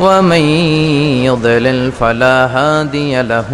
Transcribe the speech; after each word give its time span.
ومن 0.00 0.44
يضلل 1.24 1.92
فلا 1.92 2.46
هادي 2.46 3.22
له. 3.22 3.50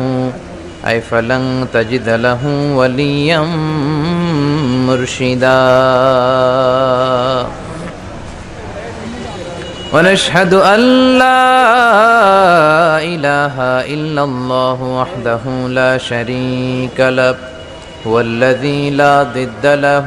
أي 0.86 1.00
فلن 1.00 1.66
تجد 1.72 2.08
له 2.08 2.72
وليا 2.74 3.40
مرشدا. 4.88 5.60
ونشهد 9.92 10.54
أن 10.54 10.80
لا 11.18 11.42
إله 13.02 13.56
إلا 13.94 14.24
الله 14.24 14.78
وحده 14.82 15.68
لا 15.68 15.98
شريك 15.98 16.98
له. 16.98 17.36
هو 18.06 18.20
الذي 18.20 18.90
لا 18.90 19.22
ضد 19.22 19.64
له 19.66 20.06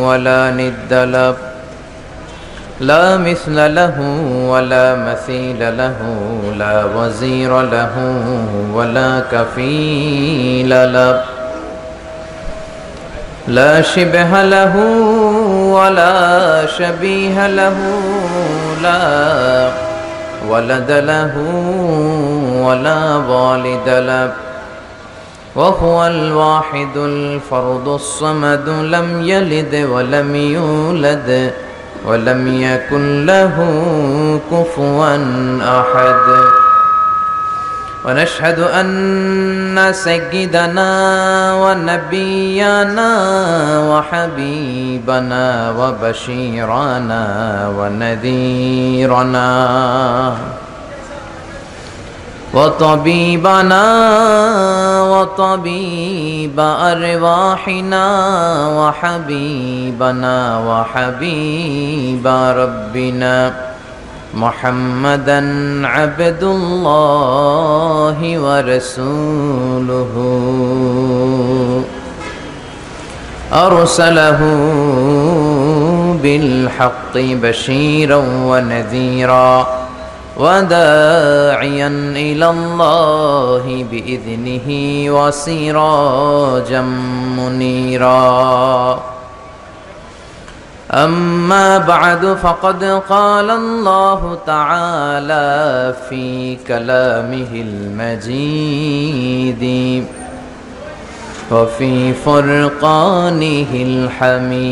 ولا 0.00 0.50
ند 0.50 0.92
له. 0.92 1.53
لا 2.86 3.16
مثل 3.16 3.74
له 3.74 3.96
ولا 4.48 4.86
مثيل 5.08 5.60
له 5.76 5.98
لا 6.58 6.84
وزير 6.96 7.60
له 7.62 7.94
ولا 8.74 9.10
كفيل 9.32 10.70
له. 10.92 11.24
لا 13.48 13.82
شبه 13.82 14.42
له 14.42 14.74
ولا 15.76 16.66
شبيه 16.66 17.46
له 17.46 17.78
لا 18.82 19.02
ولد 20.48 20.90
له 20.90 21.34
ولا 22.66 23.00
والد 23.16 23.88
له. 23.88 24.30
وهو 25.56 26.06
الواحد 26.06 26.96
الفرد 26.96 27.88
الصمد 27.88 28.68
لم 28.68 29.08
يلد 29.22 29.74
ولم 29.92 30.34
يولد. 30.34 31.52
ولم 32.04 32.62
يكن 32.62 33.26
له 33.26 33.56
كفوا 34.50 35.16
أحد. 35.80 36.26
ونشهد 38.04 38.60
أن 38.60 39.92
سيدنا 39.92 40.92
ونبينا 41.54 43.10
وحبيبنا 43.88 45.70
وبشيرنا 45.70 47.24
ونذيرنا. 47.78 49.48
وطبيبنا 52.54 53.84
وطبيب 55.02 56.60
أرواحنا 56.60 58.06
وحبيبنا 58.78 60.58
وحبيب 60.68 62.26
ربنا 62.26 63.54
محمدا 64.34 65.40
عبد 65.86 66.42
الله 66.42 68.18
ورسوله. 68.38 70.14
أرسله 73.52 74.40
بالحق 76.22 77.14
بشيرا 77.16 78.22
ونذيرا. 78.46 79.83
وداعيا 80.36 81.88
إلى 82.16 82.50
الله 82.50 83.86
بإذنه 83.90 84.68
وسراجا 85.14 86.82
منيرا. 87.38 89.02
أما 90.92 91.78
بعد 91.78 92.36
فقد 92.42 92.84
قال 93.08 93.50
الله 93.50 94.38
تعالى 94.46 95.94
في 96.08 96.56
كلامه 96.68 97.48
المجيد 98.24 99.64
وفي 101.50 102.12
فرقانه 102.12 103.66
الحميد. 103.74 104.64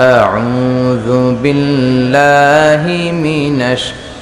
أعوذ 0.00 1.36
بالله 1.42 3.12
من 3.12 3.60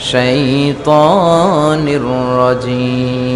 الشيطان 0.00 1.88
الرجيم. 1.88 3.32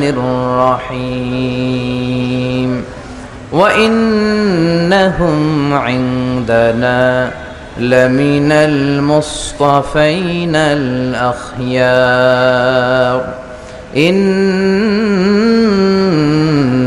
الرحيم. 0.96 2.84
وإنهم 3.52 5.40
عندنا 5.74 7.32
لمن 7.78 8.52
المصطفين 8.52 10.56
الأخيار. 10.56 11.82
إن 13.98 14.22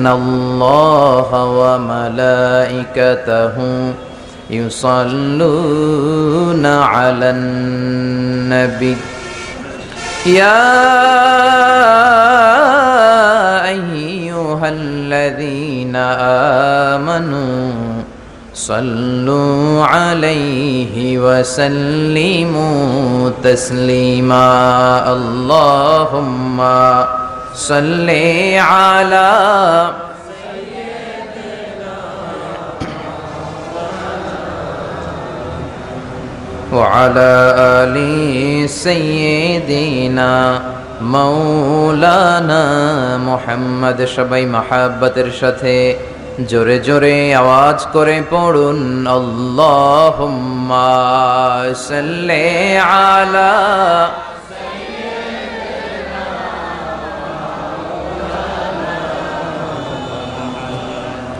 الله 0.06 1.44
وملائكته 1.60 3.52
يصلون 4.50 5.86
على 6.66 7.30
النبي 7.30 8.96
يا 10.26 10.84
أيها 13.68 14.68
الذين 14.68 15.96
آمنوا 16.96 17.93
صلوا 18.53 19.85
عليه 19.85 21.17
وسلموا 21.19 22.69
تسليما 23.43 24.49
اللهم 25.11 26.61
صل 27.55 28.09
على 28.57 29.91
وعلى 36.73 37.31
آل 37.57 37.95
سيدنا 38.69 40.33
মৌলানা 41.13 42.61
মোহাম্মদ 43.27 43.99
সবাই 44.15 44.43
মাহাব্বতের 44.55 45.29
সাথে 45.39 45.73
জোরে 46.47 46.77
জোরে 46.87 47.15
আওয়াজ 47.35 47.79
করে 47.93 48.17
পড়ুন 48.31 48.79
আল্লাহ 49.17 50.17
সাল্লে 51.87 52.43
আলা 52.89 53.53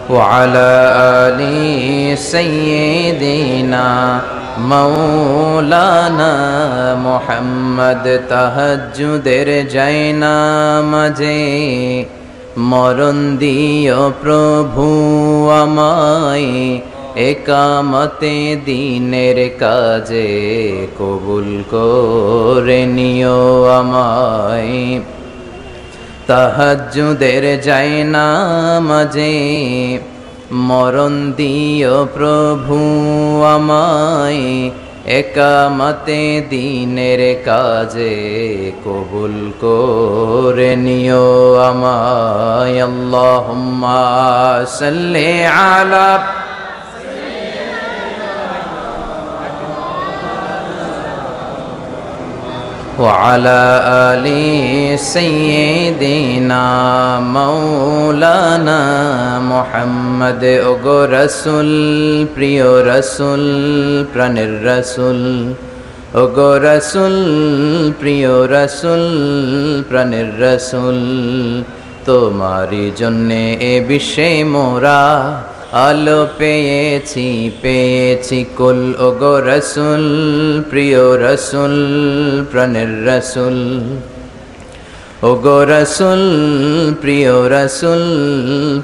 وعلى 0.09 0.71
آل 1.17 1.41
سيدنا 2.33 3.89
মৌলানা 4.67 6.33
মোহাম্মদ 7.05 8.05
তাহাজুদের 8.29 9.49
যায়না 9.69 10.35
মাঝে 10.93 11.39
মরণ 12.58 13.36
দিও 13.36 14.12
প্রভু 14.22 14.86
আমায়, 15.48 16.80
একামতে 17.14 18.56
দিনের 18.64 19.58
কাজে 19.58 20.30
কবুল 20.98 21.62
করে 21.70 22.86
নিও 22.86 23.64
আমায়। 23.64 25.00
তাহাজুদের 26.26 27.60
যায়না 27.62 28.26
মাঝে 28.80 29.34
মরণ 30.52 31.32
দিও 31.32 32.06
প্রভু 32.14 32.78
আমায় 33.42 34.70
একামতে 35.06 36.40
দিনের 36.50 37.44
কাজে 37.44 38.16
কবুল 38.84 39.52
করে 39.60 40.76
নিও 40.76 41.54
আমায়। 41.70 42.82
আল্লাহ 42.82 43.46
সাল্লে 44.66 45.46
আলা 45.46 46.43
وعلى 52.99 53.61
آل 54.05 54.25
سيدنا 55.13 56.65
مولانا 57.35 58.81
মোহাম্মদ 59.51 60.43
ওগো 60.69 60.99
রসুল 61.15 61.71
প্রিয় 62.35 62.67
রসুল 62.89 63.43
প্রাণের 64.13 64.53
রসুল 64.67 65.21
ওগো 66.15 66.51
রসুল 66.65 67.17
প্রিয় 67.99 68.33
রসুল 68.55 69.05
প্রাণের 69.89 70.29
রসুল 70.43 70.99
তোমারই 72.07 72.85
জন্যে 72.99 73.43
এ 73.71 73.73
বিশ্বে 73.89 74.29
মোরা 74.53 75.01
আলো 75.79 76.19
পেয়েছি 76.37 77.27
পেয়েছি 77.61 78.39
কুল 78.57 78.81
ওগো 78.99 79.35
রসুল 79.47 80.05
প্রিয় 80.69 81.01
রসুল 81.23 81.75
প্রাণের 82.51 82.91
রসুল 83.07 83.57
ওগো 85.23 85.59
রসুল 85.71 86.23
প্রিয় 87.01 87.33
রসুল 87.53 88.03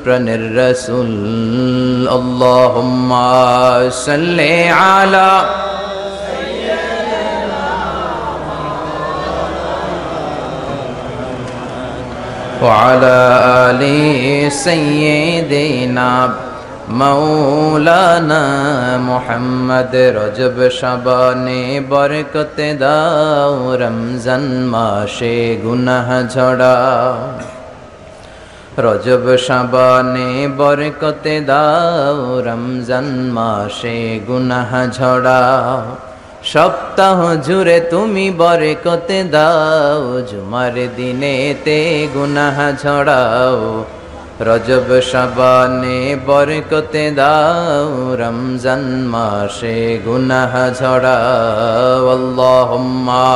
প্রাণের 0.03 0.43
রসুল 0.59 1.11
আল্লাহুম্মা 2.17 3.27
সাল্লি 4.05 4.53
আলা 4.81 5.29
وعلى 12.61 13.17
آل 13.61 13.81
سيدنا 14.51 16.11
মৌলানা 16.98 18.42
মোহাম্মদ 19.08 19.94
রজব 20.16 20.58
শাবানে 20.70 21.80
বরকতে 21.90 22.68
দাও, 22.78 23.76
রমজান 23.76 24.44
মাসে 24.72 25.56
গুনাহ 25.64 26.08
ঝড়াও। 26.34 27.14
রজব 28.78 29.36
শাবানে 29.46 30.48
বরকতে 30.58 31.40
দাও, 31.40 32.40
রমজান 32.48 33.08
মাসে 33.36 34.20
গুনাহ 34.28 34.70
ঝড়াও। 34.98 35.96
সপ্তাহ 36.44 37.18
জুড়ে 37.46 37.80
তুমি 37.90 38.30
বরকতে 38.30 39.18
দাও, 39.24 40.02
জুমার 40.30 40.74
দিনেতে 40.96 41.78
গুনাহ 42.14 42.56
ঝড়াও। 42.82 43.84
রজব 44.39 44.89
শাবানে 45.11 45.99
বরকতে 46.27 47.05
দাও 47.17 47.89
রমজান 48.21 48.83
মাসে 49.13 49.77
গুনাহ 50.05 50.53
ঝড়াও 50.79 52.03
আল্লাহুম্মা 52.17 53.27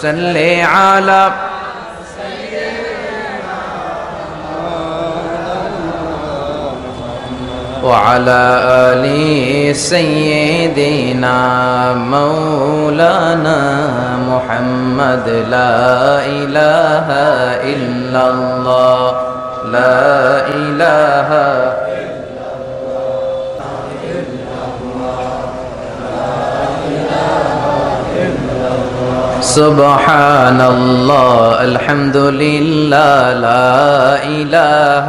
সাল্লি 0.00 0.50
আলা 0.74 1.22
وعلى 7.82 8.42
آل 8.86 9.04
سيدنا 9.76 11.38
مولانا 12.14 13.60
محمد 14.30 15.26
لا 15.50 16.26
إله 16.26 17.06
إلا 17.64 18.22
الله 18.30 19.25
لا 19.72 20.48
إله 20.48 21.30
سبحان 29.42 30.60
الله 30.60 31.60
الحمد 31.60 32.16
لله 32.16 33.32
لا 33.42 34.24
إله 34.24 35.06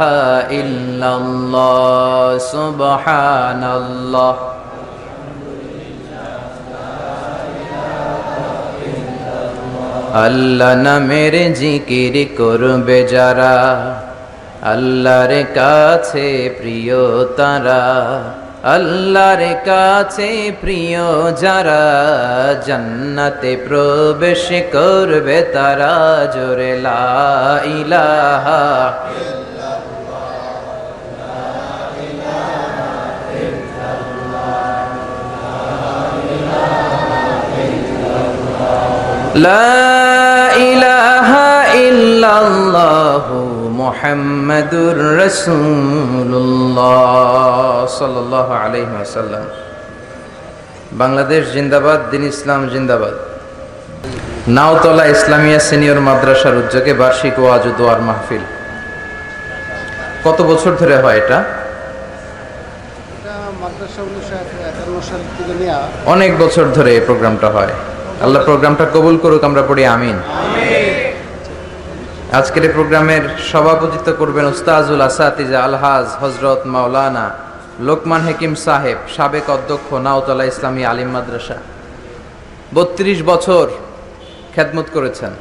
إلا 0.60 1.10
الله 1.16 2.38
سبحان 2.38 3.62
الله 3.64 4.34
আল্লাহ 10.26 10.72
নামের 10.86 11.34
জিকির 11.60 12.14
করবে 12.38 12.98
যারা 13.14 13.54
আল্লাহর 14.63 15.43
কাছে 15.55 16.49
প্রিয় 16.57 16.99
তারা, 17.37 17.83
আল্লাহর 18.63 19.43
কাছে 19.65 20.51
প্রিয় 20.61 21.03
যারা, 21.41 21.83
জান্নাতে 22.67 23.55
প্রবেশ 23.67 24.45
করবে 24.73 25.37
তারা 25.53 25.93
জোরে 26.33 26.73
লা 26.79 27.03
ইলাহা 27.65 28.63
لا 39.35 39.89
মোহাম্মদুর 43.89 44.99
রসুল্লাহ 45.23 45.77
সাল্লাহ 47.99 48.47
আলহিম 48.65 48.93
বাংলাদেশ 51.01 51.41
জিন্দাবাদ 51.55 51.99
দিন 52.11 52.23
ইসলাম 52.33 52.61
জিন্দাবাদ। 52.73 53.15
নাওতলা 54.57 55.05
ইসলামিয়া 55.15 55.59
সিনিয়র 55.67 55.99
মাদ্রাসার 56.07 56.55
উদ্যোগে 56.61 56.93
বার্ষিক 57.01 57.35
ওয়াজ 57.43 57.63
দোয়ার 57.79 57.99
মাহফিল। 58.07 58.43
কত 60.25 60.37
বছর 60.51 60.71
ধরে 60.81 60.95
হয় 61.03 61.17
এটা? 61.21 61.39
অনেক 66.13 66.31
বছর 66.43 66.65
ধরে 66.77 66.89
এই 66.97 67.03
প্রোগ্রামটা 67.07 67.47
হয়। 67.55 67.73
আল্লাহ 68.23 68.41
প্রোগ্রামটা 68.49 68.85
কবুল 68.95 69.15
করুক 69.23 69.43
আমরা 69.49 69.63
পড়ি 69.69 69.83
আমিন। 69.95 70.17
আজকের 72.37 72.73
প্রোগ্রামের 72.73 73.21
সভাপতিত্ব 73.51 74.09
করবেন 74.17 74.45
উস্তাজুল 74.45 75.01
আসাতিজা 75.01 75.59
আলহাজ 75.63 76.05
হজরত 76.21 76.61
মাওলানা 76.65 77.25
লোকমান 77.79 78.21
হেকিম 78.21 78.55
সাহেব, 78.55 78.97
সাবেক 79.15 79.49
অধ্যক্ষ 79.49 79.93
নাওতলা 79.93 80.43
ইসলামী 80.43 80.83
আলিম 80.83 81.09
মাদ্রাসা। 81.09 81.57
বত্রিশ 82.73 83.23
বছর 83.23 83.67
খেদমত 84.55 84.87
করেছেন। 84.93 85.31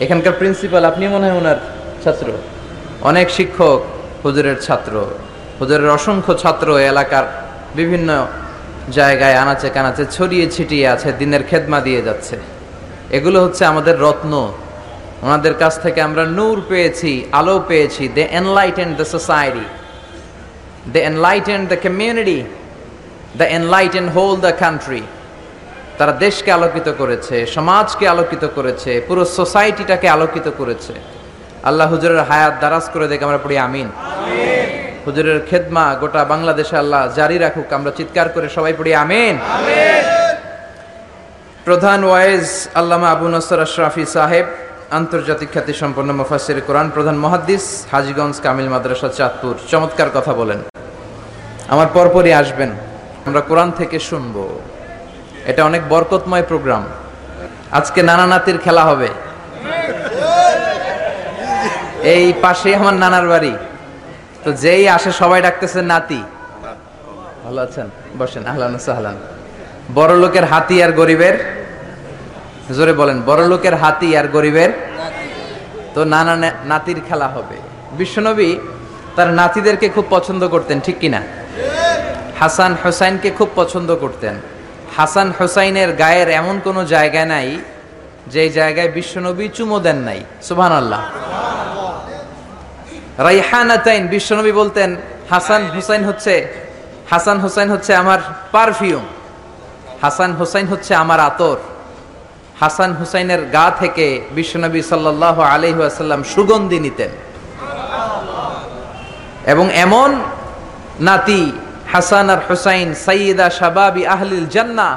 এখানকার 0.00 0.32
প্রিন্সিপাল, 0.38 0.84
আপনি 0.84 1.08
মনে 1.08 1.30
হয় 1.30 1.38
ওনার 1.38 1.56
ছাত্র? 2.04 2.26
অনেক 3.02 3.30
শিক্ষক, 3.30 3.80
হুজুরের 4.24 4.60
ছাত্র, 4.60 5.06
হুজুরের 5.60 5.90
অসংখ্য 5.90 6.34
ছাত্র 6.38 6.78
এলাকার 6.78 7.26
বিভিন্ন 7.74 8.26
জায়গায় 8.92 9.34
আনাচে 9.34 9.70
কানাচে 9.70 10.04
ছড়িয়ে 10.10 10.50
ছিটিয়ে 10.50 10.88
আছে, 10.88 11.12
দিনের 11.12 11.42
খেদমা 11.50 11.80
দিয়ে 11.80 12.02
যাচ্ছে। 12.02 12.36
এগুলো 13.10 13.44
হচ্ছে 13.44 13.64
আমাদের 13.64 14.00
রত্ন। 14.00 14.52
ওনাদের 15.24 15.54
কাছ 15.62 15.74
থেকে 15.84 16.00
আমরা 16.08 16.24
নূর 16.38 16.56
পেয়েছি 16.70 17.12
আলো 17.40 17.56
পেয়েছি 17.68 18.04
they 18.16 18.22
enlighten 18.40 18.90
the 18.98 19.06
society 19.14 19.66
they 20.92 21.00
enlighten 21.10 21.60
the 21.70 21.78
community 21.84 22.38
the 23.38 23.46
enlighten 23.58 24.06
whole 24.14 24.32
the 24.46 24.52
country 24.62 25.02
তারা 25.98 26.12
দেশকে 26.24 26.50
আলোকিত 26.58 26.88
করেছে 27.00 27.36
সমাজকে 27.56 28.04
আলোকিত 28.14 28.44
করেছে 28.56 28.92
পুরো 29.08 29.22
সোসাইটিটাকে 29.38 30.06
আলোকিত 30.16 30.46
করেছে। 30.60 30.94
আল্লাহ 31.68 31.86
হুজুরের 31.92 32.22
হায়াত 32.30 32.54
দারাজ 32.62 32.86
করে 32.94 33.06
দেখে 33.10 33.24
আমরা 33.28 33.40
পড়ি 33.44 33.56
আমিন। 33.66 33.88
হুজুরের 35.06 35.38
খেদমা 35.48 35.86
গোটা 36.00 36.20
বাংলাদেশে 36.32 36.76
আল্লাহ 36.82 37.02
জারি 37.18 37.36
রাখুক 37.44 37.68
আমরা 37.78 37.90
চিৎকার 37.98 38.28
করে 38.34 38.48
সবাই 38.56 38.72
পড়ি 38.78 38.92
আমিন। 39.04 39.34
প্রধান 41.66 42.00
ওয়াইজ 42.08 42.46
আল্লামা 42.80 43.08
আবু 43.14 43.26
নসর 43.34 43.60
আশরাফি 43.66 44.04
সাহেব 44.16 44.46
আন্তর্জাতিক 44.90 45.50
খ্যাতি 45.52 45.74
সম্পন্ন 45.74 46.12
মুফাসির 46.12 46.60
কোরআন 46.66 46.90
প্রধান 46.94 47.16
মহাদ্দিস 47.16 47.86
হাজিগঞ্জ 47.92 48.40
কামিল 48.40 48.68
মাদ্রাসা, 48.68 49.08
চাঁদপুর। 49.08 49.54
চমৎকার 49.70 50.10
কথা 50.14 50.32
বলেন। 50.32 50.58
আমার 51.68 51.86
পরপরই 51.94 52.32
আসবেন। 52.32 52.70
আমরা 53.26 53.40
কোরআন 53.40 53.70
থেকে 53.70 53.98
শুনব। 53.98 54.60
এটা 55.46 55.64
অনেক 55.64 55.88
বরকতময় 55.88 56.42
প্রোগ্রাম। 56.48 56.86
আজকে 57.70 58.02
নানা 58.02 58.26
নাতির 58.26 58.58
খেলা 58.58 58.84
হবে। 58.84 59.08
এই 62.02 62.32
পাশে 62.42 62.76
আমার 62.76 62.94
নানার 62.94 63.28
বাড়ি। 63.28 63.56
তো 64.44 64.52
যেই 64.52 64.88
আসে 64.88 65.12
সবাই 65.12 65.42
ডাকতেছে 65.42 65.82
নাতি। 65.82 66.22
ভালো 67.44 67.62
আছেন? 67.62 67.90
বসেন। 68.18 68.46
আহলান 68.46 69.16
বড় 69.94 70.16
লোকের 70.16 70.44
হাতি 70.44 70.82
আর 70.82 70.92
গরিবের 70.92 71.59
জোরে 72.76 72.92
বলেন, 72.92 73.18
বড় 73.26 73.42
লোকের 73.52 73.74
হাতি 73.82 74.08
আর 74.18 74.26
গরিবের? 74.28 74.70
তো 75.94 76.00
নানা 76.04 76.34
নাতির 76.64 76.98
খেলা 77.08 77.28
হবে। 77.28 77.56
বিশ্বনবী 77.92 78.50
তার 79.16 79.28
নাতিদেরকে 79.40 79.86
খুব 79.88 80.06
পছন্দ 80.10 80.42
করতেন, 80.48 80.78
ঠিক 80.86 80.96
কিনা? 80.98 81.20
হাসান 82.40 82.72
হোসাইনকে 82.84 83.30
খুব 83.38 83.48
পছন্দ 83.54 83.90
করতেন। 83.94 84.34
হাসান 84.96 85.28
হোসাইনের 85.38 85.90
গায়ের 85.96 86.28
এমন 86.40 86.56
কোনো 86.66 86.80
জায়গা 86.84 87.22
নাই 87.24 87.48
যে 88.26 88.44
জায়গায় 88.58 88.90
বিশ্বনবী 88.98 89.46
চুমো 89.56 89.78
দেন 89.80 89.98
নাই। 90.08 90.20
সুবহান 90.48 90.72
আল্লাহ 90.72 91.02
রাইহানাতাইন, 93.18 94.02
বিশ্বনবী 94.14 94.52
বলতেন, 94.52 94.90
হাসান 95.30 95.62
হুসাইন 95.74 96.02
হচ্ছে 96.04 96.34
হাসান 97.10 97.38
হুসাইন 97.40 97.68
হচ্ছে 97.70 97.92
আমার 98.02 98.20
পারফিউম। 98.52 99.04
হাসান 100.02 100.30
হুসাইন 100.38 100.66
হচ্ছে 100.66 100.92
আমার 100.94 101.20
আতর। 101.20 101.58
হাসান 102.60 102.90
হুসাইনের 102.92 103.42
গা 103.50 103.70
থেকে 103.80 104.06
বিশ্বনবী 104.30 104.82
সাল্লাহ 104.82 105.40
আলহাসাল্লাম 105.40 106.22
সুগন্ধি 106.24 106.80
নিতেন। 106.80 107.10
এবং 109.46 109.66
এমন 109.72 110.10
নাতি 111.00 111.52
হাসান 111.92 112.30
আর 112.30 112.40
হুসাইন 112.48 112.94
সাইয়দা 112.94 113.50
শাবাবি 113.50 114.06
আহলিল 114.06 114.46
জান্না, 114.46 114.88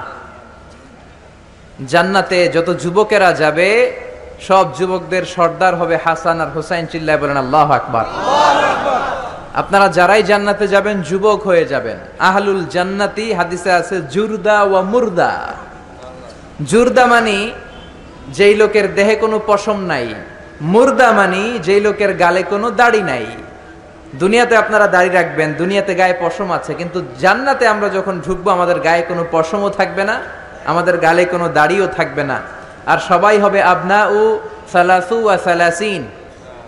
জান্নাতে 1.88 2.40
যত 2.48 2.70
যুবকেরা 2.84 3.34
যাবে, 3.34 3.70
সব 4.48 4.66
যুবকদের 4.78 5.26
সর্দার 5.26 5.76
হবে 5.76 5.98
হাসান 6.06 6.42
আর 6.42 6.50
হুসাইন 6.56 6.86
চিল্লায় 6.92 7.18
বলেন, 7.18 7.38
আল্লাহ 7.38 7.72
আকবার। 7.72 8.06
আপনারা 9.54 9.88
যারাই 9.88 10.24
জান্নাতে 10.24 10.68
যাবেন, 10.68 11.02
যুবক 11.02 11.40
হয়ে 11.48 11.66
যাবেন। 11.66 11.98
আহলুল 12.20 12.66
জান্নাতি 12.66 13.34
হাদিসে 13.34 13.72
আছে, 13.72 14.02
জুরদা 14.02 14.62
ওয়া 14.62 14.82
মুরদা। 14.82 15.32
জুরদা 16.70 17.06
মানি 17.06 17.40
যেই 18.38 18.56
লোকের 18.56 18.88
দেহে 18.98 19.16
কোনো 19.16 19.38
পশম 19.48 19.78
নাই। 19.92 20.08
মুর্দা 20.62 21.10
মানি 21.12 21.44
যেই 21.66 21.82
লোকের 21.82 22.12
গালে 22.14 22.42
কোনো 22.44 22.68
দাড়ি 22.80 23.02
নাই। 23.12 23.26
দুনিয়াতে 24.22 24.56
আপনারা 24.56 24.88
দাড়ি 24.88 25.10
রাখবেন, 25.10 25.50
দুনিয়াতে 25.54 25.94
গায়ে 25.96 26.16
পশম 26.24 26.52
আছে, 26.52 26.72
কিন্তু 26.74 27.00
জান্নাতে 27.20 27.64
আমরা 27.68 27.88
যখন 27.90 28.16
ঢুকবো, 28.26 28.50
আমাদের 28.50 28.78
গায়ে 28.80 29.04
কোনো 29.10 29.24
পশমও 29.32 29.70
থাকবে 29.70 30.04
না, 30.10 30.16
আমাদের 30.72 30.96
গালে 30.98 31.24
কোনো 31.26 31.48
দাড়িও 31.50 31.88
থাকবে 31.88 32.24
না। 32.32 32.38
আর 32.92 33.00
সবাই 33.10 33.36
হবে 33.40 33.60
আবনা 33.74 34.00
ও 34.20 34.22
সালাসু 34.74 35.18
আর 35.30 35.40
সালাসিন, 35.48 36.02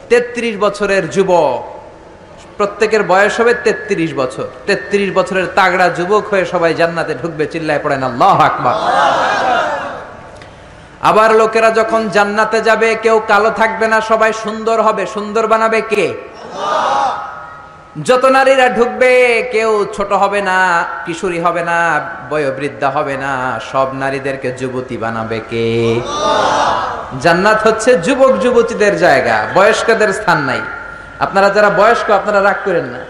তেত্রিশ 0.09 0.55
বছরের 0.65 1.03
যুবক। 1.15 1.61
প্রত্যেকের 2.57 3.03
বয়স 3.11 3.33
হবে 3.39 3.53
তেত্রিশ 3.65 4.11
বছর। 4.21 4.47
তেত্রিশ 4.67 5.09
বছরের 5.17 5.47
তাগড়া 5.57 5.87
যুবক 5.97 6.23
হয়ে 6.31 6.45
সবাই 6.53 6.73
জান্নাতে 6.79 7.13
ঢুকবে, 7.21 7.43
চিল্লায় 7.53 7.81
পড়েন, 7.83 8.03
আল্লাহ 8.09 8.35
আকবার। 8.49 8.75
আবার 11.09 11.29
লোকেরা 11.41 11.69
যখন 11.79 12.01
জান্নাতে 12.15 12.59
যাবে, 12.61 12.89
কেউ 12.95 13.17
কালো 13.27 13.49
থাকবে 13.51 13.85
না, 13.93 13.97
সবাই 14.01 14.31
সুন্দর 14.43 14.77
হবে। 14.87 15.03
সুন্দর 15.05 15.43
বানাবে 15.47 15.79
কে? 15.91 16.05
যত 18.07 18.23
নারীরা 18.25 18.67
ঢুকবে, 18.69 19.11
কেউ 19.51 19.71
ছোট 19.95 20.11
হবে 20.23 20.39
না, 20.41 20.57
কিশোরী 21.05 21.39
হবে 21.45 21.63
না, 21.69 21.77
বয়োবৃদ্ধা 22.29 22.89
হবে 22.89 23.15
না, 23.17 23.31
সব 23.71 23.87
নারীদেরকে 23.93 24.49
যুবতী 24.51 24.97
বানাবে 24.97 25.39
কে? 25.49 25.67
জান্নাত 27.23 27.59
হচ্ছে 27.67 27.91
যুবক 27.97 28.33
যুবতীদের 28.43 28.93
জায়গা, 28.97 29.37
বয়স্কদের 29.55 30.11
স্থান 30.13 30.39
নাই। 30.49 30.61
আপনারা 31.19 31.49
যারা 31.49 31.69
বয়স্ক, 31.69 32.07
আপনারা 32.11 32.39
রাগ 32.41 32.57
করেন 32.65 32.87
না। 32.93 33.01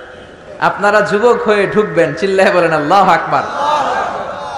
আপনারা 0.60 1.00
যুবক 1.02 1.38
হয়ে 1.48 1.64
ঢুকবেন, 1.74 2.10
চিল্লায় 2.20 2.52
বলেন, 2.52 2.74
আল্লাহ 2.74 3.06
আকবার। 3.18 3.44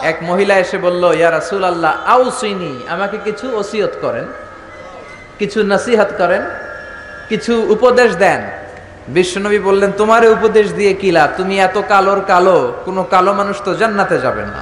এক 0.01 0.17
মহিলা 0.29 0.55
এসে 0.63 0.77
বলল, 0.77 1.03
ইয়া 1.19 1.31
রাসূল 1.31 1.63
আল্লাহ 1.63 1.93
আউসিনি। 2.15 2.73
আমাকে 2.89 3.17
কিছু 3.27 3.45
ওসিয়ত 3.61 3.93
করেন, 4.01 4.25
কিছু 5.39 5.59
নসিহত 5.63 6.11
করেন, 6.17 6.43
কিছু 7.29 7.53
উপদেশ 7.75 8.11
দেন। 8.15 8.41
বিশ্বনবী 9.07 9.59
বললেন, 9.59 9.91
তোমারে 9.97 10.27
উপদেশ 10.29 10.67
দিয়ে 10.79 10.93
কি 10.93 11.09
লাভ? 11.11 11.29
তুমি 11.37 11.55
এত 11.59 11.77
কালোর 11.91 12.21
কালো, 12.31 12.57
কোনো 12.85 13.01
কালো 13.03 13.31
মানুষ 13.33 13.57
তো 13.65 13.71
জান্নাতে 13.79 14.17
যাবে 14.19 14.43
না। 14.53 14.61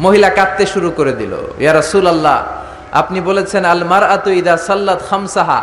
মহিলা 0.00 0.28
কাঁদতে 0.28 0.64
শুরু 0.66 0.90
করে 0.98 1.12
দিল, 1.12 1.34
ইয়া 1.62 1.72
রাসূল 1.72 2.06
আল্লাহ 2.06 2.38
আপনি 2.92 3.18
বলেছেন, 3.20 3.64
আল 3.64 3.82
মারআতু 3.84 4.30
ইদা 4.40 4.54
সাল্লাত 4.56 5.00
খামসাহা, 5.10 5.60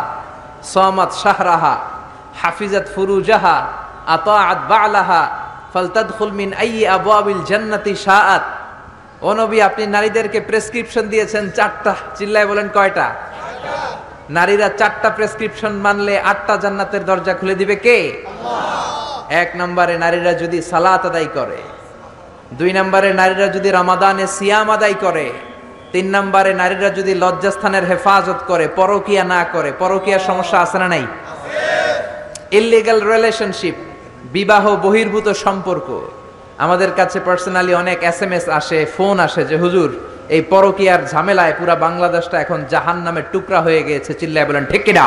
সামাত 0.73 1.11
শাহরাহা, 1.23 1.73
হাফিজাত 2.41 2.87
ফুরুজাহা, 2.95 3.57
আতাআত 4.15 4.59
বালাহা 4.71 5.21
ফালতাদখুল 5.75 6.33
মিন 6.39 6.49
আইয়ি 6.63 6.83
আবওয়াবিল 6.97 7.41
জান্নাতি 7.49 7.93
শাআত। 8.05 8.45
ও 9.27 9.29
নবী 9.41 9.57
আপনি 9.67 9.83
নারীদেরকে 9.95 10.39
প্রেসক্রিপশন 10.49 11.05
দিয়েছেন 11.13 11.43
চারটা। 11.57 11.93
চিল্লায় 12.17 12.47
বলেন 12.51 12.67
কয়টা? 12.77 13.07
নারীরা 14.37 14.67
চারটা 14.79 15.09
প্রেসক্রিপশন 15.17 15.73
মানলে 15.85 16.15
আটটা 16.31 16.53
জান্নাতের 16.63 17.03
দরজা 17.09 17.33
খুলে 17.39 17.55
দিবে 17.61 17.75
কে? 17.85 17.97
এক 19.41 19.49
নম্বরে 19.59 19.95
নারীরা 20.03 20.33
যদি 20.43 20.59
সালাত 20.71 21.03
আদায় 21.09 21.29
করে 21.37 21.59
দুই 22.59 22.71
নম্বরে 22.77 23.09
নারীরা 23.21 23.47
যদি 23.55 23.69
রমাদানে 23.79 24.25
সিয়াম 24.35 24.67
আদায় 24.75 24.97
করে 25.03 25.27
তিন 25.93 26.05
নম্বরে 26.15 26.51
নারীরা 26.61 26.89
যদি 26.99 27.13
লজ্জাস্থানের 27.23 27.85
হেফাজত 27.89 28.39
করে 28.47 28.65
পরকিয়া 28.79 29.23
না 29.33 29.41
করে 29.53 29.69
পরকিয়ার 29.81 30.23
সমস্যা 30.29 30.57
আছে 30.65 30.77
না 30.81 30.87
নাই? 30.93 31.05
ইলিগাল 32.59 32.99
রিলেশনশিপ 33.13 33.75
বিবাহ 34.37 34.65
বহির্ভূত 34.85 35.27
সম্পর্ক। 35.45 35.87
আমাদের 36.65 36.91
কাছে 36.99 37.17
পার্সোনালি 37.27 37.73
অনেক 37.83 37.99
এস 38.11 38.19
এম 38.25 38.31
এস 38.37 38.45
আসে 38.59 38.79
ফোন 38.95 39.15
আসে 39.27 39.41
যে, 39.49 39.55
হুজুর, 39.63 39.89
এই 40.35 40.41
পরকিয়ার 40.53 41.01
ঝামেলায় 41.11 41.53
পুরা 41.59 41.75
বাংলাদেশটা 41.85 42.37
এখন 42.43 42.59
জাহান 42.71 42.97
নামের 43.05 43.25
টুকরা 43.33 43.59
হয়ে 43.65 43.81
গিয়েছে। 43.87 44.11
চিল্লায় 44.19 44.47
বলেন, 44.49 44.65
ঠিক 44.71 44.81
কিনা? 44.87 45.05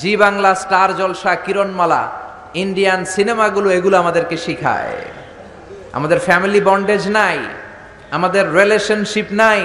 জি 0.00 0.12
বাংলা, 0.22 0.50
স্টার 0.62 0.90
জলসা, 0.98 1.32
কিরণমালা 1.44 2.02
ইন্ডিয়ান 2.64 3.00
সিনেমাগুলো 3.14 3.68
এগুলো 3.78 3.96
আমাদেরকে 4.02 4.36
শিখায়। 4.44 4.96
আমাদের 5.98 6.18
ফ্যামিলি 6.26 6.60
বন্ডেজ 6.68 7.04
নাই, 7.18 7.38
আমাদের 8.16 8.44
রিলেশনশিপ 8.58 9.28
নাই, 9.42 9.60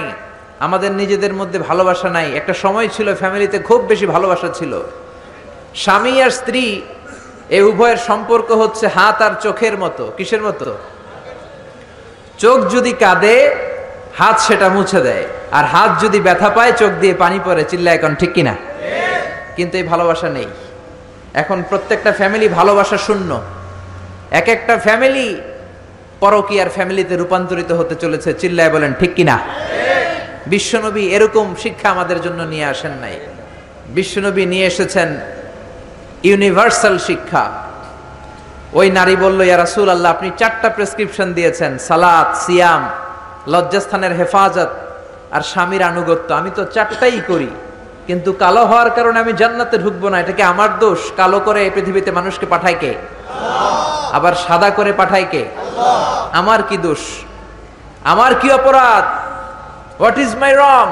আমাদের 0.66 0.90
নিজেদের 1.00 1.32
মধ্যে 1.40 1.58
ভালোবাসা 1.68 2.08
নাই। 2.16 2.28
একটা 2.40 2.54
সময় 2.64 2.88
ছিল 2.96 3.08
ফ্যামিলিতে 3.22 3.58
খুব 3.68 3.80
বেশি 3.90 4.06
ভালোবাসা 4.14 4.48
ছিল। 4.58 4.72
স্বামী 5.84 6.14
আর 6.24 6.32
স্ত্রী 6.40 6.64
এই 7.50 7.60
উভয়ের 7.60 7.96
সম্পর্ক 7.96 8.50
হচ্ছে 8.50 8.86
হাত 8.86 9.22
আর 9.22 9.30
চোখের 9.40 9.78
মতো। 9.78 10.12
কিসের 10.16 10.42
মতো? 10.42 10.78
চোখ 12.38 12.70
যদি 12.70 12.92
কাঁদে, 12.92 13.56
হাত 14.18 14.40
সেটা 14.40 14.68
মুছে 14.68 15.00
দেয়। 15.00 15.24
আর 15.52 15.64
হাত 15.64 16.02
যদি 16.02 16.20
ব্যথা 16.20 16.50
পায়, 16.50 16.72
চোখ 16.72 16.90
দিয়ে 16.90 17.14
পানি 17.14 17.40
পড়ে। 17.44 17.64
চিল্লা 17.64 17.94
এখন 17.94 18.14
ঠিক 18.14 18.32
কিনা? 18.32 18.56
কিন্তু 19.56 19.76
এই 19.76 19.82
ভালোবাসা 19.82 20.28
নেই। 20.28 20.46
এখন 21.34 21.62
প্রত্যেকটা 21.68 22.12
ফ্যামিলি 22.12 22.48
ভালোবাসা 22.48 22.98
শূন্য। 22.98 23.40
এক 24.30 24.48
একটা 24.48 24.78
ফ্যামিলি 24.78 25.40
পরকীয়ার 26.20 26.68
ফ্যামিলিতে 26.68 27.16
রূপান্তরিত 27.16 27.72
হতে 27.72 27.94
চলেছে। 27.94 28.32
চিল্লায় 28.32 28.70
বলেন, 28.70 28.92
ঠিক 29.00 29.14
কিনা? 29.14 29.38
বিশ্বনবী 30.46 31.08
এরকম 31.08 31.54
শিক্ষা 31.54 31.90
আমাদের 31.90 32.22
জন্য 32.22 32.42
নিয়ে 32.42 32.64
আসেন 32.64 32.90
নাই। 32.90 33.20
বিশ্বনবী 33.86 34.46
নিয়ে 34.46 34.66
এসেছেন 34.66 35.16
ইউনিভার্সাল 36.26 36.96
শিক্ষা। 37.08 37.44
ওই 38.78 38.88
নারী 38.98 39.16
বলল, 39.24 39.40
ইয়া 39.48 39.58
রাসূল 39.64 39.88
আল্লাহ 39.94 40.10
আপনি 40.16 40.28
চারটা 40.40 40.68
প্রেসক্রিপশন 40.76 41.28
দিয়েছেন, 41.38 41.72
সালাত, 41.88 42.28
সিয়াম, 42.44 42.82
লজ্জাস্থানের 43.52 44.12
হেফাজত 44.18 44.70
আর 45.34 45.42
স্বামীর 45.50 45.82
আনুগত্য। 45.90 46.28
আমি 46.40 46.50
তো 46.58 46.62
চারটাই 46.74 47.20
করি, 47.30 47.50
কিন্তু 48.08 48.30
কালো 48.42 48.62
হওয়ার 48.70 48.90
কারণে 48.96 49.18
আমি 49.24 49.32
জান্নাতে 49.40 49.76
ঢুকবো 49.84 50.06
না। 50.12 50.16
এটাকে 50.22 50.42
আমার 50.52 50.70
দোষ? 50.84 51.00
কালো 51.20 51.38
করে 51.46 51.60
এই 51.66 51.70
পৃথিবীতে 51.76 52.10
মানুষকে 52.18 52.46
পাঠায় 52.52 52.78
কে? 52.82 52.92
আবার 54.16 54.34
সাদা 54.44 54.68
করে 54.78 54.92
পাঠায় 55.00 55.28
কে? 55.32 55.42
আমার 56.40 56.60
কি 56.68 56.76
দোষ? 56.86 57.02
আমার 58.12 58.32
কি 58.40 58.48
অপরাধ? 58.58 59.04
হোয়াট 60.00 60.16
ইজ 60.24 60.32
মাই 60.42 60.52
রং 60.62 60.86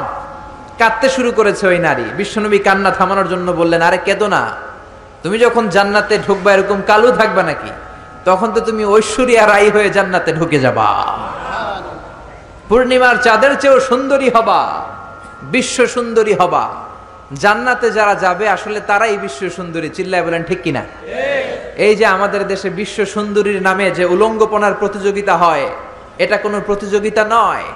কাঁদতে 0.80 1.09
শুরু 1.16 1.30
করেছে 1.38 1.64
ওই 1.73 1.78
নারী। 1.87 2.06
বিশ্বনবী 2.21 2.59
কান্না 2.66 2.90
থামানোর 2.99 3.28
জন্য 3.33 3.49
বললেন, 3.61 3.80
আরে 3.88 3.99
কেদো 4.06 4.26
না। 4.37 4.42
তুমি 5.26 5.38
যখন 5.47 5.64
জান্নাতে 5.76 6.14
ঢুকবা 6.26 6.50
এরকম 6.54 6.78
কালো 6.90 7.11
থাকবা 7.21 7.42
নাকি, 7.50 7.71
তখন 8.28 8.49
তো 8.54 8.61
তুমি 8.68 8.83
ঐশ্বরিয়া 8.95 9.42
রাই 9.52 9.66
হয়ে 9.75 9.88
জান্নাতে 9.97 10.30
ঢুকে 10.38 10.59
যাবা। 10.64 10.88
পূর্ণিমার 12.68 13.16
চাঁদের 13.26 13.52
চেয়েও 13.62 13.78
সুন্দরী 13.90 14.28
হবা, 14.37 14.61
বিশ্ব 15.54 15.76
সুন্দরী 15.95 16.35
হবা। 16.40 16.64
জান্নাতে 17.42 17.88
যারা 17.99 18.14
যাবে, 18.25 18.45
আসলে 18.56 18.78
তারাই 18.90 19.16
বিশ্ব 19.25 19.40
সুন্দরী। 19.59 19.88
চিল্লায় 19.97 20.25
বলেন, 20.26 20.42
ঠিক 20.49 20.61
কিনা? 20.64 20.83
এই 21.87 21.92
যে 21.99 22.06
আমাদের 22.16 22.42
দেশে 22.52 22.68
বিশ্ব 22.80 22.99
সুন্দরীর 23.14 23.61
নামে 23.68 23.87
যে 23.99 24.04
উলঙ্গপনার 24.14 24.75
প্রতিযোগিতা 24.80 25.35
হয়, 25.42 25.66
এটা 26.25 26.37
কোনো 26.45 26.59
প্রতিযোগিতা 26.68 27.23
নয়। 27.37 27.66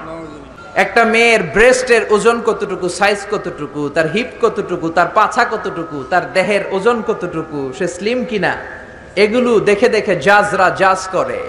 একটা 0.85 1.03
মেয়ের 1.15 1.43
ব্রেস্টের 1.55 2.03
ওজন 2.15 2.39
কতটুকু 2.49 2.87
সাইজ 2.99 3.21
কতটুকু, 3.33 3.83
তার 3.95 4.07
হিপ 4.15 4.31
কতটুকু, 4.43 4.87
তার 4.97 5.09
পাছা 5.19 5.45
কতটুকু, 5.53 5.99
তার 6.11 6.25
দেহের 6.37 6.63
ওজন 6.77 6.99
কতটুকু, 7.09 7.61
সে 7.79 7.87
স্লিম 7.97 8.19
কিনা, 8.31 8.53
এগুলো 9.25 9.51
দেখে 9.69 9.89
দেখে 9.97 10.15
জাজরা 10.27 10.67
জাজ 10.81 11.01
করে। 11.15 11.41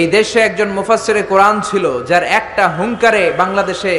এই 0.00 0.06
দেশে 0.16 0.38
একজন 0.48 0.68
মুফাসসিরে 0.78 1.22
কোরআন 1.32 1.56
ছিল, 1.68 1.84
যার 2.08 2.24
একটা 2.40 2.64
হুঙ্কারে 2.76 3.24
বাংলাদেশে 3.42 3.94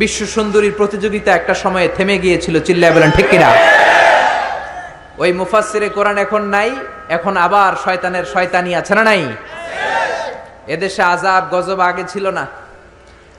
বিশ্ব 0.00 0.20
সুন্দরীর 0.36 0.74
প্রতিযোগিতা 0.80 1.30
একটা 1.34 1.54
সময়ে 1.62 1.88
থেমে 1.96 2.16
গিয়েছিল, 2.24 2.54
চিল্লায় 2.66 2.94
বলেন, 2.96 3.10
ঠিক 3.16 3.26
কিনা? 3.32 3.50
ওই 5.22 5.30
মুফাসসিরে 5.40 5.88
কোরআন 5.96 6.16
এখন 6.24 6.42
নাই, 6.56 6.70
এখন 7.16 7.34
আবার 7.46 7.72
শয়তানের 7.84 8.24
শয়তানি 8.34 8.70
আছে 8.80 8.92
না 8.98 9.02
নাই? 9.10 9.22
এদেশে 10.74 11.02
আজাব 11.14 11.42
গজব 11.52 11.80
আগে 11.90 12.06
ছিল 12.14 12.26
না। 12.38 12.46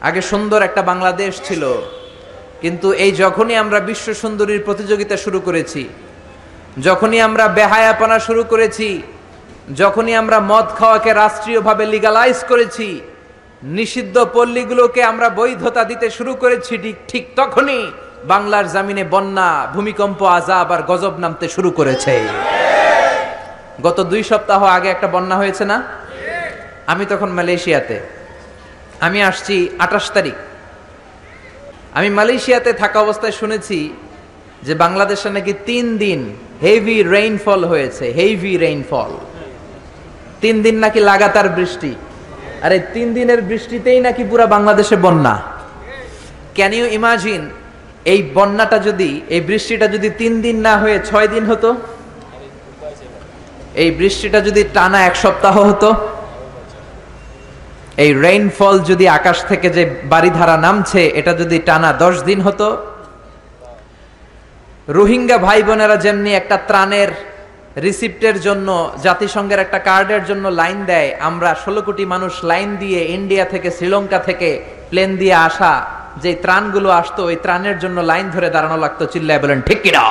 আগে 0.07 0.21
সুন্দর 0.31 0.59
একটা 0.67 0.81
বাংলাদেশ 0.91 1.33
ছিল, 1.47 1.63
কিন্তু 2.63 2.87
এই 3.03 3.11
যখনই 3.23 3.55
আমরা 3.63 3.79
বিশ্ব 3.89 4.07
সুন্দরীর 4.23 4.65
প্রতিযোগিতা 4.67 5.15
শুরু 5.25 5.39
করেছি, 5.47 5.83
যখনই 6.87 7.19
আমরা 7.27 7.45
বেহায়াপনা 7.57 8.17
শুরু 8.27 8.43
করেছি, 8.51 8.89
যখনই 9.81 10.13
আমরা 10.21 10.37
মদ 10.51 10.67
খাওয়াকে 10.79 11.11
রাষ্ট্রীয়ভাবে 11.13 11.83
লিগালাইজ 11.93 12.39
করেছি, 12.51 12.87
নিষিদ্ধ 13.77 14.15
পল্লীগুলোকে 14.35 15.01
আমরা 15.11 15.27
বৈধতা 15.39 15.81
দিতে 15.91 16.07
শুরু 16.17 16.33
করেছি, 16.43 16.73
ঠিক 16.83 16.97
ঠিক 17.11 17.23
তখনই 17.39 17.81
বাংলার 18.31 18.65
জামিনে 18.73 19.03
বন্যা, 19.13 19.49
ভূমিকম্প, 19.75 20.19
আজাব 20.37 20.67
আর 20.75 20.81
গজব 20.89 21.15
নামতে 21.23 21.45
শুরু 21.55 21.69
করেছে। 21.79 22.13
গত 23.85 23.97
দুই 24.11 24.21
সপ্তাহ 24.31 24.61
আগে 24.77 24.89
একটা 24.95 25.07
বন্যা 25.15 25.35
হয়েছে 25.41 25.63
না? 25.71 25.77
আমি 26.91 27.03
তখন 27.11 27.29
মালয়েশিয়াতে। 27.37 27.97
আমি 29.05 29.19
আসছি 29.29 29.55
আঠাশ 29.85 30.05
তারিখ। 30.15 30.37
আমি 31.97 32.09
মালয়েশিয়াতে 32.17 32.71
থাকা 32.81 32.97
অবস্থায় 33.05 33.35
শুনেছি 33.41 33.79
যে 34.63 34.73
বাংলাদেশে 34.83 35.29
নাকি 35.37 35.53
তিন 35.69 35.85
দিন 36.03 36.19
হেভি 36.65 36.97
রেইনফল 37.15 37.61
হয়েছে 37.71 38.05
হেভি 38.19 38.53
রেইনফল 38.65 39.11
তিন 40.41 40.55
দিন 40.65 40.75
নাকি 40.83 40.99
লাগাতার 41.09 41.47
বৃষ্টি। 41.57 41.91
আর 42.63 42.71
এই 42.77 42.81
তিন 42.93 43.07
দিনের 43.17 43.39
বৃষ্টিতেই 43.49 43.99
নাকি 44.07 44.23
পুরো 44.23 44.45
বাংলাদেশে 44.55 44.95
বন্যা। 45.05 45.35
ক্যান 46.55 46.71
ইউ 46.73 46.85
ইমাজিন 46.99 47.41
এই 48.13 48.19
বন্যাটা 48.35 48.77
যদি, 48.87 49.11
এই 49.35 49.41
বৃষ্টিটা 49.49 49.87
যদি 49.95 50.09
তিন 50.21 50.33
দিন 50.41 50.57
না 50.67 50.73
হয়ে 50.77 50.97
ছয় 51.09 51.27
দিন 51.27 51.43
হতো? 51.51 51.69
এই 53.83 53.89
বৃষ্টিটা 53.99 54.39
যদি 54.47 54.61
টানা 54.75 54.99
এক 55.09 55.15
সপ্তাহ 55.15 55.55
হতো? 55.69 55.89
এই 58.03 58.11
রেইনফল 58.25 58.75
যদি 58.89 59.05
আকাশ 59.19 59.37
থেকে 59.51 59.67
যে 59.77 59.83
বাড়িধারা 60.13 60.55
নামছে, 60.65 61.01
এটা 61.19 61.33
যদি 61.41 61.57
টানা 61.67 61.89
দশ 62.03 62.15
দিন 62.29 62.39
হতো, 62.47 62.67
রোহিঙ্গা 64.97 65.37
ভাই 65.45 65.59
বোনেরা 65.67 65.97
যেমনি 66.05 66.31
একটা 66.41 66.57
ত্রাণের 66.69 67.09
রিসিপ্টের 67.85 68.37
জন্য, 68.47 68.67
জাতিসংঘের 69.05 69.59
একটা 69.65 69.79
কার্ডের 69.87 70.23
জন্য 70.29 70.45
লাইন 70.61 70.79
দেয়, 70.91 71.09
আমরা 71.29 71.49
ষোলো 71.63 71.81
কোটি 71.87 72.03
মানুষ 72.13 72.33
লাইন 72.51 72.69
দিয়ে 72.83 73.01
ইন্ডিয়া 73.17 73.45
থেকে, 73.53 73.69
শ্রীলঙ্কা 73.77 74.19
থেকে 74.27 74.49
প্লেন 74.89 75.11
দিয়ে 75.21 75.35
আসা 75.47 75.73
যে 76.23 76.31
ত্রাণগুলো 76.43 76.89
আসতো, 77.01 77.21
ওই 77.29 77.37
ত্রাণের 77.43 77.77
জন্য 77.83 77.97
লাইন 78.11 78.25
ধরে 78.35 78.49
দাঁড়ানো 78.55 78.77
লাগতো, 78.83 79.03
চিল্লায় 79.13 79.41
বলেন, 79.43 79.59
ঠিক 79.67 79.79
কিনা? 79.85 80.03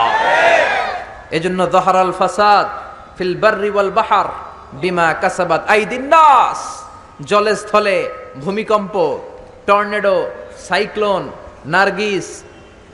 এজন্য 1.37 1.61
দহরাল 1.75 2.12
ফাসাদ 2.21 2.66
ফিল 3.16 3.35
বাহার 3.99 4.28
বিমা 4.83 5.07
কাসাবাত 5.23 5.62
আইদিন 5.75 6.04
নাস। 6.14 6.61
জলে 7.20 7.56
স্থলে 7.56 7.96
ভূমিকম্প, 8.37 8.94
টর্নেডো, 9.66 10.30
সাইক্লোন, 10.68 11.22
নার্গিস, 11.66 12.42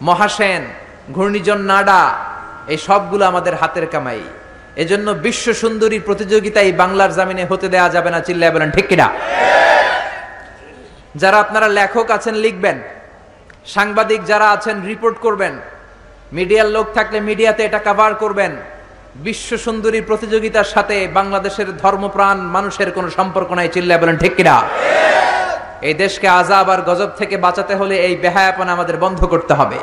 মহাসেন, 0.02 0.62
ঘূর্ণিঝড় 1.12 1.62
নাডা, 1.72 2.02
এই 2.68 2.78
সবগুলো 2.78 3.24
আমাদের 3.26 3.54
হাতের 3.54 3.86
কামাই। 3.86 4.22
এজন্য 4.76 5.10
বিশ্ব 5.10 5.52
সুন্দরী 5.52 5.98
প্রতিযোগিতায় 5.98 6.72
বাংলার 6.72 7.14
জামিনে 7.14 7.44
হতে 7.44 7.68
দেয়া 7.68 7.88
যাবে 7.88 8.10
না, 8.10 8.20
চিল্লায় 8.20 8.52
বলেন, 8.52 8.70
ঠিক 8.70 8.86
কিনা? 8.88 9.08
যারা 11.16 11.38
আপনারা 11.40 11.68
লেখক 11.68 12.10
আছেন, 12.10 12.34
লিখবেন। 12.34 12.78
সাংবাদিক 13.66 14.24
যারা 14.24 14.50
আছেন 14.50 14.76
রিপোর্ট 14.86 15.16
করবেন। 15.18 15.54
মিডিয়ার 16.32 16.66
লোক 16.66 16.86
থাকলে 16.94 17.20
মিডিয়াতে 17.20 17.64
এটা 17.64 17.78
কাভার 17.78 18.14
করবেন। 18.14 18.56
বিশ্ব 19.14 19.56
সুন্দরী 19.56 20.00
প্রতিযোগিতার 20.00 20.64
সাথে 20.64 21.08
বাংলাদেশের 21.14 21.76
ধর্মপ্রাণ 21.76 22.38
মানুষের 22.38 22.90
কোনো 22.90 23.10
সম্পর্ক 23.10 23.52
নাই, 23.52 23.68
চিল্লায় 23.68 24.00
বলেন, 24.00 24.16
ঠিক 24.16 24.34
কিনা? 24.36 24.62
এই 25.82 25.94
দেশকে 25.94 26.28
আজাব 26.28 26.70
আর 26.70 26.80
গজব 26.82 27.10
থেকে 27.18 27.36
বাঁচাতে 27.36 27.74
হলে 27.74 27.94
এই 27.98 28.16
বেহায়াপনা 28.16 28.72
আমাদের 28.72 28.96
বন্ধ 28.96 29.24
করতে 29.24 29.54
হবে। 29.54 29.78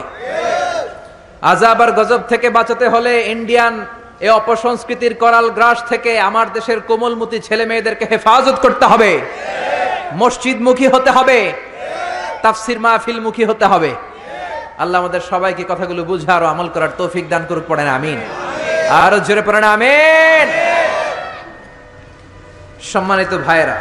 আজাব 1.42 1.82
আর 1.82 1.92
গজব 1.92 2.22
থেকে 2.30 2.50
বাঁচাতে 2.50 2.88
হলে 2.90 3.22
ইন্ডিয়ান 3.22 3.86
এ 4.20 4.30
অপসংস্কৃতির 4.30 5.14
করাল 5.14 5.50
গ্রাস 5.50 5.80
থেকে 5.90 6.20
আমার 6.20 6.48
দেশের 6.54 6.80
কোমলমতি 6.80 7.40
ছেলে 7.40 7.66
মেয়েদেরকে 7.66 8.06
হেফাজত 8.12 8.58
করতে 8.62 8.86
হবে। 8.86 9.22
মসজিদমুখী 10.14 10.88
হতে 10.88 11.12
হবে। 11.12 11.54
তাফসির 12.42 12.80
মাহফিল 12.80 13.20
মুখী 13.20 13.44
হতে 13.46 13.66
হবে। 13.66 13.96
আল্লাহ 14.78 15.02
আমাদের 15.02 15.22
সবাইকে 15.30 15.64
কথাগুলো 15.70 16.04
বুঝে 16.04 16.32
আরও 16.32 16.46
আমল 16.46 16.68
করার 16.74 16.90
তৌফিক 16.98 17.30
দান 17.30 17.46
করুক, 17.50 17.64
পড়েন, 17.68 17.88
আমিন। 17.88 18.20
আরও 18.90 19.20
জোরে 19.28 19.42
পড়েন 19.48 19.64
আমিন। 19.64 20.48
সম্মানিত 22.94 23.34
ভাইয়েরা 23.48 23.78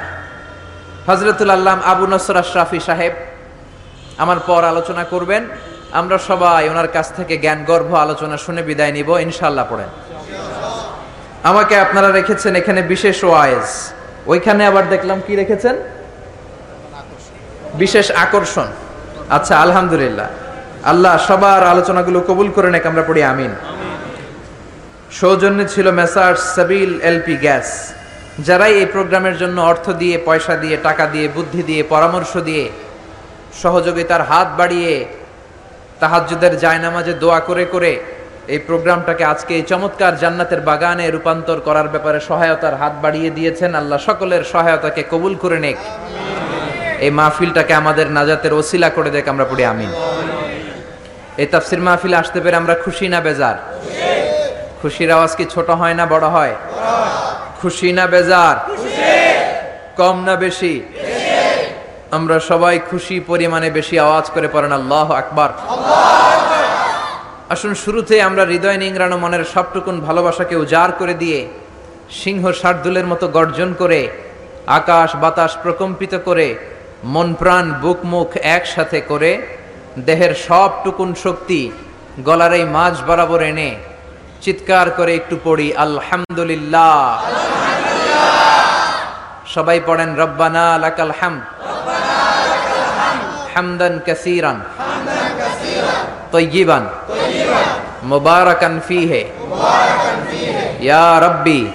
হজরতুল 1.09 1.51
আল্লাহ 1.51 1.75
আবু 1.93 2.05
নসর 2.07 2.37
আশরাফি 2.37 2.81
সাহেব 2.89 3.13
আমার 4.23 4.39
পর 4.49 4.63
আলোচনা 4.65 5.05
করবেন। 5.05 5.43
আমরা 5.93 6.19
সবাই 6.19 6.69
ওনার 6.69 6.89
কাছ 6.89 7.07
থেকে 7.17 7.35
জ্ঞান 7.37 7.65
গর্ভ 7.65 7.95
আলোচনা 7.95 8.37
শুনে 8.37 8.63
বিদায় 8.63 8.93
নিব 8.93 9.09
ইনশাল্লাহ 9.27 9.65
পড়েন। 9.71 9.91
আমাকে 11.51 11.75
আপনারা 11.81 12.09
রেখেছেন 12.19 12.53
এখানে 12.57 12.83
বিশেষ 12.83 13.25
ওয়াইজ। 13.25 13.67
ওইখানে 14.27 14.67
আবার 14.67 14.85
দেখলাম 14.89 15.19
কি 15.27 15.37
রেখেছেন? 15.37 15.77
বিশেষ 17.75 18.11
আকর্ষণ। 18.25 18.69
আচ্ছা 19.31 19.55
আলহামদুলিল্লাহ। 19.59 20.29
আল্লাহ 20.85 21.15
সবার 21.29 21.63
আলোচনাগুলো 21.63 22.21
কবুল 22.21 22.49
করে 22.51 22.71
নেক, 22.71 22.87
আমরা 22.87 23.03
পড়ি 23.03 23.23
আমিন। 23.25 23.53
সৌজন্যে 25.19 25.65
ছিল 25.75 25.87
মেসার 25.99 26.35
সাবিল 26.55 26.93
এলপি 27.11 27.37
গ্যাস, 27.45 27.69
যারাই 28.47 28.75
এই 28.83 28.89
প্রোগ্রামের 28.95 29.37
জন্য 29.43 29.57
অর্থ 29.71 29.87
দিয়ে, 30.01 30.17
পয়সা 30.29 30.55
দিয়ে, 30.63 30.77
টাকা 30.89 31.05
দিয়ে, 31.15 31.27
বুদ্ধি 31.37 31.63
দিয়ে, 31.69 31.83
পরামর্শ 31.95 32.33
দিয়ে 32.49 32.65
সহযোগিতার 33.63 34.23
হাত 34.31 34.49
বাড়িয়ে 34.61 34.93
তাহাজ্জুদের 36.01 36.55
জায়নামাজে 36.65 37.15
দোয়া 37.23 37.41
করে 37.49 37.65
করে 37.75 37.93
এই 38.55 38.61
প্রোগ্রামটাকে 38.69 39.25
আজকে 39.33 39.53
এই 39.59 39.65
চমৎকার 39.71 40.13
জান্নাতের 40.23 40.61
বাগানে 40.69 41.05
রূপান্তর 41.15 41.59
করার 41.67 41.89
ব্যাপারে 41.95 42.19
সহায়তার 42.29 42.75
হাত 42.81 42.95
বাড়িয়ে 43.05 43.31
দিয়েছেন। 43.37 43.71
আল্লাহ 43.81 43.99
সকলের 44.09 44.43
সহায়তাকে 44.53 45.03
কবুল 45.13 45.35
করে 45.43 45.59
নেক। 45.65 45.79
এই 47.05 47.13
মাহফিলটাকে 47.19 47.75
আমাদের 47.83 48.07
নাজাতের 48.17 48.53
ওসিলা 48.61 48.89
করে 48.97 49.11
দেখ 49.17 49.25
আমরা 49.33 49.47
পড়ি 49.51 49.65
আমিন। 49.73 49.91
এই 51.43 51.49
তাফসির 51.53 51.83
মাহফিলে 51.87 52.17
আসতে 52.23 52.39
পেরে 52.45 52.57
আমরা 52.63 52.75
খুশি 52.85 53.07
না 53.15 53.21
বেজার। 53.27 53.57
খুশির 54.81 55.11
আওয়াজ 55.17 55.33
কি 55.39 55.45
ছোট 55.55 55.69
হয় 55.81 55.97
না 56.01 56.05
বড় 56.13 56.27
হয়? 56.37 56.55
খুশি 57.61 57.89
না 57.99 58.05
বেজার? 58.07 58.57
কম 60.01 60.17
না 60.29 60.35
বেশি? 60.45 60.75
আমরা 62.17 62.37
সবাই 62.51 62.77
খুশি 62.91 63.17
পরিমাণে 63.31 63.69
বেশি 63.79 63.97
আওয়াজ 64.07 64.27
করে 64.35 64.49
পড়েন, 64.55 64.73
আল্লাহ 64.73 65.09
আকবার। 65.21 65.51
আসুন 67.55 67.73
শুরুতে 67.75 68.15
আমরা 68.23 68.45
হৃদয় 68.45 68.79
নিংড়ানো 68.83 69.17
মনের 69.19 69.45
সবটুকুন 69.45 69.97
ভালোবাসাকে 70.01 70.55
উজাড় 70.57 70.93
করে 70.99 71.15
দিয়ে, 71.15 71.41
সিংহ 72.21 72.45
শার্দুলের 72.61 73.07
মতো 73.07 73.27
গর্জন 73.29 73.71
করে, 73.79 74.01
আকাশ 74.79 75.11
বাতাস 75.23 75.53
প্রকম্পিত 75.63 76.15
করে, 76.25 76.49
মন 77.05 77.29
প্রাণ 77.35 77.65
বুক 77.83 78.01
মুখ 78.13 78.29
একসাথে 78.57 79.01
করে, 79.01 79.31
দেহের 80.07 80.33
সবটুকুন 80.47 81.11
শক্তি 81.15 81.61
গলার 82.25 82.53
এই 82.53 82.65
মাঝ 82.77 82.95
বরাবর 83.07 83.43
এনে 83.51 83.71
চিৎকার 84.41 84.91
করে 84.91 85.15
একটু 85.15 85.37
পড়ি, 85.45 85.77
আলহামদুলিল্লাহ। 85.77 87.23
সবাই 89.55 89.81
পড়েন, 89.87 90.17
রব্বানা 90.17 90.79
লাকাল 90.79 91.11
হাম। 91.21 91.41
হামদান 93.55 93.99
কাসিরান। 94.07 94.61
তৈগিবান 96.33 96.89
মুবারাকান 98.03 98.81
ফিহে। 98.89 99.31
ইয়া 100.81 101.21
রব্বি। 101.21 101.69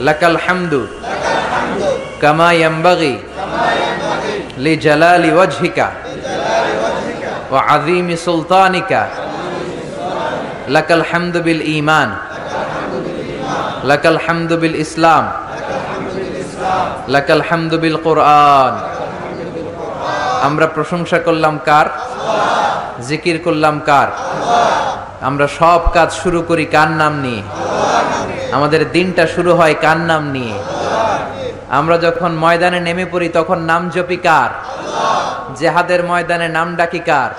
লাকাল 0.00 0.36
হামদু। 0.36 0.86
কামা 2.20 2.52
ইয়ামবাগি 2.52 3.16
লিজালালি 4.58 5.32
ওয়াজহিকা। 5.32 5.90
ওয়া 7.50 7.62
আযীমি 7.62 8.16
সুলতানিকা। 8.16 9.06
লাকাল 10.68 11.02
হামদুবিল 11.12 11.62
ইমান 11.62 12.16
লাকাল 13.84 14.18
হামদুবিল 14.26 14.76
ইসলাম। 14.76 15.32
লাকাল 17.08 17.42
হামদুবিল 17.50 17.96
কোরআন। 17.96 18.88
আমরা 20.42 20.66
প্রশংসা 20.66 21.18
করলাম 21.18 21.58
কার? 21.64 21.86
জিকির 23.02 23.40
করলাম 23.44 23.80
কার? 23.86 24.08
আমরা 25.20 25.46
সব 25.46 25.80
কাজ 25.94 26.12
শুরু 26.12 26.42
করি 26.42 26.64
কার 26.64 26.90
নাম 26.90 27.20
নিয়ে? 27.20 27.42
আমাদের 28.52 28.92
দিনটা 28.92 29.26
শুরু 29.26 29.54
হয় 29.54 29.74
কার 29.80 29.96
নাম 29.96 30.30
নিয়ে? 30.30 30.62
আমরা 31.68 31.98
যখন 31.98 32.32
ময়দানে 32.32 32.80
নেমে 32.80 33.06
পড়ি 33.12 33.28
তখন 33.28 33.58
নাম 33.58 33.90
জপি 33.90 34.16
কার? 34.16 34.50
জেহাদের 35.56 36.04
ময়দানে 36.04 36.48
নাম 36.48 36.76
ডাকি 36.76 36.98
কার? 36.98 37.30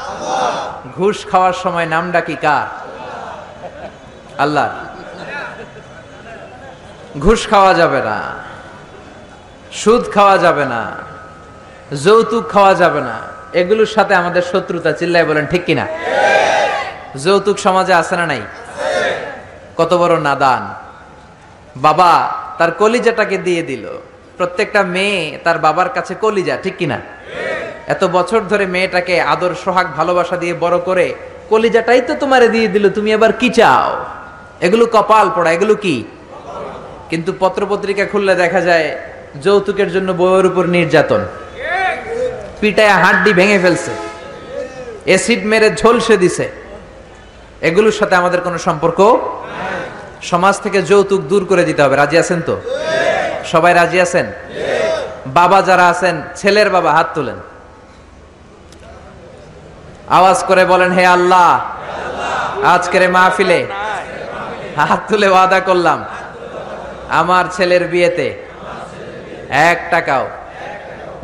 ঘুষ 0.97 1.27
খাওয়ার 1.31 1.53
সময় 1.53 1.85
নাম 1.85 2.11
ডাকি 2.11 2.35
কার? 2.35 2.78
আল্লাহ, 4.43 4.69
ঘুষ 7.23 7.41
খাওয়া 7.51 7.71
যাবে 7.81 7.99
না, 8.09 8.17
সুদ 9.81 10.03
খাওয়া 10.15 10.35
যাবে 10.45 10.65
না, 10.73 10.81
যৌতুক 12.05 12.43
খাওয়া 12.53 12.73
যাবে 12.81 13.01
না, 13.09 13.15
এগুলোর 13.61 13.91
সাথে 13.95 14.13
আমাদের 14.21 14.43
শত্রুতা 14.51 14.91
চিল্লাই 14.99 15.23
বলেন, 15.29 15.45
ঠিক 15.51 15.63
কিনা? 15.67 15.85
যৌতুক 17.23 17.57
সমাজে 17.65 17.93
আছে 18.01 18.15
না 18.19 18.25
নাই? 18.31 18.41
কত 19.79 19.91
বড় 20.01 20.15
নাদান। 20.27 20.63
বাবা 21.85 22.11
তার 22.57 22.71
কলিজাটাকে 22.81 23.37
দিয়ে 23.47 23.63
দিল। 23.69 23.85
প্রত্যেকটা 24.37 24.81
মেয়ে 24.95 25.21
তার 25.45 25.57
বাবার 25.65 25.89
কাছে 25.97 26.13
কলিজা, 26.23 26.55
ঠিক 26.63 26.75
কিনা? 26.79 26.97
এত 27.93 28.01
বছর 28.15 28.39
ধরে 28.51 28.65
মেয়েটাকে 28.75 29.15
আদর, 29.33 29.51
সোহাগ, 29.63 29.87
ভালোবাসা 29.99 30.35
দিয়ে 30.43 30.55
বড় 30.63 30.77
করে 30.87 31.07
কলিজাটাই 31.51 32.01
তো 32.07 32.13
তোমারে 32.21 32.47
দিয়ে 32.55 32.67
দিল, 32.73 32.85
তুমি 32.97 33.09
এবার 33.17 33.31
কি 33.41 33.49
চাও? 33.59 33.89
এগুলো 34.61 34.85
কপাল 34.85 35.29
পড়া, 35.35 35.51
এগুলো 35.51 35.75
কি? 35.75 35.95
কিন্তু 37.09 37.33
পত্রপত্রিকা 37.39 38.05
খুললে 38.05 38.35
দেখা 38.35 38.61
যায় 38.61 38.87
যৌতুকের 39.43 39.89
জন্য 39.91 40.09
বউয়ের 40.13 40.45
উপর 40.45 40.63
নির্যাতন। 40.75 41.21
পিটায় 42.61 42.89
হাড্ডি 42.89 43.31
ভেঙে 43.33 43.59
ফেলছে। 43.59 43.91
এসিড 45.15 45.41
মেরে 45.45 45.75
ঝলসে 45.75 46.17
দিছে। 46.17 46.45
এগুলোর 47.61 47.91
সাথে 47.91 48.15
আমাদের 48.15 48.41
কোনো 48.41 48.57
সম্পর্ক 48.57 48.99
সমাজ 50.21 50.55
থেকে 50.61 50.81
যৌতুক 50.81 51.21
দূর 51.21 51.43
করে 51.45 51.63
দিতে 51.63 51.81
হবে। 51.83 51.95
রাজি 51.95 52.17
আছেন 52.17 52.39
তো? 52.41 52.55
সবাই 53.51 53.73
রাজি 53.73 54.01
আছেন? 54.01 54.25
বাবা 55.27 55.61
যারা 55.61 55.85
আছেন, 55.87 56.15
ছেলের 56.35 56.69
বাবা 56.69 56.91
হাত 56.91 57.07
তোলেন। 57.15 57.39
আওয়াজ 60.17 60.39
করে 60.43 60.63
বলেন, 60.65 60.91
হে 60.91 61.05
আল্লাহ, 61.05 61.49
আজকের 62.73 63.03
মাহফিলে 63.09 63.59
হাত 64.87 64.99
তুলে 65.09 65.29
ওয়াদা 65.29 65.59
করলাম। 65.59 66.05
আমার 67.09 67.45
ছেলের 67.51 67.87
বিয়েতে 67.87 68.45
এক 69.49 69.87
টাকাও 69.91 70.29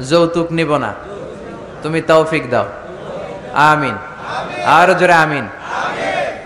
যৌতুক 0.10 0.52
নিব 0.52 0.78
না। 0.78 0.94
তুমি 1.84 2.02
তৌফিক 2.02 2.50
দাও। 2.50 2.65
আমিন। 3.54 3.98
আর 4.65 4.98
জোরে 5.00 5.13
আমিন। 5.13 5.48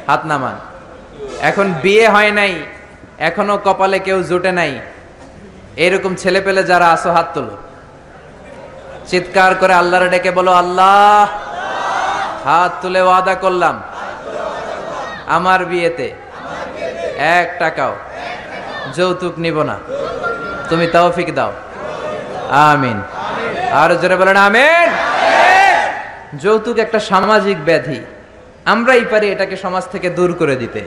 হাত 0.08 0.26
নামান। 0.26 0.56
এখন 1.40 1.74
বিয়ে 1.74 2.08
হয় 2.08 2.32
নাই, 2.32 2.56
এখনও 3.20 3.58
কপালে 3.58 4.00
কেউ 4.00 4.24
জুটে 4.24 4.52
নাই। 4.52 4.80
এরকম 5.76 6.16
ছেলে 6.16 6.42
পেলে 6.42 6.64
যারা 6.64 6.92
আসো 6.92 7.12
হাত 7.12 7.26
তোলো। 7.34 7.58
চিৎকার 9.08 9.56
করে 9.56 9.74
আল্লাহর 9.74 10.10
ডেকে 10.10 10.32
বলো, 10.32 10.52
আল্লাহ! 10.54 11.30
হাত 12.48 12.72
তুলে 12.82 13.02
ওয়াদা 13.02 13.36
করলাম। 13.36 13.82
আমার 15.28 15.66
বিয়েতে 15.66 16.29
এক 17.20 17.56
টাকাও। 17.60 17.96
যৌতুক 18.96 19.40
নিব 19.40 19.62
না। 19.62 19.80
তুমি 20.70 20.88
তৌফিক 20.88 21.36
দাও। 21.36 21.54
আমিন। 22.50 23.02
আর 23.72 23.96
জোরে 24.02 24.16
বলেন 24.16 24.36
আমিন। 24.36 24.90
যৌতুক 26.38 26.78
একটা 26.78 27.00
সামাজিক 27.00 27.66
ব্যাধি। 27.66 28.06
আমরাই 28.66 29.06
পারি 29.12 29.32
এটাকে 29.32 29.58
সমাজ 29.58 29.84
থেকে 29.92 30.10
দূর 30.10 30.34
করে 30.34 30.56
দিতে। 30.56 30.82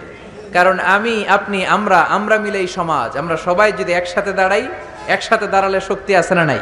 কারণ 0.53 0.79
আমি, 0.79 1.29
আপনি, 1.29 1.67
আমরা 1.67 1.99
আমরা 1.99 2.39
মিলে 2.39 2.59
এই 2.59 2.67
সমাজ। 2.67 3.17
আমরা 3.17 3.37
সবাই 3.37 3.73
যদি 3.73 3.93
একসাথে 3.93 4.33
দাঁড়াই, 4.33 4.69
একসাথে 5.09 5.47
দাঁড়ালে 5.47 5.81
শক্তি 5.81 6.17
আছে 6.17 6.35
না 6.35 6.45
নাই? 6.45 6.59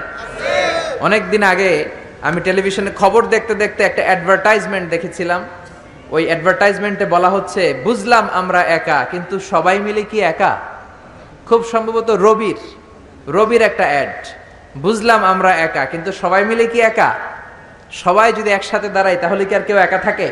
অনেক 1.00 1.30
দিন 1.30 1.42
আগে 1.42 1.84
আমি 2.22 2.40
টেলিভিশনে 2.40 2.90
খবর 2.96 3.26
দেখতে 3.26 3.54
দেখতে 3.54 3.82
একটা 3.82 4.02
অ্যাডভার্টাইজমেন্ট 4.02 4.90
দেখেছিলাম। 4.90 5.44
ওই 6.14 6.22
অ্যাডভার্টাইজমেন্টে 6.30 7.06
বলা 7.14 7.30
হচ্ছে, 7.36 7.62
বুঝলাম 7.86 8.24
আমরা 8.40 8.60
একা, 8.78 8.98
কিন্তু 9.12 9.34
সবাই 9.52 9.76
মিলে 9.86 10.02
কি 10.10 10.18
একা? 10.32 10.52
খুব 11.48 11.60
সম্ভবত 11.72 12.08
রবির 12.26 12.60
রবির 13.36 13.62
একটা 13.70 13.86
অ্যাড 13.92 14.16
বুঝলাম 14.84 15.20
আমরা 15.32 15.50
একা, 15.66 15.82
কিন্তু 15.92 16.10
সবাই 16.22 16.42
মিলে 16.50 16.64
কি 16.72 16.80
একা? 16.90 17.10
সবাই 18.02 18.28
যদি 18.38 18.50
একসাথে 18.58 18.88
দাঁড়াই 18.96 19.16
তাহলে 19.22 19.42
কি 19.48 19.52
আর 19.58 19.64
কেউ 19.68 19.78
একা 19.86 19.98
থাকে? 19.98 20.28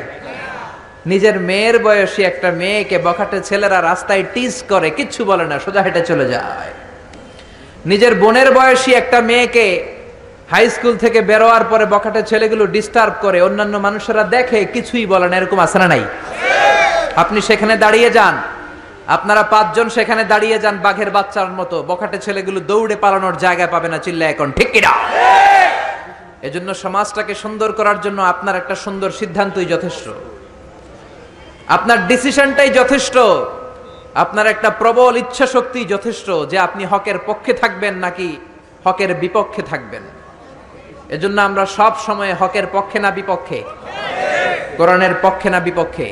নিজের 1.11 1.37
মেয়ের 1.49 1.77
বয়সী 1.87 2.23
একটা 2.31 2.49
মেয়েকে 2.61 2.97
বখাটে 3.07 3.39
ছেলেরা 3.49 3.79
রাস্তায় 3.91 4.25
টিজ 4.35 4.55
করে, 4.71 4.89
কিচ্ছু 4.99 5.21
বলে 5.31 5.45
না, 5.51 5.57
সোজা 5.65 5.81
হেঁটে 5.87 6.03
চলে 6.11 6.27
যায়। 6.35 6.73
নিজের 7.91 8.13
বোনের 8.23 8.49
বয়সী 8.59 8.91
একটা 9.01 9.19
মেয়েকে 9.31 9.67
হাই 10.53 10.71
স্কুল 10.71 10.97
থেকে 10.97 11.21
বেরোয়ার 11.21 11.65
পরে 11.65 11.87
বখাটে 11.87 12.23
ছেলেগুলো 12.23 12.67
ডিস্টার্ব 12.67 13.15
করে, 13.21 13.41
অন্যান্য 13.41 13.77
মানুষেরা 13.77 14.25
দেখে, 14.25 14.65
কিছুই 14.65 15.07
বলে 15.07 15.29
না, 15.29 15.37
এরকম 15.37 15.59
আসে 15.59 15.79
নাই? 15.79 16.03
আপনি 17.23 17.41
সেখানে 17.41 17.77
দাঁড়িয়ে 17.77 18.11
যান। 18.11 18.35
আপনারা 19.07 19.43
পাঁচজন 19.43 19.89
সেখানে 19.89 20.25
দাঁড়িয়ে 20.25 20.59
যান 20.59 20.77
বাঘের 20.79 21.11
বাচ্চার 21.11 21.49
মতো। 21.53 21.77
বখাটে 21.83 22.19
ছেলেগুলো 22.19 22.61
দৌড়ে 22.61 22.97
পালানোর 22.97 23.37
জায়গা 23.37 23.67
পাবে 23.67 23.89
না 23.89 23.99
চিল্লা 23.99 24.27
এখন, 24.29 24.53
ঠিক 24.53 24.69
কিনা? 24.73 24.93
এজন্য 26.43 26.75
সমাজটাকে 26.75 27.35
সুন্দর 27.35 27.73
করার 27.73 28.01
জন্য 28.01 28.23
আপনার 28.23 28.57
একটা 28.57 28.75
সুন্দর 28.75 29.11
সিদ্ধান্তই 29.11 29.65
যথেষ্ট। 29.65 30.07
আপনার 31.69 31.99
ডিসিশনটাই 32.07 32.71
যথেষ্ট। 32.71 33.17
আপনার 34.15 34.47
একটা 34.47 34.71
প্রবল 34.71 35.17
ইচ্ছা 35.17 35.47
শক্তি 35.47 35.81
যথেষ্ট 35.85 36.29
যে 36.51 36.57
আপনি 36.59 36.83
হকের 36.85 37.19
পক্ষে 37.27 37.53
থাকবেন 37.53 37.95
নাকি 37.95 38.29
হকের 38.85 39.15
বিপক্ষে 39.15 39.63
থাকবেন। 39.63 40.05
এজন্য 41.09 41.39
আমরা 41.41 41.65
সব 41.79 41.93
সময় 42.07 42.33
হকের 42.41 42.67
পক্ষে 42.73 42.99
না 43.05 43.11
বিপক্ষে? 43.11 43.61
কোরআনের 44.77 45.15
পক্ষে 45.23 45.49
না 45.51 45.61
বিপক্ষে? 45.61 46.07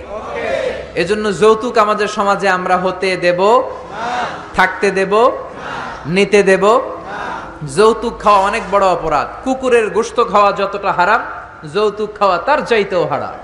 এজন্য 1.02 1.24
যৌতুক 1.40 1.74
আমাদের 1.78 2.08
সমাজে 2.08 2.48
আমরা 2.48 2.76
হতে 2.76 3.16
দেব, 3.16 3.40
থাকতে 4.54 4.88
দেব, 4.90 5.12
নিতে 6.06 6.40
দেব। 6.42 6.64
যৌতুক 7.76 8.14
খাওয়া 8.22 8.40
অনেক 8.40 8.62
বড় 8.70 8.86
অপরাধ। 8.86 9.28
কুকুরের 9.44 9.86
গোস্ত 9.90 10.18
খাওয়া 10.32 10.50
যতটা 10.52 10.90
হারাম, 10.92 11.22
যৌতুক 11.74 12.10
খাওয়া 12.18 12.36
তার 12.38 12.60
চাইতেও 12.66 13.04
হারাম। 13.06 13.36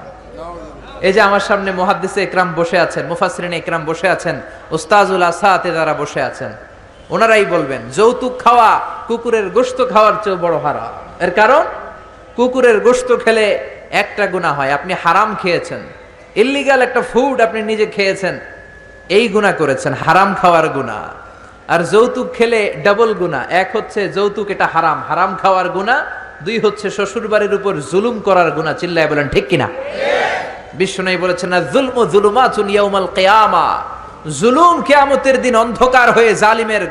এই 1.06 1.12
যে 1.12 1.20
আমার 1.20 1.40
সামনে 1.40 1.70
মহাদ্দিসে 1.72 2.20
একরাম 2.22 2.48
বসে 2.56 2.78
আছেন 2.78 3.04
মুফাসরিন 3.06 3.52
একরাম 3.52 3.82
বসে 3.84 4.08
আছেন 4.08 4.36
ওস্তাজুল 4.70 5.22
আসাতে 5.22 5.68
যারা 5.76 5.94
বসে 5.94 6.20
আছেন, 6.22 6.50
ওনারাই 7.10 7.44
বলবেন, 7.54 7.82
যৌতুক 7.96 8.34
খাওয়া 8.44 8.70
কুকুরের 9.08 9.46
গোস্ত 9.50 9.78
খাওয়ার 9.92 10.14
চেয়েও 10.22 10.38
বড় 10.44 10.56
হারাম। 10.64 10.92
এর 11.24 11.32
কারণ, 11.38 11.64
কুকুরের 12.36 12.76
গোস্ত 12.80 13.08
খেলে 13.24 13.46
একটা 14.02 14.24
গুণা 14.26 14.50
হয়, 14.52 14.70
আপনি 14.78 14.92
হারাম 15.02 15.30
খেয়েছেন। 15.42 15.80
ইল্লিগাল 16.42 16.80
একটা 16.86 17.00
ফুড 17.10 17.36
আপনি 17.46 17.60
নিজে 17.70 17.86
খেয়েছেন, 17.86 18.34
এই 19.16 19.24
গুণা 19.34 19.52
করেছেন, 19.60 19.92
হারাম 20.04 20.30
খাওয়ার 20.40 20.68
গুণা। 20.68 20.98
আর 21.72 21.80
যৌতুক 21.92 22.28
খেলে 22.36 22.60
ডাবল 22.84 23.10
গুণা, 23.14 23.40
এক 23.62 23.68
হচ্ছে 23.76 24.00
যৌতুক 24.16 24.48
এটা 24.54 24.66
হারাম 24.74 24.98
হারাম 25.08 25.30
খাওয়ার 25.42 25.68
গুণা, 25.76 25.96
দুই 26.46 26.56
হচ্ছে 26.64 26.86
শ্বশুর 26.96 27.26
বাড়ির 27.32 27.54
উপর 27.58 27.72
জুলুম 27.90 28.16
করার 28.26 28.50
গুণা, 28.56 28.72
চিল্লায় 28.80 29.08
বলেন, 29.10 29.26
ঠিক 29.28 29.44
কিনা? 29.50 29.68
বিষ্ণু 30.78 31.10
বলেছেন, 31.24 31.48
না 31.54 31.58
জুলম 31.72 31.96
জুলুমা 32.12 32.44
চুনিয়াউমাল 32.56 33.08
কেয়ামা। 33.16 33.66
জুলুম 34.40 34.74
কেয়ামতের 34.88 35.36
দিন 35.44 35.54
অন্ধকার 35.64 36.08
হয়ে 36.16 36.30
জালিমের 36.42 36.84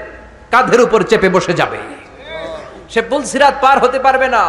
কাঁধের 0.51 0.81
উপর 0.81 0.99
চেপে 1.09 1.29
বসে 1.29 1.53
যাবে। 1.53 1.79
সে 2.93 3.01
পুলসিরাত 3.01 3.53
পার 3.61 3.79
হতে 3.79 3.99
পারবে 3.99 4.27
না। 4.27 4.43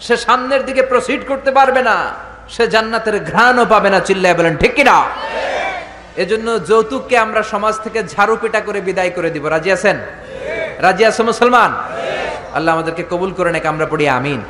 সে 0.00 0.16
সামনের 0.16 0.64
দিকে 0.64 0.82
প্রসিড 0.82 1.20
করতে 1.28 1.50
পারবে 1.50 1.82
না। 1.82 1.96
সে 2.48 2.66
জান্নাতের 2.66 3.24
ঘ্রাণও 3.24 3.64
পাবে 3.64 3.90
না, 3.90 4.00
চিল্লায় 4.00 4.34
বলেন, 4.34 4.56
ঠিক 4.56 4.74
কিনা? 4.74 5.04
এজন্য 6.16 6.64
যৌতুককে 6.64 7.18
আমরা 7.18 7.42
সমাজ 7.42 7.74
থেকে 7.84 8.02
ঝাড়ু 8.08 8.36
পেটা 8.40 8.60
করে 8.60 8.80
বিদায় 8.80 9.10
করে 9.10 9.30
দিব। 9.30 9.46
রাজি 9.46 9.72
আছেন? 9.72 9.96
রাজি 10.78 11.04
আছে 11.04 11.22
মুসলমান? 11.22 11.74
আল্লাহ 12.54 12.74
আমাদেরকে 12.74 13.04
কবুল 13.10 13.30
করে 13.32 13.50
নাকি, 13.52 13.68
আমরা 13.68 13.86
পড়ি 13.86 14.08
আমিন। 14.08 14.40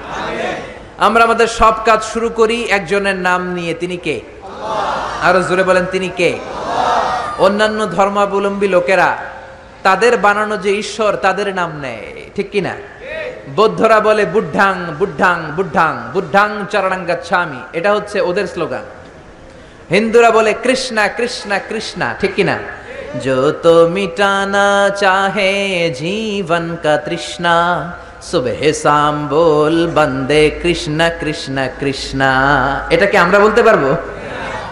আমরা 0.98 1.24
আমাদের 1.24 1.46
সব 1.46 1.74
কাজ 1.84 2.02
শুরু 2.02 2.28
করি 2.28 2.64
একজনের 2.64 3.16
নাম 3.16 3.54
নিয়ে, 3.54 3.74
তিনি 3.74 3.96
কে? 3.96 4.20
আরও 5.22 5.42
জোরে 5.42 5.62
বলেন, 5.62 5.84
তিনি 5.84 6.08
কে? 6.08 6.38
অন্যান্য 7.38 7.86
ধর্মাবলম্বী 7.86 8.68
লোকেরা, 8.68 9.16
তাদের 9.82 10.16
বানানো 10.16 10.56
যে 10.56 10.72
ঈশ্বর, 10.72 11.16
তাদের 11.16 11.54
নাম 11.54 11.80
নেয়, 11.80 12.06
ঠিক 12.34 12.50
কিনা? 12.50 12.74
বৌদ্ধরা 13.57 13.99
বলে 14.07 14.23
বুদ্ধাং 14.35 14.75
বুদ্ধাং 14.99 15.37
বুদ্ধাং 15.57 15.93
বুদ্ধাং 16.13 16.49
চরণাঙ্গাচ্ছামি 16.71 17.61
এটা 17.77 17.89
হচ্ছে 17.95 18.17
ওদের 18.29 18.47
স্লোগান 18.53 18.85
হিন্দুরা 19.93 20.29
বলে 20.37 20.51
কৃষ্ণা 20.63 21.03
কৃষ্ণা 21.17 21.57
কৃষ্ণা 21.69 22.07
ঠিক 22.21 22.33
কিনা 22.37 22.57
जो 23.15 23.37
तो 23.63 23.73
मिटाना 23.89 24.67
चाहे 24.93 25.49
जीवन 25.93 26.65
का 26.83 26.95
तृष्णा 26.99 27.55
सुबह 28.21 28.61
शाम 28.73 29.15
बोल 29.27 29.75
बंदे 29.89 30.43
কৃষ্ণ 30.61 30.99
কৃষ্ণ 31.21 31.57
কৃষ্ণ 31.79 32.21
এটা 32.89 33.05
কি 33.11 33.17
আমরা 33.17 33.37
বলতে 33.45 33.61
পারবো 33.67 33.89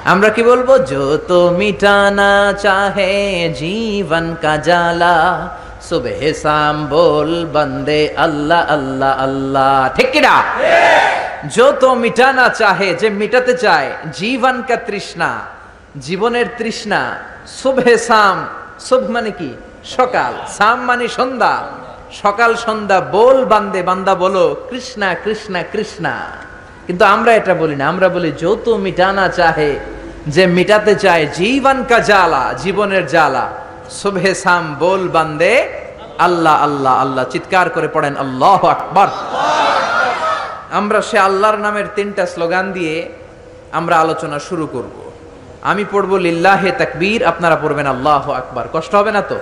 আমরা 0.07 0.29
কি 0.35 0.41
বলবো 0.43 0.73
जो 0.91 1.03
तो 1.29 1.39
मिटाना 1.59 2.31
चाहे 2.63 3.11
जीवन 3.53 4.25
का 4.43 4.53
जाला 4.59 5.15
বল, 6.86 7.46
বন্দে 7.52 8.14
আল্লাহ 8.16 8.72
আল্লাহ 8.72 9.22
আল্লাহ। 9.22 9.88
ঠিক 9.94 10.10
কিনা 10.10 10.42
মিটানা 11.94 12.48
চাহে, 12.48 12.94
যে 12.94 13.10
মিটাতে 13.10 13.54
চায়, 13.54 13.92
জীবন 14.12 14.62
কা 14.68 14.76
তৃষ্ণা, 14.76 15.38
জীবনের 15.98 16.46
তৃষ্ণা। 16.58 17.16
মানে 19.08 19.30
কি? 19.30 19.54
সকাল। 19.84 20.32
সাম 20.48 20.84
মানে 20.84 21.08
সন্ধ্যা। 21.08 21.62
সকাল, 22.12 22.54
সন্ধ্যা, 22.54 23.00
বল, 23.00 23.44
বান্দে, 23.44 23.82
বান্দা 23.82 24.14
বলো, 24.14 24.66
কৃষ্ণা 24.70 25.14
কৃষ্ণা 25.14 25.62
কৃষ্ণা। 25.62 26.26
কিন্তু 26.86 27.04
আমরা 27.04 27.34
এটা 27.34 27.54
বলি 27.54 27.76
না, 27.76 27.88
আমরা 27.88 28.08
বলি 28.08 28.32
যত 28.32 28.68
মিটানা 28.68 29.28
চাহে, 29.28 29.78
যে 30.28 30.46
মিটাতে 30.46 30.94
চায়, 30.94 31.26
জীবন 31.34 31.84
কা 31.88 31.98
জ্বালা, 31.98 32.54
জীবনের 32.58 33.06
জ্বালা। 33.06 33.50
শুভে 33.90 34.34
সাম 34.34 34.76
বল, 34.78 35.08
বান্দে 35.08 35.81
আল্লাহ 36.22 36.54
আল্লাহ 36.62 36.94
আল্লাহ। 37.04 37.24
চিৎকার 37.24 37.66
করে 37.70 37.88
পড়েন, 37.88 38.14
আল্লাহ 38.16 38.60
আকবর। 38.66 39.08
আমরা 40.70 41.00
সে 41.02 41.18
আল্লাহর 41.18 41.58
নামের 41.58 41.86
তিনটা 41.96 42.26
স্লোগান 42.26 42.72
দিয়ে 42.72 42.94
আমরা 43.72 43.96
আলোচনা 44.00 44.38
শুরু 44.38 44.66
করব। 44.66 44.96
আমি 45.62 45.84
পড়ব, 45.92 46.12
লিল্লাহে 46.16 46.70
তাকবীর। 46.72 47.20
আপনারা 47.26 47.56
পড়বেন, 47.62 47.86
আল্লাহ 47.86 48.24
আকবার। 48.30 48.64
কষ্ট 48.72 48.92
হবে 48.94 49.12
না 49.12 49.22
তো? 49.22 49.38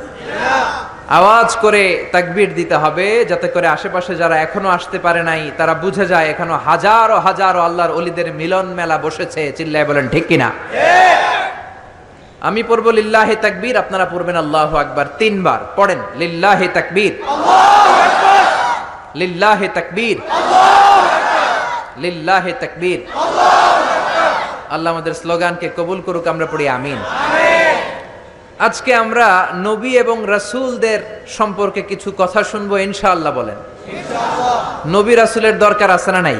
আওয়াজ 1.18 1.56
করে 1.56 1.82
তাকবীর 2.12 2.50
দিতে 2.54 2.76
হবে, 2.76 3.06
যাতে 3.24 3.48
করে 3.48 3.66
আশেপাশে 3.66 4.12
যারা 4.14 4.36
এখনও 4.36 4.68
আসতে 4.68 4.98
পারে 4.98 5.22
নাই, 5.22 5.42
তারা 5.58 5.74
বুঝে 5.74 6.06
যায় 6.06 6.26
এখনও 6.30 6.56
হাজারো 6.68 7.16
হাজারো 7.26 7.60
আল্লাহর 7.60 7.92
অলিদের 7.92 8.28
মিলন 8.32 8.66
মেলা 8.66 8.96
বসেছে। 8.98 9.42
চিল্লায় 9.56 9.84
বলেন, 9.84 10.08
ঠিক 10.08 10.24
কিনা? 10.26 10.48
আমি 12.40 12.62
পড়ব 12.62 12.90
লিল্লাহে 12.90 13.36
তাকবীর, 13.36 13.76
আপনারা 13.76 14.06
পড়বেন 14.06 14.36
আল্লাহ 14.36 14.76
আকবার 14.76 15.06
তিনবার। 15.18 15.58
পড়েন, 15.76 15.98
লিল্লাহে 16.16 16.68
তাকবীর। 16.74 17.14
লিল্লাহে 19.14 19.68
তাকবীর। 19.74 20.18
লিল্লাহে 21.96 22.52
তাকবীর। 22.60 23.00
আল্লাহ 24.70 24.92
আমাদের 24.92 25.14
স্লোগানকে 25.14 25.70
কবুল 25.76 26.00
করুক, 26.00 26.26
আমরা 26.26 26.46
পড়ি 26.46 26.68
আমিন। 26.68 26.98
আজকে 28.58 28.94
আমরা 28.94 29.48
নবী 29.54 29.98
এবং 29.98 30.24
রাসূলদের 30.26 31.00
সম্পর্কে 31.28 31.82
কিছু 31.82 32.12
কথা 32.18 32.42
শুনব, 32.42 32.76
ইনশাআল্লাহ 32.76 33.32
বলেন। 33.32 33.58
নবী 34.86 35.14
রাসূলের 35.14 35.58
দরকার 35.58 35.90
আছে 35.90 36.12
না 36.12 36.22
নাই? 36.22 36.36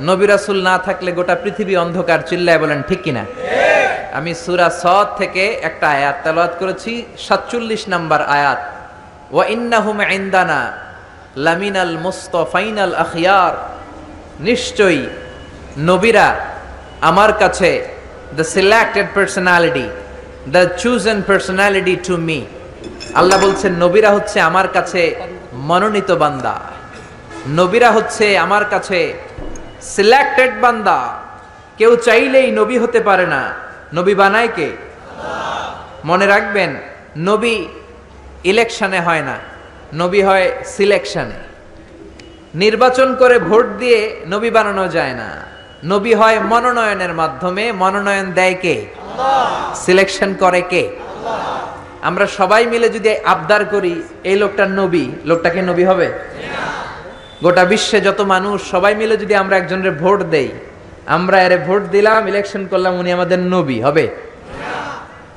নবী 0.00 0.26
রাসূল 0.26 0.62
না 0.62 0.78
থাকলে 0.78 1.12
গোটা 1.12 1.34
পৃথিবী 1.34 1.76
অন্ধকার, 1.76 2.18
চিল্লায় 2.26 2.58
বলেন, 2.58 2.82
ঠিক 2.88 3.02
কিনা? 3.02 3.24
আমি 4.18 4.32
সুরা 4.34 4.68
সদ 4.82 5.06
থেকে 5.20 5.44
একটা 5.68 5.86
আয়াত 5.96 6.16
তেলাওয়াত 6.24 6.52
করেছি 6.60 6.92
47 7.26 7.82
নাম্বার 7.88 8.20
আয়াত। 8.36 8.60
ওয়া 9.34 9.44
ইন্নাহুম 9.56 9.96
ইনদানা 10.16 10.60
লামিনাল 11.46 11.94
মুস্তাফাইনাল 12.06 12.94
আখিয়ার। 13.04 13.54
নিশ্চয়ই 14.48 15.02
নবীরা 15.78 16.26
আমার 17.00 17.32
কাছে 17.32 17.70
the 18.36 18.44
selected 18.44 19.06
personality 19.14 19.86
the 20.54 20.62
chosen 20.80 21.18
personality 21.28 21.94
to 22.06 22.14
me 22.28 22.40
আল্লাহ 23.14 23.36
বলছেন, 23.46 23.72
নবীরা 23.84 24.10
হচ্ছে 24.16 24.38
আমার 24.40 24.68
কাছে 24.68 25.02
মনোনীত 25.68 26.10
বান্দা। 26.22 26.54
নবীরা 27.60 27.90
হচ্ছে 27.90 28.26
আমার 28.38 28.64
কাছে 28.64 29.00
সিলেক্টেড 29.94 30.52
বান্দা। 30.60 30.98
কেউ 31.78 31.92
চাইলেই 31.96 32.48
নবী 32.60 32.76
হতে 32.78 33.00
পারে 33.08 33.26
না। 33.26 33.42
নবী 33.94 34.14
বানায় 34.20 34.50
কে? 34.56 34.68
মনে 36.08 36.26
রাখবেন, 36.26 36.70
নবী 37.30 37.54
ইলেকশনে 38.50 39.00
হয় 39.06 39.24
না, 39.28 39.36
নবী 40.02 40.20
হয় 40.28 40.46
সিলেকশনে 40.74 41.40
নির্বাচন 42.62 43.08
করে 43.20 43.36
ভোট 43.48 43.66
দিয়ে 43.82 44.00
নবী 44.32 44.48
বানানো 44.56 44.84
যায় 44.96 45.14
না। 45.20 45.28
নবী 45.92 46.12
হয় 46.20 46.38
মনোনয়নের 46.52 47.12
মাধ্যমে 47.20 47.64
মনোনয়ন 47.82 48.26
দেয় 48.38 48.56
কে? 48.64 48.76
সিলেকশন 49.84 50.30
করে 50.42 50.62
কে? 50.72 50.82
আমরা 52.08 52.26
সবাই 52.38 52.62
মিলে 52.72 52.88
যদি 52.96 53.08
আবদার 53.32 53.62
করি, 53.64 53.94
এই 54.30 54.36
লোকটা 54.42 54.64
নবী 54.80 55.04
লোকটাকে 55.30 55.60
নবী 55.70 55.84
হবে? 55.90 56.08
গোটা 57.42 57.64
বিশ্বে 57.70 57.98
যত 58.06 58.20
মানুষ, 58.34 58.58
সবাই 58.72 58.92
মিলে 59.00 59.14
যদি 59.22 59.34
আমরা 59.42 59.54
একজনের 59.56 59.94
ভোট 60.02 60.18
দেই 60.34 60.48
আমরা 61.16 61.36
এর 61.46 61.54
ভোট 61.66 61.82
দিলাম 61.94 62.20
ইলেকশন 62.32 62.62
করলাম, 62.70 62.92
উনি 63.00 63.10
আমাদের 63.18 63.40
নবী, 63.54 63.78
হবে? 63.86 64.04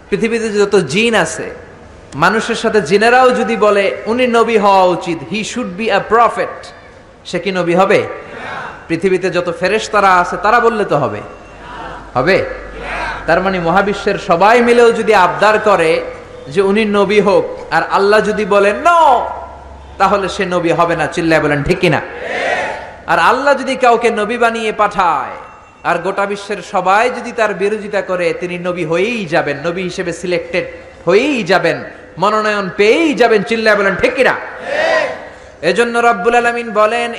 পৃথিবীতে 0.09 0.47
যত 0.63 0.75
জিন 0.93 1.13
আছে, 1.25 1.47
মানুষের 2.23 2.59
সাথে 2.63 2.79
জিনেরাও 2.89 3.29
যদি 3.39 3.55
বলে, 3.65 3.85
উনি 4.11 4.25
নবী 4.37 4.57
হওয়া 4.63 4.83
উচিত 4.95 5.19
he 5.31 5.39
should 5.51 5.69
be 5.79 5.85
a 5.91 5.99
prophet 6.11 6.55
সে 7.29 7.37
কি 7.43 7.51
নবী 7.59 7.73
হবে? 7.81 7.99
পৃথিবীতে 8.87 9.27
যত 9.37 9.49
ফেরেশ 9.59 9.85
তারা 9.93 10.11
আছে, 10.21 10.35
তারা 10.45 10.59
বললে 10.59 10.83
তো 10.91 10.95
হবে। 11.03 11.21
হবে? 12.15 12.37
তার 13.27 13.39
মানে 13.45 13.57
মহাবিশ্বের 13.59 14.17
সবাই 14.29 14.57
মিলেও 14.67 14.89
যদি 14.99 15.13
আবদার 15.25 15.55
করে 15.69 15.91
যে 16.53 16.61
উনি 16.61 16.83
নবী 16.99 17.19
হোক, 17.27 17.45
আর 17.75 17.83
আল্লাহ 17.97 18.19
যদি 18.29 18.43
বলেন 18.45 18.75
ন, 18.87 18.89
তাহলে 19.97 20.25
সে 20.35 20.43
নবী 20.55 20.71
হবে 20.79 20.95
না, 20.95 21.05
চিল্লায় 21.15 21.41
বলেন, 21.45 21.59
ঠিক 21.63 21.79
কিনা? 21.79 22.01
আর 23.11 23.19
আল্লাহ 23.31 23.53
যদি 23.61 23.73
কাউকে 23.75 24.09
নবী 24.21 24.37
বানিয়ে 24.37 24.71
পাঠায় 24.81 25.35
আর 25.89 25.97
গোটা 26.05 26.25
বিশ্বের 26.31 26.59
সবাই 26.73 27.05
যদি 27.17 27.31
তার 27.39 27.51
বিরোধিতা 27.61 28.01
করে, 28.09 28.27
তিনি 28.41 28.55
নবী 28.67 28.83
হয়েই 28.91 29.23
যাবেন, 29.33 29.57
নবী 29.67 29.81
হিসেবে 29.89 30.11
সিলেক্টেড 30.21 30.65
হয়েই 31.07 31.39
যাবেন, 31.51 31.77
মনোনয়ন 32.21 32.67
পেয়েই 32.77 33.11
যাবেন, 33.21 33.41
চিল্লায় 33.49 33.77
বলেন, 33.79 33.95
ঠিক 34.01 34.15
এজন্য 35.69 35.95
রব্বুল 36.09 36.35
আলামিন 36.41 36.67
বলেন 36.79 37.09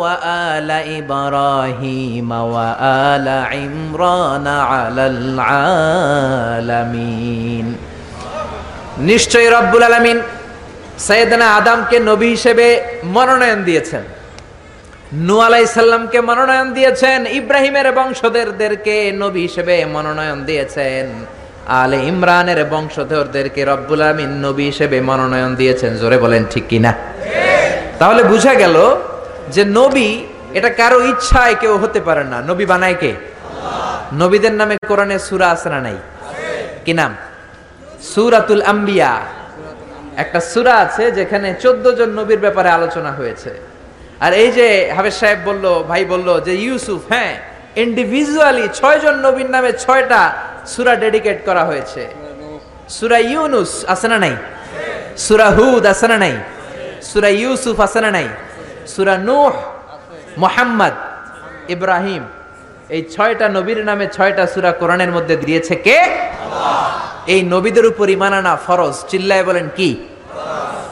ওয়া 0.00 0.18
আলা 0.56 0.78
আলা 3.14 3.38
রব্বুল 9.56 9.84
আলামিন 9.90 10.16
সৈয়দনা 11.06 11.46
আদমকে 11.58 11.96
নবী 12.10 12.28
হিসেবে 12.34 12.66
মনোনয়ন 13.14 13.60
দিয়েছেন। 13.64 14.02
নূ 15.12 15.40
আলাইহিস 15.40 15.70
সালামকে 15.70 16.20
মনোনয়ন 16.20 16.72
দিয়েছেন 16.72 17.26
ইব্রাহিমের 17.26 17.92
বংশধরদেরকে, 17.92 19.12
নবী 19.12 19.40
হিসেবে 19.40 19.84
মনোনয়ন 19.84 20.44
দিয়েছেন। 20.44 21.24
আলে 21.66 21.96
ইমরানের 21.96 22.64
বংশধরদেরকে 22.64 23.64
রব্বুল 23.64 24.02
আমিন 24.02 24.30
নবী 24.46 24.64
হিসেবে 24.64 25.00
মনোনয়ন 25.00 25.54
দিয়েছেন। 25.54 25.96
জোরে 25.96 26.18
বলেন, 26.18 26.44
ঠিক 26.50 26.64
কিনা? 26.68 26.92
তাহলে 27.98 28.22
বুঝা 28.22 28.54
গেল 28.54 28.96
যে 29.48 29.64
নবী 29.64 30.24
এটা 30.54 30.70
কারও 30.70 31.00
ইচ্ছায় 31.02 31.54
কেউ 31.54 31.76
হতে 31.76 32.00
পারে 32.00 32.24
না। 32.24 32.42
নবী 32.42 32.64
বানায় 32.66 32.94
কে? 32.94 33.12
নবীদের 34.12 34.52
নামে 34.52 34.76
কোরআনে 34.88 35.18
সূরা 35.18 35.56
না 35.70 35.80
নাই? 35.80 35.96
কি 36.84 36.92
নাম? 36.92 37.16
সূরাতুল 38.14 38.62
আম্বিয়া। 38.62 39.20
একটা 40.16 40.40
সূরা 40.40 40.74
আছে 40.76 41.10
যেখানে 41.10 41.54
14 41.62 41.90
জন 41.98 42.10
নবীর 42.10 42.38
ব্যাপারে 42.38 42.68
আলোচনা 42.68 43.12
হয়েছে। 43.12 43.67
আর 44.24 44.32
এই 44.42 44.50
যে 44.58 44.66
হাফেজ 44.96 45.16
সাহেব 45.20 45.38
বলল, 45.48 45.64
ভাই 45.90 46.02
বলল 46.12 46.28
যে 46.46 46.54
ইউসুফ 46.66 47.00
হ্যাঁ 47.12 47.32
ইন্ডিভিজুয়ালি 47.84 48.64
ছয় 48.78 48.98
জন 49.04 49.14
নবীর 49.26 49.48
নামে 49.54 49.70
ছয়টা 49.84 50.22
সুরা 50.72 50.94
ডেডিকেট 51.04 51.38
করা 51.48 51.62
হয়েছে। 51.68 52.02
সুরা 52.96 53.18
ইউনুস 53.32 53.72
আছে 53.92 54.06
না 54.12 54.18
নাই? 54.24 54.34
সুরা 55.24 55.48
হুদ 55.56 55.82
আছে 55.92 56.06
না 56.12 56.16
নাই? 56.24 56.34
সুরা 57.10 57.30
ইউসুফ 57.42 57.76
আছে 57.86 58.00
না 58.04 58.10
নাই? 58.16 58.28
সুরা 58.92 59.14
নূহ, 59.28 59.54
মোহাম্মদ, 60.42 60.94
ইব্রাহিম, 61.74 62.22
এই 62.94 63.02
ছয়টা 63.14 63.46
নবীর 63.56 63.80
নামে 63.88 64.06
ছয়টা 64.16 64.44
সুরা 64.52 64.70
কোরআনের 64.80 65.10
মধ্যে 65.16 65.34
দিয়েছে 65.44 65.74
কে? 65.86 65.98
এই 67.32 67.40
নবীদের 67.54 67.86
উপর 67.92 68.06
ইমান 68.16 68.32
আনা 68.40 68.52
ফরজ। 68.66 68.94
চিল্লায় 69.10 69.44
বলেন 69.48 69.66
কি? 69.76 69.88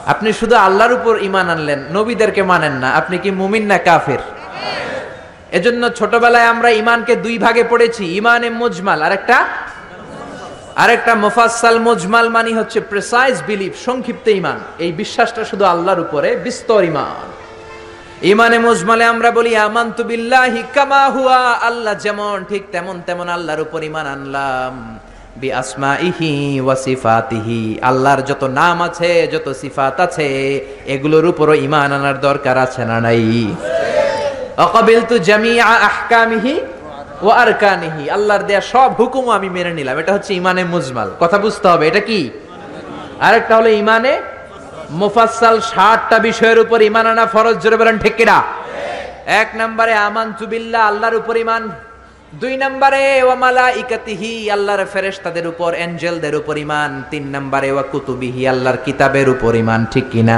আপনি 0.05 0.29
শুধু 0.33 0.55
আল্লাহর 0.55 0.93
উপর 0.93 1.13
ইমান 1.21 1.49
আনলেন, 1.49 1.79
নবীদেরকে 1.91 2.41
মানেন 2.43 2.75
না। 2.83 2.89
আপনি 2.99 3.15
কি 3.17 3.29
মুমিন 3.31 3.65
না 3.65 3.77
কাফের? 3.77 4.21
এজন্য 5.51 5.83
ছোটবেলায় 5.89 6.47
আমরা 6.53 6.69
ইমানকে 6.69 7.13
দুই 7.15 7.35
ভাগে 7.37 7.63
পড়েছি 7.63 8.03
ইমানে 8.19 8.49
মুজমাল। 8.49 8.99
আরেকটা? 9.03 9.37
আরেকটা 10.75 11.13
মুফাসসাল 11.15 11.79
মুজমাল 11.79 12.29
মানে 12.29 12.51
হচ্ছে 12.59 12.79
প্রেসাইজ 12.81 13.35
বিলিফ 13.47 13.73
সংক্ষিপ্ত 13.85 14.27
ইমান 14.27 14.59
এই 14.79 14.91
বিশ্বাসটা 14.91 15.41
শুধু 15.43 15.65
আল্লাহর 15.65 15.99
উপরে 15.99 16.29
বিস্তর 16.35 16.83
ইমান 16.83 17.27
ইমানে 18.21 18.57
মুজমালে 18.59 19.05
আমরা 19.05 19.29
বলি, 19.31 19.51
আমানতু 19.57 20.03
বিল্লাহি 20.03 20.63
কামা 20.73 21.03
হুয়া। 21.09 21.41
আল্লাহ 21.69 21.93
যেমন 22.05 22.35
ঠিক 22.49 22.63
তেমন 22.71 22.95
তেমন 23.05 23.27
আল্লাহর 23.29 23.61
উপর 23.61 23.79
ইমান 23.83 24.07
আনলাম। 24.15 24.75
ওয়া 26.65 26.75
আল্লাহর 27.89 28.21
যত 28.29 28.43
নাম 28.59 28.77
আছে, 28.87 29.11
যত 29.33 29.47
সিফাত 29.61 29.97
আছে, 30.05 30.27
এগুলোর 30.93 31.25
উপরও 31.31 31.55
ইমান 31.67 31.89
আনার 31.97 32.17
দরকার 32.27 32.57
আছে 32.65 32.81
না 32.85 32.97
নাই? 33.05 33.23
অকবিলতু 34.65 35.15
জামিআ 35.29 35.65
আহকামিহি 35.89 36.55
ও 37.25 37.27
আর 37.41 37.51
কানিহি 37.63 38.03
আল্লাহর 38.09 38.43
দেয়া 38.49 38.61
সব 38.73 38.89
হুকুমও 38.99 39.31
আমি 39.37 39.49
মেনে 39.55 39.73
নিলাম। 39.73 39.95
এটা 40.01 40.11
হচ্ছে 40.13 40.31
ইমানে 40.33 40.63
মুজমাল। 40.63 41.09
কথা 41.19 41.37
বুঝতে 41.45 41.67
হবে, 41.67 41.87
এটা 41.87 42.01
কি? 42.09 42.19
আরেকটা 43.27 43.53
হলো 43.57 43.69
ইমানে 43.83 44.13
মুফাসসাল 45.01 45.57
ষাটটা 45.71 46.17
বিষয়ের 46.27 46.59
উপর 46.59 46.79
ইমান 46.89 47.05
আনা 47.13 47.25
ফরজ। 47.33 47.55
জোরে 47.63 47.77
বলেন, 47.81 47.97
ঠিক 47.97 48.15
কিনা? 48.19 48.37
এক 49.41 49.49
নম্বরে 49.61 49.93
আমান 50.07 50.27
বিল্লাহ, 50.51 50.81
আল্লাহর 50.91 51.15
উপর 51.21 51.35
ইমান 51.45 51.63
দুই 52.27 52.53
নম্বরে 52.63 53.03
ওয়ামালা 53.23 53.67
ইকাতিহি 53.81 54.31
আল্লাহর 54.55 54.83
ফেরেশতাদের 54.93 55.45
উপর, 55.47 55.71
এঞ্জেলদের 55.85 56.35
উপর 56.35 56.55
ইমান 56.65 56.91
তিন 57.11 57.23
নম্বরে, 57.35 57.69
ওয়া 57.71 57.83
কুতুবিহি, 57.91 58.41
আল্লাহর 58.53 58.79
কিতাবের 58.85 59.27
উপর 59.35 59.51
ইমান 59.63 59.81
ঠিক 59.93 60.05
কিনা 60.11 60.35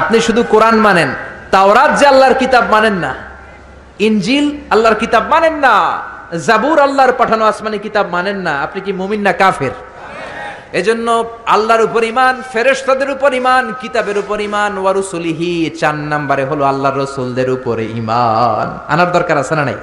আপনি 0.00 0.16
শুধু 0.26 0.42
কোরআন 0.52 0.76
মানেন, 0.86 1.10
তাওরাত 1.54 1.90
যে 1.98 2.04
আল্লাহর 2.12 2.36
কিতাব 2.42 2.64
মানেন 2.74 2.96
না, 3.04 3.12
ইনজিল 4.06 4.46
আল্লাহর 4.74 4.96
কিতাব 5.02 5.24
মানেন 5.32 5.54
না, 5.64 5.74
জাবুর 6.46 6.78
আল্লাহর 6.86 7.12
পাঠানো 7.20 7.44
আসমানি 7.50 7.78
কিতাব 7.86 8.06
মানেন 8.16 8.38
না, 8.46 8.52
আপনি 8.64 8.80
কি 8.86 8.92
মুমিন 9.00 9.20
না 9.26 9.32
কাফের? 9.40 9.74
এজন্য 10.80 11.08
আল্লাহর 11.54 11.82
উপর 11.88 12.02
ইমান 12.12 12.34
ফেরেশতাদের 12.52 13.10
উপর 13.16 13.30
ইমান 13.40 13.64
কিতাবের 13.82 14.18
উপর 14.22 14.38
ইমান 14.48 14.72
ওয়ারুসুলিহি 14.82 15.52
চার 15.80 15.96
নম্বরে 16.12 16.44
হলো 16.50 16.62
আল্লাহর 16.72 16.98
রসুলদের 17.02 17.48
উপরে 17.56 17.84
ইমান 18.00 18.68
আনার 18.92 19.10
দরকার 19.16 19.36
আছে 19.42 19.54
না 19.60 19.64
নাই? 19.70 19.78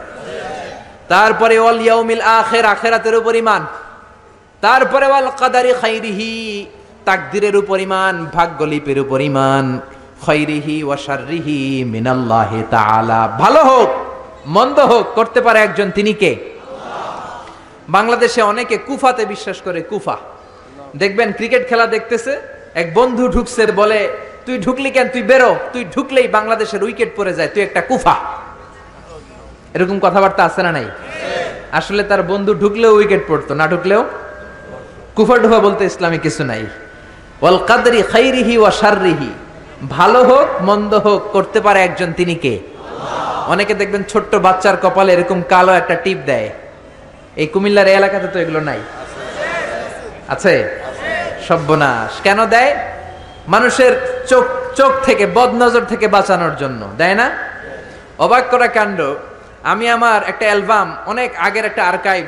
তারপরে 1.09 1.59
ওয়াল 1.59 1.79
ইয়াউমিল 1.81 2.21
আখির, 2.21 2.65
আখিরাতের 2.65 3.15
উপর 3.15 3.35
ইমান 3.35 3.61
তারপরে 4.61 5.05
ওয়াল 5.07 5.29
কাদারি 5.39 5.73
খাইরিহি, 5.81 6.33
তাকদিরের 7.05 7.55
উপর 7.55 7.79
ইমান 7.79 8.25
ভাগ্যলিপির 8.33 8.99
উপর 8.99 9.21
ইমান 9.21 9.79
খৈরিহি 10.25 10.83
ওয়া 10.83 10.97
শাররিহি 10.97 11.83
মিনাল্লাহি 11.83 12.63
তাআলা। 12.69 13.27
ভালো 13.39 13.61
হোক, 13.63 13.89
মন্দ 14.45 14.79
হোক, 14.79 15.05
করতে 15.15 15.41
পারে 15.41 15.59
একজন, 15.59 15.91
তিনি 15.91 16.13
কে? 16.13 16.31
বাংলাদেশে 17.89 18.41
অনেকে 18.41 18.77
কুফাতে 18.77 19.25
বিশ্বাস 19.25 19.57
করে, 19.61 19.81
কুফা। 19.81 20.17
দেখবেন 20.95 21.31
ক্রিকেট 21.31 21.69
খেলা 21.69 21.87
দেখতেছে, 21.87 22.33
এক 22.75 22.87
বন্ধু 22.93 23.27
ঢুকছে, 23.27 23.71
বলে, 23.71 23.99
তুই 24.45 24.57
ঢুকলি 24.57 24.89
কেন? 24.91 25.07
তুই 25.07 25.23
বেরো। 25.23 25.55
তুই 25.73 25.85
ঢুকলেই 25.95 26.27
বাংলাদেশের 26.27 26.83
উইকেট 26.83 27.09
পড়ে 27.15 27.33
যায়, 27.33 27.49
তুই 27.53 27.63
একটা 27.63 27.81
কুফা। 27.81 28.15
এরকম 29.75 29.99
কথাবার্তা 29.99 30.43
আছে 30.45 30.63
না 30.63 30.71
নাই? 30.71 30.87
আসলে 31.71 32.03
তার 32.03 32.23
বন্ধু 32.23 32.53
ঢুকলেও 32.53 32.91
উইকেট 32.95 33.23
পড়তো, 33.27 33.53
না 33.53 33.67
ঢুকলেও 33.67 34.05
কুফা 35.15 35.37
ডুফা 35.37 35.59
বলতে 35.59 35.85
ইসলামে 35.85 36.17
কিছু 36.17 36.43
নাই। 36.43 36.65
ওয়াল 37.41 37.57
কাদরি 37.67 38.01
খাইরিহি 38.01 38.57
ভালো 39.89 40.23
হোক, 40.23 40.47
মন্দ 40.61 40.93
হোক, 40.93 41.21
করতে 41.31 41.59
পারে 41.61 41.79
একজন 41.81 42.13
তিনি 42.13 42.35
কে? 42.35 42.59
অনেকে 43.47 43.73
দেখবেন 43.73 44.03
ছোট্ট 44.03 44.35
বাচ্চার 44.35 44.77
কপালে 44.77 45.13
এরকম 45.13 45.41
কালো 45.49 45.71
একটা 45.73 45.95
টিপ 45.95 46.17
দেয়। 46.25 46.49
এই 47.35 47.47
কুমিল্লার 47.47 47.87
এলাকাতে 47.87 48.27
তো 48.27 48.39
এগুলো 48.39 48.59
নাই। 48.59 48.79
আছে? 50.27 50.53
সর্বনাশ। 51.47 52.21
কেন 52.21 52.45
দেয়? 52.45 52.75
মানুষের 53.47 54.23
চোখ 54.27 54.45
চোখ 54.75 54.91
থেকে, 55.03 55.25
বদনজর 55.25 55.81
থেকে 55.81 56.07
বাঁচানোর 56.07 56.55
জন্য। 56.55 56.81
দেয় 56.97 57.15
না? 57.15 57.27
অবাক 58.19 58.43
করা 58.51 58.67
কাণ্ড। 58.67 58.99
আমি 59.63 59.85
আমার 59.89 60.19
একটা 60.31 60.45
অ্যালবাম, 60.49 60.87
অনেক 61.11 61.29
আগের 61.47 61.65
একটা 61.65 61.83
আর্কাইভ 61.91 62.25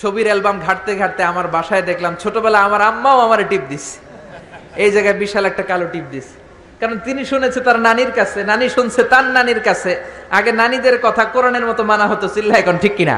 ছবির 0.00 0.26
অ্যালবাম 0.26 0.56
ঘাটতে 0.66 0.92
ঘাটতে 1.00 1.22
আমার 1.24 1.46
বাসায় 1.54 1.84
দেখলাম 1.90 2.12
ছোটবেলা 2.22 2.58
আমার 2.66 2.82
আম্মাও 2.90 3.18
আমার 3.26 3.40
টিপ 3.50 3.62
দিস 3.70 3.86
এই 4.84 4.90
জায়গায় 4.94 5.16
বিশাল 5.22 5.44
একটা 5.50 5.62
কালো 5.70 5.86
টিপ 5.92 6.06
দিস 6.14 6.26
কারণ 6.80 6.96
তিনি 7.06 7.22
শুনেছে 7.24 7.60
তার 7.66 7.78
নানির 7.86 8.12
কাছে, 8.18 8.40
নানি 8.44 8.66
শুনছে 8.76 9.02
তার 9.12 9.24
নানির 9.36 9.60
কাছে। 9.68 9.92
আগে 10.38 10.50
নানিদের 10.52 10.96
কথা 11.02 11.22
কোরআনের 11.34 11.64
মতো 11.70 11.82
মানা 11.90 12.06
হতো 12.10 12.26
চিল্লা 12.34 12.54
এখন 12.62 12.76
ঠিক 12.82 12.94
কিনা? 12.96 13.16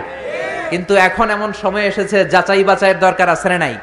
কিন্তু 0.71 0.93
এখন 1.09 1.27
এমন 1.37 1.51
সময় 1.63 1.85
এসেছে, 1.93 2.19
যাচাই 2.25 2.65
বাছাইয়ের 2.65 2.99
দরকার 2.99 3.29
আছে 3.35 3.49
না 3.49 3.59
নাই? 3.59 3.75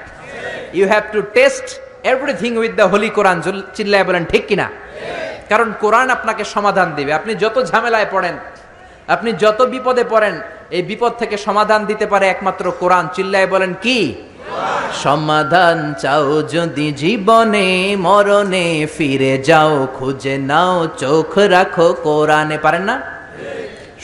You 0.78 0.86
have 0.88 1.04
to 1.14 1.20
test 1.38 1.68
everything 2.14 2.52
with 2.62 2.74
the 2.80 2.86
holy 2.94 3.10
Quran 3.18 3.38
চিল্লায় 3.76 4.06
বলেন 4.10 4.24
ঠিক 4.32 4.44
কিনা? 4.50 4.68
কারণ 5.52 5.68
কোরআন 5.84 6.08
আপনাকে 6.18 6.44
সমাধান 6.56 6.88
দিবে। 6.98 7.12
আপনি 7.20 7.32
যত 7.44 7.58
ঝামেলায় 7.72 8.08
পড়েন 8.12 8.36
আপনি 9.08 9.30
যত 9.34 9.60
বিপদে 9.62 10.04
পড়েন, 10.10 10.36
এই 10.72 10.82
বিপদ 10.82 11.12
থেকে 11.20 11.38
সমাধান 11.38 11.86
দিতে 11.86 12.06
পারে 12.06 12.28
একমাত্র 12.28 12.72
কোরআন। 12.80 13.08
চিল্লায় 13.14 13.48
বলেন 13.48 13.74
কি? 13.82 14.16
সমাধান 15.04 15.94
চাও 16.02 16.42
যদি 16.42 16.92
জীবনে, 16.92 17.96
মরণে 18.00 18.88
ফিরে 18.98 19.34
যাও, 19.38 19.88
খুঁজে 19.98 20.38
নাও, 20.38 20.88
চোখ 20.98 21.38
রাখো, 21.38 21.88
কোরআনে। 22.04 22.58
পারেন 22.58 22.82
না? 22.82 22.96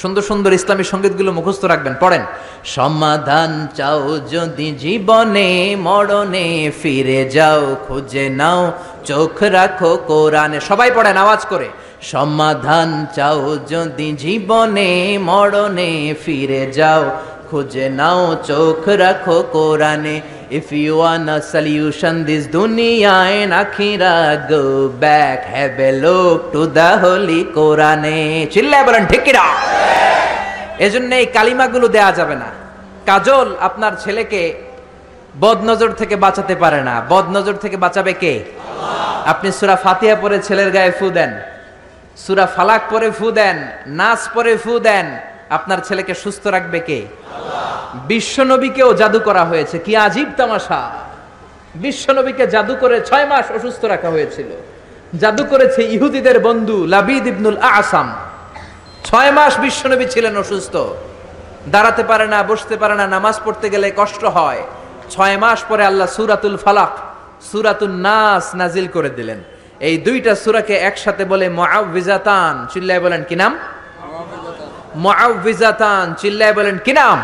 সুন্দর 0.02 0.22
সুন্দর 0.22 0.52
ইসলামী 0.54 0.84
সঙ্গীতগুলো 0.84 1.32
মুখস্থ 1.32 1.66
রাখবেন, 1.66 1.96
পড়েন। 2.00 2.24
সমাধান 2.66 3.68
চাও 3.76 4.20
যদি 4.34 4.68
জীবনে, 4.76 5.76
মরণে 5.76 6.72
ফিরে 6.82 7.30
যাও, 7.30 7.76
খুঁজে 7.88 8.26
নাও, 8.30 8.62
চোখ 9.06 9.44
রাখো, 9.44 9.92
কোরআনে। 10.08 10.60
সবাই 10.60 10.92
পড়েন, 10.96 11.18
আওয়াজ 11.18 11.46
করে। 11.46 11.68
সমাধান 12.02 12.90
চাও 13.16 13.58
যদি 13.72 14.10
জীবনে, 14.24 14.90
মরণে 15.28 15.92
ফিরে 16.24 16.64
যাও। 16.72 17.04
খুঁজে 17.50 17.90
নাও, 18.00 18.22
চোখ 18.48 18.84
রাখো 19.04 19.38
কোরআনে। 19.54 20.16
If 20.58 20.68
you 20.74 20.94
want 20.98 21.30
a 21.30 21.38
solution 21.54 22.16
this 22.24 22.44
দুনিয়ায় 22.58 23.40
নাখিরা 23.48 24.16
go 24.50 24.64
back 25.00 25.40
have 25.54 25.80
a 25.80 25.92
look 26.04 26.38
to 26.54 26.62
the 26.78 26.90
holy 27.02 27.40
কোরআনে 27.56 28.48
চিল্লায় 28.54 28.86
বলেন 28.88 29.04
ঠিকিরা 29.06 29.46
এজন্য 30.86 31.12
এই 31.16 31.26
কালিমাগুলো 31.26 31.88
দেয়া 31.88 32.12
যাবে 32.12 32.36
না। 32.36 32.50
কাজল 33.06 33.48
আপনার 33.68 33.94
ছেলেকে 34.04 34.42
বদনজর 35.40 35.92
থেকে 35.92 36.16
বাঁচাতে 36.16 36.56
পারে 36.56 36.82
না। 36.84 36.96
বদনজর 37.10 37.56
থেকে 37.64 37.78
বাঁচাবে 37.78 38.14
কে? 38.14 38.34
আপনি 39.26 39.52
সুরা 39.52 39.76
ফাতিহা 39.76 40.16
পরে 40.16 40.38
ছেলের 40.48 40.70
গায়ে 40.72 40.92
ফু 41.00 41.10
দেন। 41.10 41.32
সুরা 42.18 42.46
ফালাক 42.56 42.84
পরে 42.92 43.10
ফু 43.18 43.28
দেন 43.40 43.58
নাচ 44.00 44.22
পরে 44.34 44.54
ফু 44.64 44.74
দেন, 44.88 45.08
আপনার 45.58 45.80
ছেলেকে 45.88 46.14
সুস্থ 46.24 46.44
রাখবে 46.56 46.80
কে? 46.88 47.00
বিশ্বনবীকেও 48.12 48.90
জাদু 49.02 49.20
করা 49.28 49.44
হয়েছে, 49.46 49.78
কি 49.86 49.92
আজীব 50.06 50.30
তামাশা। 50.38 50.82
বিশ্বনবীকে 51.84 52.46
জাদু 52.54 52.74
করে 52.82 52.98
ছয় 53.10 53.26
মাস 53.32 53.46
অসুস্থ 53.58 53.82
রাখা 53.94 54.10
হয়েছিল। 54.16 54.50
জাদু 55.22 55.44
করেছে 55.52 55.82
ইহুদিদের 55.96 56.38
বন্ধু 56.48 56.78
লাবিদ 56.94 57.26
ইবনুল 57.32 57.60
আসাম। 57.80 58.08
ছয় 59.08 59.32
মাস 59.38 59.54
বিশ্বনবী 59.66 60.06
ছিলেন 60.14 60.34
অসুস্থ। 60.44 60.76
দাঁড়াতে 61.74 62.04
পারে 62.10 62.26
না, 62.34 62.40
বসতে 62.52 62.76
পারে 62.82 62.96
না, 63.00 63.06
নামাজ 63.16 63.36
পড়তে 63.46 63.68
গেলে 63.74 63.88
কষ্ট 64.00 64.24
হয়। 64.38 64.62
ছয় 65.14 65.38
মাস 65.44 65.60
পরে 65.70 65.84
আল্লাহ 65.90 66.08
সুরাতুল 66.18 66.58
ফালাক 66.64 66.94
সুরাতুল 67.50 67.96
নাস 68.08 68.46
নাজিল 68.60 68.88
করে 68.96 69.10
দিলেন। 69.18 69.40
এই 69.88 69.96
দুইটা 70.08 70.34
সুরাকে 70.44 70.76
একসাথে 70.90 71.24
বলে 71.32 71.46
মুআউযিজাতান 71.60 72.56
চিল্লায় 72.72 73.02
বলেন 73.06 73.22
কি 73.30 73.36
নাম? 73.42 73.54
মুআউযিজাতান 75.04 76.06
চিল্লায় 76.22 76.54
বলেন 76.60 76.78
কি 76.86 76.94
নাম? 77.00 77.18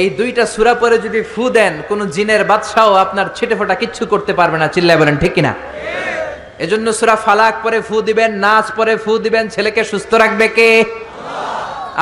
এই 0.00 0.06
দুইটা 0.18 0.44
সুরা 0.54 0.74
পরে 0.82 0.96
যদি 1.06 1.20
ফু 1.32 1.42
দেন, 1.56 1.74
কোন 1.88 2.00
জিনের 2.14 2.42
বাদশাও 2.50 2.92
আপনার 3.04 3.26
ছিটে 3.36 3.54
ফোটা 3.58 3.74
কিচ্ছু 3.82 4.02
করতে 4.12 4.32
পারবে 4.38 4.58
না। 4.62 4.66
চিল্লায় 4.74 4.98
বলেন 5.02 5.16
ঠিক 5.22 5.32
কিনা? 5.34 5.52
এজন্য 6.64 6.86
সুরা 6.98 7.16
ফালাক 7.24 7.54
পরে 7.64 7.78
ফু 7.88 7.96
দিবেন, 8.08 8.30
নাচ 8.44 8.66
পরে 8.78 8.94
ফু 9.04 9.12
দিবেন, 9.24 9.44
ছেলেকে 9.54 9.82
সুস্থ 9.92 10.10
রাখবে 10.22 10.46
কে? 10.56 10.68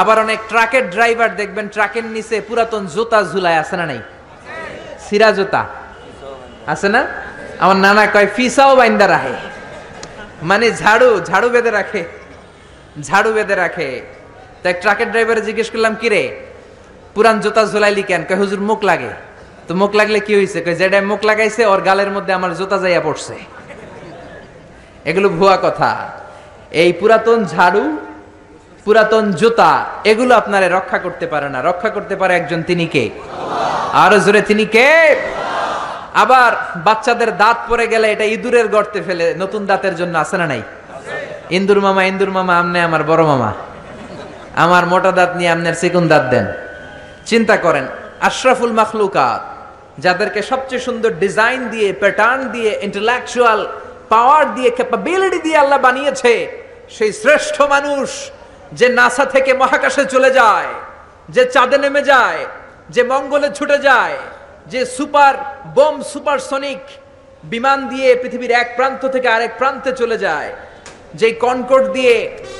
আবার 0.00 0.16
অনেক 0.24 0.38
ট্রাকের 0.50 0.84
ড্রাইভার 0.94 1.30
দেখবেন, 1.40 1.66
ট্রাকের 1.74 2.06
নিচে 2.14 2.36
পুরাতন 2.48 2.82
জুতা 2.94 3.20
ঝুলায়, 3.32 3.58
আছে 3.62 3.74
না 3.80 3.84
নাই? 3.90 4.00
সিরা 5.04 5.28
জুতা। 5.36 5.62
আছে 6.72 6.88
না? 6.94 7.02
আমার 7.60 7.76
নানা 7.76 8.06
কয়, 8.06 8.28
ফিসাও 8.36 8.76
বাইন্দা 8.76 9.06
রাখে। 9.08 9.34
মানে 10.42 10.66
ঝাড়ু 10.80 11.10
ঝাড়ু 11.28 11.48
বেঁধে 11.48 11.70
রাখে, 11.70 12.02
ঝাড়ু 13.02 13.30
বেঁধে 13.32 13.54
রাখে। 13.54 13.88
তাই 14.62 14.74
ট্রাকের 14.82 15.10
ড্রাইভারে 15.10 15.40
জিজ্ঞেস 15.40 15.70
করলাম, 15.70 15.94
কি 16.00 16.08
রে? 16.08 16.22
পুরান 17.14 17.40
জুতা 17.40 17.62
ঝুলাইলি 17.66 18.02
কেন? 18.02 18.22
কয়, 18.28 18.36
হুজুর, 18.36 18.60
মুখ 18.60 18.84
লাগে। 18.84 19.12
তো 19.68 19.74
মুখ 19.74 19.90
লাগলে 19.94 20.20
কি 20.20 20.34
হয়েছে 20.34 20.60
কয় 20.60 20.74
যেটা 20.74 21.00
মুখ 21.00 21.20
লাগাইছে, 21.24 21.62
ওর 21.66 21.80
গালের 21.80 22.10
মধ্যে 22.10 22.32
আমার 22.32 22.52
জুতা 22.54 22.76
যাইয়া 22.78 23.00
পড়ছে। 23.00 23.34
এগুলো 25.04 25.28
ভুয়া 25.28 25.56
কথা। 25.62 25.90
এই 26.70 26.92
পুরাতন 26.92 27.44
ঝাড়ু, 27.44 27.84
পুরাতন 28.84 29.32
জুতা, 29.32 29.72
এগুলো 30.04 30.32
আপনারা 30.34 30.68
রক্ষা 30.68 30.98
করতে 30.98 31.26
পারে 31.26 31.48
না। 31.48 31.58
রক্ষা 31.62 31.90
করতে 31.90 32.16
পারে 32.16 32.32
একজন 32.36 32.62
তিনি 32.62 32.86
কে? 32.86 33.10
আরও 33.92 34.18
জোরে, 34.18 34.42
তিনি 34.42 34.64
কে? 34.64 34.88
আবার 36.22 36.50
বাচ্চাদের 36.86 37.30
দাঁত 37.42 37.58
পরে 37.68 37.84
গেলে 37.92 38.06
এটা 38.14 38.26
ইঁদুরের 38.34 38.66
গর্তে 38.74 39.00
ফেলে, 39.06 39.26
নতুন 39.42 39.62
দাঁতের 39.70 39.94
জন্য 40.00 40.14
আসে 40.24 40.36
না 40.40 40.46
নাই? 40.52 40.62
ইন্দুর 41.58 41.80
মামা 41.86 42.02
ইন্দুর 42.10 42.32
মামা, 42.36 42.54
আমনে 42.62 42.80
আমার 42.88 43.02
বড় 43.10 43.22
মামা। 43.30 43.50
আমার 44.64 44.84
মোটা 44.92 45.12
দাঁত 45.18 45.32
নিয়ে 45.38 45.50
আপনার 45.54 45.74
চিকুন 45.80 46.04
দাঁত 46.12 46.24
দেন। 46.32 46.46
চিন্তা 47.30 47.56
করেন, 47.64 47.86
আশরাফুল 48.28 48.72
মাখলুকাত, 48.80 49.42
যাদেরকে 50.04 50.40
সবচেয়ে 50.50 50.82
সুন্দর 50.86 51.10
ডিজাইন 51.24 51.60
দিয়ে, 51.72 51.88
প্যাটার্ন 52.02 52.40
দিয়ে, 52.54 52.72
ইন্টেলেকচুয়াল 52.86 53.60
পাওয়ার 54.12 54.44
দিয়ে, 54.56 54.70
ক্যাপাবিলিটি 54.78 55.38
দিয়ে 55.46 55.58
আল্লাহ 55.62 55.78
বানিয়েছে, 55.86 56.34
সেই 56.96 57.10
শ্রেষ্ঠ 57.20 57.56
মানুষ 57.74 58.08
যে 58.78 58.86
নাসা 58.98 59.24
থেকে 59.34 59.50
মহাকাশে 59.62 60.04
চলে 60.14 60.30
যায়, 60.40 60.70
যে 61.34 61.42
চাঁদে 61.54 61.78
নেমে 61.84 62.02
যায়, 62.12 62.40
যে 62.94 63.02
মঙ্গলে 63.12 63.48
ছুটে 63.58 63.78
যায় 63.88 64.16
যে 64.72 64.80
সুপার 64.96 65.34
বোম 65.76 65.96
সুপারসনিক 66.12 66.82
বিমান 67.52 67.78
দিয়ে 67.92 68.08
পৃথিবীর 68.22 68.52
এক 68.62 68.68
প্রান্ত 68.78 69.02
থেকে 69.14 69.28
আরেক 69.36 69.52
প্রান্তে 69.60 69.90
চলে 70.00 70.16
যায় 70.26 70.50
যে 71.20 71.28
কনকোর্ড 71.44 71.86
দিয়ে 71.96 72.14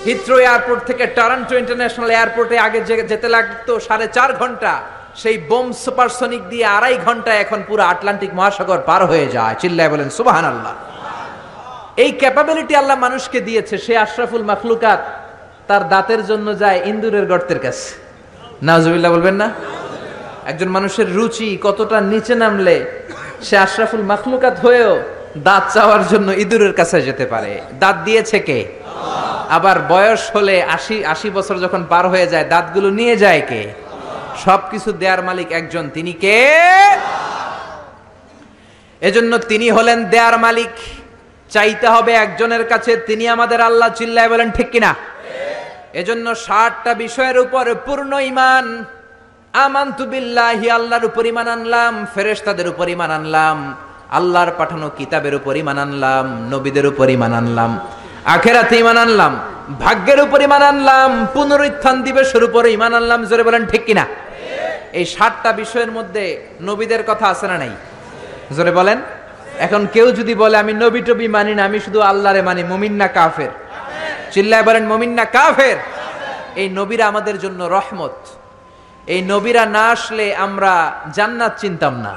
হিথ্রো 0.06 0.36
এয়ারপোর্ট 0.46 0.80
থেকে 0.88 1.04
টরন্টো 1.16 1.54
ইন্টারন্যাশনাল 1.62 2.10
এয়ারপোর্টে 2.16 2.56
আগে 2.66 2.80
যেতে 3.12 3.28
লাগতো 3.34 3.72
সাড়ে 3.86 4.06
চার 4.16 4.30
ঘণ্টা, 4.40 4.72
সেই 5.22 5.36
বোম 5.50 5.66
সুপারসনিক 5.84 6.42
দিয়ে 6.52 6.66
আড়াই 6.76 6.96
ঘণ্টা 7.06 7.32
এখন 7.44 7.60
পুরো 7.68 7.82
আটলান্টিক 7.92 8.32
মহাসাগর 8.38 8.80
পার 8.88 9.02
হয়ে 9.10 9.26
যায়। 9.36 9.54
চিল্লায় 9.62 9.90
বলেন 9.92 10.08
সুবাহান 10.18 10.46
আল্লাহ 10.52 10.74
এই 12.04 12.10
ক্যাপাবিলিটি 12.22 12.74
আল্লাহ 12.80 12.96
মানুষকে 13.06 13.38
দিয়েছে, 13.48 13.74
সে 13.84 13.92
আশরাফুল 14.06 14.44
মাখলুকাত 14.50 15.02
তার 15.68 15.82
দাঁতের 15.92 16.20
জন্য 16.30 16.46
যায় 16.62 16.78
ইন্দুরের 16.90 17.26
গর্তের 17.30 17.60
কাছে। 17.64 17.88
নাজুবিল্লাহ 18.68 19.10
বলবেন 19.16 19.36
না? 19.42 19.48
একজন 20.46 20.68
মানুষের 20.68 21.08
রুচি 21.14 21.48
কতটা 21.62 22.00
নিচে 22.00 22.34
নামলে 22.34 22.76
সে 23.42 23.54
আশরাফুল 23.56 24.02
মাখলুকাত 24.02 24.56
হয়েও 24.60 24.92
দাঁত 25.36 25.64
চাওয়ার 25.74 26.02
জন্য 26.08 26.28
ইঁদুরের 26.32 26.72
কাছে 26.72 27.02
যেতে 27.02 27.24
পারে। 27.26 27.60
দাঁত 27.80 27.96
দিয়েছে 28.04 28.38
কে? 28.38 28.58
আবার 29.50 29.76
বয়স 29.88 30.22
হলে 30.34 30.62
আশি 30.62 31.04
আশি 31.04 31.28
বছর 31.30 31.56
যখন 31.58 31.82
পার 31.88 32.04
হয়ে 32.08 32.26
যায়, 32.26 32.44
দাঁতগুলো 32.44 32.90
নিয়ে 32.90 33.16
যায় 33.16 33.42
কে? 33.50 33.62
সবকিছু 34.44 34.92
দেয়ার 34.92 35.22
মালিক 35.22 35.48
একজন। 35.52 35.84
তিনি 35.94 36.12
কে? 36.12 36.38
এজন্য 39.00 39.38
তিনি 39.38 39.66
হলেন 39.70 39.98
দেয়ার 40.04 40.38
মালিক। 40.38 40.72
চাইতে 41.50 41.86
হবে 41.88 42.12
একজনের 42.12 42.64
কাছে, 42.68 42.92
তিনি 42.96 43.24
আমাদের 43.28 43.60
আল্লাহ 43.60 43.88
চিল্লায় 43.94 44.28
বলেন, 44.28 44.50
ঠিক 44.50 44.68
কিনা? 44.70 44.94
এজন্য 45.92 46.34
ষাটটা 46.34 46.94
বিষয়ের 46.94 47.38
উপর 47.38 47.64
পূর্ণ 47.86 48.12
ইমান 48.32 48.84
আমান্তু 49.64 50.04
বিল্লাহি, 50.12 50.66
আল্লাহর 50.70 51.04
উপর 51.04 51.24
ইমান 51.32 51.48
আনলাম, 51.48 51.92
ফেরেশতাদের 52.14 52.68
উপর 52.68 52.88
ইমান 52.88 53.10
আনলাম, 53.10 53.74
আল্লাহর 54.18 54.50
পাঠানো 54.58 54.86
কিতাবের 54.98 55.34
উপর 55.34 55.56
ইমান 55.56 55.78
আনলাম, 55.78 56.26
নবীদের 56.52 56.86
উপর 56.86 57.06
ইমান 57.16 57.32
আনলাম, 57.32 57.70
আখেরাতে 58.34 58.76
ইমান 58.78 58.96
আনলাম, 58.96 59.32
ভাগ্যের 59.82 60.20
উপর 60.20 60.40
ইমান 60.42 60.62
আনলাম, 60.62 61.10
পুনরুত্থান 61.34 61.96
দিবসের 62.02 62.44
উপর 62.44 62.62
ইমান 62.66 62.94
আনলাম, 62.94 63.20
জোরে 63.24 63.42
বলেন 63.42 63.66
ঠিক 63.66 63.82
কিনা? 63.84 64.04
এই 64.92 65.04
সাতটা 65.04 65.52
বিষয়ের 65.52 65.90
মধ্যে 65.92 66.24
নবীদের 66.60 67.02
কথা 67.06 67.26
আছে 67.32 67.46
না 67.48 67.56
নাই? 67.58 67.72
জোরে 68.56 68.72
বলেন? 68.72 68.98
এখন 69.58 69.86
কেউ 69.92 70.06
যদি 70.12 70.34
বলে, 70.34 70.56
আমি 70.58 70.72
নবী 70.72 71.00
টবি 71.00 71.28
মানি 71.28 71.54
না, 71.54 71.64
আমি 71.64 71.78
শুধু 71.80 72.00
আল্লাহরে 72.00 72.42
মানি, 72.42 72.62
মুমিন 72.64 72.92
না 72.92 73.08
কাফের। 73.08 73.52
চিল্লায় 74.32 74.62
বলেন, 74.62 74.84
মুমিন 74.86 75.10
কাফের? 75.36 75.78
এই 76.60 76.68
নবীরা 76.68 77.06
আমাদের 77.06 77.38
জন্য 77.38 77.60
রহমত। 77.76 78.16
এই 79.06 79.22
নবীরা 79.22 79.66
না 79.66 79.88
আসলে 79.88 80.36
আমরা 80.36 81.00
জান্নাত 81.12 81.58
চিনতাম 81.58 82.00
না। 82.00 82.16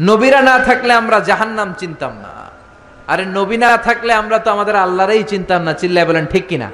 নবীরা 0.00 0.42
না 0.42 0.58
থাকলে 0.58 0.92
আমরা 0.92 1.20
জাহান্নাম 1.20 1.74
চিনতাম 1.78 2.12
না। 2.22 2.28
আরে 3.06 3.24
নবী 3.24 3.56
না 3.56 3.76
থাকলে 3.76 4.12
আমরা 4.12 4.38
তো 4.38 4.50
আমাদের 4.50 4.76
আল্লাহরই 4.76 5.22
চিনতাম 5.22 5.62
না। 5.62 5.72
চিল্লায় 5.72 6.06
বলেন, 6.06 6.26
ঠিক 6.26 6.46
কিনা? 6.46 6.70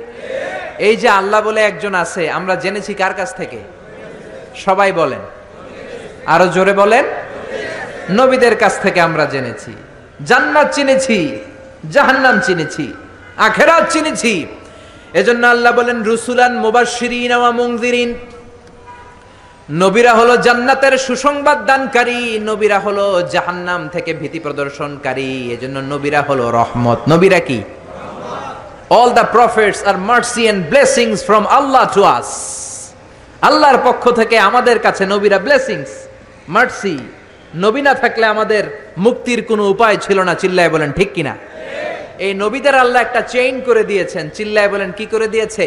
এই 0.78 0.96
যে 0.96 1.08
আল্লাহ 1.08 1.42
বলে 1.42 1.60
একজন 1.60 1.94
আছে, 1.94 2.30
আমরা 2.30 2.54
জেনেছি 2.54 2.94
কার 2.94 3.14
কাছ 3.14 3.34
থেকে? 3.34 3.58
সবাই 4.56 4.92
বলেন। 4.92 5.18
আরও 6.26 6.48
জোরে 6.48 6.72
বলেন। 6.72 7.04
নবীদের 8.10 8.56
কাছ 8.56 8.80
থেকে 8.80 9.00
আমরা 9.00 9.24
জেনেছি। 9.24 9.72
জান্নাত 10.24 10.72
চিনেছি, 10.72 11.38
জাহান্নাম 11.90 12.40
চিনেছি, 12.40 12.94
আখেরাত 13.36 13.90
চিনেছি। 13.90 14.46
এজন্য 15.14 15.46
আল্লাহ 15.46 15.72
বলেন, 15.72 16.02
রুসুলান 16.02 16.58
মুবাশশিরিন 16.58 17.32
ওয়া 17.32 17.50
মুনজিরিন। 17.50 18.14
নবীরা 19.68 20.12
হলো 20.14 20.34
জান্নাতের 20.46 20.94
সুসংবাদ 21.06 21.58
দানকারী, 21.66 22.20
নবীরা 22.50 22.78
হলো 22.86 23.06
জাহান্নাম 23.34 23.80
থেকে 23.94 24.10
ভীতি 24.20 24.38
প্রদর্শনকারী, 24.46 25.30
এজন্য 25.54 25.76
নবীরা 25.92 26.20
হলো 26.28 26.44
রহমত। 26.50 26.98
নবীরা 27.12 27.40
কি? 27.48 27.58
All 28.90 29.08
the 29.18 29.26
prophets 29.34 29.80
are 29.90 29.96
mercy 30.08 30.42
and 30.50 30.60
blessings 30.70 31.18
from 31.28 31.44
Allah 31.58 31.84
to 31.94 32.02
us 32.16 32.30
আল্লাহর 33.48 33.78
পক্ষ 33.84 34.04
থেকে 34.10 34.36
আমাদের 34.38 34.78
কাছে 34.78 35.02
নবীরা 35.06 35.38
ব্লেসিংস 35.38 35.90
মার্সি 36.48 36.96
নবী 37.64 37.80
না 37.82 37.94
থাকলে 37.94 38.24
আমাদের 38.26 38.64
মুক্তির 38.98 39.40
কোনো 39.44 39.64
উপায় 39.68 39.96
ছিল 39.96 40.18
না, 40.28 40.34
চিল্লায় 40.34 40.70
বলেন, 40.70 40.90
ঠিক 40.92 41.10
কিনা? 41.14 41.34
এই 42.18 42.32
নবীদের 42.34 42.74
আল্লাহ 42.74 43.00
একটা 43.02 43.20
চেইন 43.34 43.54
করে 43.60 43.82
দিয়েছেন, 43.84 44.24
চিল্লায় 44.34 44.68
বলেন, 44.68 44.90
কি 44.98 45.06
করে 45.06 45.26
দিয়েছে? 45.28 45.64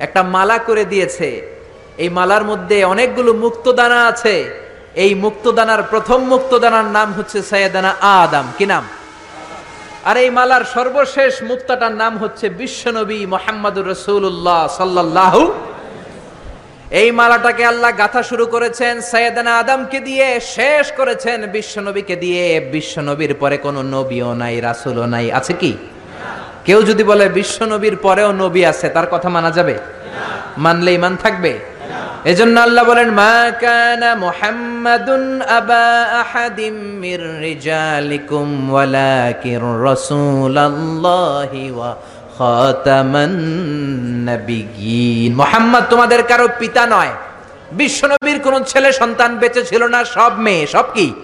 একটা 0.00 0.20
মালা 0.34 0.58
করে 0.58 0.84
দিয়েছে। 0.84 1.51
এই 2.02 2.08
মালার 2.18 2.44
মধ্যে 2.50 2.76
অনেকগুলো 2.92 3.30
মুক্তদানা 3.44 3.98
আছে। 4.10 4.36
এই 5.04 5.12
মুক্তদানার 5.24 5.82
প্রথম 5.82 6.20
মুক্তদানার 6.32 6.86
নাম 6.96 7.08
হচ্ছে 7.16 7.38
সৈয়দানা 7.50 7.90
আদাম। 8.20 8.46
কি 8.58 8.66
নাম? 8.72 8.84
আর 10.08 10.16
এই 10.24 10.30
মালার 10.38 10.64
সর্বশেষ 10.76 11.32
মুক্তাটার 11.50 11.94
নাম 12.02 12.12
হচ্ছে 12.22 12.46
বিশ্বনবী 12.60 13.20
মোহাম্মদুর 13.34 13.88
রসুল্লাহ 13.94 14.60
সাল্লাল্লাহু 14.78 15.42
এই 17.00 17.08
মালাটাকে 17.20 17.64
আল্লাহ 17.72 17.90
গাথা 18.00 18.22
শুরু 18.30 18.44
করেছেন 18.54 18.94
সৈয়দানা 19.12 19.52
আদমকে 19.58 19.98
দিয়ে, 20.08 20.28
শেষ 20.56 20.86
করেছেন 20.98 21.38
বিশ্বনবীকে 21.56 22.16
দিয়ে। 22.24 22.46
বিশ্বনবীর 22.74 23.32
পরে 23.34 23.56
কোনো 23.56 23.80
নবীও 23.96 24.30
নাই, 24.42 24.54
রাসূলও 24.60 25.06
নাই, 25.14 25.26
আছে 25.38 25.52
কি? 25.52 25.72
কেউ 26.66 26.78
যদি 26.82 27.02
বলে 27.10 27.24
বিশ্বনবীর 27.38 27.96
পরেও 27.96 28.30
নবী 28.42 28.62
আছে, 28.72 28.86
তার 28.88 29.06
কথা 29.10 29.28
মানা 29.28 29.50
যাবে? 29.50 29.74
মানলে 30.64 30.90
ইমান 30.98 31.14
থাকবে? 31.24 31.52
এজন্য 32.24 32.60
আল্লাহ 32.60 32.84
বলেন, 32.84 33.08
মা 33.10 33.50
কানা 33.60 34.10
মুহাম্মাদুন 34.14 35.22
আবা 35.58 35.86
আহাদিম 36.22 36.74
মির 37.02 37.24
রিজালিকুম 37.40 38.70
ওয়ালাকিন 38.70 39.60
রাসূলুল্লাহি 39.88 41.70
ওয়া 41.70 41.90
খাতামান 42.38 43.34
নাবিয়্যিন। 44.28 45.30
মুহাম্মদ 45.34 45.84
তোমাদের 45.90 46.22
কারও 46.22 46.48
পিতা 46.58 46.86
নয়। 46.86 47.12
বিশ্বনবীর 47.72 48.38
কোন 48.40 48.54
ছেলে 48.64 48.92
সন্তান 48.92 49.38
বেঁচে 49.38 49.64
ছিল 49.64 49.82
না, 49.86 50.04
সব 50.04 50.32
মেয়ে, 50.38 50.66
সব 50.66 50.84
কি? 50.94 51.14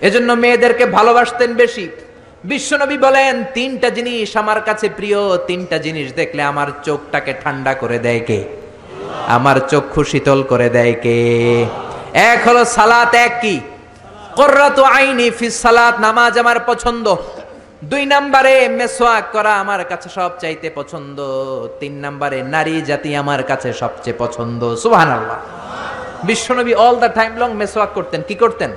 এজন্য 0.00 0.32
মেয়েদেরকে 0.32 0.84
ভালোবাসতেন 0.86 1.54
বেশি। 1.54 1.88
বিশ্বনবী 2.44 2.96
বলেন, 2.96 3.44
তিনটা 3.54 3.88
জিনিস 3.90 4.36
আমার 4.36 4.60
কাছে 4.60 4.88
প্রিয়, 4.88 5.20
তিনটা 5.46 5.78
জিনিস 5.78 6.08
দেখলে 6.12 6.42
আমার 6.42 6.68
চোখটাকে 6.82 7.34
ঠান্ডা 7.44 7.74
করে 7.74 7.98
দেয় 7.98 8.20
কে? 8.20 8.61
আমার 9.26 9.56
চক্ষু 9.68 10.04
শীতল 10.04 10.42
করে 10.42 10.68
দেয় 10.68 10.94
কে? 11.02 11.66
এক 12.12 12.48
হলো 12.48 12.64
সালাত, 12.64 13.14
এক 13.14 13.38
কি? 13.42 13.60
আইনি 14.82 15.30
সালাত, 15.50 16.00
নামাজ 16.00 16.38
আমার 16.38 16.56
পছন্দ। 16.66 17.16
দুই 17.84 18.06
নাম্বারে 18.06 18.68
মেসোয়াক 18.68 19.24
করা 19.32 19.54
আমার 19.54 19.84
কাছে 19.84 20.08
সব 20.08 20.30
চাইতে 20.40 20.70
পছন্দ। 20.74 21.20
তিন 21.80 21.92
নাম্বারে 21.92 22.42
নারী 22.42 22.82
জাতি 22.82 23.16
আমার 23.16 23.42
কাছে 23.42 23.72
সবচেয়ে 23.72 24.16
পছন্দ। 24.18 24.74
সুবহানাল্লাহ। 24.74 25.38
বিশ্বনবী 26.24 26.74
অল 26.74 26.96
দ্য 26.96 27.08
টাইম 27.14 27.36
লং 27.36 27.54
মেসোয়াক 27.54 27.88
করতেন। 27.94 28.22
কি 28.28 28.34
করতেন? 28.34 28.70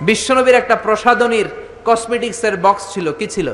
বিশ্বনবীর 0.00 0.54
একটা 0.54 0.76
প্রসাধনীর 0.76 1.48
কসমেটিক্স 1.84 2.44
এর 2.44 2.56
বক্স 2.62 2.94
ছিল। 2.94 3.12
কি 3.12 3.26
ছিল? 3.26 3.48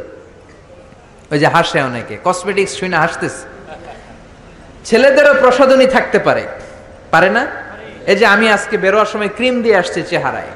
ওই 1.33 1.39
যে 1.39 1.47
হাসে 1.47 1.83
অনেকে। 1.83 2.19
কসমেটিক্স 2.25 2.77
শুনে 2.77 2.97
হাসতেছে। 2.97 3.60
ছেলেদেরও 4.89 5.35
প্রসাধনী 5.43 5.87
থাকতে 5.97 6.19
পারে। 6.27 6.45
পারে 7.13 7.31
না? 7.37 7.43
এই 8.11 8.17
যে 8.21 8.27
আমি 8.35 8.47
আজকে 8.57 8.77
বেরোয়ার 8.85 9.11
সময় 9.13 9.33
ক্রিম 9.37 9.57
দিয়ে 9.65 9.77
আসছি 9.83 10.01
চেহারায় 10.11 10.53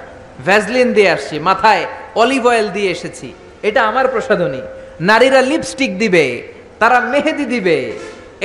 ভ্যাজলিন 0.46 0.88
দিয়ে 0.96 1.10
আসছি, 1.16 1.36
মাথায় 1.48 1.84
অলিভ 2.22 2.42
অয়েল 2.50 2.68
দিয়ে 2.76 2.90
এসেছি, 2.96 3.28
এটা 3.68 3.80
আমার 3.90 4.06
প্রসাধনী 4.14 4.62
নারীরা 5.10 5.40
লিপস্টিক 5.50 5.90
দিবে, 6.02 6.24
তারা 6.80 6.98
মেহেদি 7.12 7.46
দিবে, 7.54 7.78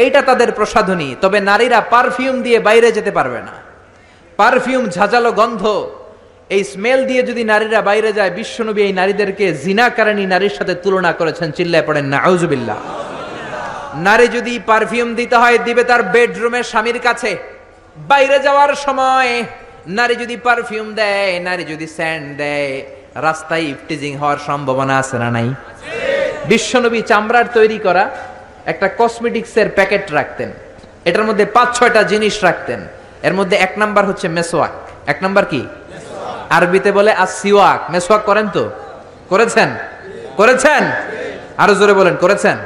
এইটা 0.03 0.19
তাদের 0.29 0.49
প্রসাধনী 0.57 1.09
তবে 1.23 1.39
নারীরা 1.49 1.79
পারফিউম 1.93 2.35
দিয়ে 2.45 2.59
বাইরে 2.67 2.89
যেতে 2.97 3.11
পারবে 3.17 3.39
না। 3.47 3.55
পারফিউম, 4.39 4.83
ঝাঁঝালো 4.95 5.31
গন্ধ, 5.39 5.63
এই 6.55 6.63
স্মেল 6.71 6.99
দিয়ে 7.09 7.21
যদি 7.29 7.43
নারীরা 7.51 7.79
বাইরে 7.89 8.09
যায়, 8.17 8.31
বিশ্বনবী 8.39 8.81
এই 8.87 8.93
নারীদেরকে 8.99 9.45
জিনাকারানি 9.63 10.25
নারীর 10.33 10.53
সাথে 10.57 10.75
তুলনা 10.83 11.11
করেছেন, 11.19 11.47
চিল্লায় 11.57 11.85
পড়েন 11.87 12.05
না 12.13 12.17
আউজুবিল্লাহ 12.27 12.79
নারী 14.07 14.27
যদি 14.27 14.59
পারফিউম 14.65 15.09
দিতে 15.15 15.35
হয়, 15.35 15.57
দিবে 15.57 15.83
তার 15.83 16.03
বেডরুমে 16.03 16.63
স্বামীর 16.63 16.99
কাছে। 16.99 17.31
বাইরে 17.97 18.39
যাওয়ার 18.39 18.75
সময় 18.75 19.31
নারী 19.87 20.15
যদি 20.15 20.35
পারফিউম 20.37 20.87
দেয়, 20.93 21.39
নারী 21.39 21.63
যদি 21.63 21.87
স্যান্ড 21.87 22.37
দেয়, 22.37 22.83
রাস্তায় 23.15 23.61
ইফটিজিং 23.61 24.11
হওয়ার 24.17 24.37
সম্ভাবনা 24.47 24.97
আছে 24.97 25.17
না 25.17 25.29
নাই? 25.31 25.47
বিশ্বনবী 26.45 27.01
চামড়ার 27.01 27.47
তৈরি 27.53 27.77
করা 27.77 28.09
একটা 28.65 28.89
কসমেটিক্সের 28.97 29.67
প্যাকেট 29.69 30.11
রাখতেন। 30.11 30.49
এটার 31.05 31.23
মধ্যে 31.23 31.45
পাঁচ, 31.45 31.69
ছয়টা 31.77 32.03
জিনিস 32.03 32.43
রাখতেন। 32.43 32.79
এর 33.23 33.33
মধ্যে 33.33 33.55
এক 33.57 33.73
নাম্বার 33.77 34.03
হচ্ছে 34.05 34.27
মেসোয়াক 34.27 34.73
এক 35.07 35.17
নাম্বার 35.21 35.45
কি? 35.45 35.61
আরবিতে 36.49 36.91
বলে 36.91 37.11
আসিওয়াক 37.25 37.91
মেসোয়াক 37.91 38.21
করেন 38.25 38.47
তো? 38.47 38.63
করেছেন? 39.29 39.69
করেছেন? 40.37 40.83
আরও 41.57 41.73
জোরে 41.75 41.93
বলেন, 41.93 42.15
করেছেন? 42.15 42.57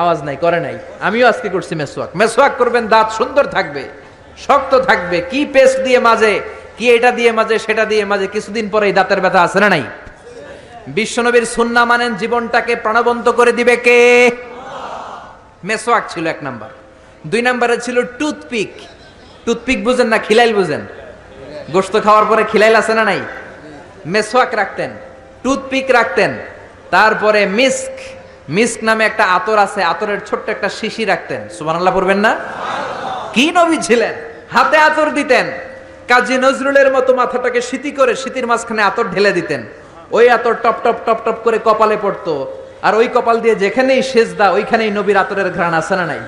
আওয়াজ 0.00 0.18
নাই, 0.26 0.36
করে 0.44 0.58
নাই। 0.66 0.76
আমিও 1.08 1.26
আজকে 1.32 1.48
করছি 1.54 1.74
মেসোয়াক 1.80 2.10
মেসোয়াক 2.20 2.52
করবেন, 2.60 2.84
দাঁত 2.94 3.08
সুন্দর 3.18 3.44
থাকবে, 3.56 3.82
শক্ত 4.46 4.72
থাকবে। 4.88 5.16
কি 5.30 5.40
পেস্ট 5.54 5.78
দিয়ে 5.86 6.00
মাঝে, 6.08 6.32
কি 6.76 6.84
এটা 6.96 7.10
দিয়ে 7.18 7.30
মাঝে, 7.38 7.56
সেটা 7.66 7.84
দিয়ে 7.92 8.04
মাঝে, 8.10 8.26
কিছুদিন 8.34 8.66
পরে 8.72 8.84
এই 8.90 8.94
দাঁতের 8.98 9.20
ব্যথা 9.24 9.40
আছে 9.46 9.58
না 9.64 9.68
নাই? 9.74 9.84
বিশ্বনবীর 10.98 11.46
সুন্না 11.56 11.82
মানেন 11.90 12.12
জীবনটাকে 12.22 12.74
প্রাণবন্ত 12.84 13.26
করে 13.38 13.52
দিবে 13.58 13.74
কে? 13.86 13.98
মেসোয়াক 15.68 16.04
ছিল 16.12 16.24
এক 16.34 16.40
নাম্বার। 16.46 16.70
দুই 17.30 17.42
নাম্বারে 17.48 17.76
ছিল 17.86 17.96
টুথপিক। 18.18 18.72
টুথপিক 19.44 19.78
বুঝেন 19.86 20.08
না, 20.12 20.18
খিলাইল 20.26 20.52
বুঝেন? 20.58 20.82
গোস্ত 21.74 21.94
খাওয়ার 22.04 22.26
পরে 22.30 22.42
খিলাইল 22.52 22.74
আছে 22.80 22.92
না 22.98 23.04
নাই? 23.10 23.20
মেসোয়াক 24.14 24.50
রাখতেন, 24.60 24.90
টুথপিক 25.42 25.86
রাখতেন, 25.98 26.30
তারপরে 26.94 27.40
মিস্ক 27.58 27.94
মিস্ক 28.48 28.84
নামে 28.84 29.04
একটা 29.04 29.24
আতর 29.24 29.58
আছে, 29.58 29.84
আতরের 29.84 30.18
ছোট্ট 30.26 30.48
একটা 30.48 30.68
শিশি 30.68 31.04
রাখতেন। 31.04 31.48
সুবহানাল্লাহ 31.48 31.94
পড়বেন 31.94 32.18
না? 32.18 32.36
কি 33.32 33.52
নবী 33.54 33.78
ছিলেন? 33.82 34.14
হাতে 34.52 34.76
আতর 34.76 35.10
দিতেন। 35.10 35.46
কাজী 36.08 36.38
নজরুলের 36.38 36.92
মতো 36.92 37.14
মাথাটাকে 37.14 37.60
শীতি 37.62 37.90
করে 37.90 38.16
শীতির 38.16 38.46
মাঝখানে 38.46 38.82
আতর 38.82 39.04
ঢেলে 39.04 39.32
দিতেন। 39.32 39.66
ওই 40.10 40.30
আতর 40.30 40.54
টপ 40.54 40.74
টপ 40.84 40.96
টপ 41.06 41.18
টপ 41.24 41.36
করে 41.44 41.58
কপালে 41.64 41.96
পড়তো। 42.02 42.34
আর 42.82 42.94
ওই 42.94 43.08
কপাল 43.14 43.40
দিয়ে 43.40 43.54
যেখানেই 43.54 44.02
সেজদা, 44.02 44.50
ওইখানেই 44.50 44.90
নবীর 44.90 45.16
আতরের 45.16 45.52
ঘ্রাণ 45.52 45.74
আছে 45.74 45.96
না 45.96 46.06
নাই? 46.06 46.20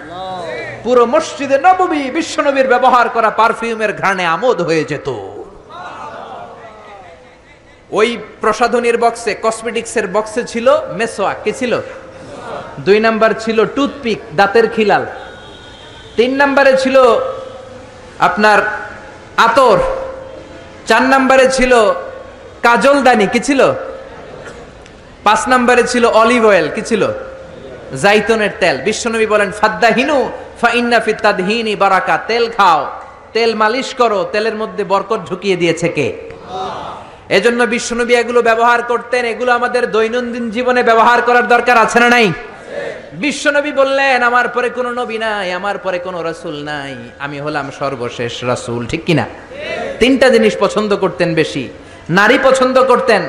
পুরো 0.84 1.06
মসজিদে 1.06 1.58
নববী 1.58 2.10
বিশ্ব 2.10 2.42
নবীর 2.42 2.68
ব্যবহার 2.68 3.08
করা 3.08 3.30
পারফিউমের 3.30 3.92
ঘ্রাণে 3.92 4.26
আমোদ 4.26 4.62
হয়ে 4.62 4.84
যেত। 4.84 5.08
ওই 7.90 8.18
প্রসাধনীর 8.40 8.98
বক্সে 8.98 9.34
কসমেটিক্সের 9.42 10.06
বক্সে 10.08 10.44
ছিল 10.44 10.66
মেসোয়া। 10.92 11.34
কি 11.44 11.52
ছিল? 11.52 11.80
দুই 12.86 12.98
নাম্বার 13.06 13.30
ছিল 13.40 13.58
টুথপিক, 13.76 14.20
দাঁতের 14.36 14.66
খিলাল। 14.68 15.04
তিন 16.16 16.30
নাম্বারে 16.36 16.72
ছিল 16.76 16.96
আপনার 18.18 18.58
আতর। 19.46 19.78
চার 20.88 21.02
নাম্বারে 21.02 21.46
ছিল 21.50 21.72
কাজলদানি 22.62 23.26
কি 23.32 23.40
ছিল? 23.40 23.60
পাঁচ 25.24 25.40
নাম্বারে 25.48 25.82
ছিল 25.92 26.04
অলিভ 26.22 26.42
অয়েল, 26.46 26.68
কি 26.74 26.82
ছিল? 26.82 27.02
জাইতনের 28.02 28.52
তেল। 28.60 28.76
বিশ্বনবী 28.88 29.26
বলেন, 29.26 29.50
ফাদ্দাহিনু 29.50 30.16
ফাইন্না 30.60 30.98
ফিত্তাদহিনী 31.00 31.74
বারাকা, 31.76 32.16
তেল 32.28 32.44
খাও, 32.56 32.80
তেল 33.32 33.50
মালিশ 33.54 33.88
করো, 33.94 34.20
তেলের 34.32 34.56
মধ্যে 34.56 34.82
বরকত 34.84 35.20
ঢুকিয়ে 35.30 35.56
দিয়েছে 35.56 35.88
কে? 35.88 36.08
এজন্য 37.36 37.60
বিশ্বনবী 37.64 38.14
এগুলো 38.14 38.42
ব্যবহার 38.42 38.82
করতেন, 38.82 39.24
এগুলো 39.24 39.52
আমাদের 39.52 39.90
দৈনন্দিন 39.90 40.50
জীবনে 40.50 40.82
ব্যবহার 40.82 41.22
করার 41.22 41.48
দরকার 41.48 41.76
আছে 41.78 41.98
না 42.00 42.08
নাই? 42.08 42.32
বিশ্বনবী 43.12 43.72
বললেন, 43.72 44.22
আমার 44.22 44.48
পরে 44.48 44.68
কোনো 44.68 44.90
নবী 44.90 45.18
নাই, 45.18 45.52
আমার 45.52 45.78
পরে 45.78 45.98
কোনো 45.98 46.22
রাসূল 46.22 46.56
নাই, 46.62 46.94
আমি 47.18 47.40
হলাম 47.40 47.70
সর্বশেষ 47.78 48.44
রাসূল। 48.44 48.86
ঠিক 48.86 49.04
কিনা? 49.04 49.26
তিনটা 49.98 50.26
জিনিস 50.28 50.54
পছন্দ 50.60 50.96
করতেন 50.96 51.34
বেশি। 51.34 51.68
নারী 52.10 52.38
পছন্দ 52.42 52.76
করতেন, 52.82 53.22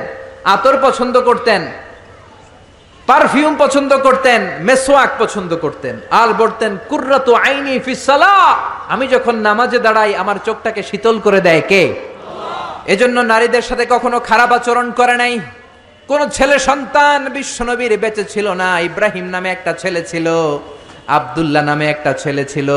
আতর 0.44 0.76
পছন্দ 0.82 1.14
করতেন, 1.20 1.62
পারফিউম 3.06 3.54
পছন্দ 3.58 3.96
করতেন 3.96 4.40
মেসোয়াক 4.60 5.10
পছন্দ 5.18 5.56
করতেন। 5.56 6.00
আর 6.10 6.28
বলতেন, 6.32 6.78
কুর্রাতু 6.88 7.34
আইনি 7.34 7.74
ফিসালা 7.78 8.34
আমি 8.88 9.04
যখন 9.06 9.34
নামাজে 9.36 9.78
দাঁড়াই, 9.78 10.10
আমার 10.14 10.36
চোখটাকে 10.44 10.82
শীতল 10.82 11.16
করে 11.18 11.40
দেয় 11.40 11.62
কে? 11.68 12.11
এজন্য 12.86 13.20
নারীদের 13.20 13.62
সাথে 13.62 13.86
কখনো 13.86 14.20
খারাপ 14.20 14.52
আচরণ 14.52 14.90
করে 14.90 15.16
নাই। 15.16 15.40
কোন 16.08 16.28
ছেলে 16.28 16.58
সন্তান 16.58 17.28
বিশ্বনবীর 17.30 17.98
বেঁচে 17.98 18.24
ছিল 18.24 18.46
না, 18.52 18.80
ইব্রাহিম 18.80 19.26
নামে 19.30 19.50
একটা 19.50 19.72
ছেলে 19.72 20.02
ছিল, 20.06 20.26
আব্দুল্লাহ 21.06 21.64
নামে 21.64 21.86
একটা 21.86 22.12
ছেলে 22.12 22.44
ছিল। 22.44 22.70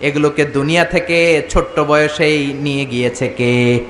এগুলোকে 0.00 0.44
দুনিয়া 0.44 0.84
থেকে 0.84 1.42
ছোট্ট 1.50 1.80
বয়সেই 1.80 2.52
নিয়ে 2.52 2.84
গিয়েছে 2.84 3.28
কে? 3.28 3.80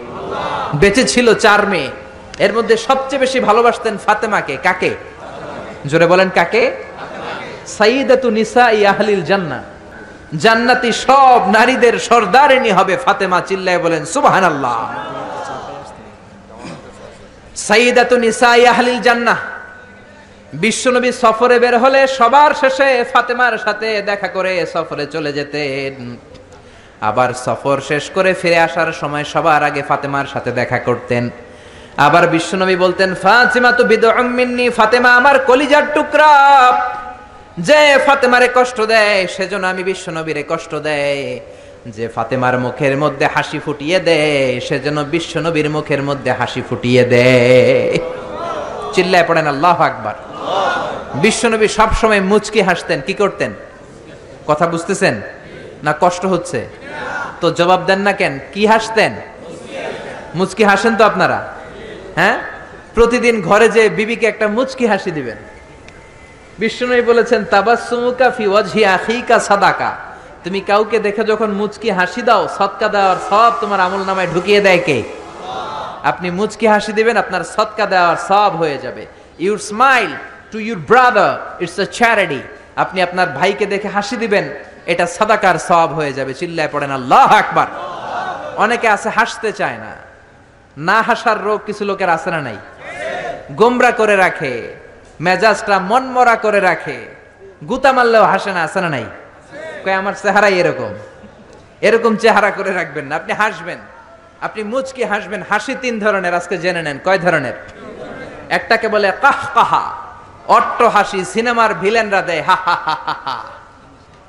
বেঁচে 0.74 1.04
ছিল 1.04 1.34
চার 1.34 1.66
মেয়ে। 1.66 1.90
এর 2.38 2.52
মধ্যে 2.52 2.76
সবচেয়ে 2.76 3.20
বেশি 3.20 3.40
ভালোবাসতেন 3.40 3.96
ফাতেমাকে, 4.06 4.56
কাকে? 4.56 4.90
জোরে 5.86 6.06
বলেন 6.06 6.28
কাকে? 6.28 6.62
নিসা 8.30 8.70
ইয়াহলিল 8.70 9.22
জান্নাহ। 9.22 9.62
জান্নাতি 10.38 10.92
সব 10.92 11.40
নারীদের 11.50 11.98
সর্দারিনী 11.98 12.70
হবে 12.70 12.96
ফাতেমা, 12.96 13.40
চিল্লায় 13.40 13.78
বলেন 13.78 14.04
সুবহানাল্লাহ। 14.04 14.78
সাইদাতু 17.66 18.16
নিসা 18.16 18.50
ইয়াহলিল 18.56 19.00
জান্নাহ। 19.00 19.38
বিশ্বনবী 20.52 21.10
সফরে 21.12 21.58
বের 21.58 21.78
হলে 21.78 22.00
সবার 22.18 22.50
শেষে 22.60 23.04
ফাতেমার 23.12 23.58
সাথে 23.58 24.02
দেখা 24.02 24.28
করে 24.28 24.66
সফরে 24.74 25.06
চলে 25.06 25.30
যেতেন। 25.32 25.94
আবার 27.00 27.30
সফর 27.44 27.76
শেষ 27.88 28.04
করে 28.10 28.34
ফিরে 28.34 28.58
আসার 28.58 28.92
সময় 28.92 29.24
সবার 29.24 29.62
আগে 29.62 29.82
ফাতেমার 29.82 30.26
সাথে 30.26 30.50
দেখা 30.52 30.78
করতেন। 30.78 31.30
আবার 31.96 32.24
বিশ্বনবী 32.28 32.76
বলতেন, 32.76 33.10
ফাতিমা 33.14 33.72
তো 33.72 33.84
বিদমিন্নি 33.84 34.70
ফাতেমা 34.70 35.10
আমার 35.16 35.36
কলিজার 35.38 35.86
টুকরা। 35.94 36.32
যে 37.58 37.98
ফাতেমারে 38.06 38.48
কষ্ট 38.54 38.80
দেয়, 38.80 39.26
সেজন্য 39.26 39.66
আমি 39.66 39.82
বিশ্বনবীরে 39.82 40.42
কষ্ট 40.48 40.74
দেয়। 40.74 41.40
যে 41.96 42.08
ফাতেমার 42.08 42.58
মুখের 42.58 42.96
মধ্যে 42.96 43.26
হাসি 43.26 43.58
ফুটিয়ে 43.58 44.00
দেয় 44.00 44.60
সেজন্য 44.60 45.00
বিশ্বনবীর 45.00 45.70
মুখের 45.70 46.02
মধ্যে 46.02 46.32
হাসি 46.32 46.62
ফুটিয়ে 46.70 47.04
দেয় 47.04 47.98
চিল্লায় 48.94 49.24
পড়েন, 49.28 49.46
আল্লাহ 49.46 49.82
আকবার। 49.82 50.14
বিশ্বনবী 51.14 51.68
সবসময় 51.68 52.20
মুচকি 52.20 52.60
হাসতেন, 52.60 53.00
কি 53.06 53.12
করতেন? 53.12 53.52
কথা 54.46 54.66
বুঝতেছেন? 54.66 55.20
না 55.84 55.94
কষ্ট 56.00 56.26
হচ্ছে? 56.26 56.68
তো 57.40 57.50
জবাব 57.50 57.84
দেন 57.86 57.98
না 57.98 58.12
কেন? 58.12 58.38
কি 58.52 58.66
হাসতেন? 58.66 59.12
মুচকি 60.34 60.64
হাসেন 60.64 60.96
তো 60.96 61.04
আপনারা। 61.04 61.54
হ্যাঁ? 62.14 62.38
প্রতিদিন 62.94 63.42
ঘরে 63.42 63.68
যে 63.68 63.88
বিবিকে 63.88 64.26
একটা 64.26 64.48
মুচকি 64.48 64.86
হাসি 64.86 65.10
দিবেন। 65.10 65.36
বিষ্ণুই 66.58 67.02
বলেছেন 67.02 67.44
তাবাসুমুকা 67.44 68.30
ফি 68.30 68.46
ওয়াজহি 68.46 68.84
আখিকা 68.84 69.38
সাদাকা। 69.38 70.07
তুমি 70.44 70.60
কাউকে 70.70 70.98
দেখে 71.06 71.22
যখন 71.30 71.50
মুচকি 71.60 71.90
হাসি 71.98 72.22
দাও, 72.28 72.42
সৎকা 72.58 72.88
দেওয়ার 72.94 73.18
সব 73.30 73.52
তোমার 73.60 73.80
আমল 73.86 74.02
নামায় 74.08 74.28
ঢুকিয়ে 74.34 74.60
দেয় 74.66 74.82
কে? 74.88 74.98
আপনি 76.10 76.28
মুচকি 76.38 76.66
হাসি 76.74 76.92
দিবেন, 76.98 77.16
আপনার 77.16 77.42
সৎকা 77.54 77.86
দেওয়ার 77.92 78.18
সব 78.28 78.50
হয়ে 78.60 78.78
যাবে। 78.84 79.02
Your 79.44 79.58
smile 79.70 80.10
to 80.52 80.58
your 80.58 80.80
brother 80.90 81.32
it's 81.62 81.78
a 81.78 81.86
charity 81.98 82.40
আপনি 82.82 82.98
আপনার 83.02 83.28
ভাইকে 83.38 83.66
দেখে 83.66 83.88
হাসি 83.88 84.16
দিবেন, 84.16 84.44
এটা 84.92 85.04
সাদাকার 85.06 85.56
সব 85.68 85.88
হয়ে 85.98 86.12
যাবে। 86.12 86.32
চিল্লায় 86.34 86.70
পড়েন, 86.72 86.90
আল্লাহ 86.90 87.28
আকবার! 87.42 87.68
অনেকে 88.64 88.88
আছে, 88.88 89.08
হাসতে 89.08 89.50
চায় 89.52 89.78
না। 89.84 89.92
না 90.76 90.98
হাসার 91.02 91.38
রোগ 91.48 91.58
কিছু 91.66 91.82
লোকের 91.84 92.10
আছে 92.16 92.30
না 92.30 92.40
নাই? 92.40 92.58
গোমরা 93.60 93.90
করে 94.00 94.16
রাখে, 94.16 94.52
মেজাজটা 95.20 95.76
মনমরা 95.90 96.36
করে 96.44 96.60
রাখে। 96.60 96.98
গুতা 97.68 97.90
মারলেও 97.92 98.24
হাসে 98.32 98.50
না, 98.56 98.60
আছে 98.68 98.80
না 98.80 98.88
নাই? 98.96 99.06
কয়, 99.84 99.92
আমার 99.92 100.12
চেহারাই 100.22 100.54
এরকম। 100.54 100.94
এরকম 101.80 102.16
চেহারা 102.16 102.50
করে 102.50 102.72
রাখবেন 102.72 103.04
না। 103.04 103.16
আপনি 103.16 103.32
হাসবেন। 103.32 103.78
আপনি 104.40 104.62
মুচকি 104.62 105.04
হাসবেন। 105.04 105.42
হাসি 105.50 105.74
তিন 105.80 105.98
ধরনের 105.98 106.34
আজকে 106.34 106.58
জেনে 106.58 106.82
নেন। 106.82 106.98
কয় 107.04 107.18
ধরনের? 107.18 107.52
একটাকে 108.48 108.88
বলে 108.88 109.12
কাহ 109.20 109.54
কাহা, 109.54 109.90
অট্ট 110.46 110.82
হাসি, 110.82 111.24
সিনেমার 111.24 111.74
ভিলেনরা 111.74 112.22
দেয়, 112.22 112.42
হা 112.42 112.54
হা 112.54 112.76
হা 112.84 113.14
হা 113.24 113.36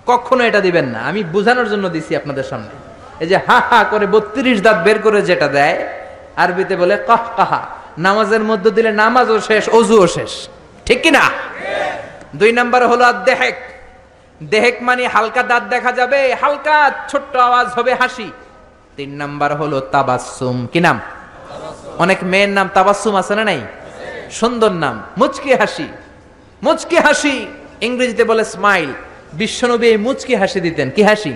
কখনো 0.06 0.43
এটা 0.43 0.60
দিবেন 0.60 0.86
না। 0.86 1.00
আমি 1.00 1.24
বোঝানোর 1.24 1.70
জন্য 1.70 1.89
দিছি 1.89 2.16
আপনাদের 2.16 2.43
সামনে। 2.43 2.68
এই 3.20 3.28
যে 3.28 3.38
হা 3.38 3.60
হা 3.60 3.86
করে 3.89 4.08
বত্রিশ 4.08 4.62
দাঁত 4.62 4.78
বের 4.78 5.00
করে 5.02 5.22
যেটা 5.22 5.47
দেয়, 5.47 5.88
আরবিতে 6.36 6.76
বলে 6.76 7.04
কাহ 7.08 7.24
কাহা, 7.36 7.62
নামাজের 7.97 8.43
মধ্যে 8.43 8.72
দিলে 8.72 8.91
নামাজও 8.91 9.39
শেষ, 9.39 9.70
অজুও 9.70 10.08
শেষ। 10.08 10.47
ঠিক 10.86 11.02
কি 11.02 11.12
না 11.12 11.22
দুই 12.36 12.52
নাম্বার 12.52 12.88
হলো 12.88 13.04
আর 13.04 13.14
দেহেক 13.14 13.56
দেহেক 14.42 14.78
মানে 14.82 15.04
হালকা 15.08 15.44
দাঁত 15.44 15.64
দেখা 15.74 15.92
যাবে, 15.92 16.20
হালকা 16.42 16.76
ছোট্ট 17.12 17.34
আওয়াজ 17.36 17.68
হবে 17.68 17.94
হাসি। 17.94 18.28
তিন 18.98 19.10
নাম্বার 19.22 19.52
হলো 19.56 19.78
তাবাসুম 19.80 20.58
কি 20.74 20.80
নাম? 20.80 20.98
অনেক 22.04 22.20
মেয়ের 22.32 22.50
নাম 22.50 22.68
তাবাসুম 22.78 23.14
আছে 23.22 23.34
না 23.36 23.44
নাই? 23.44 23.62
সুন্দর 24.40 24.72
নাম, 24.84 24.96
মুচকি 25.18 25.52
হাসি। 25.54 25.88
মুচকি 26.64 26.98
হাসি, 27.06 27.36
ইংরেজিতে 27.82 28.24
বলে 28.24 28.44
স্মাইল 28.44 28.90
বিশ্বনবী 29.34 29.90
মুচকি 29.98 30.34
হাসি 30.42 30.60
দিতেন, 30.68 30.88
কি 30.96 31.04
হাসি? 31.04 31.34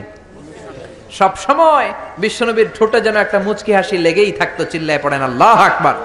সব 1.19 1.31
সময় 1.45 1.87
বিশ্বনবীর 2.17 2.69
ঠোঁটে 2.77 2.99
যেন 3.01 3.15
একটা 3.15 3.39
মুচকি 3.39 3.71
হাসি 3.77 3.97
লেগেই 3.97 4.31
থাকতো, 4.31 4.61
চিল্লায় 4.71 4.99
পড়েন, 5.03 5.21
আল্লাহ 5.21 5.57
আকবার। 5.69 5.95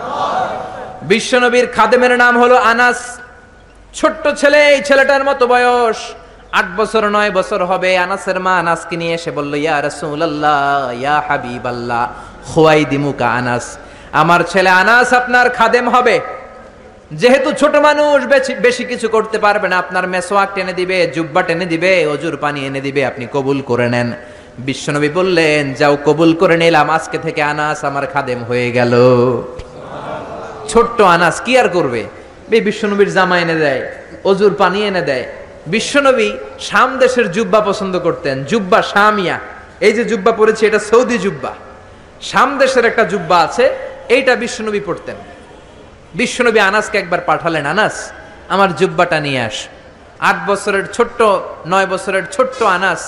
বিশ্বনবীর 1.02 1.66
খাদেমের 1.76 2.14
নাম 2.16 2.34
হলো 2.42 2.56
আনাস। 2.72 2.98
ছোট্ট 3.94 4.24
ছেলে, 4.40 4.60
এই 4.74 4.80
ছেলেটার 4.88 5.24
মতো 5.24 5.46
বয়স। 5.46 6.00
আট 6.52 6.64
বছর, 6.76 7.08
নয় 7.08 7.30
বছর 7.30 7.64
হবে, 7.64 7.98
আনাসের 7.98 8.40
মা 8.40 8.58
আনাসকে 8.58 8.96
নিয়ে 8.96 9.14
এসে 9.14 9.30
বলল, 9.30 9.54
ইয়া 9.54 9.82
রাসূলুল্লাহ, 9.82 11.00
ইয়া 11.00 11.22
হাবিবাল্লাহ 11.28 12.12
খোয়াই 12.46 12.84
দিমুকা 12.84 13.30
আনাস, 13.30 13.78
আমার 14.12 14.40
ছেলে 14.40 14.70
আনাস 14.70 15.12
আপনার 15.12 15.50
খাদেম 15.50 15.88
হবে। 15.88 16.20
যেহেতু 17.12 17.52
ছোট 17.52 17.76
মানুষ 17.76 18.24
বেশি- 18.60 18.86
কিছু 18.86 19.08
করতে 19.08 19.38
পারবে 19.38 19.68
না, 19.68 19.78
আপনার 19.78 20.08
মেসোয়াক 20.08 20.48
টেনে 20.54 20.72
দিবে, 20.72 21.12
জুব্বা 21.14 21.42
টেনে 21.42 21.66
দিবে, 21.66 22.06
অজুর 22.06 22.36
পানি 22.36 22.66
এনে 22.66 22.80
দিবে, 22.80 23.06
আপনি 23.06 23.26
কবুল 23.32 23.60
করে 23.60 23.88
নেন। 23.88 24.12
বিশ্বনবী 24.58 25.08
বললেন, 25.08 25.74
যাও, 25.74 25.96
কবুল 26.04 26.34
করে 26.34 26.56
নিলাম, 26.56 26.90
আজকে 26.90 27.18
থেকে 27.18 27.42
আনাস 27.42 27.84
আমার 27.84 28.06
খাদেম 28.06 28.44
হয়ে 28.44 28.72
গেল। 28.72 28.94
ছোট্ট 30.68 31.00
আনাস 31.00 31.40
কি 31.40 31.58
আর 31.58 31.68
করবে? 31.68 32.04
বিশ্বনবীর 32.48 33.12
জামা 33.12 33.38
এনে 33.38 33.54
দেয়, 33.54 33.92
অজুর 34.24 34.54
পানি 34.54 34.82
এনে 34.82 35.02
দেয়। 35.02 35.24
বিশ্বনবী 35.74 36.28
শাম 36.68 36.90
দেশের 37.02 37.26
জুব্বা 37.36 37.60
পছন্দ 37.68 37.94
করতেন, 38.06 38.36
জুব্বা 38.50 38.80
শামিয়া। 38.92 39.36
এই 39.86 39.92
যে 39.96 40.02
জুব্বা 40.10 40.32
পরেছে, 40.40 40.62
এটা 40.68 40.80
সৌদি 40.90 41.16
জুব্বা। 41.24 41.52
শাম 42.28 42.50
দেশের 42.62 42.84
একটা 42.90 43.04
জুব্বা 43.12 43.36
আছে, 43.46 43.64
এইটা 44.14 44.32
বিশ্বনবী 44.42 44.80
পড়তেন 44.88 45.16
বিশ্বনবী 46.20 46.60
আনাসকে 46.70 46.96
একবার 47.02 47.20
পাঠালেন, 47.28 47.64
আনাস, 47.74 47.96
আমার 48.54 48.70
জুব্বাটা 48.80 49.18
নিয়ে 49.26 49.40
আস। 49.48 49.56
আট 50.28 50.38
বছরের 50.50 50.86
ছোট্ট, 50.96 51.20
নয় 51.72 51.88
বছরের 51.92 52.24
ছোট্ট 52.34 52.58
আনাস 52.76 53.02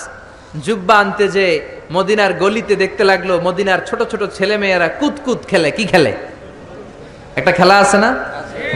জুব্বা 0.66 0.94
আনতে 1.02 1.24
যে 1.36 1.46
মদিনার 1.96 2.32
গলিতে 2.42 2.74
দেখতে 2.82 3.02
লাগল, 3.10 3.30
মদিনার 3.46 3.80
ছোট 3.88 4.00
ছোট 4.10 4.22
ছেলে 4.36 4.56
মেয়েরা 4.62 4.88
কুতকুত 5.00 5.40
খেলে, 5.50 5.68
কি 5.76 5.84
খেলে? 5.92 6.12
একটা 7.38 7.52
খেলা 7.58 7.76
আছে 7.84 7.98
না? 8.04 8.10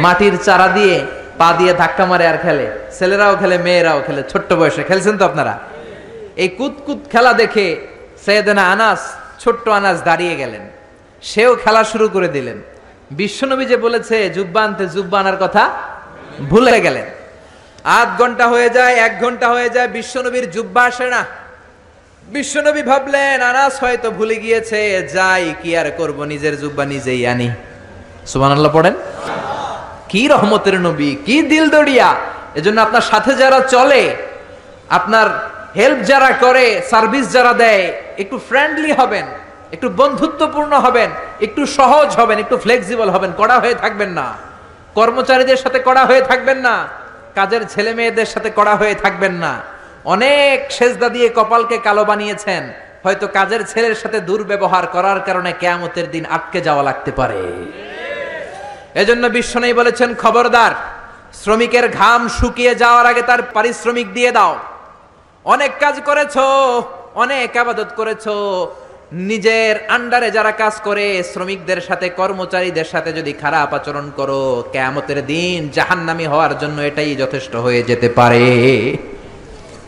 মাটির 0.04 0.34
চারা 0.46 0.68
দিয়ে 0.78 0.96
পা 1.38 1.54
দিয়ে 1.58 1.72
ধাক্কা 1.74 2.04
মারে 2.04 2.26
আর 2.26 2.38
খেলে। 2.42 2.66
ছেলেরাও 2.98 3.36
খেলে, 3.36 3.58
মেয়েরাও 3.58 4.02
খেলে, 4.06 4.22
ছোট্ট 4.28 4.52
বয়সে। 4.52 4.82
খেলছেন 4.82 5.18
তো 5.18 5.24
আপনারা? 5.24 5.58
এই 6.36 6.48
কুতকুত 6.48 6.98
খেলা 7.12 7.32
দেখে 7.32 7.76
সৈয়দনা 8.26 8.62
আনাস, 8.62 9.14
ছোট্ট 9.38 9.68
আনাস 9.68 10.02
দাঁড়িয়ে 10.02 10.36
গেলেন। 10.36 10.60
সেও 11.22 11.56
খেলা 11.56 11.84
শুরু 11.84 12.08
করে 12.08 12.28
দিলেন। 12.28 12.62
বিশ্বনবী 13.10 13.64
যে 13.64 13.76
বলেছে 13.76 14.30
জুব্বা 14.30 14.62
আনতে 14.62 14.86
জুব্বা 14.86 15.20
আনার 15.20 15.36
কথা 15.40 15.70
ভুলে 16.50 16.80
গেলেন। 16.80 17.04
আধ 17.84 18.08
ঘণ্টা 18.18 18.48
হয়ে 18.48 18.68
যায়, 18.70 18.94
এক 18.94 19.20
ঘণ্টা 19.20 19.48
হয়ে 19.48 19.68
যায়, 19.68 19.88
বিশ্বনবীর 19.88 20.50
জুব্বা 20.50 20.82
আসে 20.82 21.06
না। 21.10 21.24
বিশ্বনবী 22.28 22.82
ভাবলেন, 22.82 23.42
আনাস 23.42 23.82
হয়তো 23.82 24.10
ভুলে 24.10 24.36
গিয়েছে, 24.36 25.08
যাই, 25.12 25.54
কি 25.62 25.76
আর 25.76 25.90
করব? 25.96 26.24
নিজের 26.24 26.60
জুব্বা 26.60 26.84
নিজেই 26.84 27.26
আনি। 27.26 27.50
সুবহানাল্লাহ 28.26 28.72
পড়েন। 28.72 28.94
কি 30.14 30.24
রহমতের 30.34 30.76
নবী, 30.86 31.10
কি 31.26 31.36
দিল 31.50 31.64
দড়িয়া। 31.74 32.08
এজন্য 32.58 32.78
আপনার 32.86 33.04
সাথে 33.10 33.32
যারা 33.42 33.60
চলে, 33.74 34.02
আপনার 34.98 35.26
হেল্প 35.78 36.00
যারা 36.10 36.30
করে, 36.44 36.66
সার্ভিস 36.90 37.26
যারা 37.36 37.52
দেয়, 37.62 37.84
একটু 38.22 38.36
ফ্রেন্ডলি 38.48 38.92
হবেন, 39.00 39.26
একটু 39.74 39.88
বন্ধুত্বপূর্ণ 40.00 40.72
হবেন, 40.84 41.10
একটু 41.46 41.62
সহজ 41.78 42.08
হবেন, 42.20 42.36
একটু 42.44 42.56
ফ্লেক্সিবল 42.64 43.08
হবেন, 43.14 43.30
কড়া 43.40 43.56
হয়ে 43.62 43.76
থাকবেন 43.82 44.10
না। 44.18 44.26
কর্মচারীদের 44.98 45.58
সাথে 45.64 45.78
কড়া 45.88 46.04
হয়ে 46.10 46.22
থাকবেন 46.30 46.58
না, 46.66 46.74
কাজের 47.38 47.62
ছেলে 47.72 47.92
মেয়েদের 47.98 48.28
সাথে 48.34 48.50
কড়া 48.58 48.74
হয়ে 48.80 48.94
থাকবেন 49.02 49.34
না। 49.44 49.52
অনেক 50.14 50.58
সেজদা 50.76 51.08
দিয়ে 51.16 51.28
কপালকে 51.38 51.76
কালো 51.86 52.02
বানিয়েছেন, 52.10 52.62
হয়তো 53.04 53.26
কাজের 53.36 53.62
ছেলের 53.70 53.94
সাথে 54.02 54.18
দুর্ব্যবহার 54.28 54.84
করার 54.94 55.18
কারণে 55.28 55.50
কেয়ামতের 55.60 56.06
দিন 56.14 56.24
আটকে 56.36 56.58
যাওয়া 56.66 56.82
লাগতে 56.88 57.10
পারে। 57.18 57.42
এজন্য 58.94 59.24
বিশ্বনবী 59.26 59.72
বলেছেন 59.72 60.10
খবরদার, 60.14 60.72
শ্রমিকের 61.42 61.86
ঘাম 61.88 62.20
শুকিয়ে 62.28 62.72
যাওয়ার 62.74 63.06
আগে 63.06 63.22
তার 63.22 63.40
পারিশ্রমিক 63.54 64.08
দিয়ে 64.14 64.30
দাও। 64.32 64.52
অনেক 65.44 65.72
কাজ 65.80 65.96
করেছ, 66.04 66.36
অনেক 67.14 67.56
আবাদত 67.56 67.90
করেছ, 67.96 68.24
নিজের 69.12 69.74
আন্ডারে 69.88 70.28
যারা 70.30 70.52
কাজ 70.62 70.74
করে, 70.84 71.06
শ্রমিকদের 71.32 71.80
সাথে, 71.80 72.06
কর্মচারীদের 72.08 72.84
সাথে 72.84 73.10
যদি 73.12 73.32
খারাপ 73.32 73.74
আচরণ 73.74 74.06
করো, 74.16 74.64
কেয়ামতের 74.72 75.26
দিন 75.26 75.58
জাহান্নামি 75.72 76.26
হওয়ার 76.26 76.52
জন্য 76.58 76.78
এটাই 76.80 77.16
যথেষ্ট 77.16 77.56
হয়ে 77.56 77.82
যেতে 77.82 78.08
পারে। 78.08 78.44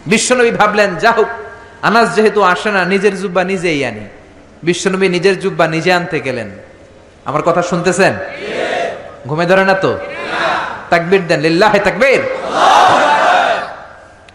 বিশ্বনবী 0.06 0.50
ভাবলেন, 0.50 0.90
যা 0.94 1.10
হোক, 1.12 1.30
আনাস 1.82 2.08
যেহেতু 2.16 2.40
আসে 2.42 2.70
না, 2.70 2.84
নিজের 2.84 3.14
জুব্বা 3.20 3.42
নিজেই 3.44 3.80
আনি। 3.84 4.04
বিশ্বনবী 4.62 5.06
নিজের 5.08 5.36
জুব্বা 5.40 5.66
নিজে 5.66 5.90
আনতে 5.92 6.18
গেলেন। 6.20 6.48
আমার 7.24 7.42
কথা 7.42 7.62
শুনতেছেন? 7.62 8.14
ঘুমে 9.26 9.46
ধরে 9.46 9.64
না 9.64 9.74
তো? 9.74 9.98
তাকবির 10.90 11.26
দেন, 11.26 11.40
লিল্লাহে 11.40 11.78
তাকবির। 11.78 12.20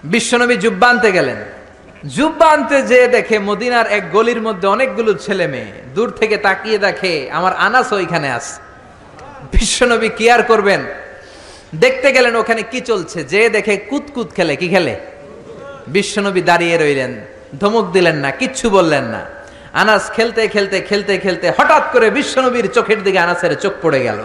বিশ্বনবী 0.04 0.56
জুব্বা 0.56 0.88
আনতে 0.88 1.12
গেলেন। 1.12 1.36
জুব্বা 2.16 2.48
আনতে 2.48 2.82
যে 2.82 3.08
দেখে 3.08 3.39
মদিনার 3.39 3.88
এক 3.88 4.12
গলির 4.12 4.42
মধ্যে 4.42 4.68
অনেকগুলো 4.68 5.14
ছেলে 5.14 5.48
মেয়ে। 5.48 5.72
দূর 5.96 6.10
থেকে 6.12 6.38
তাকিয়ে 6.38 6.78
দেখে, 6.78 7.14
আমার 7.32 7.54
আনাস 7.56 7.94
ওইখানে 7.94 8.32
আস। 8.32 8.60
বিশ্বনবী 9.52 10.10
কি 10.10 10.26
আর 10.30 10.44
করবেন? 10.44 10.82
দেখতে 11.76 12.12
গেলেন 12.12 12.36
ওখানে 12.36 12.62
কি 12.72 12.82
চলছে? 12.82 13.24
যে 13.24 13.50
দেখে 13.50 13.78
কুতকুত 13.78 14.30
খেলে, 14.36 14.56
কি 14.56 14.68
খেলে? 14.68 14.96
বিশ্বনবী 15.88 16.42
দাঁড়িয়ে 16.42 16.78
রইলেন, 16.78 17.12
ধমক 17.60 17.86
দিলেন 17.92 18.16
না, 18.16 18.32
কিচ্ছু 18.32 18.70
বললেন 18.70 19.04
না। 19.04 19.22
আনাস 19.74 20.12
খেলতে 20.12 20.48
খেলতে 20.48 20.82
খেলতে 20.82 21.18
খেলতে 21.18 21.52
হঠাৎ 21.58 21.84
করে 21.92 22.10
বিশ্বনবীর 22.10 22.68
চোখের 22.72 23.04
দিকে 23.04 23.20
আনাসের 23.20 23.54
চোখ 23.60 23.74
পড়ে 23.82 24.00
গেল। 24.04 24.20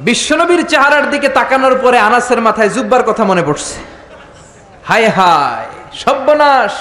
বিশ্বনবীর 0.00 0.66
চেহারার 0.66 1.10
দিকে 1.10 1.28
তাকানোর 1.28 1.78
পরে 1.78 1.98
আনাসের 1.98 2.40
মাথায় 2.40 2.68
জুব্বার 2.68 3.02
কথা 3.02 3.24
মনে 3.24 3.42
পড়ছে। 3.42 3.80
হায় 4.84 5.08
হায়, 5.08 5.66
সর্বনাশ! 5.92 6.74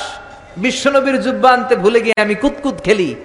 বিশ্বনবীর 0.57 1.21
জুব্বা 1.21 1.51
আনতে 1.51 1.75
ভুলে 1.75 2.01
গিয়ে 2.01 2.21
আমি 2.21 2.35
কুতকুত 2.35 2.81
খেলি। 2.83 3.15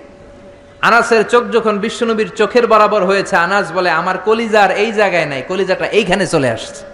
আনাসের 0.83 1.25
চোখ 1.29 1.51
যখন 1.51 1.79
বিশ্বনবীর 1.79 2.29
চোখের 2.29 2.67
বরাবর 2.67 3.05
হয়েছে, 3.05 3.37
আনাস 3.37 3.73
বলে, 3.73 3.91
আমার 3.91 4.19
কলিজার 4.19 4.71
এই 4.71 4.93
জায়গায় 4.93 5.27
নাই, 5.27 5.43
কলিজাটা 5.49 5.87
এইখানে 5.87 6.27
চলে 6.27 6.51
আসছে, 6.51 6.85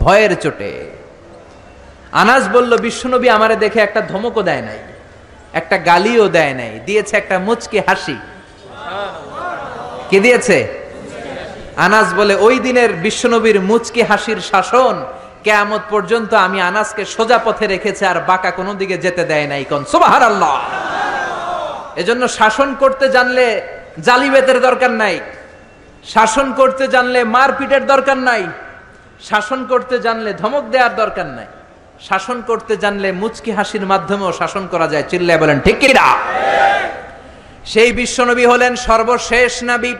ভয়ের 0.00 0.34
চোটে। 0.34 0.90
আনাস 2.12 2.48
বলল, 2.48 2.76
বিশ্বনবী 2.76 3.28
আমারে 3.28 3.56
দেখে 3.56 3.80
একটা 3.80 4.00
ধমকও 4.00 4.42
দেয় 4.42 4.62
নাই, 4.62 4.78
একটা 5.52 5.78
গালিও 5.78 6.28
দেয় 6.28 6.54
নাই, 6.54 6.80
দিয়েছে 6.86 7.16
একটা 7.16 7.38
মুচকি 7.38 7.78
হাসি। 7.78 8.16
কে 10.10 10.20
দিয়েছে? 10.20 10.79
আনাস 11.76 12.08
বলে, 12.18 12.34
ওই 12.46 12.56
দিনের 12.66 12.90
বিশ্বনবীর 13.04 13.58
মুচকি 13.70 14.02
হাসির 14.02 14.40
শাসন, 14.50 14.96
কেয়ামত 15.44 15.82
পর্যন্ত 15.90 16.30
আমি 16.46 16.58
আনাসকে 16.70 17.02
সোজা 17.14 17.38
পথে 17.44 17.66
রেখেছে 17.66 18.04
আর 18.06 18.18
বাঁকা 18.30 18.50
কোনো 18.58 18.72
দিকে 18.80 18.96
যেতে 19.04 19.22
দেয় 19.30 19.46
নাই 19.52 19.62
কোন। 19.70 19.82
আল্লাহ 20.30 20.54
এজন্য 22.00 22.22
শাসন 22.38 22.68
করতে 22.82 23.06
জানলে 23.16 23.46
জালিবেতের 24.06 24.58
দরকার 24.60 24.92
নাই। 25.02 25.16
শাসন 26.04 26.46
করতে 26.52 26.84
জানলে 26.94 27.20
মারপিটের 27.34 27.84
দরকার 27.92 28.18
নাই। 28.28 28.42
শাসন 29.28 29.60
করতে 29.70 29.96
জানলে 30.04 30.30
ধমক 30.42 30.64
দেওয়ার 30.72 30.94
দরকার 31.02 31.28
নাই। 31.36 31.48
শাসন 32.08 32.38
করতে 32.48 32.74
জানলে 32.82 33.08
মুচকি 33.12 33.50
হাসির 33.58 33.84
মাধ্যমেও 33.92 34.32
শাসন 34.40 34.64
করা 34.72 34.86
যায়। 34.92 35.04
চিল্লায় 35.10 35.40
বলেন, 35.42 35.58
ঠিক 35.66 35.78
সেই 37.72 37.90
বিশ্বনবী 37.92 38.44
হলেন 38.52 38.72
সর্বশেষ 38.88 39.52
নবী 39.70 39.92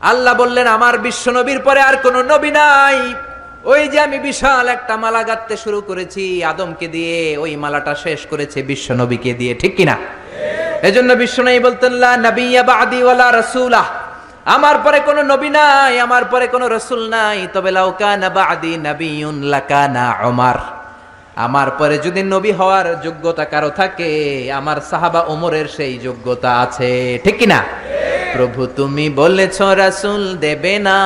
আল্লাহ 0.00 0.34
বললেন, 0.34 0.66
আমার 0.66 0.98
বিশ্বনবীর 0.98 1.60
পরে 1.60 1.80
আর 1.80 1.96
কোনো 1.96 2.22
নবী 2.22 2.50
নাই। 2.50 3.14
ওই 3.64 3.88
যে 3.88 4.00
আমি 4.00 4.18
বিশাল 4.18 4.68
একটা 4.68 4.96
মালা 4.96 5.22
গাঁথতে 5.22 5.56
শুরু 5.56 5.80
করেছি, 5.80 6.44
আদমকে 6.44 6.88
দিয়ে, 6.88 7.38
ওই 7.38 7.56
মালাটা 7.56 7.94
শেষ 7.94 8.26
করেছে 8.26 8.62
বিশ্বনবীকে 8.62 9.34
দিয়ে। 9.34 9.54
ঠিক 9.54 9.76
কিনা? 9.76 9.96
এজন্য 10.82 11.12
বিশ্বনবী 11.12 11.58
বলতেন, 11.58 11.92
লা 11.92 12.16
নাবিয়্যা 12.16 12.62
বাদি 12.62 13.02
ওয়ালা 13.02 13.32
রাসূলা। 13.32 13.84
আমার 14.44 14.76
পরে 14.84 15.00
কোনো 15.00 15.22
নবী 15.22 15.50
নাই, 15.50 16.00
আমার 16.00 16.24
পরে 16.24 16.46
কোনো 16.46 16.68
রসুল 16.68 17.08
নাই। 17.08 17.48
তবে 17.52 17.70
লাউকানা 17.70 18.28
বাদি 18.30 18.76
নাবিয়ুন 18.76 19.42
লাকানা 19.42 20.16
ওমর 20.22 20.58
আমার 21.36 21.70
পরে 21.70 21.98
যদি 21.98 22.22
নবী 22.22 22.52
হওয়ার 22.52 23.00
যোগ্যতা 23.02 23.44
কারও 23.44 23.70
থাকে, 23.70 24.10
আমার 24.52 24.76
সাহাবা 24.90 25.20
ওমরের 25.20 25.68
সেই 25.76 25.98
যোগ্যতা 25.98 26.60
আছে। 26.60 27.18
ঠিক 27.24 27.38
কিনা? 27.38 27.64
প্রভু, 28.38 28.66
তুমি 28.66 29.10
বলেছ 29.10 29.60
রাসুল 29.60 30.36
দেবে 30.36 30.78
না। 30.78 30.98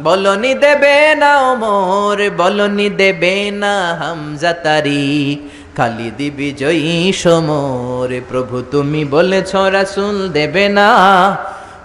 বলনি 0.00 0.54
দেবে 0.54 1.14
না 1.14 1.30
ওমর, 1.52 2.18
বলনি 2.36 2.88
দেবে 2.90 3.50
না 3.50 3.74
হামজা 4.00 4.52
তারিক 4.52 5.38
খালিদি 5.76 6.30
বিজয়ী 6.30 7.12
সমর। 7.12 8.20
প্রভু, 8.28 8.62
তুমি 8.70 9.04
বলেছ 9.04 9.54
রাসুল 9.54 10.28
দেবে 10.28 10.68
না। 10.68 10.88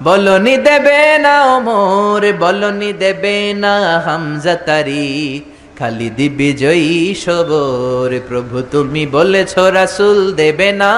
বলনি 0.04 0.58
দেবে 0.58 1.18
না 1.18 1.34
ওমর, 1.56 2.34
বলনি 2.40 2.94
দেবে 2.94 3.54
না 3.54 3.74
হামজা 4.06 4.56
তারিক 4.56 5.42
খালিদি 5.80 6.30
বিজয়ী 6.30 7.14
সবর 7.14 8.10
প্রভু, 8.28 8.62
তুমি 8.72 9.06
বলেছ 9.06 9.54
রাসুল 9.58 10.34
দেবে 10.34 10.72
না। 10.72 10.92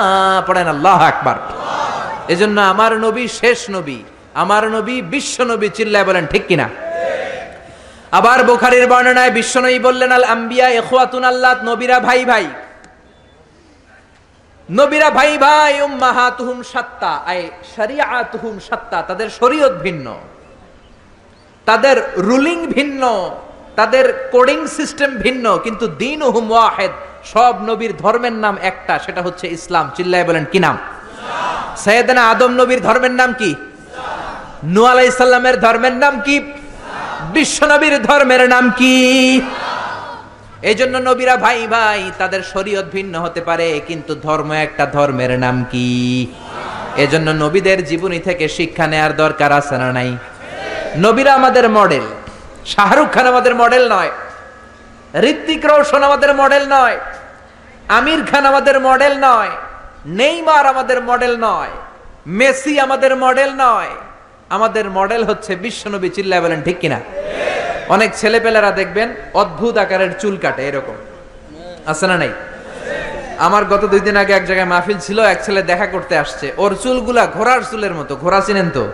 পড়েন 0.48 0.68
আল্লাহ 0.68 1.02
আকবার। 1.02 1.65
এজন্য 2.34 2.58
আমার 2.74 2.92
নবী 3.06 3.26
শেষ 3.42 3.60
নবী, 3.76 4.00
আমার 4.44 4.64
নবী 4.76 4.96
বিশ্ব 5.14 5.38
নবী 5.52 5.68
চিল্লায় 5.78 6.06
বলেন, 6.10 6.26
ঠিক 6.34 6.44
কিনা? 6.50 6.68
আবার 8.20 8.40
বোখারির 8.50 8.86
বর্ণনায় 8.92 9.32
বিশ্বনবী 9.40 9.80
বললেন, 9.88 10.12
আল 10.12 10.26
আম্বিয়া 10.36 10.68
ইখওয়াতুন 10.80 11.24
আল্লাহ, 11.32 11.52
নবীরা 11.70 11.98
ভাই 12.08 12.22
ভাই। 12.32 12.46
নবীরা 14.70 15.10
ভাই 15.18 15.34
ভাই, 15.46 15.74
উম্মাহাতুহুম 15.88 16.58
সাত্তা, 16.74 17.12
আই 17.32 17.40
শরিয়াতুহুম 17.76 18.56
সাত্তা, 18.70 18.98
তাদের 19.10 19.28
শরীয়ত 19.40 19.76
ভিন্ন। 19.86 20.08
তাদের 21.68 21.96
রুলিং 22.30 22.60
ভিন্ন, 22.76 23.04
তাদের 23.80 24.06
কোডিং 24.34 24.60
সিস্টেম 24.78 25.10
ভিন্ন, 25.26 25.46
কিন্তু 25.66 25.86
দিন 25.88 26.20
ওয়াহেদ, 26.24 26.92
সব 27.34 27.54
নবীর 27.70 27.94
ধর্মের 28.04 28.36
নাম 28.46 28.56
একটা, 28.72 28.94
সেটা 29.06 29.22
হচ্ছে 29.22 29.46
ইসলাম, 29.58 29.86
চিল্লায় 29.96 30.26
বলেন, 30.30 30.46
কি 30.52 30.60
নাম? 30.66 30.76
সৈয়দনা 31.84 32.22
আদম 32.32 32.52
নবীর 32.60 32.82
ধর্মের 32.88 33.14
নাম 33.22 33.32
কি? 33.40 33.52
নু 34.64 34.82
আলাইসাল্লামের 34.86 35.56
ধর্মের 35.60 35.96
নাম 36.04 36.14
কি? 36.26 36.36
বিশ্ব 37.36 37.60
নবীর 37.66 37.96
ধর্মের 38.08 38.44
নাম 38.54 38.66
কি? 38.80 38.96
এই 40.70 40.76
জন্য 40.76 40.96
নবীরা 41.10 41.36
ভাই 41.38 41.68
ভাই 41.68 42.02
তাদের 42.18 42.42
শরীয়ত 42.54 42.86
ভিন্ন 42.92 43.14
হতে 43.20 43.42
পারে, 43.42 43.68
কিন্তু 43.88 44.12
ধর্ম 44.16 44.50
একটা 44.66 44.86
ধর্মের 44.86 45.32
নাম 45.40 45.56
কি? 45.72 45.90
এজন্য 47.04 47.28
নবীদের 47.44 47.80
জীবনী 47.86 48.20
থেকে 48.20 48.46
শিক্ষা 48.48 48.86
নেয়ার 48.88 49.14
দরকার 49.16 49.52
আছে 49.52 49.76
না 49.78 49.90
নাই? 49.92 50.10
নবীরা 51.06 51.32
আমাদের 51.34 51.66
মডেল 51.70 52.06
শাহরুখ 52.66 53.10
খান 53.14 53.26
আমাদের 53.28 53.54
মডেল 53.56 53.84
নয়। 53.96 54.12
ঋত্বিক 55.30 55.62
রোশন 55.66 56.02
আমাদের 56.04 56.32
মডেল 56.42 56.64
নয়। 56.70 56.98
আমির 57.98 58.22
খান 58.26 58.44
আমাদের 58.46 58.76
মডেল 58.88 59.14
নয়। 59.28 59.52
নেইমার 60.06 60.66
আমাদের 60.66 61.02
মডেল 61.02 61.34
নয়, 61.40 61.74
মেসি 62.28 62.80
আমাদের 62.80 63.16
মডেল 63.16 63.52
নয়, 63.58 63.90
আমাদের 64.50 64.90
মডেল 64.90 65.24
হচ্ছে 65.24 65.56
বিশ্বনবী 65.56 66.10
চিল্লায় 66.10 66.42
বলেন, 66.42 66.62
ঠিক 66.62 66.78
কিনা? 66.80 67.00
অনেক 67.90 68.16
ছেলেপেলেরা 68.16 68.72
দেখবেন 68.72 69.14
অদ্ভুত 69.34 69.78
আকারের 69.78 70.12
চুল 70.22 70.38
কাটে 70.38 70.68
এরকম। 70.68 70.96
আছে 71.88 72.08
না 72.08 72.18
নাই? 72.18 72.32
আমার 73.38 73.66
গত 73.66 73.86
দুই 73.86 74.00
দিন 74.00 74.18
আগে 74.18 74.34
এক 74.34 74.46
জায়গায় 74.46 74.68
মাহফিল 74.68 74.98
ছিল, 75.00 75.20
এক 75.20 75.40
ছেলে 75.46 75.62
দেখা 75.62 75.88
করতে 75.88 76.18
আসছে। 76.18 76.52
ওর 76.58 76.76
চুলগুলা 76.84 77.28
ঘোড়ার 77.28 77.62
চুলের 77.72 77.94
মতো, 77.94 78.16
ঘোড়া 78.16 78.42
চিনেন 78.42 78.70
তো? 78.70 78.88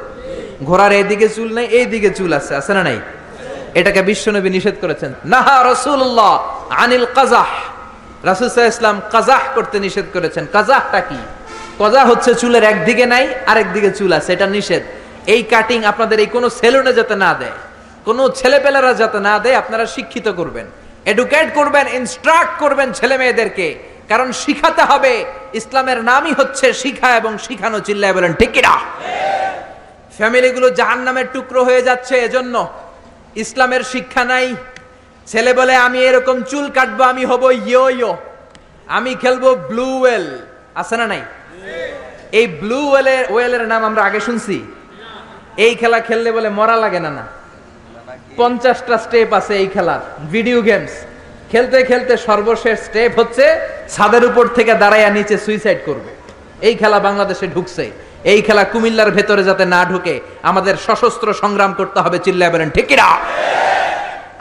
ঘোড়ার 0.64 0.92
এইদিকে 0.92 1.30
চুল 1.30 1.54
নেই, 1.54 1.66
এইদিকে 1.66 2.10
চুল 2.10 2.34
আছে 2.34 2.56
আছে 2.56 2.74
না 2.74 2.84
নাই? 2.84 3.00
এটাকে 3.76 4.02
বিশ্বনবী 4.02 4.50
নিষেধ 4.50 4.76
করেছেন। 4.82 5.14
নাহা 5.26 5.58
রসুল্লাহ 5.72 6.34
আনিল 6.70 7.06
কাজাহ 7.16 7.50
রাসুল 8.28 8.48
ইসলাম 8.74 8.96
কাজাহ 9.14 9.44
করতে 9.56 9.78
নিষেধ 9.86 10.08
করেছেন। 10.16 10.44
কাজাহটা 10.56 11.00
কি? 11.10 11.20
কজা 11.82 12.02
হচ্ছে 12.10 12.32
চুলের 12.42 12.64
একদিকে 12.72 13.06
নাই 13.14 13.26
আরেক 13.52 13.68
দিকে 13.76 13.90
চুল 13.98 14.12
আছে, 14.18 14.30
এটা 14.36 14.48
নিষেধ। 14.56 14.84
এই 15.34 15.42
কাটিং 15.54 15.80
আপনাদের 15.92 16.18
এই 16.24 16.30
কোনো 16.36 16.48
সেলুনে 16.60 16.94
যাতে 17.00 17.16
না 17.26 17.32
দেয়, 17.40 17.58
কোনো 18.08 18.24
ছেলেপেলেরা 18.40 18.94
যাতে 19.02 19.20
না 19.30 19.36
দেয়, 19.44 19.56
আপনারা 19.62 19.86
শিক্ষিত 19.96 20.28
করবেন। 20.40 20.68
এডুকেট 21.12 21.48
করবেন 21.58 21.86
ইনস্ট্রাক্ট 22.00 22.54
করবেন 22.64 22.88
ছেলে 23.00 23.16
মেয়েদেরকে 23.22 23.68
কারণ 24.12 24.28
শিখাতে 24.42 24.84
হবে। 24.92 25.14
ইসলামের 25.60 26.00
নামই 26.10 26.34
হচ্ছে 26.40 26.68
শিখা 26.82 27.10
এবং 27.20 27.32
শিখানো 27.46 27.78
চিল্লায় 27.88 28.14
বলেন, 28.18 28.32
ঠিক 28.40 28.52
কিনা? 28.56 28.74
ফ্যামিলিগুলো 30.18 30.68
জাহান 30.80 31.02
নামের 31.08 31.28
টুকরো 31.34 31.62
হয়ে 31.68 31.82
যাচ্ছে, 31.88 32.16
এজন্য 32.28 32.56
ইসলামের 33.44 33.84
শিক্ষা 33.94 34.24
নাই 34.32 34.46
ছেলে 35.28 35.52
বলে, 35.60 35.74
আমি 35.86 36.00
এরকম 36.10 36.38
চুল 36.52 36.66
কাটবো, 36.78 37.04
আমি 37.12 37.24
হব 37.32 37.44
ইয়ো 37.68 37.86
ইয়ো 37.98 38.14
আমি 38.88 39.12
খেলব 39.24 39.44
ব্লু 39.70 39.90
ওয়েল। 40.02 40.26
আছে 40.82 40.96
না 41.00 41.06
নাই? 41.12 41.24
এই 42.40 42.48
ব্লু 42.62 42.80
ওয়েলের 42.92 43.24
ওয়েলের 43.34 43.64
নাম 43.72 43.82
আমরা 43.90 44.02
আগে 44.10 44.20
শুনছি। 44.28 44.58
এই 45.66 45.74
খেলা 45.82 46.00
খেললে 46.08 46.30
বলে, 46.38 46.50
মরা 46.60 46.76
লাগে 46.84 47.00
না 47.06 47.12
না। 47.18 47.26
পঞ্চাশটা 48.40 48.96
স্টেপ 49.06 49.30
আছে 49.40 49.54
এই 49.62 49.68
খেলার, 49.76 50.02
ভিডিও 50.34 50.60
গেমস। 50.68 50.94
খেলতে 51.52 51.78
খেলতে 51.90 52.14
সর্বশেষ 52.28 52.78
স্টেপ 52.88 53.12
হচ্ছে, 53.20 53.46
ছাদের 53.94 54.24
উপর 54.30 54.46
থেকে 54.58 54.74
দাঁড়াইয়া 54.84 55.10
নিচে 55.18 55.36
সুইসাইড 55.46 55.80
করবে। 55.88 56.12
এই 56.68 56.76
খেলা 56.82 57.00
বাংলাদেশে 57.08 57.46
ঢুকছে। 57.56 57.86
এই 58.32 58.40
খেলা 58.48 58.64
কুমিল্লার 58.72 59.16
ভেতরে 59.18 59.44
যাতে 59.50 59.66
না 59.74 59.82
ঢুকে, 59.92 60.16
আমাদের 60.50 60.76
সশস্ত্র 60.86 61.28
সংগ্রাম 61.42 61.72
করতে 61.80 62.00
হবে, 62.06 62.18
চিল্লায় 62.26 62.52
বলেন 62.54 62.70
ঠিকিরা 62.76 63.08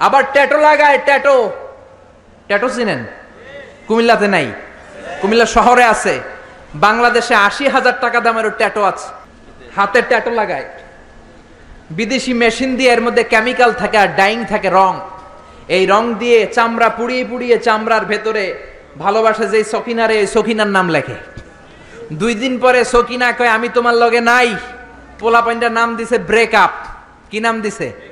আবার 0.01 0.23
ট্যাটো 0.33 0.57
লাগায়, 0.57 0.99
ট্যাটো। 1.05 1.51
ট্যাটো 2.47 2.69
চিনেন? 2.69 3.05
কুমিল্লাতে 3.87 4.29
নাই। 4.29 4.53
কুমিল্লা 5.21 5.47
শহরে 5.47 5.85
আছে। 5.85 6.21
বাংলাদেশে 6.75 7.35
আশি 7.35 7.69
হাজার 7.69 7.93
টাকা 8.01 8.21
দামের 8.21 8.51
ট্যাটো 8.51 8.85
আছে। 8.85 9.09
হাতে 9.77 10.03
ট্যাটো 10.03 10.31
লাগায়। 10.31 10.65
বিদেশি 11.91 12.33
মেশিন 12.33 12.77
দিয়ে 12.77 12.93
এর 12.93 13.01
মধ্যে 13.01 13.25
কেমিক্যাল 13.25 13.73
থাকে 13.73 13.99
আর 13.99 14.09
ডাইং 14.09 14.45
থাকে 14.45 14.69
রং। 14.71 15.01
এই 15.69 15.87
রং 15.87 16.15
দিয়ে 16.15 16.47
চামড়া 16.47 16.89
পুড়িয়ে 16.89 17.25
পুড়িয়ে 17.25 17.59
চামড়ার 17.59 18.05
ভেতরে 18.05 18.45
ভালোবাসে 18.99 19.47
যে 19.49 19.65
সকিনারে, 19.65 20.15
এই 20.19 20.27
সকিনার 20.27 20.67
নাম 20.67 20.89
লেখে। 20.89 21.15
দুই 22.13 22.35
দিন 22.35 22.59
পরে 22.59 22.85
সকিনা 22.85 23.33
কয়, 23.33 23.49
আমি 23.49 23.69
তোমার 23.69 23.95
লগে 23.95 24.21
নাই। 24.21 24.57
পোলা 25.19 25.41
পাইন্টার 25.43 25.73
নাম 25.73 25.97
দিছে 25.97 26.19
ব্রেক 26.19 26.55
আপ। 26.55 26.71
কি 27.31 27.41
নাম 27.41 27.61
দিছে? 27.61 28.10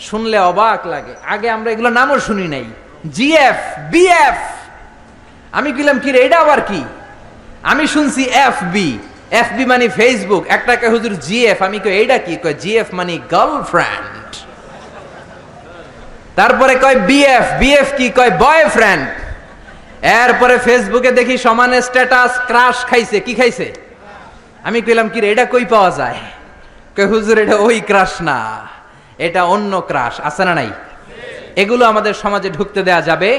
শুনলে 0.00 0.38
অবাক 0.38 0.86
লাগে। 0.86 1.14
আগে 1.26 1.50
আমরা 1.50 1.70
এগুলো 1.70 1.90
নামও 1.90 2.18
শুনি 2.18 2.48
নাই। 2.48 2.64
GF, 3.10 3.56
BF. 3.90 4.38
আমি 5.52 5.72
কিলাম 5.72 5.98
কি 5.98 6.12
রে 6.12 6.18
এটা 6.18 6.40
আবার 6.40 6.60
কি? 6.60 6.84
আমি 7.62 7.86
শুনছি 7.86 8.22
এফ 8.24 8.56
বি 8.64 8.98
এফ 9.30 9.46
বি 9.56 9.64
মানে 9.66 9.88
ফেসবুক। 9.88 10.44
একটা 10.48 10.76
কে 10.76 10.88
হুজুর, 10.88 11.14
জিএফ। 11.14 11.62
আমি 11.62 11.78
কই 11.78 11.90
এইটা 11.90 12.18
কি? 12.18 12.36
কয়, 12.36 12.54
জিএফ 12.54 12.86
মানে 12.92 13.18
গার্লফ্রেন্ড। 13.30 14.36
তারপরে 16.36 16.74
কয়, 16.74 16.96
বিএফ। 16.96 17.44
বিএফ 17.58 17.88
কি? 17.96 18.10
কয়, 18.10 18.30
বয়ফ্রেন্ড। 18.30 19.08
এরপরে 20.02 20.58
ফেসবুকে 20.58 21.12
দেখি 21.12 21.38
সমানে 21.38 21.82
স্ট্যাটাস 21.82 22.40
ক্রাশ 22.46 22.76
খাইছে। 22.84 23.20
কি 23.20 23.34
খাইছে? 23.34 23.72
আমি 24.62 24.80
কইলাম 24.82 25.08
কি 25.08 25.20
রে 25.20 25.30
এটা 25.30 25.44
কই 25.44 25.64
পাওয়া 25.64 25.90
যায়? 25.90 26.20
কই 26.96 27.04
হুজুর, 27.04 27.38
এটা 27.38 27.56
ওই 27.56 27.80
ক্রাশ 27.80 28.22
না। 28.22 28.38
এটা 29.26 29.44
অন্য 29.44 29.72
ক্রাশ 29.80 30.14
আছে 30.20 30.44
না 30.44 30.54
নাই? 30.54 30.70
এগুলো 31.56 31.82
আমাদের 31.86 32.14
সমাজে 32.14 32.50
ঢুকতে 32.50 32.80
দেয়া 32.82 33.00
যাবে। 33.00 33.30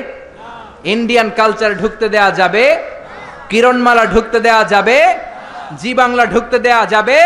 ইন্ডিয়ান 0.83 1.27
কালচার 1.35 1.71
ঢুকতে 1.77 2.09
দেয়া 2.09 2.31
যাবে। 2.31 2.63
কিরণমালা 3.49 4.05
ঢুকতে 4.05 4.39
দেয়া 4.39 4.63
যাবে। 4.63 4.97
জি 5.79 5.93
বাংলা 5.93 6.23
ঢুকতে 6.25 6.59
দেয়া 6.59 6.85
যাবে। 6.85 7.17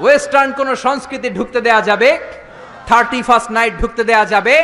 ওয়েস্টার্ন 0.00 0.50
কোন 0.52 0.68
সংস্কৃতি 0.74 1.28
ঢুকতে 1.30 1.60
দেয়া 1.60 1.80
যাবে। 1.80 2.10
থার্টি 2.86 3.20
ফার্স্ট 3.22 3.50
নাইট 3.50 3.74
ঢুকতে 3.80 4.02
দেয়া 4.04 4.24
যাবে। 4.24 4.56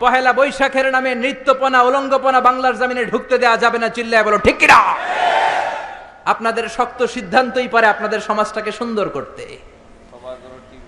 পহেলা 0.00 0.32
বৈশাখের 0.32 0.86
নামে 0.90 1.14
নৃত্যপনা, 1.14 1.78
উলঙ্গপনা 1.82 2.40
বাংলার 2.40 2.78
জামিনে 2.78 3.02
ঢুকতে 3.04 3.36
দেয়া 3.38 3.56
যাবে 3.56 3.78
না, 3.78 3.88
চিল্লায় 3.88 4.24
বলো, 4.24 4.38
ঠিক 4.38 4.56
কিনা? 4.58 4.80
আপনাদের 6.24 6.64
শক্ত 6.68 7.00
সিদ্ধান্তই 7.06 7.68
পারে 7.68 7.86
আপনাদের 7.86 8.20
সমাজটাকে 8.20 8.72
সুন্দর 8.72 9.06
করতে। 9.08 9.71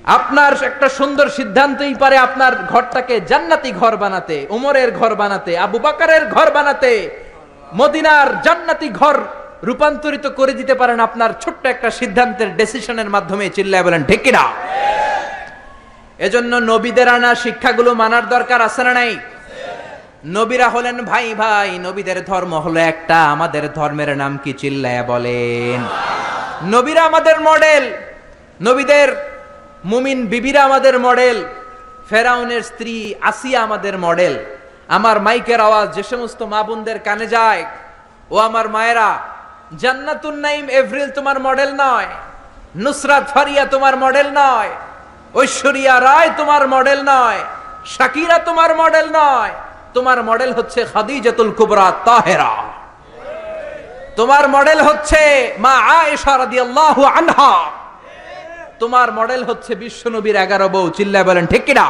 আপনার 0.04 0.52
একটা 0.64 0.88
সুন্দর 0.88 1.26
সিদ্ধান্তই 1.28 1.94
পারে 1.94 2.16
আপনার 2.16 2.52
ঘরটাকে 2.72 3.20
জান্নাতি 3.20 3.72
ঘর 3.72 3.96
বানাতে, 3.96 4.46
উমরের 4.50 4.90
ঘর 4.92 5.14
বানাতে, 5.14 5.58
আবু 5.58 5.78
বাকারের 5.78 6.24
ঘর 6.26 6.50
বানাতে, 6.50 6.92
মদিনার 7.74 8.28
জান্নাতি 8.42 8.88
ঘর 8.88 9.16
রূপান্তরিত 9.62 10.26
করে 10.26 10.52
দিতে 10.52 10.74
পারেন 10.74 11.00
আপনার 11.00 11.30
ছোট্ট 11.40 11.66
একটা 11.66 11.90
সিদ্ধান্তের 11.90 12.56
ডেসিশনের 12.56 13.08
মাধ্যমে, 13.10 13.50
চিল্লায় 13.50 13.82
বলেন 13.82 14.02
ঢেকিরা 14.02 14.44
এজন্য 16.18 16.56
নবীদের 16.56 17.08
আনা 17.08 17.34
শিক্ষাগুলো 17.34 17.94
মানার 17.94 18.28
দরকার 18.28 18.62
আছে 18.62 18.82
না 18.84 18.92
নাই? 18.92 19.18
নবীরা 20.24 20.68
হলেন 20.68 21.04
ভাই 21.04 21.34
ভাই, 21.34 21.78
নবীদের 21.78 22.24
ধর্ম 22.24 22.52
হলো 22.54 22.80
একটা, 22.80 23.24
আমাদের 23.24 23.72
ধর্মের 23.72 24.16
নাম 24.16 24.38
কি, 24.44 24.52
চিল্লায় 24.52 25.02
বলেন। 25.06 25.78
নবীরা 26.70 27.02
আমাদের 27.02 27.40
মডেল 27.40 27.84
নবীদের 28.62 29.33
মুমিন 29.90 30.18
বিবিরা 30.32 30.60
আমাদের 30.68 30.94
মডেল, 31.06 31.38
ফেরাউনের 32.08 32.62
স্ত্রী 32.70 32.94
আসিয়া 33.30 33.58
আমাদের 33.66 33.94
মডেল। 34.06 34.34
আমার 34.96 35.16
মাইকের 35.26 35.60
আওয়াজ 35.60 35.88
যে 35.96 36.02
সমস্ত 36.12 36.40
মা 36.52 36.60
বোনদের 36.66 36.98
কানে 37.06 37.26
যায়, 37.36 37.62
ও 38.30 38.36
আমার 38.48 38.66
মায়েরা, 38.74 39.10
জান্নাতুন 39.82 40.34
নাইম 40.46 40.64
এভরিল 40.80 41.08
তোমার 41.18 41.38
মডেল 41.46 41.70
নয়, 41.84 42.08
নুসরাত 42.84 43.24
ফারিয়া 43.34 43.64
তোমার 43.74 43.94
মডেল 44.04 44.28
নয়, 44.42 44.70
ঐশ্বরিয়া 45.40 45.94
রায় 46.08 46.30
তোমার 46.40 46.62
মডেল 46.74 47.00
নয়, 47.12 47.40
শাকিরা 47.94 48.38
তোমার 48.48 48.70
মডেল 48.82 49.06
নয়, 49.20 49.52
তোমার 49.96 50.18
মডেল 50.28 50.50
হচ্ছে 50.58 50.80
খাদিজাতুল 50.92 51.50
কুবরা 51.58 51.86
তাহেরা। 52.06 52.52
তোমার 54.18 54.44
মডেল 54.56 54.78
হচ্ছে 54.88 55.22
মা 55.64 55.74
আয়েশা 55.98 56.32
রাদিয়াল্লাহু 56.42 57.02
আনহা। 57.18 57.54
তোমার 58.78 59.12
মডেল 59.12 59.44
হচ্ছে 59.44 59.74
বিশ্বনবীর 59.74 60.36
এগারো 60.36 60.68
বউ। 60.68 60.90
চিল্লায় 60.90 61.24
বলেন, 61.24 61.46
ঠিক 61.46 61.64
কিনা? 61.64 61.86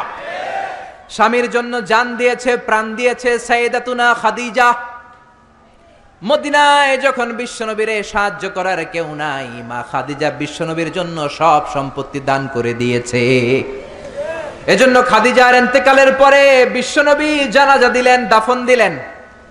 স্বামীর 1.11 1.51
জন্য 1.51 1.85
জান 1.85 2.16
দিয়েছে, 2.16 2.57
প্রাণ 2.57 2.95
দিয়েছে 2.95 3.39
সাইদাতুনা 3.39 4.14
খাদিজা। 4.22 4.74
মদিনায় 6.24 6.99
যখন 6.99 7.32
বিশ্বনবীরে 7.32 8.03
সাহায্য 8.03 8.51
করার 8.55 8.85
কেউ 8.93 9.14
নাই, 9.14 9.49
মা 9.68 9.85
খাদিজা 9.93 10.30
বিশ্বনবীর 10.30 10.93
জন্য 10.93 11.28
সব 11.28 11.62
সম্পত্তি 11.72 12.20
দান 12.20 12.49
করে 12.55 12.72
দিয়েছে। 12.74 13.22
এজন্য 14.66 14.97
খাদিজার 15.05 15.55
এন্তেকালের 15.55 16.11
পরে 16.18 16.66
বিশ্বনবী 16.72 17.30
জানাজা 17.51 17.89
দিলেন, 17.89 18.28
দাফন 18.28 18.66
দিলেন। 18.66 18.99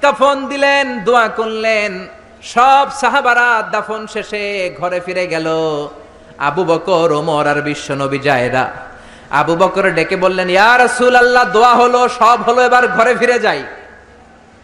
কাফন 0.02 0.48
দিলেন, 0.48 1.00
দোয়া 1.00 1.28
করলেন। 1.28 2.08
সব 2.44 2.86
সাহাবারা 3.02 3.70
দাফন 3.72 4.08
শেষে 4.08 4.76
ঘরে 4.80 5.00
ফিরে 5.00 5.28
গেল। 5.28 5.48
আবু 6.40 6.64
বকর, 6.64 7.12
ওমর 7.12 7.48
আর 7.48 7.62
বিশ্বনবী 7.62 8.20
জায়দা। 8.20 8.64
আবু 9.32 9.56
বকর 9.56 9.86
ডেকে 9.92 10.16
বললেন, 10.16 10.50
ইয়া 10.50 10.78
রাসূল 10.78 11.16
আল্লাহ 11.16 11.44
দোয়া 11.52 11.74
হলো, 11.76 12.10
সব 12.10 12.38
হলো, 12.42 12.62
এবার 12.62 12.88
ঘরে 12.88 13.16
ফিরে 13.16 13.40
যাই। 13.40 13.64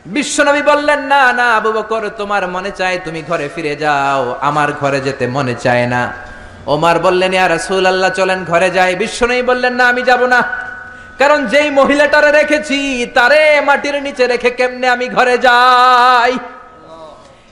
বিশ্বনবী 0.06 0.62
বললেন, 0.62 1.00
না 1.00 1.34
না, 1.34 1.56
আবু 1.56 1.72
বকর, 1.72 2.10
তোমার 2.18 2.48
মনে 2.48 2.72
চায় 2.72 2.98
তুমি 3.06 3.22
ঘরে 3.30 3.50
ফিরে 3.56 3.76
যাও, 3.76 4.36
আমার 4.42 4.70
ঘরে 4.74 5.00
যেতে 5.02 5.28
মনে 5.28 5.56
চায় 5.56 5.86
না। 5.88 6.14
ওমার 6.68 7.00
বললেন, 7.00 7.34
ইয়া 7.34 7.48
রাসূল 7.48 7.86
আল্লাহ 7.86 8.10
চলেন 8.10 8.40
ঘরে 8.46 8.70
যাই। 8.72 8.96
বিশ্বনবী 8.96 9.42
বললেন, 9.42 9.74
না, 9.74 9.86
আমি 9.88 10.02
যাব 10.02 10.26
না, 10.26 10.40
কারণ 11.20 11.46
যেই 11.46 11.70
মহিলাটারে 11.70 12.32
রেখেছি, 12.32 13.06
তারে 13.14 13.62
মাটির 13.62 13.96
নিচে 14.04 14.28
রেখে 14.28 14.50
কেমনে 14.50 14.88
আমি 14.90 15.08
ঘরে 15.08 15.38
যাই? 15.38 16.34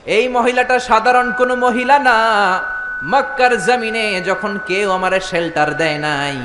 এই 0.06 0.28
মহিলাটা 0.28 0.78
সাধারণ 0.78 1.32
কোনো 1.32 1.56
মহিলা 1.56 1.98
না 1.98 2.16
মক্কার 3.02 3.52
জমিনে 3.66 4.20
যখন 4.20 4.58
কেউ 4.66 4.90
আমারে 4.90 5.20
শেল্টার 5.20 5.74
দেয় 5.76 5.98
নাই, 5.98 6.38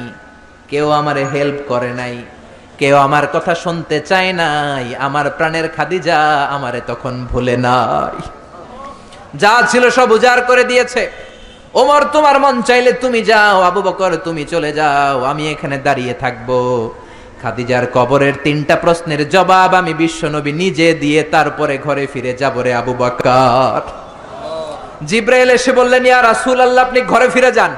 কেউ 0.70 0.90
আমারে 0.90 1.26
হেল্প 1.26 1.58
করে 1.68 1.94
নাই, 1.94 2.24
কেউ 2.78 2.98
আমার 2.98 3.28
কথা 3.28 3.56
শুনতে 3.56 4.00
চায় 4.00 4.34
নাই, 4.34 4.96
আমার 5.00 5.30
প্রাণের 5.30 5.68
খাদিজা 5.70 6.48
আমারে 6.50 6.82
তখন 6.88 7.28
ভুলে 7.32 7.58
নাই। 7.58 8.18
যা 9.36 9.68
ছিল 9.72 9.90
সব 9.90 10.12
উজাড় 10.12 10.42
করে 10.42 10.64
দিয়েছে। 10.64 11.12
ওমর, 11.74 12.02
তোমার 12.12 12.40
মন 12.40 12.62
চাইলে 12.62 12.92
তুমি 12.94 13.22
যাও, 13.22 13.62
আবু 13.62 13.82
বকর, 13.82 14.12
তুমি 14.18 14.46
চলে 14.46 14.72
যাও, 14.74 15.24
আমি 15.24 15.52
এখানে 15.52 15.78
দাঁড়িয়ে 15.78 16.14
থাকব। 16.14 16.50
খাদিজার 17.42 17.86
কবরের 17.94 18.34
তিনটা 18.44 18.76
প্রশ্নের 18.76 19.30
জবাব 19.30 19.76
আমি 19.76 19.94
বিশ্বনবী 19.94 20.52
নিজে 20.52 20.94
দিয়ে 20.94 21.24
তারপরে 21.24 21.78
ঘরে 21.78 22.08
ফিরে 22.14 22.34
যাব 22.34 22.60
রে 22.62 22.74
আবু 22.74 22.94
বকর। 22.94 24.03
জিব্রাইল 25.10 25.50
এসে 25.58 25.72
বললেন, 25.80 26.04
ইয়া 26.10 26.20
রাসূল 26.22 26.58
আল্লাহ 26.62 26.82
আপনি 26.88 27.00
ঘরে 27.12 27.28
ফিরে 27.34 27.52
যান। 27.58 27.74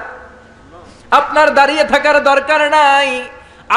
আপনার 1.19 1.47
দাঁড়িয়ে 1.53 1.83
থাকার 1.83 2.17
দরকার 2.23 2.61
নাই। 2.77 3.09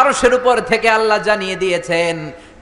আরশের 0.01 0.33
উপর 0.35 0.57
থেকে 0.71 0.89
আল্লাহ 0.91 1.19
জানিয়ে 1.29 1.57
দিয়েছেন, 1.57 2.17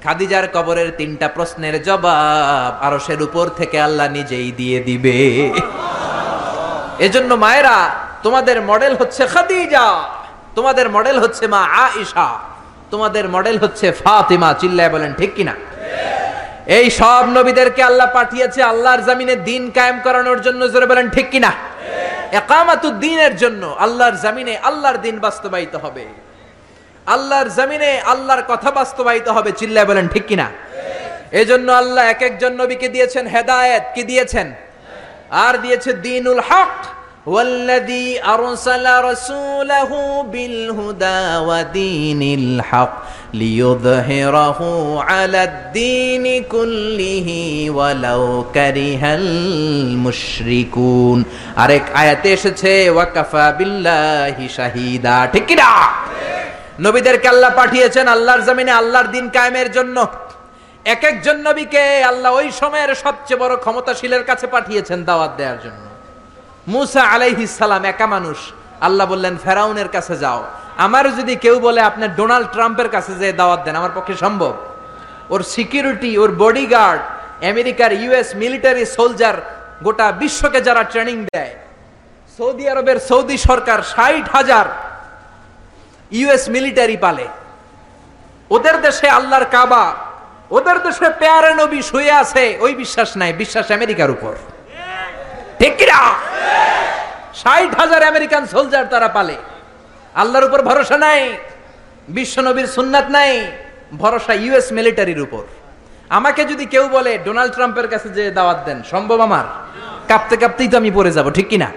খাদিজার 0.05 0.47
কবরের 0.55 0.91
তিনটা 0.99 1.27
প্রশ্নের 1.29 1.77
জবাব 1.83 2.73
আরশের 2.87 3.21
উপর 3.23 3.47
থেকে 3.61 3.77
আল্লাহ 3.81 4.07
নিজেই 4.09 4.49
দিয়ে 4.61 4.79
দিবে। 4.81 5.19
এজন্য 7.07 7.31
মায়েরা, 7.35 7.77
তোমাদের 8.23 8.57
মডেল 8.71 8.93
হচ্ছে 9.01 9.23
খাদিজা, 9.27 9.87
তোমাদের 10.55 10.87
মডেল 10.97 11.17
হচ্ছে 11.19 11.45
মা 11.55 11.63
আয়েশা, 11.85 12.29
তোমাদের 12.91 13.25
মডেল 13.29 13.57
হচ্ছে 13.59 13.87
ফাতিমা। 13.93 14.51
চিল্লায় 14.61 14.91
বলেন, 14.95 15.13
ঠিক 15.19 15.31
কিনা? 15.35 15.55
এই 16.67 16.91
সব 16.91 17.25
নবীদেরকে 17.27 17.83
আল্লাহ 17.83 18.09
পাঠিয়েছে, 18.13 18.63
আল্লাহর 18.63 19.01
জামিনে 19.01 19.37
দিন 19.37 19.71
কায়েম 19.71 20.01
করানোর 20.05 20.41
জন্য, 20.41 20.69
জোরে 20.69 20.87
বলেন, 20.87 21.11
ঠিক 21.11 21.31
কিনা? 21.31 21.53
একামাতুদ 22.33 22.95
দিনের 22.99 23.37
জন্য 23.37 23.77
আল্লাহর 23.79 24.17
জামিনে 24.17 24.59
আল্লাহর 24.59 24.99
দিন 24.99 25.19
বাস্তবায়িত 25.19 25.77
হবে। 25.77 26.07
আল্লাহর 27.07 27.49
জমিনে 27.49 28.01
আল্লাহর 28.01 28.43
কথা 28.49 28.71
বাস্তবায়িত 28.71 29.29
হবে, 29.29 29.53
চিল্লায় 29.53 29.87
বলেন, 29.87 30.09
ঠিক 30.09 30.27
কিনা? 30.27 30.51
এজন্য 31.33 31.73
আল্লাহ 31.73 32.05
এক 32.05 32.23
একজন 32.23 32.53
নবীকে 32.53 32.89
দিয়েছেন 32.89 33.27
হেদায়েত। 33.27 33.83
কি 33.95 34.03
দিয়েছেন? 34.03 34.53
আর 35.31 35.59
দিয়েছে 35.59 35.93
দিনুল 35.93 36.41
হক। 36.41 36.96
والذي 37.26 38.24
أرسل 38.26 38.86
رسوله 39.02 39.92
بالهدى 40.24 41.38
ودين 41.40 42.22
الحق 42.40 42.94
ليظهره 43.34 44.60
على 45.02 45.44
الدين 45.44 46.44
كله 46.46 47.28
ولو 47.70 48.46
كره 48.54 49.04
المشركون 49.84 51.20
আরেক 51.58 51.86
আয়াতে 52.02 52.30
এসেছে 52.38 52.72
ওয়াকাফা 52.90 53.46
বিল্লাহি 53.60 54.46
শাহিদা 54.58 55.16
ঠিক 55.34 55.46
কি 55.50 55.56
না 55.62 55.70
নবীদেরকে 56.86 57.28
আল্লাহ 57.28 57.52
পাঠিয়েছেন 57.62 58.06
আল্লাহর 58.16 58.42
জমিনে 58.48 58.74
আল্লাহর 58.82 59.10
দিন 59.16 59.26
কায়েমের 59.36 59.70
জন্য 59.78 59.98
এক 60.86 61.02
একজন 61.04 61.38
নবীকে 61.48 61.84
আল্লাহ 62.12 62.32
ওই 62.40 62.48
সময়ের 62.62 62.92
সবচেয়ে 63.04 63.42
বড় 63.44 63.54
ক্ষমতাশীলের 63.64 64.24
কাছে 64.30 64.46
পাঠিয়েছেন 64.56 65.00
দাওয়াত 65.10 65.34
দেওয়ার 65.40 65.60
জন্য 65.66 65.84
মুসা 66.73 67.03
সালাম 67.61 67.85
একা 67.93 68.07
মানুষ। 68.15 68.39
আল্লাহ 68.87 69.05
বললেন, 69.13 69.35
ফেরাউনের 69.45 69.89
কাছে 69.95 70.15
যাও। 70.25 70.41
আমার 70.87 71.05
যদি 71.19 71.35
কেউ 71.45 71.57
বলে, 71.67 71.81
আপনার 71.91 72.11
ডোনাল্ড 72.19 72.49
ট্রাম্পের 72.55 72.89
কাছে 72.95 73.13
যে 73.21 73.29
দাওয়াত 73.41 73.61
দেন, 73.65 73.75
আমার 73.81 73.95
পক্ষে 73.97 74.15
সম্ভব। 74.25 74.55
ওর 75.33 75.41
সিকিউরিটি, 75.55 76.11
ওর 76.23 76.31
বডিগার্ড, 76.43 77.03
আমেরিকার 77.51 77.91
ইউএস 78.03 78.29
মিলিটারি 78.43 78.85
সোলজার 78.97 79.37
গোটা 79.87 80.07
বিশ্বকে 80.23 80.61
যারা 80.67 80.83
ট্রেনিং 80.93 81.17
দেয়, 81.33 81.53
সৌদি 82.39 82.65
আরবের 82.73 82.99
সৌদি 83.09 83.37
সরকার 83.49 83.79
ষাট 83.93 84.27
হাজার 84.37 84.67
ইউএস 86.19 86.45
মিলিটারি 86.55 86.97
পালে। 87.05 87.27
ওদের 88.51 88.77
দেশে 88.87 89.09
আল্লাহর 89.19 89.47
কাবা, 89.55 89.85
ওদের 90.57 90.79
দেশে 90.87 91.09
পেয়ারে 91.21 91.51
নবী 91.63 91.81
শুয়ে 91.91 92.13
আছে, 92.23 92.45
ওই 92.65 92.73
বিশ্বাস 92.83 93.11
নাই, 93.21 93.31
বিশ্বাস 93.43 93.67
আমেরিকার 93.79 94.11
উপর। 94.17 94.35
ঠিক 95.61 95.73
কিনা? 95.81 96.01
ষাট 97.41 97.71
হাজার 97.81 98.03
আমেরিকান 98.13 98.43
সোলজার 98.53 98.87
তারা 98.93 99.09
পালে। 99.17 99.37
আল্লাহর 100.21 100.47
উপর 100.49 100.61
ভরসা 100.69 100.97
নাই, 101.07 101.21
বিশ্ব 102.17 102.37
নবীর 102.47 102.69
সুন্নাত 102.77 103.07
নাই, 103.17 103.33
ভরসা 104.03 104.35
ইউএস 104.45 104.67
মিলিটারির 104.77 105.21
উপর। 105.27 105.45
আমাকে 106.11 106.43
যদি 106.51 106.65
কেউ 106.73 106.85
বলে, 106.97 107.13
ডোনাল্ড 107.27 107.53
ট্রাম্পের 107.55 107.89
কাছে 107.93 108.09
যে 108.09 108.25
দাওয়াত 108.39 108.59
দেন, 108.67 108.79
সম্ভব 108.93 109.19
আমার? 109.21 109.47
কাঁপতে 110.09 110.35
কাঁপতেই 110.37 110.69
তো 110.73 110.77
আমি 110.77 110.91
পড়ে 110.91 111.11
যাব, 111.17 111.27
ঠিক 111.31 111.49
কিনা? 111.53 111.69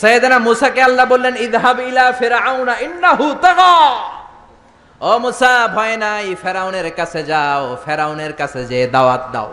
সৈয়দনা 0.00 0.38
মুসাকে 0.38 0.80
আল্লাহ 0.88 1.06
বললেন, 1.06 1.34
ইদহাব 1.46 1.78
ইলা 1.90 2.06
ফিরআউনা 2.20 2.74
ইন্নাহু 2.86 3.26
তাগা। 3.44 3.74
ও 5.00 5.12
মুসা, 5.24 5.54
ভয় 5.76 5.96
নাই, 6.04 6.26
ফেরাউনের 6.42 6.88
কাছে 6.98 7.20
যাও, 7.30 7.64
ফেরাউনের 7.84 8.32
কাছে 8.40 8.60
যে 8.70 8.78
দাওয়াত 8.94 9.24
দাও। 9.32 9.48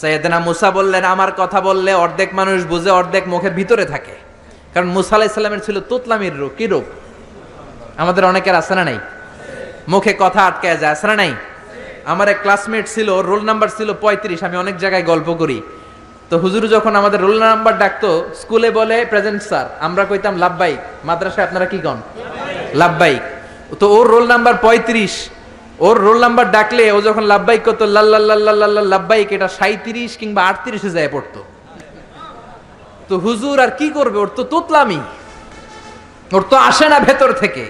সৈয়দনা 0.00 0.38
মুসা 0.38 0.70
বললেন, 0.70 1.04
আমার 1.04 1.30
কথা 1.36 1.58
বললে 1.60 1.92
অর্ধেক 1.94 2.30
মানুষ 2.34 2.58
বুঝে, 2.64 2.90
অর্ধেক 2.90 3.24
মুখের 3.32 3.54
ভিতরে 3.58 3.84
থাকে। 3.84 4.14
কারণ 4.74 4.88
মুসা 4.96 5.16
আলাইসাল্লামের 5.16 5.62
ছিল 5.66 5.80
তুতলামির 5.80 6.34
রূপ। 6.40 6.52
কি 6.58 6.66
রূপ? 6.66 6.84
আমাদের 8.02 8.24
অনেকের 8.24 8.54
আছে 8.54 8.74
না 8.74 8.84
নাই? 8.84 8.98
মুখে 9.88 10.12
কথা 10.18 10.40
আটকায় 10.46 10.76
যায়, 10.76 10.92
আছে 10.92 11.06
না 11.06 11.16
নাই? 11.16 11.32
আমার 12.12 12.28
এক 12.28 12.38
ক্লাসমেট 12.42 12.84
ছিল 12.94 13.08
রোল 13.20 13.42
নাম্বার 13.44 13.68
ছিল 13.78 13.88
পঁয়ত্রিশ, 14.04 14.40
আমি 14.42 14.56
অনেক 14.56 14.76
জায়গায় 14.82 15.04
গল্প 15.12 15.28
করি। 15.34 15.58
তো 16.30 16.38
হুজুর 16.38 16.64
যখন 16.68 16.92
আমাদের 16.96 17.20
রোল 17.20 17.38
নাম্বার 17.38 17.74
ডাকতো, 17.78 18.10
স্কুলে 18.40 18.70
বলে, 18.70 18.96
প্রেজেন্ট 19.04 19.40
স্যার, 19.42 19.66
আমরা 19.86 20.02
কইতাম 20.04 20.34
লাভবাইক 20.36 20.78
মাদ্রাসায় 21.04 21.44
আপনারা 21.48 21.66
কি 21.72 21.78
কন? 21.78 21.98
লাভবাইক 22.74 23.22
তো 23.80 23.86
ওর 23.96 24.06
রোল 24.14 24.26
নাম্বার 24.26 24.54
পঁয়ত্রিশ 24.62 25.14
ওর 25.80 25.96
রোল 26.06 26.18
নাম্বার 26.24 26.46
ডাকলে 26.56 26.84
ও 26.96 26.98
যখন 27.00 27.24
লাভবাইক 27.32 27.62
করতো 27.64 27.84
লাল্লাহ 27.86 28.84
লাভবাইক 28.94 29.28
এটা 29.32 29.48
সাঁত্রিশ 29.58 30.12
কিংবা 30.20 30.40
আটত্রিশে 30.50 30.90
যায় 30.90 31.10
পড়তো। 31.14 31.40
তো 33.08 33.14
হুজুর 33.18 33.56
আর 33.64 33.70
কি 33.78 33.88
করবে? 33.90 34.18
ওর 34.18 34.30
তো 34.38 34.42
তোতলামি। 34.52 35.00
ওর 36.32 36.42
তো 36.50 36.56
আসে 36.56 36.86
না 36.92 36.98
ভেতর 37.00 37.30
থেকে। 37.32 37.64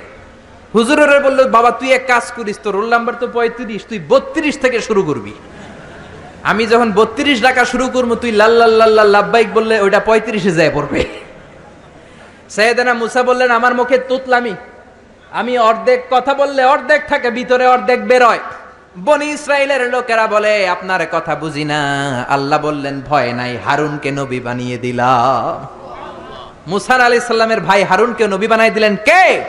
হুজুরের 0.74 1.20
বলল, 1.26 1.40
বাবা, 1.56 1.70
তুই 1.70 1.90
এক 1.98 2.04
কাজ 2.12 2.24
করিস 2.36 2.56
তো 2.64 2.68
রোল 2.76 2.88
নাম্বার 2.94 3.14
তো 3.22 3.26
পঁয়ত্রিশ, 3.36 3.82
তুই 3.90 3.98
বত্রিশ 4.10 4.54
থেকে 4.64 4.78
শুরু 4.88 5.02
করবি। 5.02 5.34
আমি 6.50 6.66
যখন 6.72 6.88
বত্রিশ 6.98 7.38
ডাকা 7.46 7.64
শুরু 7.72 7.86
করব, 7.94 8.10
তুই 8.22 8.32
লাল্লাহ 8.40 9.06
লাভবাইক 9.16 9.48
বললে 9.56 9.74
ওইটা 9.84 10.00
পঁয়ত্রিশে 10.08 10.52
যায় 10.58 10.72
পড়বে। 10.76 11.00
সৈয়দানা 12.54 12.94
মুসা 12.94 13.20
বললেন, 13.22 13.50
আমার 13.58 13.72
মুখে 13.74 13.96
তুতলামি। 14.08 14.54
আমি 15.32 15.58
অর্ধেক 15.58 16.00
কথা 16.10 16.34
বললে 16.34 16.64
অর্ধেক 16.64 17.08
থাকে, 17.08 17.30
ভিতরে 17.30 17.66
অর্ধেক 17.66 18.08
বেরোয়। 18.08 18.38
বনি 18.96 19.32
ইসরায়েলের 19.32 19.90
লোকেরা 19.90 20.26
বলে, 20.26 20.68
আপনার 20.68 21.00
কথা 21.12 21.34
বুঝি 21.34 21.64
না। 21.64 21.80
আল্লাহ 22.28 22.60
বললেন, 22.60 23.02
ভয় 23.08 23.32
নাই, 23.32 23.58
হারুনকে 23.66 24.10
নবী 24.10 24.40
বানিয়ে 24.40 24.78
দিলাম। 24.78 25.66
মুসার 26.66 27.00
আলী 27.00 27.20
সাল্লামের 27.20 27.60
ভাই 27.60 27.82
হারুনকে 27.82 28.26
নবী 28.28 28.46
বানাই 28.46 28.70
দিলেন 28.70 28.96
কে? 28.96 29.44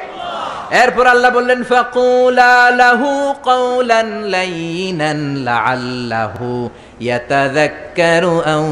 এরপর 0.71 1.07
আল্লাহ 1.07 1.31
বললেন, 1.31 1.63
ফাকুলা 1.63 2.71
লাহু 2.71 3.33
কাওলান 3.43 4.07
লাইনান 4.35 5.19
লাআল্লাহু 5.47 6.69
ইয়াতাযাক্কারু 6.99 8.41
আও 8.41 8.63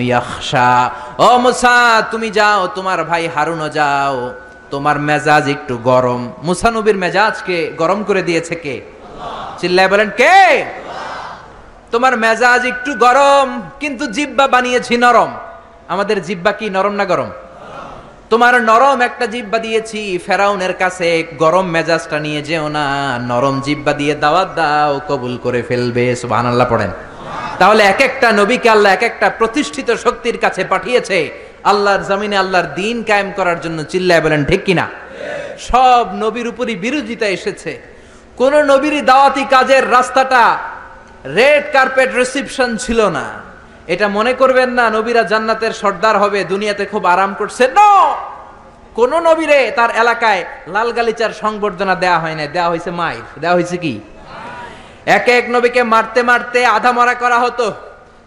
ইয়াখশা। 0.00 0.90
ও 1.18 1.38
মুসা, 1.38 2.02
তুমি 2.10 2.30
যাও, 2.30 2.66
তোমার 2.66 3.04
ভাই 3.04 3.28
হারুনও 3.34 3.68
যাও। 3.68 4.43
তোমার 4.70 4.96
মেজাজ 5.00 5.48
একটু 5.48 5.76
গরম। 5.76 6.32
মুসা 6.42 6.70
নবীর 6.70 6.96
মেজাজকে 6.96 7.56
গরম 7.78 8.02
করে 8.02 8.22
দিয়েছে 8.22 8.54
কে? 8.54 8.80
চিল্লায় 9.60 9.88
বলেন, 9.88 10.10
কে? 10.20 10.64
তোমার 11.92 12.18
মেজাজ 12.18 12.64
একটু 12.64 12.94
গরম, 12.94 13.46
কিন্তু 13.80 14.06
জিব্বা 14.06 14.46
বানিয়েছি 14.46 14.96
নরম। 14.96 15.30
আমাদের 15.88 16.22
জিব্বা 16.22 16.52
কি, 16.52 16.70
নরম 16.70 16.92
না 16.92 17.04
গরম? 17.04 17.30
তোমার 18.30 18.62
নরম 18.62 19.00
একটা 19.00 19.26
জিব্বা 19.26 19.58
দিয়েছি, 19.58 20.18
ফেরাউনের 20.26 20.72
কাছে। 20.72 21.08
গরম 21.38 21.66
মেজাজটা 21.66 22.18
নিয়ে 22.18 22.42
যেও 22.42 22.68
না, 22.68 23.18
নরম 23.18 23.60
জিব্বা 23.60 23.92
দিয়ে 23.92 24.14
দাওয়াত 24.14 24.48
দাও, 24.54 25.00
কবুল 25.08 25.38
করে 25.42 25.62
ফেলবে, 25.62 26.16
সুবহানাল্লাহ 26.16 26.68
পড়েন। 26.70 26.90
তাহলে 27.58 27.82
এক 27.82 28.00
একটা 28.00 28.32
নবীকে 28.32 28.68
আল্লাহ 28.70 28.92
এক 28.92 29.02
একটা 29.02 29.30
প্রতিষ্ঠিত 29.30 29.88
শক্তির 29.90 30.38
কাছে 30.38 30.64
পাঠিয়েছে। 30.64 31.18
আল্লাহর 31.64 32.02
জমিনে 32.08 32.36
আল্লাহর 32.36 32.68
দিন 32.74 33.02
কায়েম 33.02 33.32
করার 33.36 33.60
জন্য 33.60 33.84
চিল্লায় 33.84 34.20
বলেন, 34.20 34.44
ঠিক 34.44 34.62
কিনা 34.64 34.86
সব 35.58 36.04
নবীর 36.14 36.46
উপরই 36.48 36.76
বিরোধিতা 36.76 37.26
এসেছে। 37.26 37.72
কোন 38.36 38.62
নবীরই 38.62 39.00
দাওয়াতি 39.00 39.44
কাজের 39.44 39.90
রাস্তাটা 39.90 40.58
রেড 41.24 41.64
কার্পেট 41.72 42.10
রিসিপশন 42.14 42.76
ছিল 42.76 43.00
না। 43.08 43.26
এটা 43.86 44.08
মনে 44.08 44.32
করবেন 44.32 44.70
না, 44.70 44.90
নবীরা 44.90 45.22
জান্নাতের 45.22 45.72
সর্দার 45.72 46.18
হবে, 46.18 46.44
দুনিয়াতে 46.44 46.84
খুব 46.86 47.06
আরাম 47.06 47.34
করছে। 47.34 47.64
নো! 47.68 47.90
কোন 48.94 49.12
নবীরে 49.20 49.70
তার 49.70 49.90
এলাকায় 49.90 50.44
লাল 50.66 50.92
গালিচার 50.92 51.32
সংবর্ধনা 51.42 51.94
দেয়া 51.94 52.18
হয় 52.18 52.34
না 52.34 52.46
দেয়া 52.46 52.68
হয়েছে 52.68 52.90
মাইর। 52.90 53.24
দেয়া 53.40 53.54
হয়েছে 53.54 53.76
কি? 53.76 54.00
এক 55.06 55.28
এক 55.28 55.44
নবীকে 55.50 55.82
মারতে 55.82 56.22
মারতে 56.22 56.66
আধা 56.66 56.92
মরা 56.92 57.14
করা 57.14 57.38
হতো। 57.38 57.66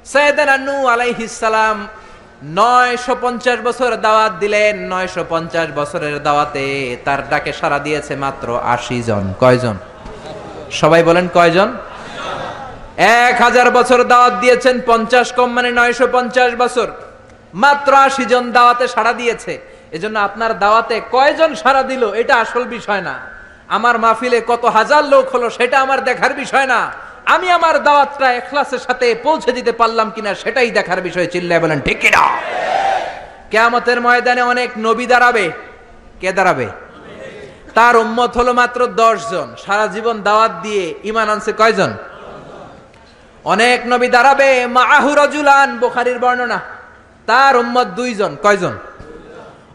সৈয়দানা 0.05 0.57
নূ 0.57 0.87
আলাইহিস 0.87 1.31
সালাম 1.31 1.87
নয়শো 2.43 3.15
পঞ্চাশ 3.21 3.59
বছর 3.63 3.95
দাওয়াত 3.95 4.31
দিলেন 4.31 4.93
নয়শো 4.93 5.25
পঞ্চাশ 5.29 5.67
বছরের 5.75 6.23
দাওয়াতে 6.23 6.97
তার 7.05 7.29
ডাকে 7.29 7.53
সারা 7.53 7.79
দিয়েছে 7.79 8.15
মাত্র 8.15 8.59
আশি 8.63 9.03
জন। 9.03 9.33
কয়জন? 9.39 9.77
সবাই 10.71 11.03
বলেন 11.03 11.27
কয়জন? 11.33 11.77
এক 12.97 13.41
হাজার 13.41 13.71
বছর 13.71 14.03
দাওয়াত 14.03 14.33
দিয়েছেন 14.33 14.81
পঞ্চাশ 14.85 15.31
কম 15.33 15.49
মানে 15.51 15.71
নয়শো 15.71 16.07
পঞ্চাশ 16.11 16.51
বছর। 16.57 16.87
মাত্র 17.53 17.93
আশি 17.95 18.25
জন 18.25 18.51
দাওয়াতে 18.51 18.87
সাড়া 18.87 19.13
দিয়েছে। 19.13 19.61
এজন্য 19.91 20.19
আপনার 20.19 20.59
দাওয়াতে 20.59 21.01
কয়জন 21.11 21.55
সাড়া 21.55 21.83
দিল 21.83 22.13
এটা 22.13 22.35
আসল 22.35 22.63
বিষয় 22.63 23.01
না। 23.01 23.19
আমার 23.67 23.99
মাহফিলে 23.99 24.41
কত 24.47 24.65
হাজার 24.65 25.05
লোক 25.05 25.35
হলো 25.35 25.49
সেটা 25.49 25.79
আমার 25.81 26.03
দেখার 26.03 26.33
বিষয় 26.33 26.65
না। 26.65 26.91
আমি 27.27 27.51
আমার 27.51 27.83
দাওয়াতটা 27.83 28.33
এখলাসের 28.33 28.79
সাথে 28.79 29.15
পৌঁছে 29.23 29.51
দিতে 29.51 29.71
পারলাম 29.71 30.11
কিনা 30.11 30.35
সেটাই 30.35 30.71
দেখার 30.71 31.01
বিষয় 31.01 31.27
চিল্লায় 31.27 31.59
বলেন, 31.59 31.81
ঠিক 31.81 31.99
কিনা? 31.99 32.29
কেয়ামতের 33.51 34.01
ময়দানে 34.01 34.41
অনেক 34.41 34.69
নবী 34.77 35.05
দাঁড়াবে। 35.05 35.51
কে 36.19 36.33
দাঁড়াবে? 36.33 36.67
তার 37.73 37.97
উম্মত 37.97 38.37
হলো 38.37 38.53
মাত্র 38.53 38.87
দশ 38.87 39.29
জন। 39.29 39.55
সারা 39.65 39.87
জীবন 39.87 40.21
দাওয়াত 40.21 40.51
দিয়ে 40.61 40.93
ইমান 41.03 41.29
আনছে 41.29 41.53
কয়জন? 41.57 41.91
অনেক 43.43 43.81
নবী 43.87 44.07
দাঁড়াবে। 44.07 44.65
মাহু 44.65 45.15
রজুলান, 45.15 45.77
বোখারির 45.77 46.19
বর্ণনা। 46.19 46.59
তার 47.25 47.57
উম্মত 47.57 47.87
দুইজন। 47.87 48.35
কয়জন? 48.43 48.77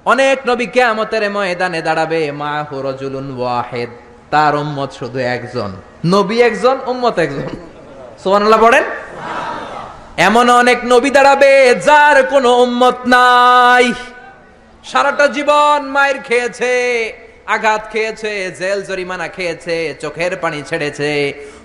অনেক 0.05 0.39
নবী 0.47 0.67
কেয়ামতের 0.67 1.31
ময়দানে 1.31 1.83
দাঁড়াবে। 1.83 2.33
মাহু 2.33 2.83
রজুলুন 2.83 3.39
ওয়াহেদ। 3.39 3.91
তার 4.33 4.57
উম্মত 4.57 4.93
শুধু 4.93 5.19
একজন। 5.19 5.71
নবী 6.07 6.37
একজন, 6.41 6.77
উম্মত 6.87 7.19
একজন। 7.19 7.47
সুবহানাল্লাহ 8.23 8.61
পড়েন? 8.63 8.85
এমন 10.17 10.51
অনেক 10.51 10.79
নবী 10.85 11.11
দাঁড়াবে 11.11 11.75
যার 11.75 12.23
কোনো 12.23 12.51
উম্মত 12.57 12.95
নাই। 13.07 13.93
সারাটা 14.85 15.27
জীবন 15.27 15.81
মায়ের 15.85 16.19
খেয়েছে, 16.19 16.73
আঘাত 17.47 17.83
খেয়েছে, 17.93 18.51
জেল 18.59 18.83
জরিমানা 18.83 19.29
খেয়েছে, 19.29 19.95
চোখের 20.01 20.37
পানি 20.37 20.63
ছেড়েছে, 20.67 21.11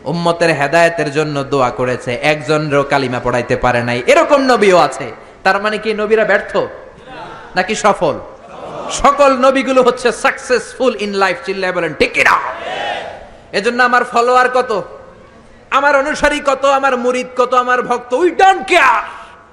উম্মতের 0.03 0.49
হেদায়তের 0.49 1.11
জন্য 1.11 1.43
দোয়া 1.43 1.69
করেছে 1.69 2.11
একজন 2.21 2.83
কালিমা 2.89 3.19
পড়াইতে 3.19 3.55
পারে 3.55 3.83
নাই। 3.83 4.03
এরকম 4.07 4.41
নবীও 4.41 4.77
আছে। 4.77 5.07
তার 5.43 5.61
মানে 5.61 5.77
কি 5.77 5.93
নবীরা 5.93 6.25
ব্যর্থ? 6.25 6.57
নাকি 7.55 7.75
সফল? 7.75 8.15
সকল 8.91 9.31
নবীগুলো 9.37 9.81
হচ্ছে 9.81 10.11
সাকসেসফুল 10.11 10.95
ইন 10.99 11.13
লাইফ 11.13 11.37
চিল্লায় 11.45 11.73
বলেন, 11.73 11.93
ঠিক 11.93 12.13
কিনা? 12.13 12.39
এজন্য 13.51 13.83
আমার 13.83 14.03
ফলোয়ার 14.03 14.49
কত? 14.49 14.83
আমার 15.71 15.95
অনুসারী 15.95 16.39
কত? 16.39 16.65
আমার 16.65 16.97
মুরিদ 16.97 17.27
কত? 17.37 17.53
আমার 17.53 17.81
ভক্ত? 17.81 18.13
We 18.13 18.31
don't 18.31 18.67
care. 18.67 19.03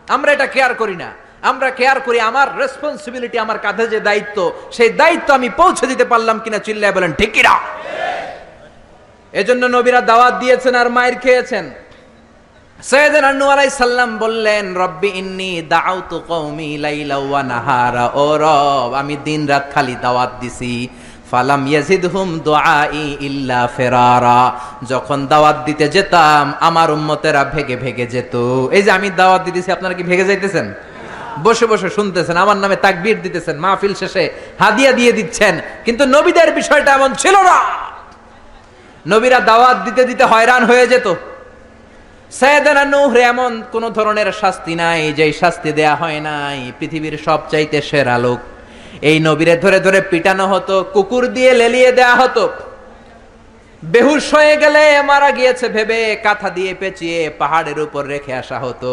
আমরা 0.09 0.33
এটা 0.33 0.47
কেয়ার 0.47 0.75
করি 0.75 0.97
না। 0.97 1.13
আমরা 1.43 1.71
কেয়ার 1.71 2.01
করি 2.01 2.21
আমার 2.21 2.59
রেসপন্সিবিলিটি 2.59 3.39
আমার 3.39 3.59
কাঁধে 3.59 3.89
যে 3.89 4.01
দায়িত্ব, 4.01 4.53
সেই 4.73 4.91
দায়িত্ব 4.91 5.35
আমি 5.35 5.49
পৌঁছে 5.49 5.87
দিতে 5.87 6.05
পারলাম 6.05 6.39
কিনা, 6.39 6.59
চিল্লায় 6.59 6.93
বলেন, 6.93 7.13
ঠিক 7.13 7.33
কিনা? 7.33 7.61
এজন্য 9.33 9.67
নবীরা 9.67 10.01
দাওয়াত 10.01 10.35
দিয়েছেন 10.35 10.75
আর 10.75 10.91
মায়ের 10.91 11.15
খেয়েছেন। 11.15 11.71
সৈয়দনা 12.91 13.33
নূহ 13.33 13.49
আলাইহিস 13.49 13.75
সালাম 13.75 14.19
বললেন, 14.19 14.77
রব্বি 14.77 15.11
ইন্নি 15.15 15.63
দাউতু 15.69 16.23
কওমি 16.29 16.79
লাইলা 16.79 17.17
ওয়া 17.17 17.43
নাহারা। 17.43 18.11
ও 18.15 18.37
রব, 18.37 18.95
আমি 18.95 19.17
দিন 19.25 19.47
রাত 19.47 19.65
খালি 19.75 19.97
দাওয়াত 20.03 20.33
দিছি। 20.41 20.89
ফালাম 21.31 21.67
ইয়াজিদহুম 21.67 22.39
দুআই 22.39 23.17
ইল্লা 23.21 23.69
ফিরারা। 23.77 24.61
যখন 24.89 25.27
দাওয়াত 25.27 25.57
দিতে 25.65 25.89
যেতাম, 25.89 26.53
আমার 26.61 26.91
উম্মতেরা 26.91 27.45
ভেগে 27.45 27.77
ভেগে 27.77 28.07
যেত। 28.07 28.35
এই 28.71 28.83
যে 28.83 28.91
আমি 28.91 29.11
দাওয়াত 29.11 29.43
দিতেছি 29.45 29.73
আপনারা 29.73 29.95
কি 29.95 30.03
ভেগে 30.03 30.25
যাইতেছেন? 30.25 30.75
বসে 31.43 31.67
বসে 31.67 31.89
শুনতেছেন, 31.91 32.37
আমার 32.37 32.57
নামে 32.57 32.77
তাকবীর 32.77 33.23
দিতেছেন, 33.23 33.57
মাহফিল 33.57 33.95
শেষে 33.95 34.31
হাদিয়া 34.59 34.93
দিয়ে 34.93 35.13
দিচ্ছেন। 35.13 35.61
কিন্তু 35.85 36.05
নবীদের 36.07 36.53
বিষয়টা 36.53 36.93
এমন 36.93 37.15
ছিল 37.15 37.35
না। 37.43 37.59
নবীরা 39.09 39.41
দাওয়াত 39.41 39.77
দিতে 39.85 40.05
দিতে 40.05 40.25
হয়রান 40.25 40.65
হয়ে 40.65 40.87
যেত। 40.87 41.15
সৈয়দনা 42.39 42.85
নূহরে 42.93 43.23
এমন 43.33 43.53
কোন 43.73 43.85
ধরনের 43.99 44.29
শাস্তি 44.41 44.75
নাই, 44.83 45.01
যেই 45.19 45.33
শাস্তি 45.41 45.71
দেয়া 45.79 45.95
হয় 46.03 46.21
নাই, 46.29 46.59
পৃথিবীর 46.79 47.17
সবচাইতে 47.27 47.79
সেরা 47.91 48.17
লোক। 48.25 48.41
এই 49.09 49.17
নবীরে 49.27 49.55
ধরে 49.65 49.79
ধরে 49.87 50.01
পিটানো 50.11 50.45
হতো, 50.53 50.77
কুকুর 50.95 51.25
দিয়ে 51.37 51.53
লেলিয়ে 51.61 51.91
দেয়া 51.99 52.15
হতো। 52.21 52.45
বেহুশ 53.93 54.25
হয়ে 54.37 54.55
গেলে 54.63 54.83
মারা 55.11 55.31
গিয়েছে 55.39 55.67
ভেবে 55.77 56.01
কাঁথা 56.25 56.49
দিয়ে 56.57 56.73
পেঁচিয়ে 56.81 57.21
পাহাড়ের 57.41 57.79
উপর 57.87 58.03
রেখে 58.15 58.33
আসা 58.43 58.59
হতো। 58.65 58.93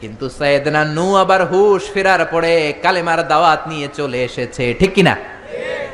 কিন্তু 0.00 0.24
সৈয়দনা 0.38 0.82
নু 0.96 1.06
আবার 1.22 1.42
হুশ 1.50 1.82
ফেরার 1.94 2.22
পরে 2.32 2.52
কালেমার 2.84 3.20
দাওয়াত 3.32 3.60
নিয়ে 3.70 3.88
চলে 3.98 4.18
এসেছে, 4.28 4.64
ঠিক 4.80 4.92
কিনা? 4.96 5.14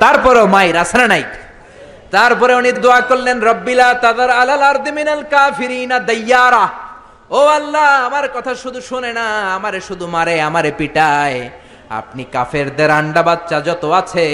তারপরও 0.02 0.44
মায়ের 0.54 0.76
আসরা 0.84 1.06
নাই। 1.12 1.24
তারপরে 2.14 2.52
উনি 2.60 2.70
দোয়া 2.72 3.00
করলেন, 3.00 3.36
রব্বিলা 3.50 3.88
তাদার 4.04 4.30
আলাল 4.40 4.62
আরদি 4.70 4.90
মিনাল 4.98 5.24
কাফিরিনা 5.34 5.96
দাইয়ারা। 6.08 6.64
ও 7.30 7.40
আল্লাহ, 7.58 7.88
আমার 8.08 8.26
কথা 8.36 8.52
শুধু 8.54 8.80
শুনে 8.80 9.10
না, 9.18 9.26
আমারে 9.56 9.80
শুধু 9.88 10.06
মারে, 10.06 10.36
আমারে 10.48 10.70
পিটায়। 10.80 11.40
আপনি 12.00 12.22
কাফেরদের 12.34 12.90
আন্ডা 12.90 13.22
বাচ্চা 13.28 13.56
যত 13.68 13.84
আছে, 14.00 14.24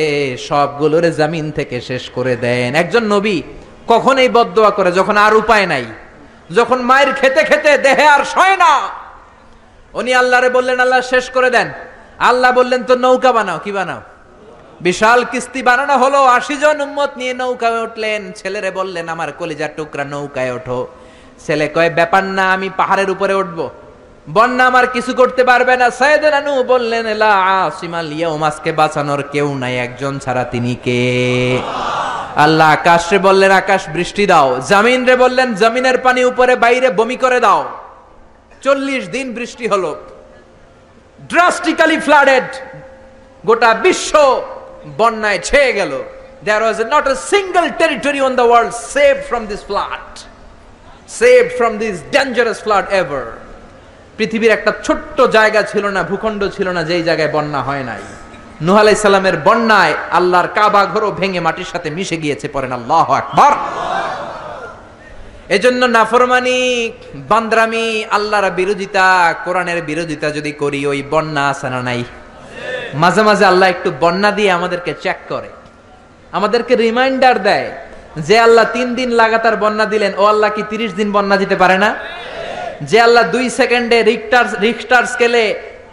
সবগুলোরে 0.49 1.11
জামিন 1.19 1.47
থেকে 1.59 1.77
শেষ 1.81 2.05
করে 2.17 2.35
দেন। 2.45 2.71
একজন 2.83 3.05
নবী 3.15 3.37
কখন 3.89 4.15
এই 4.25 4.31
বদদোয়া 4.37 4.71
করে, 4.79 4.91
যখন 4.93 5.17
আর 5.27 5.35
উপায় 5.43 5.67
নাই, 5.73 5.85
যখন 6.57 6.79
মায়ের 6.89 7.11
খেতে 7.21 7.43
খেতে 7.45 7.71
দেহে 7.85 8.07
আর 8.17 8.23
সয় 8.35 8.57
না, 8.63 8.73
উনি 9.95 10.11
আল্লাহরে 10.21 10.49
বললেন, 10.57 10.79
আল্লাহ 10.81 11.01
শেষ 11.13 11.25
করে 11.37 11.51
দেন। 11.51 11.69
আল্লাহ 12.29 12.51
বললেন 12.59 12.81
তো 12.89 12.95
নৌকা 13.05 13.31
বানাও। 13.33 13.59
কি 13.65 13.73
বানাও? 13.73 14.01
বিশাল 14.83 15.25
কিস্তি 15.25 15.63
বানানো 15.63 15.95
হলো, 15.99 16.21
আশি 16.25 16.57
জন 16.57 16.81
উম্মত 16.81 17.11
নিয়ে 17.17 17.35
নৌকায় 17.35 17.83
উঠলেন। 17.83 18.33
ছেলেরে 18.33 18.71
বললেন, 18.71 19.09
আমার 19.09 19.33
কলিজার 19.39 19.73
টুকরা 19.77 20.05
নৌকায় 20.05 20.53
ওঠো। 20.53 20.89
ছেলে 21.47 21.69
কয়, 21.69 21.91
ব্যাপার 21.91 22.25
না, 22.25 22.53
আমি 22.53 22.69
পাহাড়ের 22.77 23.11
উপরে 23.11 23.35
উঠব। 23.35 23.71
বন্যা 24.29 24.67
আমার 24.67 24.87
কিছু 24.87 25.15
করতে 25.15 25.45
পারবে 25.45 25.77
না। 25.77 25.91
সাইয়েদের 25.91 26.35
আনু 26.35 26.63
বললেন, 26.63 27.07
লা 27.07 27.33
আসিমাল 27.67 28.13
ইয়াউমাসকে 28.13 28.73
বাঁচানোর 28.73 29.23
কেউ 29.33 29.55
নাই, 29.55 29.75
একজন 29.79 30.19
ছাড়া 30.19 30.45
তিনি 30.45 30.75
কে? 30.75 31.01
আল্লাহ 32.37 32.69
আকাশ 32.73 33.13
রে 33.13 33.19
বললেন, 33.19 33.51
আকাশ, 33.51 33.83
বৃষ্টি 33.89 34.27
দাও। 34.27 34.61
জামিন 34.69 35.05
রে 35.05 35.17
বললেন, 35.17 35.55
জমিনের 35.55 35.99
পানি 35.99 36.25
উপরে, 36.25 36.57
বাইরে 36.57 36.91
বমি 36.91 37.17
করে 37.17 37.41
দাও। 37.41 37.61
চল্লিশ 38.63 39.09
দিন 39.09 39.27
বৃষ্টি 39.35 39.69
হলো। 39.69 39.91
ড্রাস্টিক্যালি 41.29 42.01
ফ্লাডেড 42.01 42.49
গোটা 43.47 43.75
বিশ্ব 43.75 44.43
বন্যায় 45.01 45.41
ছেয়ে 45.49 45.71
গেল। 45.79 45.93
There 46.47 46.63
was 46.65 46.79
not 46.95 47.05
a 47.13 47.15
single 47.33 47.67
territory 47.81 48.21
on 48.29 48.33
the 48.41 48.47
world 48.51 48.73
save 48.95 49.15
from 49.29 49.43
this 49.53 49.63
flood 49.69 50.07
save 51.21 51.43
from 51.59 51.73
this 51.83 51.97
dangerous 52.15 52.59
flood 52.65 52.87
ever 53.01 53.25
পৃথিবীর 54.19 54.53
একটা 54.59 54.73
ছোট্ট 54.87 55.19
জায়গা 55.37 55.61
ছিল 55.63 55.85
না, 55.97 56.01
ভূখণ্ড 56.11 56.43
ছিল 56.57 56.69
না, 56.77 56.83
যেই 56.91 57.03
জায়গায় 57.09 57.31
বন্যা 57.37 57.61
হয় 57.69 57.85
নাই। 57.91 58.03
নুহ 58.67 58.77
সালামের 58.95 59.37
বন্যায় 59.47 59.95
আল্লাহর 60.19 60.49
কাবা 60.57 60.83
ঘরও 60.93 61.11
ভেঙে 61.21 61.41
মাটির 61.47 61.69
সাথে 61.73 61.89
মিশে 61.97 62.17
গিয়েছে 62.17 62.47
পরেন 62.49 62.73
আল্লাহ 62.73 63.07
আকবার। 63.21 63.53
এজন্য 65.57 65.83
নাফরমানি, 65.97 66.59
বান্দ্রামি, 67.31 67.87
আল্লাহর 68.17 68.47
বিরোধিতা, 68.51 69.07
কোরআনের 69.45 69.81
বিরোধিতা 69.83 70.29
যদি 70.31 70.53
করি, 70.53 70.81
ওই 70.87 71.01
বন্যা 71.13 71.43
আছে 71.51 71.69
না 71.71 71.81
নাই? 71.83 72.01
মাঝে 73.03 73.23
মাঝে 73.29 73.45
আল্লাহ 73.53 73.69
একটু 73.75 73.91
বন্যা 74.03 74.31
দিয়ে 74.39 74.51
আমাদেরকে 74.59 74.93
চেক 75.05 75.19
করে। 75.33 75.51
আমাদেরকে 76.33 76.75
রিমাইন্ডার 76.87 77.37
দেয় 77.49 77.69
যে 78.29 78.37
আল্লাহ 78.47 78.65
তিন 78.77 78.89
দিন 78.99 79.11
লাগাতার 79.21 79.57
বন্যা 79.65 79.87
দিলেন, 79.93 80.13
ও 80.21 80.23
আল্লাহ 80.33 80.51
কি 80.57 80.63
তিরিশ 80.73 80.91
দিন 81.01 81.09
বন্যা 81.17 81.37
দিতে 81.43 81.57
পারে 81.63 81.77
না? 81.85 81.91
যে 82.91 82.99
আল্লাহ 83.07 83.25
দুই 83.35 83.47
সেকেন্ডে 83.61 83.99
রিক্টার 84.67 85.05
স্কেলে 85.13 85.45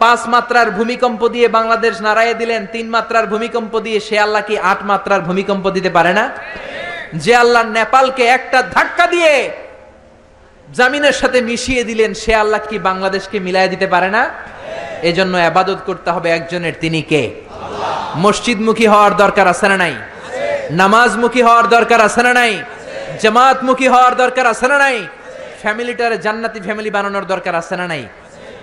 পাঁচ 0.02 0.20
মাত্রার 0.34 0.68
ভূমিকম্প 0.78 1.22
দিয়ে 1.34 1.48
বাংলাদেশ 1.48 1.94
নাড়াইয়ে 2.06 2.34
দিলেন, 2.40 2.62
তিন 2.74 2.86
মাত্রার 2.96 3.26
ভূমিকম্প 3.32 3.72
দিয়ে 3.86 3.98
সে 4.06 4.16
আল্লাহ 4.26 4.42
কি 4.48 4.54
আট 4.70 4.80
মাত্রার 4.90 5.20
ভূমিকম্প 5.28 5.64
দিতে 5.76 5.90
পারে 5.96 6.12
না? 6.18 6.24
যে 7.24 7.32
আল্লাহ 7.42 7.62
নেপালকে 7.78 8.24
একটা 8.36 8.58
ধাক্কা 8.74 9.06
দিয়ে 9.14 9.32
জামিনের 10.68 11.16
সাথে 11.20 11.38
মিশিয়ে 11.48 11.82
দিলেন, 11.90 12.10
সে 12.22 12.32
আল্লাহ 12.42 12.60
কি 12.70 12.76
বাংলাদেশকে 12.88 13.36
মিলাই 13.46 13.68
দিতে 13.74 13.86
পারে 13.94 14.08
না? 14.16 14.22
এজন্য 15.02 15.36
আবাদত 15.36 15.78
করতে 15.86 16.10
হবে 16.10 16.30
একজনের 16.30 16.72
তিনি 16.80 17.02
কে? 17.02 17.34
মসজিদমুখী 18.16 18.86
হওয়ার 18.86 19.16
দরকার 19.16 19.48
আছে 19.48 19.68
না 19.68 19.76
নাই? 19.76 19.94
নামাজমুখী 20.70 21.42
হওয়ার 21.42 21.68
দরকার 21.68 22.00
আছে 22.00 22.22
না 22.22 22.32
নাই? 22.34 22.64
জামাতমুখী 23.22 23.88
হওয়ার 23.88 24.16
দরকার 24.16 24.46
আছে 24.46 24.68
না 24.68 24.78
নাই? 24.78 25.06
ফ্যামিলিটারে 25.60 26.18
জান্নাতি 26.18 26.60
ফ্যামিলি 26.60 26.90
বানানোর 26.90 27.26
দরকার 27.26 27.54
আছে 27.54 27.76
না 27.76 27.86
নাই? 27.86 28.06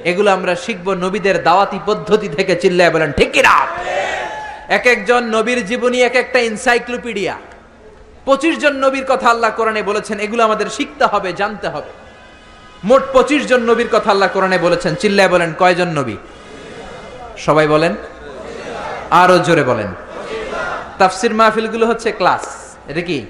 এগুলো 0.03 0.31
আমরা 0.31 0.55
শিখব 0.55 0.93
নবীদের 0.93 1.43
দাওয়াতি 1.43 1.79
পদ্ধতি 1.85 2.29
থেকে 2.29 2.55
চিল্লায় 2.55 2.91
বলেন 2.91 3.11
ঠিক 3.11 3.31
কিনা? 3.31 3.67
এক 4.67 4.87
একজন 4.87 5.23
নবীর 5.23 5.65
জীবনী 5.65 6.01
এক 6.01 6.15
একটা 6.15 6.39
এনসাইক্লোপিডিয়া। 6.39 7.37
পঁচিশ 8.25 8.59
জন 8.59 8.73
নবীর 8.73 9.05
কথা 9.07 9.29
আল্লাহ 9.29 9.51
কোরআনে 9.51 9.81
বলেছেন 9.81 10.19
এগুলো 10.19 10.43
আমাদের 10.43 10.69
শিখতে 10.69 11.05
হবে 11.05 11.33
জানতে 11.33 11.67
হবে। 11.67 12.06
মোট 12.83 13.03
পঁচিশ 13.13 13.47
জন 13.47 13.61
নবীর 13.61 13.87
কথা 13.91 14.11
আল্লাহ 14.11 14.29
কোরআনে 14.33 14.57
বলেছেন। 14.57 14.95
চিল্লায় 14.95 15.29
বলেন, 15.29 15.53
কয়জন 15.59 15.87
নবী? 15.87 16.15
সবাই 17.37 17.67
বলেন, 17.67 17.95
আরও 19.11 19.39
জোরে 19.39 19.63
বলেন। 19.63 19.87
তাফসির 20.97 21.33
মাহফিলগুলো 21.33 21.87
হচ্ছে 21.87 22.11
ক্লাস। 22.11 22.75
এটা 22.87 23.01
কি? 23.01 23.25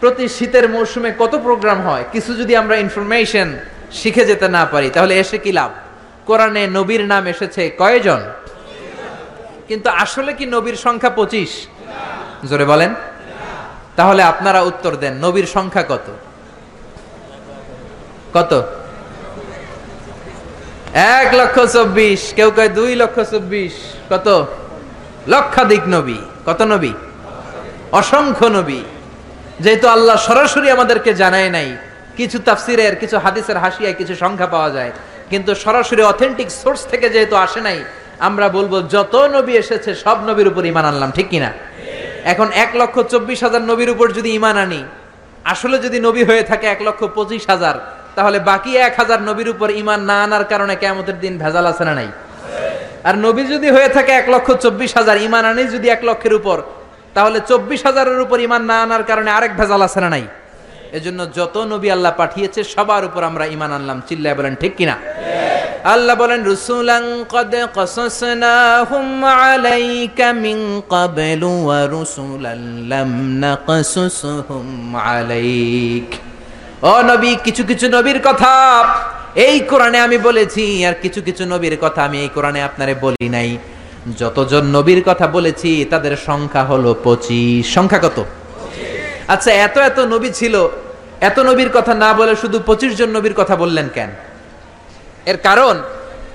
প্রতি 0.00 0.28
শীতের 0.28 0.68
মৌসুমে 0.68 1.12
কত 1.18 1.38
প্রোগ্রাম 1.42 1.80
হয়? 1.80 2.04
কিছু 2.12 2.34
যদি 2.34 2.56
আমরা 2.56 2.76
ইনফরমেশন 2.76 3.58
শিখে 3.92 4.24
যেতে 4.24 4.48
না 4.48 4.64
পারি, 4.64 4.90
তাহলে 4.90 5.18
এসে 5.18 5.38
কি 5.38 5.52
লাভ? 5.52 5.70
কোরআনে 6.26 6.66
নবীর 6.66 7.04
নাম 7.04 7.26
এসেছে 7.26 7.70
কয়জন? 7.78 8.20
কিন্তু 9.68 9.90
আসলে 9.90 10.32
কি 10.32 10.46
নবীর 10.46 10.76
সংখ্যা 10.76 11.10
পঁচিশ? 11.10 11.66
জোরে 12.48 12.64
বলেন। 12.64 12.94
তাহলে 13.96 14.22
আপনারা 14.22 14.62
উত্তর 14.62 14.96
দেন, 14.96 15.14
নবীর 15.14 15.46
সংখ্যা 15.46 15.84
কত? 15.88 16.06
কত? 18.36 18.52
এক 21.18 21.28
লক্ষ 21.40 21.56
চব্বিশ, 21.74 22.20
কেউ 22.36 22.50
কয় 22.56 22.70
দুই 22.78 22.90
লক্ষ 23.02 23.16
চব্বিশ, 23.32 23.74
কত? 24.12 24.28
লক্ষাধিক 25.32 25.82
নবী, 25.94 26.18
কত 26.48 26.60
নবী? 26.72 26.92
অসংখ্য 28.00 28.48
নবী। 28.58 28.80
যেহেতু 29.64 29.86
আল্লাহ 29.96 30.16
সরাসরি 30.28 30.68
আমাদেরকে 30.76 31.10
জানায় 31.22 31.50
নাই, 31.56 31.68
কিছু 32.18 32.38
তাফসিরের, 32.46 32.94
কিছু 33.02 33.16
হাদিসের 33.24 33.58
হাসিয়ায় 33.64 33.96
কিছু 34.00 34.14
সংখ্যা 34.22 34.48
পাওয়া 34.54 34.70
যায়, 34.76 34.92
কিন্তু 35.30 35.50
সরাসরি 35.64 36.02
অথেন্টিক 36.12 36.48
সোর্স 36.60 36.80
থেকে 36.90 37.06
যেহেতু 37.14 37.34
আসে 37.44 37.60
নাই, 37.68 37.78
আমরা 38.28 38.46
বলব 38.56 38.72
যত 38.94 39.14
নবী 39.36 39.54
এসেছে, 39.62 39.90
সব 40.04 40.18
নবীর 40.28 40.48
উপর 40.52 40.62
ইমান 40.72 40.84
আনলাম, 40.90 41.10
ঠিক 41.16 41.28
কিনা? 41.32 41.50
এখন 42.32 42.48
এক 42.64 42.70
লক্ষ 42.80 42.96
চব্বিশ 43.12 43.38
হাজার 43.46 43.62
নবীর 43.70 43.90
উপর 43.94 44.06
যদি 44.18 44.30
ইমান 44.38 44.56
আনি, 44.64 44.80
আসলে 45.52 45.76
যদি 45.84 45.98
নবী 46.06 46.22
হয়ে 46.28 46.44
থাকে 46.50 46.66
এক 46.74 46.80
লক্ষ 46.86 47.00
পঁচিশ 47.16 47.42
হাজার 47.52 47.76
তাহলে 48.18 48.38
বাকি 48.50 48.72
এক 48.86 48.94
হাজার 49.00 49.20
নবীর 49.28 49.48
উপর 49.54 49.68
ইমান 49.82 50.00
না 50.10 50.16
আনার 50.26 50.44
কারণে 50.52 50.74
কেমতের 50.82 51.16
দিন 51.24 51.34
ভেজাল 51.42 51.66
আছে 51.72 51.84
না 51.88 51.94
নাই? 51.98 52.08
আর 53.08 53.14
নবী 53.26 53.42
যদি 53.52 53.68
হয়ে 53.76 53.90
থাকে 53.96 54.12
এক 54.20 54.26
লক্ষ 54.34 54.48
চব্বিশ 54.64 54.90
হাজার 54.98 55.16
ইমান 55.26 55.44
আনি 55.50 55.62
যদি 55.74 55.86
এক 55.94 56.02
লক্ষের 56.08 56.34
উপর, 56.40 56.58
তাহলে 57.16 57.38
চব্বিশ 57.50 57.80
হাজারের 57.88 58.20
উপর 58.24 58.38
ইমান 58.46 58.62
না 58.70 58.76
আনার 58.84 59.02
কারণে 59.10 59.30
আরেক 59.36 59.52
ভেজাল 59.60 59.82
আছে 59.88 60.00
না 60.04 60.08
নাই? 60.14 60.24
এজন্য 60.98 61.20
যত 61.38 61.56
নবী 61.72 61.88
আল্লাহ 61.96 62.12
পাঠিয়েছে, 62.20 62.60
সবার 62.74 63.02
উপর 63.08 63.22
আমরা 63.30 63.44
ইমান 63.54 63.70
আনলাম। 63.78 63.98
চিল্লায় 64.08 64.36
বলেন, 64.38 64.54
ঠিক 64.62 64.72
কিনা? 64.78 64.96
আল্লাহ 65.94 66.14
বলেন 66.22 66.40
রুসুলাং 66.52 67.02
কদ 67.34 67.54
কসসনাহুম 67.76 69.06
আলাইকা 69.42 70.26
মিন 70.44 70.58
ক্বাবলু 70.92 71.50
ওয়া 71.66 71.80
রুসুলান 71.96 72.62
লাম 72.92 73.10
নাকসুসহুম 73.44 74.66
আলাইক। 75.10 76.08
ও 76.82 77.02
নবী, 77.02 77.36
কিছু 77.44 77.64
কিছু 77.64 77.88
নবীর 77.88 78.20
কথা 78.24 78.52
এই 79.34 79.60
কোরআনে 79.60 79.98
আমি 80.00 80.18
বলেছি, 80.18 80.84
আর 80.84 80.94
কিছু 81.02 81.22
কিছু 81.22 81.44
নবীর 81.44 81.76
কথা 81.80 82.04
আমি 82.04 82.20
এই 82.20 82.28
কোরআনে 82.28 82.62
আপনারে 82.62 82.94
বলি 82.94 83.28
নাই। 83.28 83.58
যতজন 84.18 84.64
নবীর 84.64 85.02
কথা 85.06 85.26
বলেছি, 85.26 85.86
তাদের 85.90 86.16
সংখ্যা 86.16 86.64
হলো 86.64 86.94
পঁচিশ। 87.04 87.74
সংখ্যা 87.74 87.98
কত? 87.98 88.24
আচ্ছা 89.28 89.50
এত 89.52 89.78
এত 89.78 89.98
নবী 90.00 90.30
ছিল, 90.30 90.68
এত 91.20 91.38
নবীর 91.38 91.70
কথা 91.74 91.94
না 91.94 92.14
বলে 92.14 92.36
শুধু 92.36 92.60
পঁচিশ 92.66 92.96
জন 92.96 93.08
নবীর 93.08 93.34
কথা 93.34 93.56
বললেন 93.56 93.88
কেন? 93.94 94.10
এর 95.26 95.36
কারণ, 95.36 95.82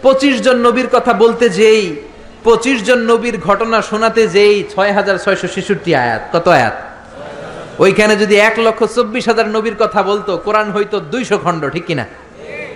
পঁচিশ 0.02 0.42
জন 0.42 0.56
নবীর 0.56 0.88
কথা 0.92 1.14
বলতে 1.14 1.50
যেই, 1.50 1.96
পঁচিশ 2.44 2.84
জন 2.84 2.98
নবীর 2.98 3.38
ঘটনা 3.38 3.82
শোনাতে 3.82 4.28
যেই 4.28 4.64
ছয় 4.76 4.92
হাজার 4.92 5.18
ছয়শো 5.18 5.48
ছেষট্টি 5.48 5.96
আয়াত। 5.96 6.38
কত 6.38 6.48
আয়াত? 6.48 6.93
ওইখানে 7.80 8.14
যদি 8.16 8.36
এক 8.36 8.56
লক্ষ 8.66 8.80
চব্বিশ 8.96 9.24
হাজার 9.28 9.48
নবীর 9.56 9.76
কথা 9.84 10.02
বলতো, 10.04 10.38
কোরআন 10.38 10.68
হইতো 10.72 11.00
দুইশো 11.00 11.38
খণ্ড, 11.44 11.62
ঠিক 11.70 11.86
কিনা? 11.86 12.06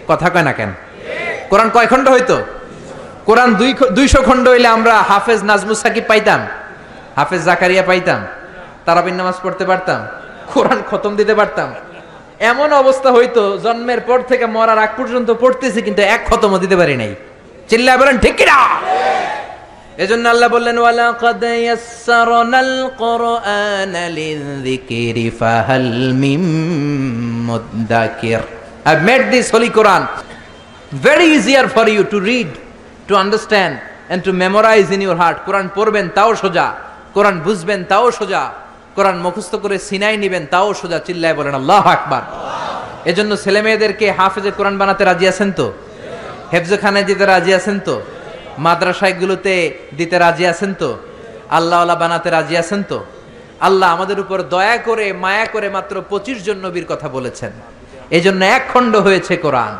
কথা 0.07 0.29
কয় 0.29 0.43
না 0.43 0.53
কেন? 0.53 0.71
কোরআন 1.49 1.69
কয় 1.75 1.87
খণ্ড 1.87 2.09
হইতো? 2.09 2.37
কোরআন 3.25 3.49
দুই 3.55 3.71
দুইশো 3.97 4.19
খণ্ড 4.27 4.45
হইলে 4.53 4.67
আমরা 4.67 4.95
হাফেজ 5.09 5.41
নাজমুস 5.43 5.79
সাকিব 5.83 6.05
পাইতাম, 6.07 6.39
হাফেজ 7.15 7.41
জাকারিয়া 7.49 7.83
পাইতাম, 7.89 8.19
তারাবিন 8.85 9.15
নামাজ 9.19 9.37
পড়তে 9.43 9.65
পারতাম, 9.65 9.99
কোরআন 10.53 10.79
খতম 10.89 11.15
দিতে 11.15 11.33
পারতাম। 11.35 11.69
এমন 12.51 12.69
অবস্থা 12.73 13.09
হইতো, 13.11 13.57
জন্মের 13.63 14.01
পর 14.01 14.19
থেকে 14.19 14.45
মরার 14.45 14.79
আগ 14.85 14.91
পর্যন্ত 14.97 15.29
পড়তেছি, 15.31 15.81
কিন্তু 15.81 16.01
এক 16.01 16.21
খতম 16.29 16.51
দিতে 16.57 16.75
পারি 16.75 16.95
নাই। 17.01 17.11
চিল্লা 17.69 17.97
বলেন, 17.97 18.17
ঠিক 18.17 18.35
কিনা? 18.35 18.57
এজন্য 20.03 20.25
আল্লাহ 20.33 20.49
বললেন 20.55 20.77
ওয়ালা 20.83 21.07
কদ 21.23 21.43
ইয়াসসারনাল 21.65 22.73
কুরআন 23.03 23.95
লিযিকরি 24.17 25.27
ফাহাল 25.39 25.91
মিম 26.23 26.43
মুদাক্কির 27.49 28.41
I 28.89 28.95
made 29.07 29.21
this 29.33 29.45
holy 29.55 29.69
Quran 29.77 30.03
very 31.05 31.27
easier 31.39 31.67
for 31.75 31.85
you 31.95 32.03
to 32.13 32.17
read 32.29 32.51
to 33.07 33.13
understand 33.23 33.75
and 34.11 34.21
to 34.27 34.31
memorise 34.43 34.85
in 34.95 35.01
your 35.05 35.17
heart 35.21 35.37
কোরআন 35.47 35.65
পড়বেন, 35.77 36.05
তাও 36.17 36.31
সোজা। 36.43 36.67
কোরআন 37.15 37.35
বুঝবেন, 37.45 37.79
তাও 37.91 38.05
সোজা। 38.19 38.43
কোরআন 38.95 39.17
মুখস্থ 39.25 39.53
করে 39.63 39.77
সিনাই 39.87 40.15
নিবেন, 40.23 40.43
তাও 40.53 40.69
সোজা। 40.81 40.97
চিল্লায় 41.07 41.35
বলেন, 41.39 41.53
আল্লাহ 41.61 41.83
আকবার। 41.95 42.23
এজন্য 43.11 43.31
ছেলে 43.43 43.59
মেয়েদেরকে 43.65 44.05
হাফেজে 44.17 44.51
কোরআন 44.57 44.75
বানাতে 44.81 45.03
রাজি 45.09 45.25
আছেন 45.31 45.49
তো? 45.59 45.67
হেফজে 46.53 46.53
হেফজখানায় 46.53 47.05
যেতে 47.09 47.25
রাজি 47.33 47.51
আছেন 47.59 47.77
তো? 47.87 47.95
মাদ্রাসাগুলোতে 48.65 49.55
দিতে 49.97 50.15
রাজি 50.19 50.45
আছেন 50.47 50.71
তো? 50.73 50.89
আল্লাহ 51.57 51.95
বানাতে 52.01 52.29
রাজি 52.29 52.55
আছেন 52.57 52.81
তো? 52.83 52.99
আল্লাহ 53.67 53.87
আমাদের 53.95 54.19
উপর 54.19 54.37
দয়া 54.53 54.77
করে, 54.77 55.13
মায়া 55.13 55.45
করে 55.45 55.67
মাত্র 55.69 55.95
পঁচিশ 56.09 56.37
জন 56.45 56.57
নবীর 56.65 56.85
কথা 56.91 57.07
বলেছেন। 57.09 57.51
এই 58.17 58.21
জন্য 58.21 58.41
এক 58.45 58.63
খণ্ড 58.73 58.93
হয়েছে 58.95 59.33
কোরআন। 59.45 59.73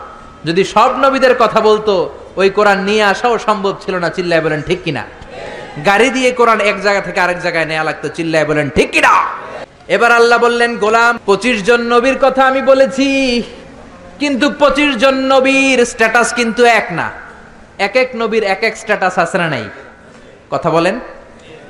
যদি 0.48 0.64
সব 0.64 0.90
নবীদের 1.04 1.34
কথা 1.40 1.60
বলতো, 1.62 1.94
ওই 2.36 2.50
কোরআন 2.50 2.80
নিয়ে 2.84 3.04
আসাও 3.04 3.36
সম্ভব 3.48 3.74
ছিল 3.84 3.96
না, 4.04 4.10
চিল্লায় 4.10 4.42
বলেন, 4.42 4.62
ঠিক 4.68 4.80
কিনা? 4.84 5.04
গাড়ি 5.86 6.10
দিয়ে 6.10 6.30
কোরআন 6.32 6.60
এক 6.72 6.78
জায়গা 6.82 7.02
থেকে 7.02 7.20
আরেক 7.20 7.40
জায়গায় 7.46 7.66
নেওয়া 7.66 7.84
লাগতো, 7.84 8.08
চিল্লায় 8.10 8.46
বলেন, 8.46 8.70
ঠিক 8.70 8.90
কিনা? 8.92 9.14
এবার 9.96 10.12
আল্লাহ 10.12 10.38
বললেন, 10.40 10.72
গোলাম, 10.78 11.20
পঁচিশ 11.26 11.58
জন 11.64 11.82
নবীর 11.94 12.18
কথা 12.22 12.42
আমি 12.46 12.62
বলেছি, 12.62 13.08
কিন্তু 14.20 14.46
পঁচিশ 14.62 14.92
জন 14.98 15.16
নবীর 15.34 15.86
স্ট্যাটাস 15.86 16.34
কিন্তু 16.34 16.64
এক 16.80 16.88
না। 16.92 17.08
এক 17.78 17.96
এক 17.96 18.10
নবীর 18.16 18.44
এক 18.44 18.64
এক 18.64 18.78
স্ট্যাটাস 18.78 19.20
আছে 19.20 19.38
না 19.38 19.48
নাই? 19.50 19.70
কথা 20.52 20.70
বলেন। 20.70 21.00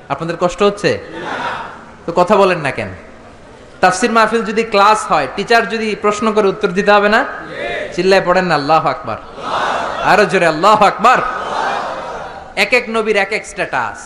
আপনাদের 0.09 0.35
কষ্ট 0.39 0.63
হচ্ছে? 0.63 0.99
তো 2.05 2.11
কথা 2.15 2.35
বলেন 2.35 2.59
না 2.59 2.71
কেন? 2.71 2.87
তাফসির 3.81 4.11
মাহফিল 4.11 4.43
যদি 4.45 4.63
ক্লাস 4.63 5.11
হয় 5.11 5.27
টিচার 5.35 5.69
যদি 5.69 5.95
প্রশ্ন 6.01 6.33
করে 6.33 6.47
উত্তর 6.47 6.67
দিতে 6.67 6.91
হবে 6.91 7.09
না? 7.09 7.25
চিল্লায় 7.93 8.23
পড়েন 8.25 8.45
না, 8.45 8.55
আল্লাহ 8.55 8.87
আকবার। 8.87 9.17
আরও 10.03 10.25
জোরে, 10.25 10.47
আল্লাহ 10.47 10.83
আকবার। 10.83 11.17
এক 12.55 12.73
এক 12.73 12.85
নবীর 12.89 13.17
এক 13.17 13.31
এক 13.31 13.45
স্ট্যাটাস 13.45 13.99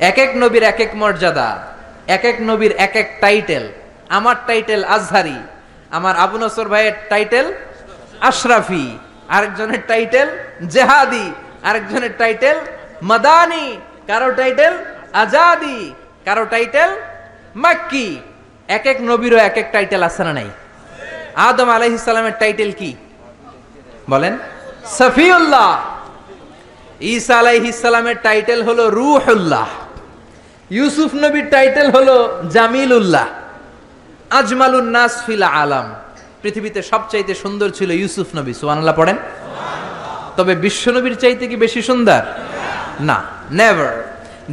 এক 0.00 0.18
এক 0.18 0.30
নবীর 0.36 0.62
এক 0.62 0.80
এক 0.80 0.90
মর্যাদা 0.94 1.66
এক 2.06 2.24
এক 2.24 2.36
নবীর 2.40 2.72
এক 2.76 2.96
এক 2.96 3.08
টাইটেল 3.20 3.68
আমার 4.08 4.36
টাইটেল 4.46 4.84
আজহারি 4.84 5.38
আমার 5.90 6.16
আবু 6.16 6.38
নসর 6.38 6.68
ভাইয়ের 6.68 6.92
টাইটেল 7.08 7.52
আশরাফি 8.20 8.98
আরেকজনের 9.28 9.82
টাইটেল 9.86 10.28
জেহাদি, 10.64 11.32
আরেকজনের 11.62 12.10
টাইটেল 12.18 12.56
মাদানি, 13.02 13.76
কারও 14.06 14.30
টাইটেল 14.32 14.74
আজাদি, 15.12 15.94
কারও 16.24 16.44
টাইটেল 16.44 16.90
মাক্কি। 17.56 18.20
এক 18.68 18.86
এক 18.86 18.98
নবীরও 19.00 19.36
এক 19.36 19.56
এক 19.56 19.72
টাইটেল 19.72 20.02
আছে 20.02 20.24
না 20.24 20.32
নাই? 20.32 20.48
আদম 21.36 21.68
আলাইহিস 21.70 22.04
সালামের 22.04 22.32
টাইটেল 22.38 22.72
কি? 22.72 22.96
বলেন, 24.10 24.38
সফিউল্লাহ। 24.86 25.80
ঈসা 27.00 27.38
আলাইহিস 27.38 27.76
সালামের 27.80 28.16
টাইটেল 28.22 28.62
হলো 28.62 28.90
রুহুল্লাহ। 28.90 29.68
ইউসুফ 30.70 31.14
নবীর 31.14 31.46
টাইটেল 31.50 31.90
হলো 31.90 32.42
জামিলুল্লাহ। 32.50 33.26
আজমালুন 34.30 34.88
নাস 34.90 35.22
ফিল 35.26 35.42
আলাম। 35.42 35.94
পৃথিবীতে 36.42 36.82
সবচাইতে 36.82 37.34
সুন্দর 37.34 37.70
ছিল 37.70 37.90
ইউসুফ 37.90 38.26
নবী, 38.36 38.52
সুবহানাল্লাহ 38.52 38.94
পড়েন। 38.96 39.16
তবে 40.36 40.52
বিশ্ব 40.64 40.84
নবীর 40.96 41.16
চাইতে 41.22 41.44
কি 41.50 41.56
বেশি 41.64 41.80
সুন্দর? 41.88 42.22
না 43.08 43.18
never 43.60 43.94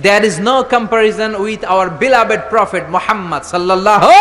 there 0.04 0.24
is 0.30 0.38
no 0.50 0.56
comparison 0.74 1.32
with 1.46 1.62
our 1.74 1.88
beloved 2.04 2.42
prophet 2.54 2.84
Muhammad 2.96 3.44
সাল্লাল্লাহু 3.54 4.12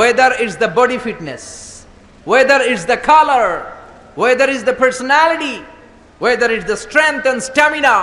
whether 0.00 0.30
it's 0.42 0.56
the 0.64 0.70
body 0.80 0.98
fitness, 1.06 1.42
whether 2.32 2.58
it's 2.70 2.84
the 2.92 3.00
color, 3.12 3.46
whether 4.22 4.46
it's 4.52 4.64
the 4.70 4.76
personality, 4.84 5.56
whether 6.24 6.48
it's 6.54 6.66
the 6.72 6.78
strength 6.86 7.24
and 7.30 7.38
stamina. 7.48 7.96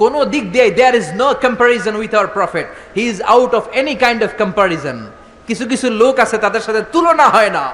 কোন 0.00 0.14
দিক 0.34 0.44
দিয়ে 0.54 0.66
there 0.78 0.94
is 1.00 1.08
no 1.22 1.28
comparison 1.44 1.94
with 2.02 2.12
our 2.18 2.30
prophet 2.38 2.66
he 2.96 3.04
is 3.12 3.18
out 3.34 3.52
of 3.58 3.64
any 3.80 3.94
kind 4.04 4.20
of 4.26 4.30
comparison 4.42 4.98
কিছু 5.48 5.64
কিছু 5.72 5.86
লোক 6.02 6.14
আছে 6.24 6.36
তাদের 6.44 6.62
সাথে 6.66 6.82
তুলনা 6.94 7.26
হয় 7.34 7.50
না। 7.56 7.64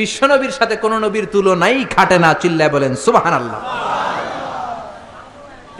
বিশ্বনবীর 0.00 0.52
সাথে 0.58 0.74
কোন 0.82 0.92
নবীর 1.04 1.26
তুলনাই 1.34 1.78
খাটে 1.94 2.16
না, 2.24 2.30
চিল্লায় 2.42 2.70
বলেন 2.74 2.92
সুবাহান 3.04 3.34
আল্লাহ 3.40 3.60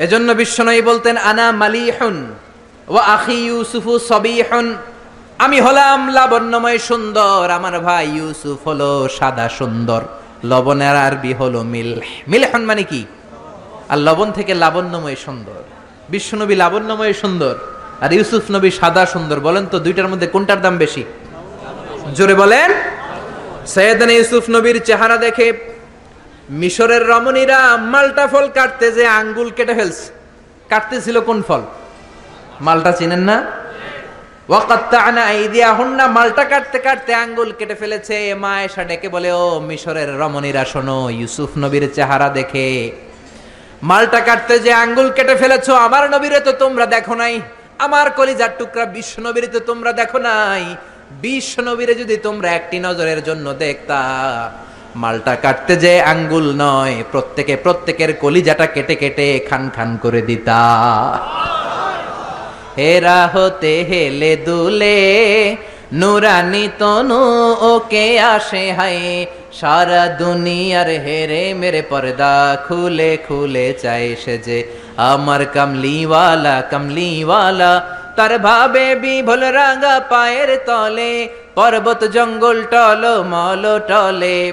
এজন্য 0.04 0.28
বিশ্বনবী 0.42 0.82
বলতেন, 0.90 1.14
আনা 1.30 1.46
মালিহুন 1.62 2.16
ও 2.94 2.96
আখি 3.16 3.36
ইউসুফু 3.50 3.92
সবিহুন। 4.10 4.66
আমি 5.44 5.58
হলাম 5.66 6.00
লাবণ্যময় 6.18 6.78
সুন্দর, 6.88 7.42
আমার 7.58 7.74
ভাই 7.86 8.06
ইউসুফ 8.18 8.58
হলো 8.68 8.90
সাদা 9.18 9.46
সুন্দর, 9.58 10.02
লবণের 10.50 10.96
আরবি 11.06 11.32
হলো 11.40 11.60
মিল 11.72 11.90
মিলহন 12.30 12.62
মানে 12.70 12.84
কি? 12.90 13.02
আর 13.92 13.98
লবণ 14.06 14.28
থেকে 14.38 14.52
লাবণ্যময় 14.62 15.18
সুন্দর। 15.26 15.60
বিশ্বনবী 16.12 16.54
লাবণ্যময় 16.62 17.14
সুন্দর, 17.22 17.54
আর 18.04 18.10
ইউসুফ 18.16 18.44
নবী 18.54 18.70
সাদা 18.80 19.04
সুন্দর, 19.14 19.36
বলেন 19.46 19.64
তো 19.72 19.76
দুইটার 19.84 20.08
মধ্যে 20.12 20.28
কোনটার 20.34 20.60
দাম 20.64 20.74
বেশি? 20.84 21.02
জোরে 22.16 22.34
বলেন। 22.42 22.70
সৈয়দান 23.74 24.10
ইউসুফ 24.18 24.44
নবীর 24.54 24.76
চেহারা 24.88 25.16
দেখে 25.26 25.46
মিশরের 26.60 27.02
রমণীরা 27.12 27.60
মালটা 27.92 28.24
ফল 28.32 28.46
কাটতে 28.56 28.86
যে 28.96 29.04
আঙ্গুল 29.20 29.48
কেটে 29.56 29.74
ফেলছে। 29.78 30.06
কাটতেছিল 30.70 31.16
কোন 31.28 31.38
ফল? 31.48 31.62
মালটা 32.66 32.92
চিনেন 32.98 33.22
না? 33.28 33.36
মালটা 36.16 36.44
কাটতে 36.52 36.78
কাটতে 36.86 37.12
আঙ্গুল 37.24 37.50
কেটে 37.58 37.76
ফেলেছে। 37.80 38.16
মা 38.42 38.52
এসা 38.66 38.82
ডেকে 38.90 39.08
বলে, 39.14 39.30
ও 39.44 39.46
মিশরের 39.68 40.10
রমণীরা, 40.22 40.64
শোনো, 40.72 40.98
ইউসুফ 41.20 41.50
নবীর 41.62 41.84
চেহারা 41.96 42.28
দেখে 42.38 42.68
মালটা 43.90 44.20
কাটতে 44.28 44.54
যে 44.64 44.72
আঙ্গুল 44.84 45.08
কেটে 45.16 45.34
ফেলেছো, 45.42 45.72
আমার 45.86 46.04
নবীরে 46.14 46.38
তো 46.46 46.52
তোমরা 46.62 46.86
দেখো 46.94 47.14
নাই। 47.22 47.34
আমার 47.86 48.06
কলিজার 48.18 48.52
টুকরা 48.58 48.84
বিশ্ব 48.96 49.14
নবীরে 49.26 49.48
তো 49.54 49.60
তোমরা 49.68 49.90
দেখো 50.00 50.18
নাই। 50.28 50.64
বিশ্ব 51.20 51.60
নবীরে 51.62 51.94
যদি 51.94 52.16
তোমরা 52.16 52.48
একটি 52.50 52.78
নজরের 52.78 53.24
জন্য 53.24 53.52
দেখতা, 53.52 54.00
মালটা 54.96 55.36
কাটতে 55.36 55.76
যে 55.76 56.00
আঙ্গুল 56.00 56.46
নয়, 56.56 57.04
প্রত্যেকে 57.12 57.56
প্রত্যেকের 57.56 58.16
কলিজাটা 58.16 58.66
কেটে 58.66 58.94
কেটে 58.94 59.46
খান 59.50 59.70
খান 59.70 59.96
করে 59.96 60.22
দিতা। 60.22 60.62
হেরা 62.78 63.30
হতে 63.34 63.84
হেলে 63.88 64.36
দুলে, 64.36 65.00
নুরানি 65.92 66.68
তনু, 66.78 67.24
ওকে 67.74 68.20
আসে 68.20 68.72
হায়, 68.72 69.26
সারা 69.60 70.08
দুনিয়ার 70.08 70.86
হেরে 70.86 71.54
মেরে 71.54 71.82
পর্দা 71.82 72.56
খুলে 72.68 73.16
খুলে 73.28 73.74
চাই 73.82 74.16
সে 74.24 74.38
যে, 74.38 74.58
আমার 74.96 75.46
কামলিওয়ালা 75.46 76.62
কামলিওয়ালা 76.70 78.01
তার 78.16 78.38
ভাবে 78.38 78.94
বিভোল 78.94 79.42
রাঙা 79.44 80.00
পায়ের 80.00 80.58
তলে, 80.66 81.28
পর্বত 81.54 82.04
জঙ্গল 82.04 82.62
টল 82.70 83.22
মল 83.22 83.80
টলে। 83.88 84.52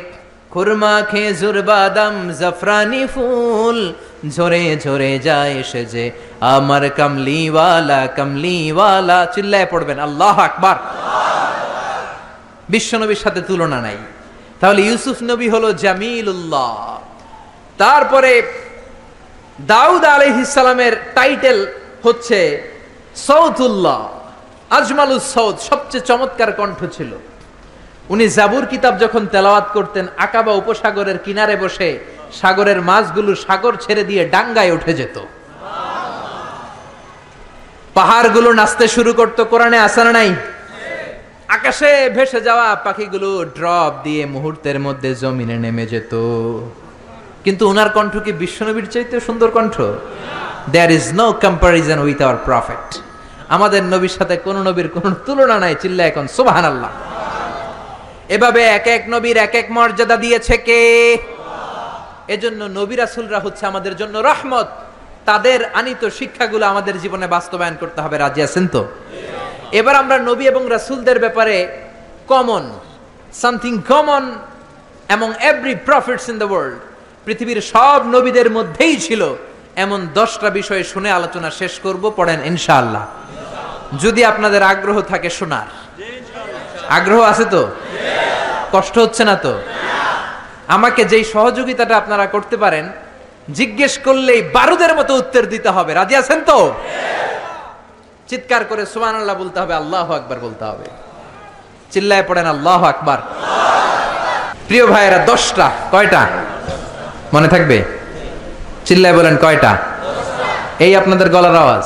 খুরমা, 0.51 1.01
খেজুর, 1.11 1.61
বাদাম, 1.61 2.31
জাফরানি 2.39 3.07
ফুল, 3.13 3.93
ঝরে 4.35 4.77
ঝরে 4.83 5.19
যায় 5.19 5.63
সে 5.63 5.85
যে 5.85 6.11
আমার 6.39 6.89
কামলিওয়ালা 6.89 8.07
কামলিওয়ালা। 8.07 9.25
চিল্লায় 9.25 9.67
পড়বেন, 9.71 9.99
আল্লাহ 9.99 10.39
আকবার। 10.39 10.75
বিশ্বনবীর 12.69 13.15
সাথে 13.15 13.41
তুলনা 13.41 13.81
নাই। 13.81 13.97
তাহলে 14.59 14.81
ইউসুফ 14.81 15.17
নবী 15.23 15.49
হলো 15.49 15.73
জামিলুল্লাহ। 15.73 16.97
তারপরে 17.77 18.31
দাউদ 19.61 20.05
আলহিসালামের 20.05 20.93
টাইটেল 21.15 21.67
হচ্ছে 22.03 22.39
সৌদুল্লাহ 23.27 23.99
আজমালুস 24.77 25.25
সৌদ 25.33 25.55
সবচেয়ে 25.69 26.07
চমৎকার 26.09 26.51
কণ্ঠ 26.59 26.79
ছিল। 26.95 27.11
উনি 28.13 28.25
জাবুর 28.37 28.65
কিতাব 28.71 28.93
যখন 29.03 29.23
তেলাওয়াত 29.33 29.67
করতেন, 29.75 30.05
আকাবা 30.25 30.53
উপসাগরের 30.61 31.17
কিনারে 31.25 31.55
বসে 31.63 31.89
সাগরের 32.39 32.79
মাছগুলো 32.89 33.31
সাগর 33.45 33.73
ছেড়ে 33.83 34.03
দিয়ে 34.09 34.23
ডাঙ্গায় 34.33 34.71
উঠে 34.77 34.93
যেত। 34.99 35.17
পাহাড়গুলো 37.97 38.49
নাচতে 38.59 38.85
শুরু 38.95 39.11
করতো, 39.19 39.41
কোরআনে 39.51 39.79
আসার 39.87 40.07
নাই? 40.17 40.29
আকাশে 41.55 41.91
ভেসে 42.15 42.39
যাওয়া 42.47 42.67
পাখিগুলো 42.85 43.29
ড্রপ 43.57 43.93
দিয়ে 44.05 44.23
মুহূর্তের 44.25 44.77
মধ্যে 44.85 45.09
জমিনে 45.21 45.57
নেমে 45.63 45.85
যেত। 45.93 46.13
কিন্তু 47.45 47.63
ওনার 47.71 47.89
কণ্ঠ 47.97 48.13
কি 48.25 48.31
বিশ্বনবীর 48.41 48.87
চাইতে 48.93 49.15
সুন্দর 49.27 49.49
কণ্ঠ? 49.57 49.75
There 50.73 50.91
is 50.97 51.07
no 51.19 51.27
comparison 51.43 51.99
with 52.05 52.19
our 52.25 52.39
prophet 52.47 52.87
আমাদের 53.55 53.81
নবীর 53.93 54.13
সাথে 54.17 54.35
কোন 54.45 54.55
নবীর 54.67 54.89
কোন 54.95 55.11
তুলনা 55.25 55.57
নাই, 55.63 55.73
চিল্লা 55.81 56.03
এখন 56.11 56.25
সুবাহান 56.37 56.65
আল্লাহ 56.71 56.91
এভাবে 58.35 58.61
এক 58.77 58.87
এক 58.95 59.03
নবীর 59.13 59.37
এক 59.45 59.55
এক 59.61 59.67
মর্যাদা 59.77 60.17
দিয়েছে 60.23 60.55
কে? 60.67 60.81
এজন্য 62.35 62.61
নবী 62.79 62.95
রাসুলরা 62.95 63.39
হচ্ছে 63.45 63.63
আমাদের 63.71 63.93
জন্য 64.01 64.15
রহমত। 64.29 64.69
তাদের 65.29 65.59
আনিত 65.79 66.03
শিক্ষাগুলো 66.19 66.63
আমাদের 66.73 66.95
জীবনে 67.03 67.27
বাস্তবায়ন 67.35 67.75
করতে 67.81 67.99
হবে, 68.03 68.15
রাজি 68.17 68.41
আছেন 68.47 68.65
তো? 68.73 68.81
এবার 69.79 69.95
আমরা 70.01 70.17
নবী 70.29 70.45
এবং 70.53 70.63
রাসুলদের 70.75 71.17
ব্যাপারে 71.23 71.55
common 72.31 72.63
something 73.41 73.73
common 73.91 74.23
among 75.15 75.29
every 75.49 75.75
prophets 75.87 76.25
in 76.31 76.37
the 76.43 76.49
world 76.51 76.77
পৃথিবীর 77.25 77.59
সব 77.73 77.99
নবীদের 78.15 78.47
মধ্যেই 78.57 78.95
ছিল 79.05 79.21
এমন 79.83 79.99
দশটা 80.19 80.49
বিষয়ে 80.59 80.83
শুনে 80.83 81.09
আলোচনা 81.17 81.49
শেষ 81.59 81.73
করব, 81.85 82.03
পড়েন 82.17 82.39
ইনশাআল্লাহ। 82.51 83.03
যদি 83.97 84.25
আপনাদের 84.25 84.63
আগ্রহ 84.63 85.01
থাকে 85.01 85.29
শোনার। 85.29 85.67
আগ্রহ 86.89 87.21
আছে 87.21 87.45
তো? 87.45 87.67
কষ্ট 88.71 88.97
হচ্ছে 88.97 89.23
না 89.23 89.35
তো? 89.35 89.61
আমাকে 90.67 91.05
যেই 91.05 91.23
সহযোগিতাটা 91.23 91.97
আপনারা 91.97 92.25
করতে 92.25 92.57
পারেন, 92.57 92.89
জিজ্ঞেস 93.51 93.97
করলেই 93.97 94.41
বারুদের 94.41 94.95
মতো 94.95 95.15
উত্তর 95.15 95.45
দিতে 95.45 95.69
হবে। 95.69 95.93
রাজি 95.93 96.15
আছেন 96.15 96.43
তো? 96.43 96.73
চিৎকার 98.27 98.65
করে 98.65 98.85
সুমান 98.85 99.15
আল্লাহ 99.15 99.35
বলতে 99.35 99.59
হবে, 99.59 99.73
আল্লাহ 99.73 100.11
আকবার 100.11 100.39
বলতে 100.39 100.65
হবে। 100.65 100.85
চিল্লায় 101.91 102.23
পড়েন, 102.27 102.45
আল্লাহ 102.45 102.83
আকবার। 102.83 103.17
প্রিয় 104.67 104.87
ভাইয়েরা, 104.87 105.25
দশটা, 105.25 105.71
কয়টা? 105.91 106.27
মনে 107.33 107.47
থাকবে? 107.47 107.83
চিল্লায় 108.85 109.17
বলেন, 109.17 109.37
কয়টা? 109.37 109.77
এই 110.79 110.95
আপনাদের 110.95 111.29
গলার 111.29 111.55
আওয়াজ। 111.55 111.83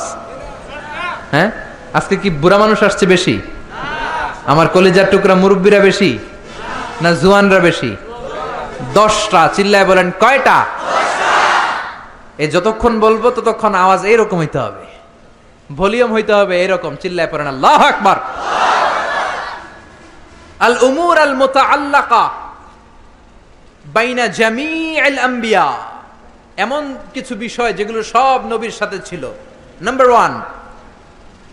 হ্যাঁ? 1.30 1.50
আজকে 1.94 2.16
কি 2.16 2.30
বুড়া 2.30 2.58
মানুষ 2.58 2.82
আসছে 2.82 3.06
বেশি? 3.06 3.40
আমার 4.46 4.68
কলেজার 4.68 5.10
টুকরা 5.10 5.34
মুরব্বীরা 5.34 5.78
বেশি? 5.78 6.18
না 7.02 7.12
জুয়ানরা 7.12 7.60
বেশি? 7.60 7.96
দশটা, 8.94 9.48
চিল্লায় 9.54 9.84
বলেন, 9.84 10.10
কয়টা? 10.20 10.64
এই 12.38 12.48
যতক্ষণ 12.48 13.00
বলব, 13.00 13.30
ততক্ষণ 13.30 13.74
আওয়াজ 13.74 14.04
এইরকম 14.04 14.38
হইতে 14.38 14.58
হবে। 14.58 14.84
ভলিউম 15.76 16.12
হইতে 16.12 16.32
হবে 16.32 16.64
এরকম, 16.64 16.96
চিল্লায় 16.96 17.28
পড়েন, 17.32 17.46
আল্লাহ 17.46 17.82
আকবার। 17.84 18.16
আল 20.60 20.76
উমুর 20.82 21.18
আল 21.18 21.34
মুতাআল্লাকা 21.34 22.30
বাইনা 23.86 24.28
জামিআল 24.28 25.18
আম্বিয়া। 25.18 25.66
এমন 26.56 26.82
কিছু 27.14 27.34
বিষয় 27.34 27.72
যেগুলো 27.72 28.02
সব 28.02 28.40
নবীর 28.46 28.70
সাথে 28.70 28.98
ছিল। 29.04 29.32
নাম্বার 29.80 30.10
ওয়ান 30.10 30.40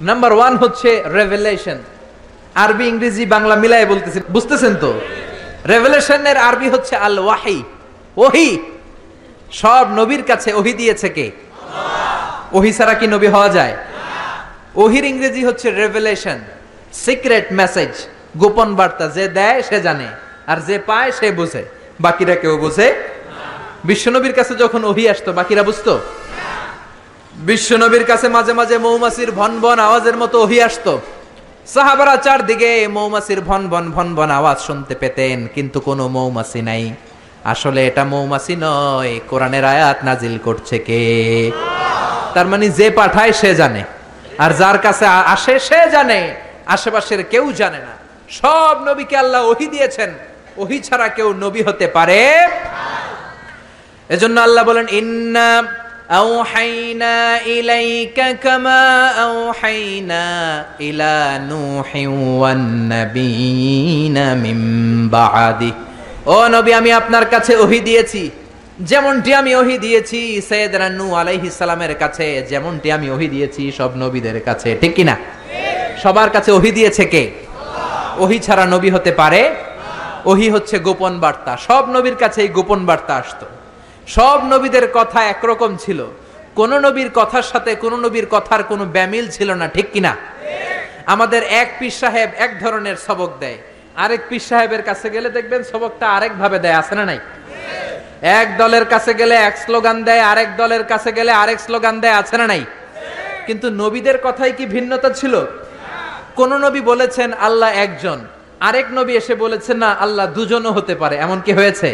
নাম্বার 0.02 0.34
ওয়ান 0.34 0.58
হচ্ছে 0.58 1.04
রেভেলেশন 1.14 1.78
আরবি, 2.56 2.88
ইংরেজি, 2.88 3.26
বাংলা 3.26 3.56
মিলায় 3.56 3.86
বলতেছে। 3.86 4.20
বুঝতেছেন 4.30 4.76
তো? 4.76 5.02
রেভেলেশনের 5.68 6.38
আরবি 6.38 6.70
হচ্ছে 6.70 6.96
আল 6.96 7.20
ওয়াহি 7.20 7.64
ওহি! 8.18 8.60
সব 9.52 9.86
নবীর 9.96 10.24
কাছে 10.24 10.54
ওহি 10.54 10.74
দিয়েছে 10.74 11.10
কে? 11.10 11.32
ওহি 12.54 12.74
ছাড়া 12.74 12.94
কি 12.94 13.08
নবী 13.08 13.28
হওয়া 13.28 13.50
যায়? 13.50 13.78
ওহির 14.76 15.06
ইংরেজি 15.06 15.46
হচ্ছে 15.46 15.72
রেভেলেশন 15.72 16.40
সিক্রেট 16.94 17.46
মেসেজ 17.52 17.90
গোপন 18.38 18.76
বার্তা। 18.76 19.08
যে 19.08 19.28
দেয়, 19.28 19.62
সে 19.62 19.82
জানে। 19.82 20.08
আর 20.48 20.58
যে 20.58 20.80
পায়, 20.80 21.12
সে 21.12 21.32
বুঝে। 21.32 21.66
বাকিরা 22.00 22.36
কেউ 22.36 22.58
বুঝে 22.58 22.94
বিশ্বনবীর 23.84 24.34
কাছে 24.34 24.56
যখন 24.56 24.84
ওহি 24.84 25.10
আসতো, 25.10 25.34
বাকিরা 25.34 25.64
বুঝতো? 25.64 26.00
বিশ্বনবীর 27.50 28.06
কাছে 28.12 28.28
মাঝে 28.36 28.54
মাঝে 28.60 28.76
মৌমাছির 28.86 29.30
ভন 29.40 29.54
ভন 29.64 29.78
আওয়াজের 29.88 30.16
মতো 30.22 30.38
ওহি 30.44 30.60
আসতো। 30.68 30.94
সাহাবারা 31.74 32.16
চারদিকে 32.26 32.72
মৌমাছির 32.98 33.42
ভন 33.50 33.62
ভন 33.72 33.86
ভন 33.96 34.08
ভন 34.18 34.30
আওয়াজ 34.40 34.58
শুনতে 34.68 34.94
পেতেন, 35.02 35.38
কিন্তু 35.56 35.78
কোনো 35.88 36.04
মৌমাছি 36.16 36.62
নাই। 36.70 36.84
আসলে 37.54 37.80
এটা 37.90 38.04
মৌমাছি 38.14 38.54
নয়, 38.66 39.14
কোরআনের 39.30 39.66
আয়াত 39.74 39.98
নাজিল 40.08 40.36
করছে 40.48 40.78
কে? 40.88 41.02
তার 42.36 42.48
মানে 42.52 42.66
যে 42.80 42.88
পাঠায় 42.98 43.34
সে 43.42 43.52
জানে, 43.62 43.82
আর 44.44 44.52
যার 44.60 44.78
কাছে 44.86 45.06
আসে 45.34 45.56
সে 45.68 45.80
জানে, 45.96 46.20
আশেপাশের 46.76 47.22
কেউ 47.34 47.46
জানে 47.62 47.80
না। 47.88 47.94
সব 48.40 48.76
নবীকে 48.88 49.16
আল্লাহ 49.24 49.42
ওহি 49.52 49.68
দিয়েছেন, 49.74 50.10
ওহি 50.62 50.78
ছাড়া 50.88 51.08
কেউ 51.18 51.30
নবী 51.44 51.62
হতে 51.68 51.86
পারে 51.96 52.22
এজন্য 54.10 54.38
আল্লাহ 54.48 54.64
বলেন, 54.70 54.86
ইন্না 55.00 55.48
أوحينا 56.13 57.41
إليك 57.45 58.19
كما 58.39 58.83
أوحينا 59.21 60.27
إلى 60.81 61.41
نوح 61.45 61.91
والنبيين 62.41 64.17
من 64.37 64.59
بعده 65.09 65.75
ও 66.27 66.39
নবী 66.49 66.73
আমি 66.81 66.91
আপনার 66.93 67.25
কাছে 67.33 67.53
ওহি 67.57 67.81
দিয়েছি 67.81 68.23
যেমনটি 68.83 69.31
আমি 69.41 69.53
ওহি 69.55 69.77
দিয়েছি 69.79 70.21
সৈয়দনা 70.49 70.89
নূহ 70.91 71.13
আলাইহিস 71.23 71.53
সালামের 71.55 71.95
কাছে 72.03 72.27
যেমনটি 72.51 72.89
আমি 72.97 73.07
ওহি 73.15 73.29
দিয়েছি 73.35 73.63
সব 73.79 73.91
নবীদের 74.03 74.39
কাছে 74.49 74.71
ঠিক 74.83 74.93
কি 74.97 75.05
না 75.11 75.15
সবার 76.03 76.31
কাছে 76.31 76.51
ওহি 76.53 76.71
দিয়েছে 76.79 77.05
কে 77.13 77.25
ওহি 78.19 78.39
ছাড়া 78.39 78.65
নবী 78.75 78.89
হতে 78.97 79.13
পারে 79.21 79.43
ওহি 80.25 80.47
হচ্ছে 80.55 80.77
গোপন 80.79 81.15
বার্তা 81.21 81.53
সব 81.67 81.85
নবীর 81.95 82.17
কাছে 82.23 82.39
এই 82.45 82.51
গোপন 82.59 82.81
বার্তা 82.89 83.13
আসতো 83.23 83.47
সব 84.08 84.40
নবীদের 84.54 84.86
কথা 84.98 85.20
একরকম 85.34 85.72
ছিল। 85.84 86.00
কোন 86.56 86.72
নবীর 86.86 87.10
কথার 87.20 87.46
সাথে 87.52 87.72
কোন 87.84 87.94
নবীর 88.06 88.28
কথার 88.36 88.62
কোনো 88.72 88.86
ব্যামিল 88.96 89.26
ছিল 89.36 89.50
না, 89.62 89.66
ঠিক 89.76 89.88
কিনা 89.94 90.12
আমাদের 91.14 91.42
এক 91.62 91.70
পীর 91.80 91.96
সাহেব 92.02 92.30
এক 92.46 92.52
ধরনের 92.64 92.98
সবক 93.08 93.32
দেয়। 93.40 93.58
আরেক 94.04 94.22
পীর 94.30 94.44
সাহেবের 94.50 94.84
কাছে 94.90 95.08
গেলে 95.16 95.30
দেখবেন 95.30 95.62
সবকটা 95.72 96.06
আরেক 96.16 96.34
ভাবে 96.42 96.58
দেয়, 96.64 96.78
আছে 96.82 96.94
না 96.96 97.06
নাই? 97.06 97.20
এক 98.42 98.48
দলের 98.62 98.86
কাছে 98.94 99.12
গেলে 99.20 99.36
এক 99.48 99.56
স্লোগান 99.66 99.98
দেয়, 100.08 100.24
আরেক 100.32 100.50
দলের 100.62 100.84
কাছে 100.92 101.12
গেলে 101.18 101.32
আরেক 101.32 101.60
স্লোগান 101.66 101.96
দেয়, 102.04 102.16
আছে 102.22 102.36
না 102.38 102.46
নাই? 102.48 102.64
কিন্তু 103.48 103.68
নবীদের 103.70 104.18
কথাই 104.24 104.52
কি 104.58 104.66
ভিন্নতা 104.66 105.10
ছিল? 105.10 105.34
কোন 106.36 106.52
নবী 106.66 106.82
বলেছেন, 106.82 107.34
আল্লাহ 107.48 107.70
একজন। 107.86 108.20
আরেক 108.60 108.88
নবী 108.98 109.14
এসে 109.22 109.36
বলেছেন 109.36 109.78
না, 109.78 109.90
আল্লাহ 110.06 110.26
দুজনও 110.38 110.72
হতে 110.72 110.96
পারে। 110.96 111.16
এমন 111.16 111.38
কি 111.46 111.52
হয়েছে? 111.54 111.90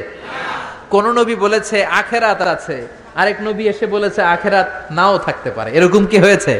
কোন 0.93 1.05
নবী 1.19 1.35
বলেছে 1.45 1.77
আখেরাত 2.01 2.41
আছে, 2.55 2.77
আরেক 3.19 3.37
নবী 3.47 3.63
এসে 3.73 3.85
বলেছে 3.95 4.21
আখেরাত 4.35 4.67
নাও 4.97 5.15
থাকতে 5.25 5.49
পারে। 5.57 5.69
এরকম 5.77 6.03
কি 6.11 6.17
হয়েছে? 6.25 6.53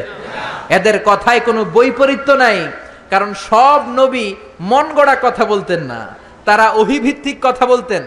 এদের 0.76 0.96
কথায় 1.10 1.40
কোনো 1.48 1.60
বৈপরীত্য 1.76 2.28
নাই, 2.44 2.58
কারণ 3.12 3.30
সব 3.48 3.80
নবী 4.00 4.26
মন 4.70 4.86
গড়া 4.96 5.16
কথা 5.26 5.44
বলতেন 5.52 5.80
না, 5.92 6.00
তারা 6.48 6.66
অভিভিত্তিক 6.82 7.36
কথা 7.46 7.64
বলতেন। 7.72 8.04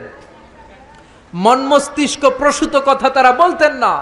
মন 1.34 1.60
মস্তিষ্ক 1.72 2.23
প্রসূত 2.39 2.73
কথা 2.89 3.07
তারা 3.10 3.31
বলতেন 3.43 3.73
না। 3.84 3.93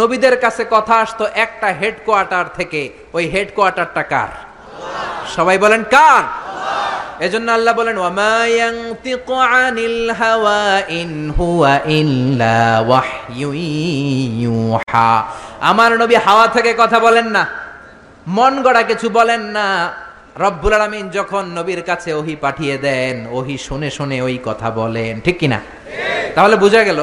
নবীদের 0.00 0.36
কাছে 0.44 0.62
কথা 0.70 0.94
আসতো 1.04 1.24
একটা 1.44 1.68
হেডকোয়ার্টার 1.80 2.46
থেকে, 2.58 2.80
ওই 3.16 3.24
হেডকোয়ার্টারটা 3.34 4.02
কার? 4.12 4.30
সবাই 5.34 5.56
বলেন 5.64 5.82
কার? 5.94 6.24
এজন্য 7.26 7.48
আল্লাহ 7.56 7.72
বলেন, 7.80 7.96
ওয়ামা 8.02 8.36
ইয়ানতিকু 8.56 9.34
আনিল 9.64 10.00
হাওয়া 10.20 10.64
ইন 11.00 11.10
হুয়া 11.38 11.74
ইল্লা 11.98 12.60
ওয়াহয়ু 12.88 14.52
আমার 15.70 15.90
নবী 16.02 16.16
হাওয়া 16.26 16.46
থেকে 16.56 16.70
কথা 16.82 16.98
বলেন 17.06 17.26
না, 17.36 17.42
মন 18.36 18.54
গড়া 18.64 18.82
কিছু 18.90 19.06
বলেন 19.18 19.42
না। 19.56 19.66
রব্বুল 20.44 20.74
আলামিন 20.78 21.06
যখন 21.18 21.44
নবীর 21.58 21.82
কাছে 21.90 22.10
ওহি 22.20 22.34
পাঠিয়ে 22.44 22.76
দেন, 22.86 23.16
ওহি 23.36 23.56
শুনে 23.66 23.88
শুনে 23.96 24.16
ওই 24.26 24.36
কথা 24.48 24.68
বলেন, 24.80 25.14
ঠিক 25.24 25.36
কিনা? 25.40 25.58
তাহলে 26.34 26.54
বোঝা 26.64 26.82
গেল, 26.88 27.00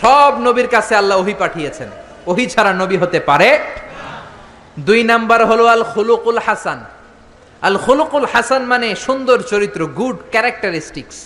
সব 0.00 0.32
নবীর 0.46 0.68
কাছে 0.74 0.92
আল্লাহ 1.00 1.16
ওহি 1.22 1.34
পাঠিয়েছেন। 1.42 1.88
ওহি 2.30 2.44
ছাড়া 2.52 2.72
নবী 2.82 2.96
হতে 3.02 3.18
পারে? 3.28 3.50
দুই 4.88 5.00
নাম্বার 5.10 5.40
হলো 5.50 5.64
আল 5.74 5.84
খুলুকুল 5.92 6.40
হাসান। 6.46 6.80
আল 7.68 7.76
খুলুকুল 7.84 8.26
হাসান 8.32 8.62
মানে 8.72 8.88
সুন্দর 9.06 9.38
চরিত্র 9.52 9.80
গুড 9.98 10.16
ক্যারেক্টারিস্টিক্স 10.32 11.16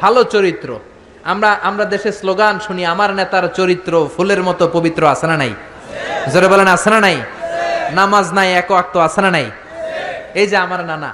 ভালো 0.00 0.20
চরিত্র। 0.34 0.68
আমরা 1.32 1.50
আমরা 1.68 1.84
দেশে 1.94 2.10
স্লোগান 2.20 2.54
শুনি, 2.66 2.82
আমার 2.94 3.10
নেতার 3.18 3.46
চরিত্র 3.58 3.92
ফুলের 4.14 4.40
মতো 4.48 4.64
পবিত্র 4.76 5.02
আছে 5.14 5.26
না 5.30 5.36
নাই? 5.42 5.52
জোরে 6.32 6.48
বলেন, 6.52 6.68
আছে 6.76 6.88
না 6.94 6.98
নাই? 7.06 7.16
নামাজ 7.98 8.26
নাই, 8.36 8.48
এক 8.60 8.68
আক্ত 8.80 8.94
আছে 9.06 9.20
না 9.24 9.30
নাই? 9.36 9.46
এই 10.40 10.46
যে 10.50 10.56
আমার 10.66 10.80
নানা, 10.90 11.10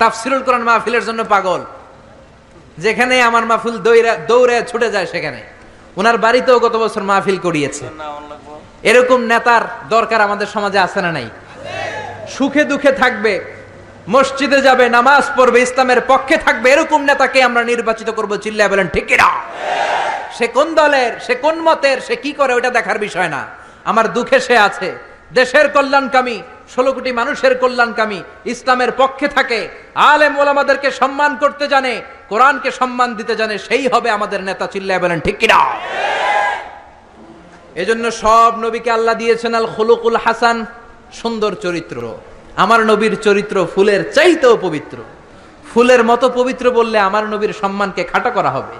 তাফসিরুল 0.00 0.42
কোরআন 0.46 0.62
মাহফিলের 0.68 1.04
জন্য 1.08 1.20
পাগল। 1.32 1.60
যেখানে 2.84 3.14
আমার 3.28 3.44
মাহফিল 3.50 3.76
দৌড়ে 3.86 4.12
দৌড়ে 4.30 4.56
ছুটে 4.70 4.88
যায়, 4.94 5.08
সেখানে। 5.12 5.40
ওনার 5.98 6.16
বাড়িতেও 6.24 6.58
গত 6.64 6.74
বছর 6.82 7.02
মাহফিল 7.10 7.38
করিয়েছে। 7.46 7.84
এরকম 8.90 9.20
নেতার 9.32 9.64
দরকার 9.94 10.20
আমাদের 10.26 10.48
সমাজে 10.54 10.78
আছে 10.86 11.00
না 11.06 11.10
নাই? 11.16 11.28
সুখে 12.34 12.62
দুঃখে 12.70 12.92
থাকবে 13.02 13.32
মসজিদে 14.08 14.60
যাবে, 14.60 14.88
নামাজ 14.88 15.24
পড়বে, 15.36 15.60
ইসলামের 15.60 16.00
পক্ষে 16.00 16.36
থাকবে, 16.36 16.70
এরকম 16.70 17.02
নেতাকে 17.04 17.42
আমরা 17.42 17.64
নির্বাচিত 17.64 18.10
করব, 18.10 18.36
চিল্লায় 18.36 18.68
বলেন, 18.68 18.88
ঠিক 18.88 19.06
কিনা? 19.06 19.28
সে 20.38 20.46
কোন 20.46 20.74
দলের, 20.74 21.12
সে 21.20 21.34
কোন 21.34 21.60
মতের, 21.60 22.00
সে 22.00 22.16
কি 22.16 22.32
করে 22.32 22.54
ওটা 22.54 22.70
দেখার 22.70 22.98
বিষয় 22.98 23.28
না। 23.28 23.46
আমার 23.84 24.12
দুঃখে 24.12 24.40
সে 24.40 24.58
আছে। 24.58 24.98
দেশের 25.32 25.68
কল্যাণকামী, 25.68 26.42
ষোলো 26.74 26.92
কোটি 26.92 27.12
মানুষের 27.12 27.58
কল্যাণকামী, 27.58 28.22
ইসলামের 28.44 28.92
পক্ষে 28.92 29.28
থাকে। 29.28 29.68
আলেম 29.94 30.38
ওলামাদেরকে 30.38 30.90
সম্মান 30.90 31.36
করতে 31.36 31.68
জানে, 31.68 32.02
কোরআনকে 32.28 32.70
সম্মান 32.70 33.14
দিতে 33.14 33.36
জানে, 33.36 33.58
সেই 33.58 33.88
হবে 33.88 34.10
আমাদের 34.10 34.42
নেতা, 34.44 34.66
চিল্লায় 34.66 35.00
বলেন, 35.00 35.20
ঠিক 35.20 35.38
কিনা? 35.38 35.58
এজন্য 37.74 38.10
সব 38.10 38.58
নবীকে 38.58 38.90
আল্লাহ 38.90 39.14
দিয়েছেন 39.14 39.54
আল 39.54 39.66
খুলুকুল 39.66 40.16
হাসান, 40.16 40.66
সুন্দর 41.12 41.54
চরিত্র। 41.54 42.14
আমার 42.56 42.86
নবীর 42.86 43.16
চরিত্র 43.16 43.66
ফুলের 43.74 44.12
চাইতেও 44.12 44.56
পবিত্র। 44.56 44.98
ফুলের 45.74 46.04
মতো 46.04 46.28
পবিত্র 46.28 46.70
বললে 46.70 46.98
আমার 46.98 47.24
নবীর 47.28 47.52
সম্মানকে 47.60 48.04
খাটো 48.04 48.30
করা 48.30 48.50
হবে। 48.50 48.76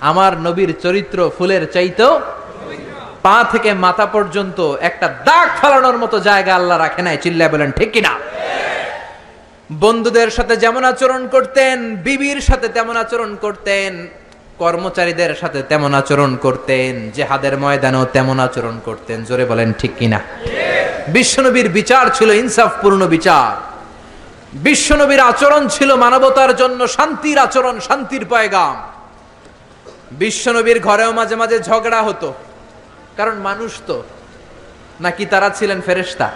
আমার 0.00 0.38
নবীর 0.38 0.74
চরিত্র 0.82 1.30
ফুলের 1.38 1.72
চাইতেও 1.72 2.20
পা 3.22 3.44
থেকে 3.52 3.74
মাথা 3.74 4.06
পর্যন্ত 4.06 4.76
একটা 4.80 5.08
দাগ 5.08 5.48
ফেলানোর 5.60 5.98
মতো 5.98 6.20
জায়গা 6.20 6.54
আল্লাহ 6.54 6.78
রাখে 6.78 7.02
নাই, 7.02 7.16
চিল্লায় 7.22 7.50
বলেন, 7.50 7.72
ঠিক 7.72 7.90
কিনা? 7.92 8.18
বন্ধুদের 9.72 10.30
সাথে 10.30 10.56
যেমন 10.56 10.84
আচরণ 10.84 11.28
করতেন, 11.28 11.96
বিবির 11.96 12.40
সাথে 12.40 12.68
তেমন 12.68 12.96
আচরণ 12.96 13.36
করতেন, 13.40 14.08
কর্মচারীদের 14.58 15.34
সাথে 15.34 15.62
তেমন 15.62 15.94
আচরণ 15.94 16.36
করতেন, 16.36 17.10
জেহাদের 17.10 17.58
ময়দানেও 17.58 18.04
তেমন 18.04 18.40
আচরণ 18.40 18.80
করতেন, 18.84 19.24
জোরে 19.24 19.44
বলেন, 19.44 19.72
ঠিক 19.78 19.90
কিনা? 19.98 20.20
বিশ্বনবীর 21.08 21.68
বিচার 21.68 22.06
ছিল 22.14 22.30
ইনসাফপূর্ণ 22.30 23.06
বিচার। 23.06 23.74
বিশ্বনবীর 24.52 25.20
আচরণ 25.20 25.68
ছিল 25.68 25.94
মানবতার 25.94 26.56
জন্য 26.56 26.88
শান্তির 26.88 27.38
আচরণ, 27.38 27.80
শান্তির 27.80 28.26
পয়গাম। 28.26 28.82
বিশ্বনবীর 30.12 30.80
ঘরেও 30.80 31.12
মাঝে 31.12 31.36
মাঝে 31.36 31.60
ঝগড়া 31.60 32.02
হতো। 32.02 32.34
কারণ 33.16 33.34
মানুষ 33.34 33.72
তো, 33.86 34.02
নাকি 35.00 35.26
তারা 35.26 35.50
ছিলেন 35.50 35.80
ফেরেস্তা 35.80 36.30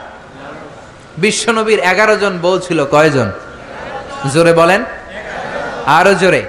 বিশ্বনবীর 1.18 1.78
এগারো 1.78 2.16
জন 2.16 2.38
বউ 2.38 2.58
ছিল, 2.58 2.84
কয়জন? 2.84 3.30
জোরে 4.32 4.52
বলেন। 4.52 4.84
আরও 5.86 6.14
জোরে। 6.14 6.42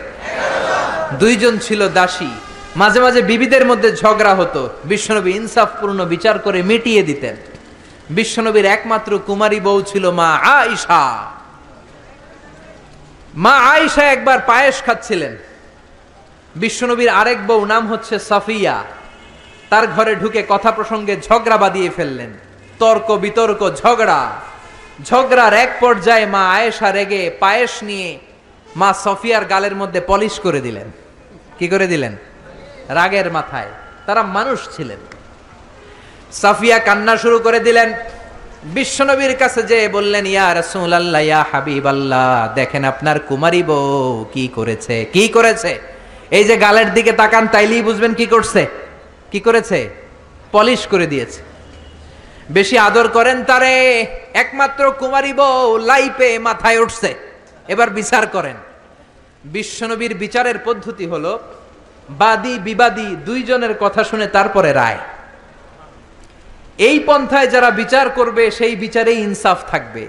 দুইজন 1.19 1.57
ছিল 1.57 1.89
দাসী। 1.89 2.29
মাঝে 2.75 2.99
মাঝে 2.99 3.21
বিবিদের 3.21 3.65
মধ্যে 3.65 3.95
ঝগড়া 3.95 4.35
হতো। 4.35 4.69
বিশ্বনবী 4.85 5.31
ইনসাফপূর্ণ 5.31 6.05
বিচার 6.05 6.39
করে 6.39 6.61
মিটিয়ে 6.61 7.03
দিতেন। 7.03 7.35
বিশ্বনবীর 8.09 8.65
একমাত্র 8.65 9.19
কুমারী 9.25 9.59
বউ 9.59 9.81
ছিল 9.81 10.11
মা 10.11 10.35
আইসা 10.35 11.31
মা 13.33 13.57
আইসা 13.57 14.03
একবার 14.03 14.39
পায়েস 14.39 14.81
খাচ্ছিলেন। 14.85 15.37
বিশ্বনবীর 16.55 17.09
আরেক 17.09 17.47
বউ 17.47 17.65
নাম 17.65 17.87
হচ্ছে 17.87 18.19
সাফিয়া। 18.19 18.83
তার 19.69 19.87
ঘরে 19.87 20.15
ঢুকে 20.15 20.45
কথা 20.49 20.71
প্রসঙ্গে 20.71 21.17
ঝগড়া 21.21 21.57
বাঁধিয়ে 21.57 21.89
ফেললেন। 21.89 22.33
তর্ক 22.79 23.11
বিতর্ক, 23.11 23.75
ঝগড়া। 23.75 24.31
ঝগড়ার 25.05 25.53
এক 25.53 25.77
পর্যায়ে 25.79 26.25
মা 26.25 26.51
আয়েশা 26.51 26.91
রেগে 26.91 27.37
পায়েস 27.39 27.83
নিয়ে 27.83 28.19
মা 28.75 28.93
সফিয়ার 28.93 29.45
গালের 29.45 29.75
মধ্যে 29.75 30.01
পলিশ 30.01 30.39
করে 30.39 30.61
দিলেন। 30.61 30.91
কি 31.59 31.67
করে 31.67 31.87
দিলেন? 31.87 32.15
রাগের 32.89 33.31
মাথায়। 33.31 33.71
তারা 34.05 34.23
মানুষ 34.23 34.75
ছিলেন। 34.75 35.18
সাফিয়া 36.31 36.79
কান্না 36.79 37.17
শুরু 37.17 37.39
করে 37.39 37.59
দিলেন। 37.59 37.93
বিশ্বনবীর 38.63 39.35
কাছে 39.37 39.63
যে 39.63 39.89
বললেন, 39.89 40.25
ইয়া 40.25 40.55
রাসূলুল্লাহ, 40.55 41.21
ইয়া 41.21 41.45
হাবিব 41.51 41.87
আল্লাহ 41.87 42.53
দেখেন 42.55 42.83
আপনার 42.83 43.19
কুমারী 43.19 43.63
বউ 43.63 44.25
কি 44.33 44.47
করেছে 44.47 45.05
কি 45.13 45.27
করেছে? 45.27 45.79
এই 46.31 46.43
যে 46.43 46.57
গালের 46.57 46.93
দিকে 46.93 47.11
তাকান, 47.11 47.47
তাইলেই 47.47 47.81
বুঝবেন 47.81 48.13
কি 48.13 48.25
করছে। 48.25 48.67
কি 49.31 49.39
করেছে? 49.39 49.89
পলিশ 50.51 50.87
করে 50.87 51.07
দিয়েছে। 51.07 51.41
বেশি 52.51 52.77
আদর 52.77 53.07
করেন 53.07 53.43
তারে, 53.43 53.73
একমাত্র 54.33 54.91
কুমারী 54.91 55.33
বউ 55.33 55.77
লাইপে 55.77 56.39
মাথায় 56.39 56.79
উঠছে। 56.79 57.15
এবার 57.67 57.89
বিচার 57.89 58.27
করেন। 58.27 58.55
বিশ্বনবীর 59.45 60.13
বিচারের 60.13 60.57
পদ্ধতি 60.65 61.05
হলো 61.05 61.39
বাদী 62.09 62.59
বিবাদী 62.59 63.15
দুইজনের 63.25 63.73
কথা 63.79 64.03
শুনে 64.03 64.27
তারপরে 64.27 64.73
রায়। 64.73 64.97
এই 66.79 66.97
পন্থায় 67.07 67.47
যারা 67.47 67.69
বিচার 67.71 68.09
করবে, 68.09 68.51
সেই 68.51 68.75
বিচারে 68.75 69.11
ইনসাফ 69.11 69.59
থাকবে। 69.71 70.03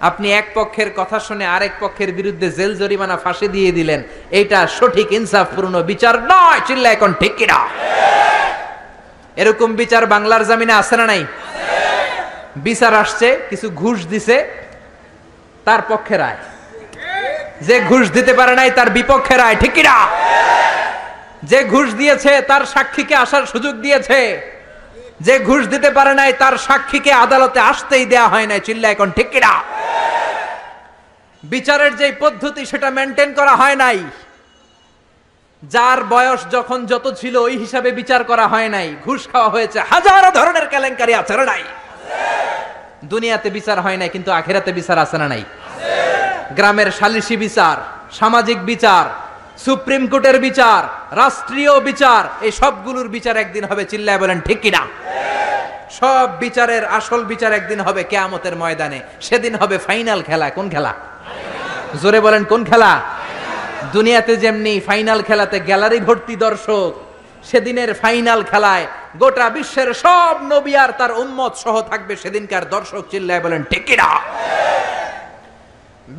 আপনি 0.00 0.32
এক 0.32 0.46
পক্ষের 0.54 0.90
কথা 0.96 1.18
শুনে 1.20 1.46
আরেক 1.46 1.72
পক্ষের 1.80 2.12
বিরুদ্ধে 2.12 2.50
জেল 2.50 2.72
জরিমানা 2.78 3.16
ফাঁসি 3.16 3.48
দিয়ে 3.48 3.72
দিলেন 3.72 4.02
এইটা 4.30 4.66
সঠিক 4.66 5.12
ইনসাফপূর্ণ 5.12 5.82
বিচার 5.82 6.14
নয় 6.22 6.60
চিল্লা 6.66 6.88
এখন 6.92 7.10
ঠিক 7.20 7.32
কিনা? 7.36 7.58
এরকম 9.36 9.74
বিচার 9.74 10.06
বাংলার 10.06 10.46
জামিনে 10.46 10.72
আছে 10.72 10.96
না 10.96 11.06
নাই? 11.06 11.22
বিচার 12.56 12.94
আসছে, 12.94 13.28
কিছু 13.50 13.70
ঘুষ 13.70 13.98
দিছে, 14.06 14.36
তার 15.64 15.80
পক্ষে 15.88 16.16
রায়। 16.16 16.36
যে 17.60 17.76
ঘুষ 17.80 18.04
দিতে 18.10 18.32
পারে 18.34 18.54
নাই, 18.54 18.70
তার 18.70 18.90
বিপক্ষে 18.90 19.36
রায়, 19.36 19.56
ঠিক 19.60 19.72
কিনা? 19.72 19.96
যে 21.42 21.64
ঘুষ 21.64 21.88
দিয়েছে, 21.94 22.32
তার 22.40 22.62
সাক্ষীকে 22.66 23.14
আসার 23.14 23.44
সুযোগ 23.46 23.74
দিয়েছে। 23.74 24.20
যে 25.20 25.34
ঘুষ 25.38 25.62
দিতে 25.66 25.90
পারে 25.90 26.14
নাই, 26.14 26.32
তার 26.32 26.54
সাক্ষীকে 26.58 27.12
আদালতে 27.12 27.60
আসতেই 27.60 28.04
দেয়া 28.06 28.28
হয় 28.28 28.46
নাই। 28.46 28.60
চিল্লা 28.60 28.88
এখন 28.90 29.10
ঠিক 29.10 29.28
কিনা? 29.30 29.52
বিচারের 31.44 31.96
যে 31.96 32.12
পদ্ধতি, 32.20 32.62
সেটা 32.66 32.90
মেনটেন 32.90 33.34
করা 33.34 33.54
হয় 33.56 33.76
নাই। 33.76 33.98
যার 35.62 36.04
বয়স 36.04 36.40
যখন 36.50 36.78
যত 36.86 37.06
ছিল, 37.20 37.34
ওই 37.36 37.54
হিসাবে 37.56 37.90
বিচার 37.92 38.24
করা 38.24 38.46
হয় 38.48 38.68
নাই। 38.68 38.96
ঘুষ 39.04 39.20
খাওয়া 39.32 39.48
হয়েছে, 39.48 39.78
হাজারো 39.80 40.30
ধরনের 40.38 40.66
কেলেঙ্কারি 40.68 41.14
আছে 41.14 41.34
নাই? 41.36 41.62
দুনিয়াতে 43.04 43.50
বিচার 43.50 43.80
হয় 43.80 43.96
নাই, 43.96 44.08
কিন্তু 44.08 44.30
আখেরাতে 44.32 44.72
বিচার 44.72 44.98
আছে 44.98 45.18
না 45.18 45.28
নাই? 45.28 45.44
গ্রামের 46.56 46.88
সালিশি 46.90 47.36
বিচার, 47.36 47.76
সামাজিক 48.18 48.58
বিচার 48.64 49.04
সুপ্রিম 49.64 50.02
কোর্টের 50.12 50.38
বিচার, 50.46 50.82
রাষ্ট্রীয় 51.22 51.74
বিচার, 51.88 52.22
এই 52.46 52.52
সবগুলোর 52.60 53.08
বিচার 53.16 53.36
একদিন 53.44 53.64
হবে, 53.70 53.82
চিল্লায় 53.92 54.20
বলেন, 54.22 54.38
ঠিক 54.46 54.58
কিনা 54.64 54.82
সব 55.98 56.26
বিচারের 56.44 56.84
আসল 56.98 57.20
বিচার 57.32 57.52
একদিন 57.58 57.80
হবে, 57.86 58.02
কেয়ামতের 58.10 58.54
ময়দানে। 58.62 59.00
সেদিন 59.26 59.54
হবে 59.60 59.76
ফাইনাল 59.88 60.20
খেলা, 60.28 60.46
কোন 60.58 60.66
খেলা? 60.74 60.92
জোরে 62.00 62.20
বলেন, 62.26 62.42
কোন 62.52 62.62
খেলা? 62.70 62.92
দুনিয়াতে 63.94 64.32
যেমনি 64.44 64.74
ফাইনাল 64.88 65.20
খেলাতে 65.28 65.56
গ্যালারি 65.68 65.98
ভর্তি 66.08 66.34
দর্শক, 66.46 66.90
সেদিনের 67.48 67.90
ফাইনাল 68.02 68.40
খেলায় 68.50 68.84
গোটা 69.20 69.46
বিশ্বের 69.56 69.90
সব 70.04 70.34
নবী 70.52 70.72
আর 70.82 70.90
তার 71.00 71.12
উম্মত 71.22 71.52
সহ 71.64 71.74
থাকবে 71.90 72.14
সেদিনকার 72.22 72.64
দর্শক, 72.74 73.02
চিল্লায় 73.12 73.42
বলেন 73.44 73.62
টেকিরা 73.70 74.08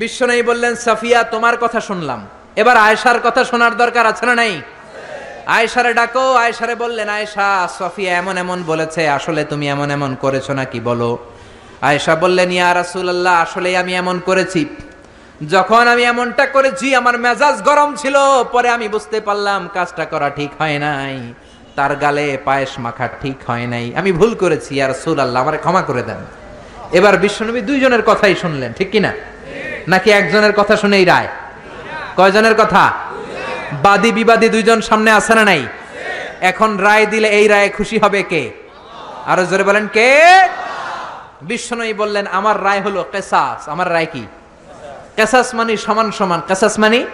বিশ্বনয়ী 0.01 0.43
বললেন, 0.49 0.73
সাফিয়া, 0.85 1.19
তোমার 1.34 1.55
কথা 1.63 1.80
শুনলাম। 1.89 2.22
এবার 2.56 2.78
আয়েশার 2.78 3.19
কথা 3.23 3.44
শোনার 3.44 3.78
দরকার 3.78 4.06
আছে 4.06 4.26
না 4.26 4.36
নাই? 4.36 4.61
আয়েশারে 5.45 5.94
ডাকো, 5.94 6.34
আয়েশারে 6.34 6.76
বললেন, 6.76 7.10
আয়েশা, 7.10 7.68
সফিয়া 7.80 8.18
এমন 8.18 8.38
এমন 8.38 8.64
বলেছে, 8.64 9.10
আসলে 9.10 9.44
তুমি 9.45 9.69
এমন 9.69 9.91
এমন 9.91 10.15
করেছ 10.15 10.49
নাকি 10.49 10.80
বলো? 10.80 11.18
আয়েশা 11.82 12.15
বললেন, 12.15 12.52
ইয়া 12.52 12.73
রাসূলুল্লাহ 12.73 13.41
আসলে 13.41 13.78
আমি 13.78 13.95
এমন 13.95 14.19
করেছি। 14.19 14.65
যখন 15.48 15.88
আমি 15.88 16.03
এমনটা 16.03 16.45
করেছি, 16.45 16.95
আমার 16.95 17.18
মেজাজ 17.18 17.61
গরম 17.61 17.95
ছিল, 17.95 18.15
পরে 18.52 18.69
আমি 18.69 18.88
বুঝতে 18.88 19.19
পারলাম 19.22 19.69
কাজটা 19.73 20.06
করা 20.06 20.30
ঠিক 20.30 20.52
হয় 20.60 20.78
নাই, 20.80 21.34
তার 21.76 21.95
গালে 21.95 22.38
পায়েস 22.45 22.80
মাখা 22.80 23.07
ঠিক 23.22 23.38
হয় 23.48 23.68
নাই। 23.68 23.94
আমি 23.95 24.11
ভুল 24.11 24.36
করেছি 24.36 24.82
আর 24.82 24.94
সুল 24.94 25.19
আল্লাহ 25.19 25.41
আমার 25.41 25.57
ক্ষমা 25.57 25.82
করে 25.82 26.03
দেন। 26.03 26.22
এবার 26.91 27.18
বিশ্বনবী 27.18 27.61
দুইজনের 27.61 28.02
কথাই 28.02 28.36
শুনলেন, 28.36 28.73
ঠিক 28.73 28.91
কিনা? 28.91 29.11
নাকি 29.88 30.11
একজনের 30.11 30.53
কথা 30.53 30.76
শুনেই 30.76 31.06
রায়? 31.06 31.28
কয়জনের 32.15 32.55
কথা? 32.55 32.93
বাদী 33.71 34.11
বিবাদী 34.11 34.49
দুইজন 34.49 34.81
সামনে 34.81 35.11
আছে 35.11 35.35
না 35.35 35.43
নাই? 35.43 35.67
এখন 36.41 36.77
রায় 36.77 37.05
দিলে 37.05 37.27
এই 37.27 37.47
রায়ে 37.47 37.69
খুশি 37.69 37.99
হবে 37.99 38.23
কে? 38.23 38.51
আরও 39.25 39.45
জোরে 39.45 39.63
বলেন 39.63 39.88
কে? 39.88 40.09
বিশ্বনবী 41.41 41.93
বললেন, 41.93 42.27
আমার 42.31 42.63
রায় 42.63 42.81
হলো 42.81 43.05
কেসাস। 43.11 43.69
আমার 43.69 43.91
রায় 43.91 44.05
কি? 44.13 44.27
কেসাস 45.15 45.55
মানে 45.55 45.77
সমান 45.77 46.11
সমান। 46.11 46.41
কেসাস 46.47 46.79
মানে 46.79 47.05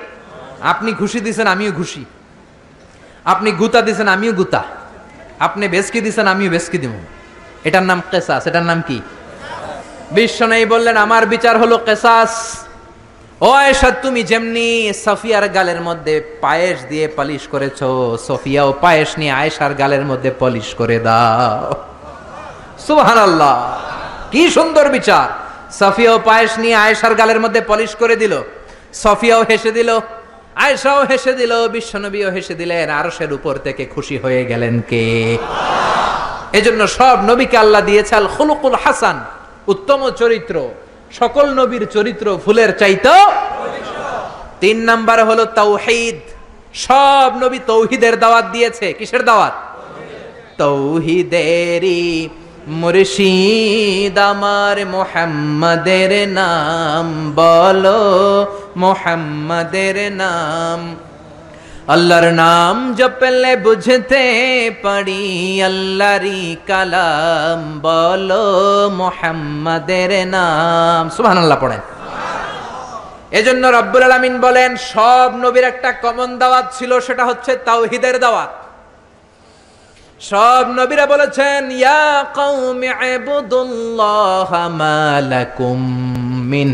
আপনি 0.61 0.93
ঘুষি 0.93 1.19
দিছেন, 1.19 1.47
আমিও 1.47 1.71
ঘুষি। 1.71 2.05
আপনি 3.25 3.51
গুতা 3.51 3.81
দিছেন, 3.81 4.07
আমিও 4.07 4.33
গুতা। 4.33 4.63
আপনি 5.39 5.67
বেসকি 5.67 6.01
দিছেন, 6.01 6.27
আমিও 6.27 6.49
বেসকি 6.49 6.77
দিব। 6.77 6.91
এটার 7.63 7.83
নাম 7.83 8.01
কেসাস। 8.11 8.47
এটার 8.47 8.63
নাম 8.63 8.81
কি? 8.87 9.01
বিশ্বনয়ী 10.11 10.65
বললেন, 10.65 10.97
আমার 10.97 11.25
বিচার 11.25 11.57
হলো 11.57 11.77
কেসাস। 11.77 12.63
ও 13.41 13.49
তুমি 14.03 14.21
যেমনি 14.31 14.67
সফিয়ার 15.05 15.45
গালের 15.55 15.79
মধ্যে 15.87 16.15
পায়েস 16.43 16.77
দিয়ে 16.91 17.05
পালিশ 17.17 17.43
করেছ, 17.53 17.79
সফিয়াও 18.27 18.69
পায়েস 18.83 19.09
নিয়ে 19.19 19.33
আয়েশার 19.41 19.73
গালের 19.81 20.03
মধ্যে 20.11 20.31
পলিশ 20.41 20.67
করে 20.79 20.97
দাও। 21.07 21.69
সুহান 22.85 23.19
আল্লাহ 23.27 23.55
কি 24.31 24.43
সুন্দর 24.57 24.85
বিচার। 24.95 25.27
সফিয়াও 25.79 26.17
পায়েস 26.29 26.51
নিয়ে 26.63 26.75
আয়েশার 26.85 27.13
গালের 27.19 27.39
মধ্যে 27.43 27.61
পলিশ 27.71 27.91
করে 28.01 28.15
দিল, 28.21 28.33
সফিয়াও 29.03 29.41
হেসে 29.49 29.71
দিল, 29.77 29.89
আয়েশাও 30.63 31.01
হেসে 31.09 31.33
দিল, 31.39 31.53
বিশ্বনবীও 31.75 32.29
হেসে 32.35 32.55
দিলেন, 32.61 32.87
আরশের 32.99 33.31
উপর 33.37 33.53
থেকে 33.65 33.83
খুশি 33.93 34.15
হয়ে 34.23 34.41
গেলেন 34.51 34.75
কে? 34.89 35.03
এজন্য 36.59 36.81
সব 36.97 37.17
নবীকে 37.29 37.57
আল্লাহ 37.63 37.81
দিয়েছে, 37.89 38.13
আল 38.21 38.27
খুলুকুল 38.35 38.77
হাসান, 38.83 39.17
উত্তম 39.73 40.01
চরিত্র। 40.21 40.55
সকল 41.11 41.53
নবীর 41.53 41.87
চরিত্র 41.87 42.39
ফুলের 42.45 42.77
চাইতো। 42.77 43.13
তিন 44.59 44.77
নাম্বার 44.77 45.25
হলো 45.25 45.45
তৌহিদ। 45.45 46.19
সব 46.73 47.31
নবী 47.43 47.59
তৌহিদের 47.65 48.19
দাওয়াত 48.19 48.45
দিয়েছে। 48.45 48.93
কিসের 48.93 49.23
দাওয়াত? 49.25 49.53
তৌহিদেরি 50.57 52.29
মুর্শিদ 52.67 54.17
আমার 54.17 54.85
মোহাম্মদের 54.85 56.29
নাম 56.29 57.31
বলো, 57.35 58.01
মোহাম্মদের 58.77 60.11
নাম। 60.11 60.95
আল্লাহর 61.95 62.27
নাম 62.43 62.75
জপলে 62.99 63.53
বুঝতে 63.65 64.25
পারি, 64.83 65.23
আল্লাহরি 65.69 66.43
কালাম 66.69 67.59
বলো 67.87 68.47
মোহাম্মদের 69.01 70.11
নাম। 70.35 71.03
সুবহান 71.15 71.37
আল্লাহ 71.43 71.59
পড়েন। 71.63 71.81
এজন্য 73.39 73.63
রব্বুল 73.77 74.03
আলামিন 74.03 74.35
বলেন, 74.45 74.71
সব 74.93 75.29
নবীর 75.43 75.65
একটা 75.71 75.91
কমন 76.03 76.29
দাওয়াত 76.41 76.67
ছিল, 76.77 76.91
সেটা 77.07 77.23
হচ্ছে 77.29 77.51
তাওহিদের 77.67 78.15
দাওয়াত। 78.19 78.51
সব 80.21 80.63
নবীরা 80.79 81.05
বলেছেন, 81.13 81.61
ইয়া 81.71 82.07
কওমি 82.39 82.89
ইবুদুল্লাহ 83.15 84.51
মা 84.81 85.03
লাকুম 85.33 85.79
মিন 86.51 86.69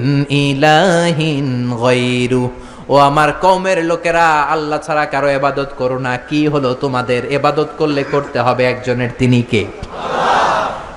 ইলাহিন 0.50 1.48
গায়রু। 1.84 2.44
ও 2.90 2.98
আমার 2.98 3.34
কওমের 3.34 3.86
লোকেরা, 3.86 4.28
আল্লাহ 4.42 4.80
ছাড়া 4.80 5.06
কারও 5.06 5.28
এবাদত 5.28 5.70
করো 5.78 5.98
না। 6.00 6.18
কি 6.18 6.48
হলো 6.48 6.74
তোমাদের? 6.74 7.26
এবাদত 7.26 7.68
করলে 7.78 8.04
করতে 8.04 8.40
হবে 8.40 8.66
একজনের 8.66 9.10
তিনি 9.18 9.42
কে? 9.42 9.66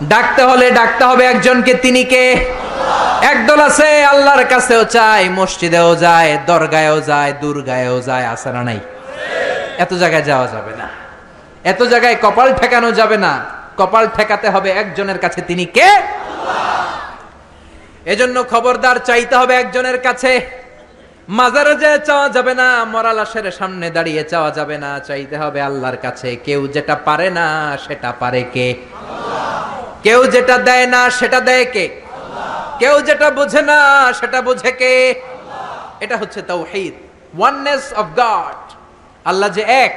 ডাকতে 0.05 0.43
হলে 0.43 0.71
ডাকতে 0.71 1.05
হবে 1.05 1.25
একজনকে 1.25 1.75
তিনি 1.75 2.05
কে? 2.05 2.37
একদল 3.23 3.61
আছে, 3.61 4.05
আল্লাহর 4.05 4.45
কাছেও 4.45 4.85
চায় 4.85 5.31
মসজিদেও 5.31 5.97
যায়, 5.97 6.39
দরগায়ও 6.47 7.01
যায়, 7.01 7.33
দুর্গায়ও 7.41 8.01
যায়, 8.01 8.27
আসারা 8.27 8.63
নাই। 8.63 8.81
এত 9.79 9.95
জায়গায় 9.95 10.23
যাওয়া 10.23 10.47
যাবে 10.47 10.77
না। 10.77 10.89
এত 11.65 11.83
জায়গায় 11.83 12.17
কপাল 12.23 12.55
ঠেকানো 12.55 12.93
যাবে 12.93 13.17
না। 13.17 13.45
কপাল 13.77 14.09
ঠেকাতে 14.17 14.49
হবে 14.49 14.71
একজনের 14.71 15.19
কাছে 15.19 15.41
তিনি 15.41 15.65
কে? 15.65 15.89
এজন্য 18.05 18.45
খবরদার 18.51 18.97
চাইতে 18.97 19.37
হবে 19.37 19.55
একজনের 19.55 19.99
কাছে। 20.01 20.66
মাজারে 21.28 21.74
যে 21.82 21.90
চাওয়া 22.09 22.28
যাবে 22.36 22.53
না 22.61 22.69
মরা 22.93 23.12
লাশের 23.19 23.47
সামনে 23.59 23.86
দাঁড়িয়ে 23.97 24.23
চাওয়া 24.32 24.51
যাবে 24.59 24.77
না, 24.85 24.90
চাইতে 25.09 25.36
হবে 25.43 25.61
আল্লাহর 25.69 25.98
কাছে, 26.05 26.31
কেউ 26.47 26.61
যেটা 26.74 26.94
পারে 27.07 27.28
না, 27.39 27.47
সেটা 27.85 28.11
পারে 28.23 28.43
কে? 28.55 28.69
কেউ 30.05 30.20
যেটা 30.35 30.57
দেয় 30.69 30.86
না, 30.94 31.01
সেটা 31.19 31.40
দেয় 31.48 31.66
কে? 31.74 31.85
কেউ 32.81 32.94
যেটা 33.09 33.28
বোঝে 33.39 33.62
না, 33.70 33.78
সেটা 34.19 34.39
বোঝে 34.47 34.70
কে? 34.81 34.94
এটা 36.05 36.16
হচ্ছে 36.20 36.40
তাওহীদ 36.51 36.94
ওয়াননেস 37.39 37.85
অফ 38.01 38.07
গড 38.23 38.61
আল্লাহ 39.24 39.48
যে 39.57 39.62
এক, 39.85 39.93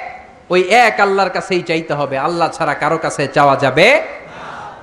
ওই 0.54 0.62
এক 0.86 0.96
আল্লাহর 1.06 1.32
কাছেই 1.38 1.64
চাইতে 1.70 1.94
হবে। 2.00 2.16
আল্লাহ 2.28 2.48
ছাড়া 2.58 2.74
কারও 2.74 2.98
কাছে 3.06 3.24
চাওয়া 3.36 3.56
যাবে 3.64 3.88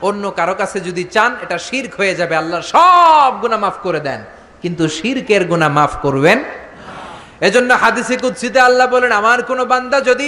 অন্য 0.08 0.24
কারও 0.38 0.54
কাছে 0.54 0.78
যদি 0.88 1.04
চান, 1.14 1.30
এটা 1.44 1.56
শিরক 1.66 1.92
হয়ে 2.00 2.14
যাবে। 2.20 2.34
আল্লাহ 2.42 2.60
সব 2.74 3.32
গুনাহ 3.42 3.58
মাফ 3.64 3.78
করে 3.86 4.00
দেন। 4.08 4.20
কিন্তু 4.62 4.84
শিরকের 4.96 5.42
গুনাহ 5.50 5.70
মাফ 5.76 5.92
করবেন। 6.04 6.38
এজন্য 7.48 7.70
হাদিসে 7.82 8.16
কুদসিতে 8.22 8.60
আল্লাহ 8.68 8.86
বলেন, 8.94 9.12
আমার 9.12 9.38
কোন 9.48 9.64
বান্দা 9.72 9.98
যদি 10.00 10.26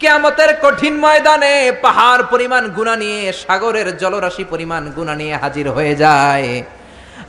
কিয়ামতের 0.00 0.50
কঠিন 0.62 0.94
ময়দানে 1.04 1.54
পাহাড় 1.84 2.22
পরিমাণ 2.32 2.64
গুণা 2.76 2.94
নিয়ে, 2.96 3.32
সাগরের 3.42 3.88
জলরাশি 3.96 4.44
পরিমাণ 4.52 4.82
গুণা 4.96 5.14
নিয়ে 5.20 5.34
হাজির 5.42 5.66
হয়ে 5.76 5.94
যায়, 5.94 6.62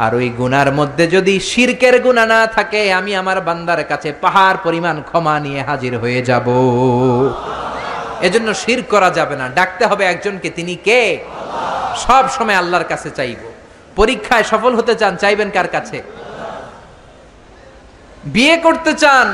আর 0.03 0.11
ওই 0.15 0.27
গুনার 0.29 0.69
মধ্যে 0.71 1.05
যদি 1.07 1.35
শিরকের 1.39 1.95
গুণা 2.05 2.25
না 2.25 2.47
থাকে, 2.47 2.81
আমি 2.93 3.11
আমার 3.15 3.41
বান্দার 3.41 3.81
কাছে 3.83 4.09
পাহাড় 4.23 4.57
পরিমাণ 4.65 4.95
ক্ষমা 5.01 5.35
নিয়ে 5.39 5.61
হাজির 5.69 5.93
হয়ে 5.97 6.21
যাব। 6.21 6.47
এজন্য 8.27 8.49
শির 8.53 8.79
করা 8.83 9.09
যাবে 9.09 9.35
না। 9.41 9.45
ডাকতে 9.49 9.83
হবে 9.85 10.03
একজনকে, 10.05 10.49
তিনি 10.49 10.75
কে? 10.87 11.01
সব 12.03 12.23
সময় 12.35 12.57
আল্লাহর 12.61 12.87
কাছে 12.91 13.09
চাইব। 13.09 13.41
পরীক্ষায় 13.99 14.45
সফল 14.51 14.71
হতে 14.79 14.93
চান, 15.01 15.13
চাইবেন 15.21 15.49
কার 15.55 15.67
কাছে? 15.75 15.97
বিয়ে 18.33 18.55
করতে 18.65 18.91
চান 19.03 19.27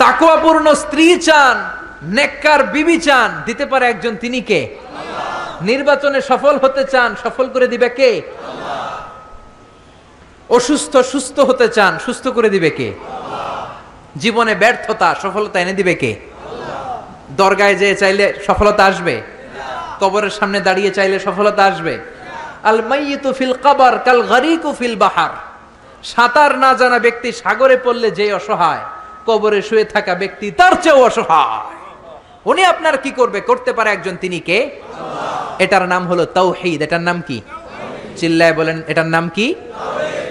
তাকুয়াপূর্ণ 0.00 0.66
স্ত্রী 0.82 1.06
চান, 1.28 1.56
নেককার 2.16 2.60
বিবি 2.74 2.96
চান, 3.06 3.28
দিতে 3.46 3.64
পারে 3.70 3.84
একজন 3.92 4.14
তিনি 4.22 4.40
কে? 4.50 4.60
নির্বাচনে 5.70 6.20
সফল 6.30 6.54
হতে 6.62 6.82
চান, 6.92 7.10
সফল 7.24 7.46
করে 7.54 7.66
দিবে 7.72 7.88
কে? 7.98 8.10
অসুস্থ, 10.56 10.94
সুস্থ 11.12 11.36
হতে 11.48 11.66
চান, 11.76 11.92
সুস্থ 12.06 12.24
করে 12.36 12.48
দিবে 12.54 12.70
কে? 12.78 12.88
জীবনে 14.22 14.54
ব্যর্থতা, 14.62 15.08
সফলতা 15.22 15.56
এনে 15.60 15.74
দিবে 15.80 15.94
কে? 16.02 16.12
দরগায় 17.40 17.76
যেয়ে 17.80 17.96
চাইলে 18.02 18.24
সফলতা 18.46 18.82
আসবে, 18.90 19.14
কবরের 20.00 20.34
সামনে 20.38 20.58
দাঁড়িয়ে 20.66 20.90
চাইলে 20.96 21.16
সফলতা 21.26 21.62
আসবে। 21.70 21.94
আল 22.64 22.80
মাইয়িতু 22.82 23.32
ফিল 23.32 23.54
কবর 23.64 23.94
কাল 24.04 24.22
গরিকু 24.22 24.70
ফিল 24.78 24.96
বাহার। 24.96 25.32
সাঁতার 26.02 26.58
না 26.58 26.74
জানা 26.74 26.98
ব্যক্তি 26.98 27.28
সাগরে 27.32 27.76
পড়লে 27.76 28.10
যে 28.10 28.32
অসহায়, 28.32 28.82
কবরে 29.26 29.62
শুয়ে 29.62 29.84
থাকা 29.84 30.14
ব্যক্তি 30.14 30.50
তার 30.50 30.72
চেয়েও 30.82 31.00
অসহায়। 31.04 31.76
উনি 32.44 32.62
আপনার 32.64 32.98
কি 32.98 33.10
করবে? 33.10 33.40
করতে 33.40 33.72
পারে 33.72 33.90
একজন 33.90 34.14
তিনি 34.16 34.40
কে? 34.40 34.58
এটার 35.58 35.84
নাম 35.88 36.02
হলো 36.06 36.24
তাওহীদ। 36.24 36.82
এটার 36.82 37.00
নাম 37.00 37.18
কি? 37.26 37.38
চিল্লায় 38.16 38.52
বলেন, 38.52 38.82
এটার 38.88 39.06
নাম 39.06 39.28
কি? 39.28 39.54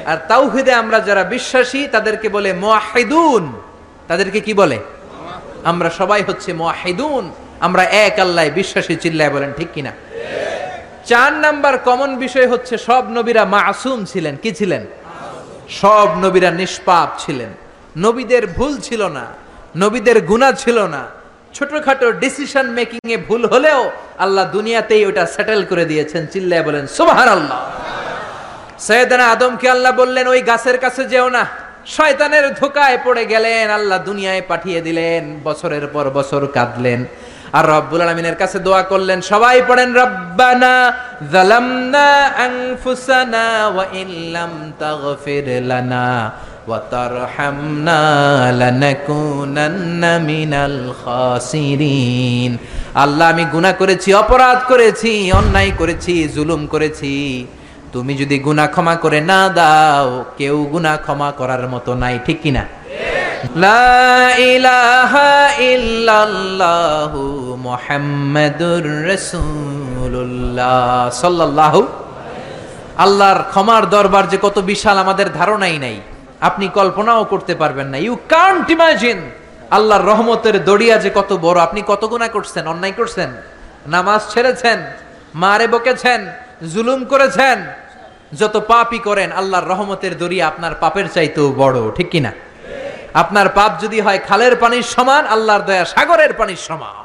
আর 0.05 0.17
তাওহিদে 0.27 0.73
আমরা 0.73 0.99
যারা 0.99 1.23
বিশ্বাসী, 1.23 1.87
তাদেরকে 1.91 2.29
বলে 2.29 2.53
মুয়াহিদুন। 2.53 3.43
তাদেরকে 4.07 4.39
কি 4.39 4.53
বলে? 4.53 4.79
আমরা 5.63 5.89
সবাই 5.89 6.21
হচ্ছে 6.21 6.53
মুয়াহিদুন। 6.53 7.31
আমরা 7.59 7.83
এক 7.83 8.19
আল্লাহ 8.19 8.49
বিশ্বাসী, 8.49 8.95
চিল্লায় 8.95 9.29
বলেন, 9.29 9.51
ঠিক 9.57 9.67
কিনা? 9.73 9.91
চার 11.09 11.31
নাম্বার 11.45 11.73
কমন 11.87 12.11
বিষয় 12.23 12.47
হচ্ছে 12.53 12.75
সব 12.87 13.03
নবীরা 13.17 13.43
মাসুম 13.55 13.99
ছিলেন। 14.11 14.33
কি 14.43 14.51
ছিলেন? 14.59 14.83
সব 15.81 16.07
নবীরা 16.23 16.49
নিষ্পাপ 16.59 17.09
ছিলেন। 17.23 17.51
নবীদের 18.05 18.43
ভুল 18.57 18.73
ছিল 18.87 19.01
না, 19.17 19.25
নবীদের 19.83 20.17
গুণা 20.29 20.49
ছিল 20.63 20.77
না। 20.95 21.03
ছোটখাটো 21.55 22.07
ডিসিশন 22.23 22.65
মেকিং 22.77 23.03
এ 23.15 23.17
ভুল 23.27 23.43
হলেও 23.53 23.81
আল্লাহ 24.23 24.45
দুনিয়াতেই 24.55 25.03
ওটা 25.09 25.23
সেটেল 25.35 25.61
করে 25.69 25.85
দিয়েছেন, 25.91 26.21
চিল্লায় 26.33 26.63
বলেন 26.67 26.85
সুবাহান 26.97 27.29
আল্লাহ 27.37 27.59
সৈয়দানা 28.87 29.25
আদমকে 29.33 29.67
আল্লাহ 29.75 29.91
বললেন, 30.01 30.25
ওই 30.33 30.41
গাছের 30.49 30.77
কাছে 30.83 31.03
যেও 31.13 31.27
না। 31.35 31.43
শয়তানের 31.95 32.45
ধোকায় 32.59 32.97
পড়ে 33.05 33.23
গেলেন, 33.25 33.65
আল্লাহ 33.77 33.97
দুনিয়ায় 34.09 34.43
পাঠিয়ে 34.47 34.79
দিলেন, 34.81 35.23
বছরের 35.43 35.85
পর 35.93 36.05
বছর 36.17 36.41
কাঁদলেন। 36.55 36.99
আর 37.57 37.65
রব্বুল 37.75 38.01
আলমিনের 38.05 38.37
কাছে 38.41 38.57
দোয়া 38.67 38.81
করলেন, 38.91 39.19
সবাই 39.31 39.57
পড়েন, 39.69 39.89
রব্বানা 40.01 40.73
জালামনা 41.33 42.07
আনফুসানা 42.47 43.45
ওয়া 43.75 43.85
ইল্লাম 44.03 44.51
তাগফির 44.83 45.47
লানা 45.69 46.09
ওয়া 46.67 46.79
তারহামনা 46.93 47.99
লানাকুনান্না 48.61 50.11
মিনাল 50.29 50.79
খাসিরিন। 51.03 52.51
আল্লাহ, 53.03 53.25
আমি 53.33 53.43
গুনাহ 53.53 53.73
করেছি, 53.81 54.09
অপরাধ 54.23 54.59
করেছি, 54.71 55.11
অন্যায় 55.39 55.71
করেছি, 55.77 56.13
জুলুম 56.35 56.61
করেছি। 56.73 57.13
তুমি 57.93 58.13
যদি 58.21 58.35
গুনাহ 58.39 58.67
ক্ষমা 58.73 58.95
করে 59.03 59.19
না 59.31 59.39
দাও, 59.57 60.07
কেউ 60.39 60.57
গুনাহ 60.73 60.95
ক্ষমা 61.05 61.29
করার 61.39 61.63
মতো 61.73 61.91
নাই, 62.01 62.15
ঠিক 62.25 62.37
কিনা? 62.43 62.63
লা 63.41 63.81
আল্লাহর 72.97 73.41
ক্ষমার 73.51 73.83
দরবার 73.89 74.25
যে 74.31 74.37
কত 74.41 74.57
বিশাল 74.71 74.97
আমাদের 74.97 75.27
ধারণাই 75.33 75.77
নাই, 75.79 75.97
আপনি 76.41 76.65
কল্পনাও 76.67 77.23
করতে 77.23 77.53
পারবেন 77.55 77.87
না। 77.87 77.97
ইউ 77.97 78.13
কান্ট 78.29 78.69
ইমাজিন 78.69 79.19
আল্লাহর 79.71 80.05
রহমতের 80.11 80.55
দড়িয়া 80.63 80.95
যে 80.97 81.09
কত 81.09 81.31
বড়। 81.45 81.57
আপনি 81.61 81.81
কত 81.87 82.03
গুনাহ 82.11 82.29
করছেন, 82.29 82.63
অন্যায় 82.67 82.95
করছেন, 82.99 83.29
নামাজ 83.87 84.21
ছেড়েছেন, 84.33 84.79
মারে 85.35 85.65
বকেছেন, 85.67 86.21
জুলুম 86.73 86.99
করেছেন, 87.05 87.57
যত 88.39 88.55
পাপই 88.71 88.99
করেন, 88.99 89.29
আল্লাহর 89.31 89.67
রহমতের 89.73 90.13
দড়িয়া 90.17 90.47
আপনার 90.47 90.73
পাপের 90.79 91.07
চাইতেও 91.15 91.47
বড়, 91.61 91.77
ঠিক 91.95 92.09
কিনা? 92.09 92.31
আপনার 93.15 93.49
পাপ 93.49 93.71
যদি 93.81 93.99
হয় 94.01 94.19
খালের 94.27 94.55
পানির 94.55 94.83
সমান, 94.83 95.25
আল্লাহর 95.27 95.61
দয়া 95.61 95.85
সাগরের 95.85 96.33
পানির 96.33 96.61
সমান। 96.67 96.95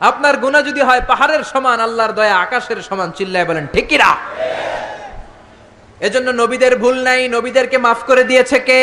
আপনার 0.00 0.36
গুণা 0.36 0.62
যদি 0.62 0.80
হয় 0.80 1.00
পাহাড়ের 1.00 1.44
সমান, 1.44 1.80
আল্লাহর 1.80 2.12
দয়া 2.12 2.36
আকাশের 2.40 2.82
সমান, 2.82 3.10
চিল্লায় 3.16 3.44
বলেন 3.44 3.66
ঠিকিরা 3.66 4.16
এজন্য 6.00 6.30
নবীদের 6.30 6.76
ভুল 6.78 6.96
নাই, 7.02 7.28
নবীদেরকে 7.28 7.78
মাফ 7.78 8.00
করে 8.06 8.24
দিয়েছে 8.24 8.58
কে? 8.58 8.80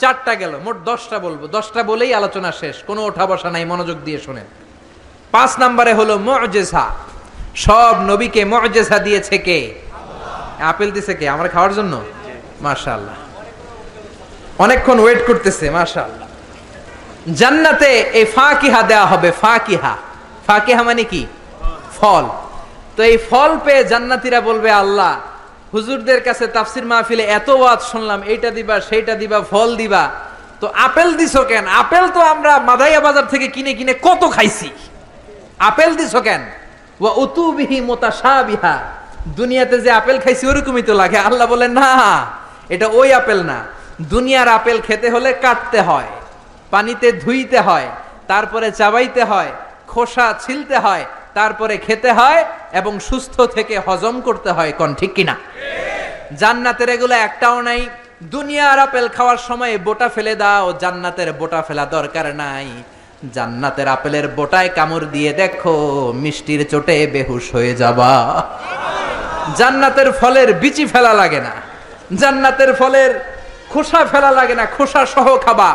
চারটা 0.00 0.34
গেল, 0.34 0.58
মোট 0.64 0.76
দশটা 0.84 1.18
বলব। 1.18 1.46
দশটা 1.46 1.82
বলেই 1.82 2.14
আলোচনা 2.14 2.52
শেষ, 2.52 2.76
কোনো 2.86 3.04
ওঠা 3.04 3.26
বসা 3.26 3.50
নাই, 3.50 3.64
মনোযোগ 3.64 3.98
দিয়ে 4.04 4.18
শোনেন। 4.18 4.46
পাঁচ 5.30 5.50
নাম্বারে 5.58 5.92
হলো 5.92 6.18
মজেসা 6.18 6.84
সব 7.56 7.94
নবীকে 8.10 8.44
মজেসা 8.44 8.98
দিয়েছে 8.98 9.38
কে? 9.38 9.74
আপেল 10.60 10.90
দিছে 10.90 11.14
কে? 11.14 11.28
আমরা 11.28 11.48
খাওয়ার 11.48 11.74
জন্য? 11.74 12.04
মাশাআল্লাহ। 12.60 13.16
অনেকক্ষণ 14.64 14.98
ওয়েট 15.00 15.20
করতেছে, 15.26 15.70
মাশাআল্লাহ। 15.70 16.28
জান্নাতে 17.40 17.90
এই 18.20 18.26
ফাকিহা 18.36 18.80
দেওয়া 18.82 19.06
হবে, 19.06 19.30
ফাকিহা। 19.42 19.92
ফাকিহা 20.46 20.82
মানে 20.82 21.04
কি? 21.04 21.22
ফল। 21.98 22.24
তো 22.96 23.00
এই 23.10 23.16
ফল 23.30 23.50
পেয়ে 23.64 23.82
জান্নাতীরা 23.84 24.40
বলবে, 24.40 24.70
আল্লাহ, 24.82 25.12
হুজুরদের 25.74 26.20
কাছে 26.26 26.46
তাফসির 26.46 26.86
মাহফিলে 26.90 27.24
এত 27.38 27.48
ওয়াজ 27.60 27.80
শুনলাম, 27.92 28.20
এইটা 28.32 28.50
দিবা, 28.50 28.76
সেইটা 28.88 29.14
দিবা, 29.14 29.38
ফল 29.52 29.70
দিবা। 29.76 30.04
তো 30.60 30.66
আপেল 30.86 31.08
দিছো 31.16 31.42
কেন? 31.50 31.64
আপেল 31.82 32.04
তো 32.16 32.20
আমরা 32.32 32.52
মাদাইয়া 32.70 33.00
বাজার 33.06 33.26
থেকে 33.32 33.46
কিনে 33.54 33.72
কিনে 33.78 33.94
কত 34.06 34.22
খাইছি। 34.36 34.68
আপেল 35.58 35.90
দিছো 35.96 36.20
কেন? 36.20 36.42
ওয়া 37.00 37.12
উতুবিহি 37.24 37.78
মুতাশাবিহা। 37.80 38.74
দুনিয়াতে 39.38 39.76
যে 39.84 39.90
আপেল 40.00 40.16
খাইছি, 40.24 40.44
ওরকমই 40.46 40.82
তো 40.82 40.94
লাগে। 40.94 41.18
আল্লাহ 41.28 41.46
বলেন, 41.54 41.72
না, 41.80 41.90
এটা 42.74 42.86
ওই 43.00 43.08
আপেল 43.20 43.40
না। 43.50 43.58
দুনিয়ার 44.12 44.48
আপেল 44.48 44.78
খেতে 44.86 45.08
হলে 45.10 45.30
কাটতে 45.44 45.80
হয়, 45.80 46.10
পানিতে 46.70 47.08
ধুইতে 47.12 47.58
হয়, 47.60 47.88
তারপরে 48.28 48.68
চাবাইতে 48.70 49.22
হয়, 49.24 49.50
খোসা 49.88 50.26
ছিলতে 50.44 50.76
হয়, 50.78 51.04
তারপরে 51.34 51.74
খেতে 51.76 52.10
হয় 52.12 52.40
এবং 52.72 52.92
সুস্থ 53.00 53.36
থেকে 53.56 53.74
হজম 53.86 54.20
করতে 54.20 54.50
হয়, 54.50 54.72
কোন 54.72 54.94
ঠিক 54.94 55.12
কিনা? 55.14 55.34
জান্নাতের 56.40 56.88
এগুলো 56.88 57.14
একটাও 57.14 57.58
নাই, 57.62 57.80
দুনিয়ার 58.22 58.78
আপেল 58.78 59.06
খাওয়ার 59.08 59.38
সময় 59.48 59.78
বোটা 59.78 60.08
ফেলে 60.08 60.34
দাও, 60.36 60.66
জান্নাতের 60.82 61.32
বোটা 61.32 61.60
ফেলা 61.62 61.84
দরকার 61.86 62.26
নাই। 62.34 62.68
জান্নাতের 63.34 63.88
আপেলের 63.88 64.28
বোটায় 64.28 64.68
কামড় 64.68 65.06
দিয়ে 65.14 65.32
দেখো, 65.32 65.74
মিষ্টির 66.22 66.68
চোটে 66.70 67.06
বেহুশ 67.06 67.54
হয়ে 67.54 67.74
যাবা। 67.74 68.12
জান্নাতের 69.58 70.12
ফলের 70.12 70.48
বিচি 70.62 70.86
ফেলা 70.86 71.12
লাগে 71.14 71.40
না, 71.40 71.54
জান্নাতের 72.20 72.74
ফলের 72.74 73.39
খোসা 73.72 74.00
ফেলা 74.12 74.30
লাগে 74.38 74.54
না, 74.60 74.64
খোসা 74.76 75.02
সহ 75.14 75.26
খাবা। 75.44 75.70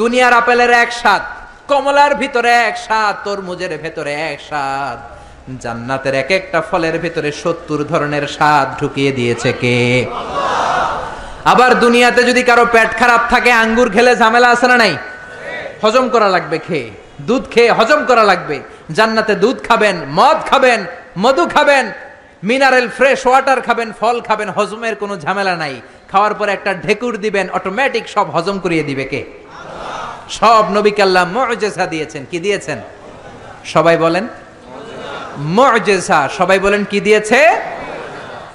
দুনিয়ার 0.00 0.34
আপেলের 0.40 0.72
এক 0.82 0.90
স্বাদ, 1.00 1.22
কমলার 1.70 2.12
ভিতরে 2.22 2.52
এক 2.68 2.76
স্বাদ, 2.86 3.14
তরমুজের 3.24 3.72
ভেতরে 3.82 4.12
এক 4.30 4.38
স্বাদ। 4.48 4.98
জান্নাতের 5.62 6.14
এক 6.22 6.30
একটা 6.38 6.58
ফলের 6.68 6.96
ভিতরে 7.04 7.30
সত্তর 7.42 7.80
ধরনের 7.92 8.24
স্বাদ 8.36 8.66
ঢুকিয়ে 8.80 9.12
দিয়েছে 9.18 9.50
কে? 9.62 9.78
আবার 11.52 11.70
দুনিয়াতে 11.84 12.20
যদি 12.30 12.42
কারও 12.48 12.66
পেট 12.74 12.90
খারাপ 13.00 13.22
থাকে, 13.32 13.50
আঙ্গুর 13.62 13.88
খেলে 13.94 14.12
ঝামেলা 14.20 14.48
আছে 14.54 14.66
না 14.72 14.76
নাই? 14.82 14.94
হজম 15.82 16.06
করা 16.14 16.28
লাগবে 16.34 16.58
খেয়ে 16.66 16.88
দুধ 17.28 17.44
খেয়ে 17.52 17.70
হজম 17.78 18.00
করা 18.10 18.24
লাগবে। 18.30 18.56
জান্নাতে 18.96 19.34
দুধ 19.34 19.58
খাবেন, 19.68 19.96
মদ 20.18 20.38
খাবেন, 20.50 20.80
মধু 21.22 21.44
খাবেন 21.54 21.84
মিনারেল 22.44 22.88
ফ্রেশ 22.88 23.26
ওয়াটার 23.26 23.60
খাবেন, 23.60 23.92
ফল 24.00 24.20
খাবেন, 24.20 24.48
হজমের 24.48 24.96
কোনো 24.96 25.16
ঝামেলা 25.16 25.56
নাই। 25.56 25.80
খাওয়ার 26.10 26.34
পরে 26.34 26.52
একটা 26.52 26.74
ঢেকুর 26.74 27.16
দিবেন 27.16 27.50
অটোমেটিক 27.50 28.08
সব 28.08 28.30
হজম 28.30 28.58
করিয়ে 28.58 28.82
দিবে 28.82 29.04
কে? 29.04 29.24
সব 30.30 30.64
নবী 30.70 30.90
কাল্লাম 30.90 31.28
মজেসা 31.28 31.86
দিয়েছেন। 31.86 32.26
কি 32.30 32.38
দিয়েছেন? 32.40 32.78
সবাই 33.64 33.96
বলেন 33.96 34.28
মজেসা 35.38 36.28
সবাই 36.28 36.58
বলেন, 36.58 36.84
কি 36.84 37.00
দিয়েছে? 37.00 37.52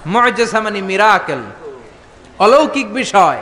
মজেসা 0.07 0.61
মানে 0.61 0.81
মিরাকেল 0.81 1.39
অলৌকিক 2.39 2.93
বিষয়। 2.93 3.38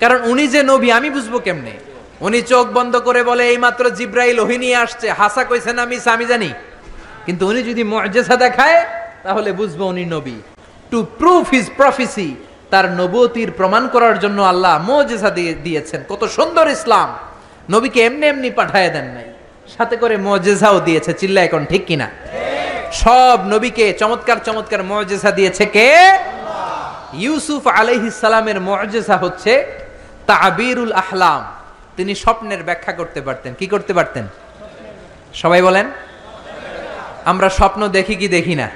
কারণ 0.00 0.18
উনি 0.22 0.48
যে 0.48 0.62
নবী, 0.62 0.90
আমি 0.90 1.10
বুঝব 1.10 1.38
কেমনে? 1.38 1.72
উনি 2.20 2.42
চোখ 2.42 2.66
বন্ধ 2.66 2.96
করে 2.96 3.22
বলে 3.22 3.48
এই 3.48 3.58
মাত্র 3.58 3.90
জিব্রাইল 3.90 4.40
ওহি 4.40 4.58
নিয়ে 4.58 4.76
আসছে। 4.76 5.10
হাসা 5.10 5.44
কইছেন 5.44 5.78
আমি 5.78 6.00
আমি 6.06 6.24
জানি। 6.24 6.50
কিন্তু 7.26 7.48
উনি 7.48 7.62
যদি 7.62 7.84
মজেসা 7.84 8.36
দেখায় 8.36 8.86
তাহলে 9.22 9.52
বুঝব 9.52 9.80
উনি 9.80 10.04
নবী। 10.04 10.38
টু 10.90 11.06
প্রুফ 11.18 11.50
হিজ 11.50 11.70
প্রফিসি 11.76 12.36
তার 12.70 12.92
নবতির 12.92 13.50
প্রমাণ 13.56 13.88
করার 13.88 14.18
জন্য 14.18 14.42
আল্লাহ 14.42 14.90
মজেসা 14.90 15.30
দিয়ে 15.30 15.54
দিয়েছেন। 15.54 16.04
কত 16.08 16.24
সুন্দর 16.24 16.68
ইসলাম। 16.68 17.18
নবীকে 17.70 18.00
এমনি 18.00 18.26
এমনি 18.26 18.50
পাঠায় 18.50 18.90
দেন 18.90 19.04
নাই। 19.04 19.24
সাথে 19.76 19.96
করে 19.96 20.16
মজেসাও 20.16 20.80
দিয়েছে। 20.80 21.12
চিল্লা 21.12 21.40
এখন 21.42 21.64
ঠিক 21.64 21.86
কিনা? 21.86 22.10
সব 22.92 23.38
নবীকে 23.46 23.92
চমৎকার 23.92 24.36
চমৎকার 24.44 24.82
মজেসা 24.82 25.30
দিয়েছে 25.30 25.66
কে? 25.66 25.94
ইউসুফ 27.12 27.62
সালামের 28.20 28.60
মজেসা 28.60 29.16
হচ্ছে 29.16 29.66
তাবিরুল 30.26 30.92
আহলাম। 30.92 31.52
তিনি 31.96 32.14
স্বপ্নের 32.14 32.62
ব্যাখ্যা 32.62 32.92
করতে 32.92 33.20
পারতেন। 33.20 33.54
কি 33.58 33.66
করতে 33.66 33.92
পারতেন? 33.92 34.24
সবাই 35.34 35.62
বলেন? 35.62 35.90
আমরা 37.24 37.48
স্বপ্ন 37.48 37.88
দেখি 37.88 38.14
কি 38.14 38.28
দেখি 38.28 38.54
না? 38.54 38.70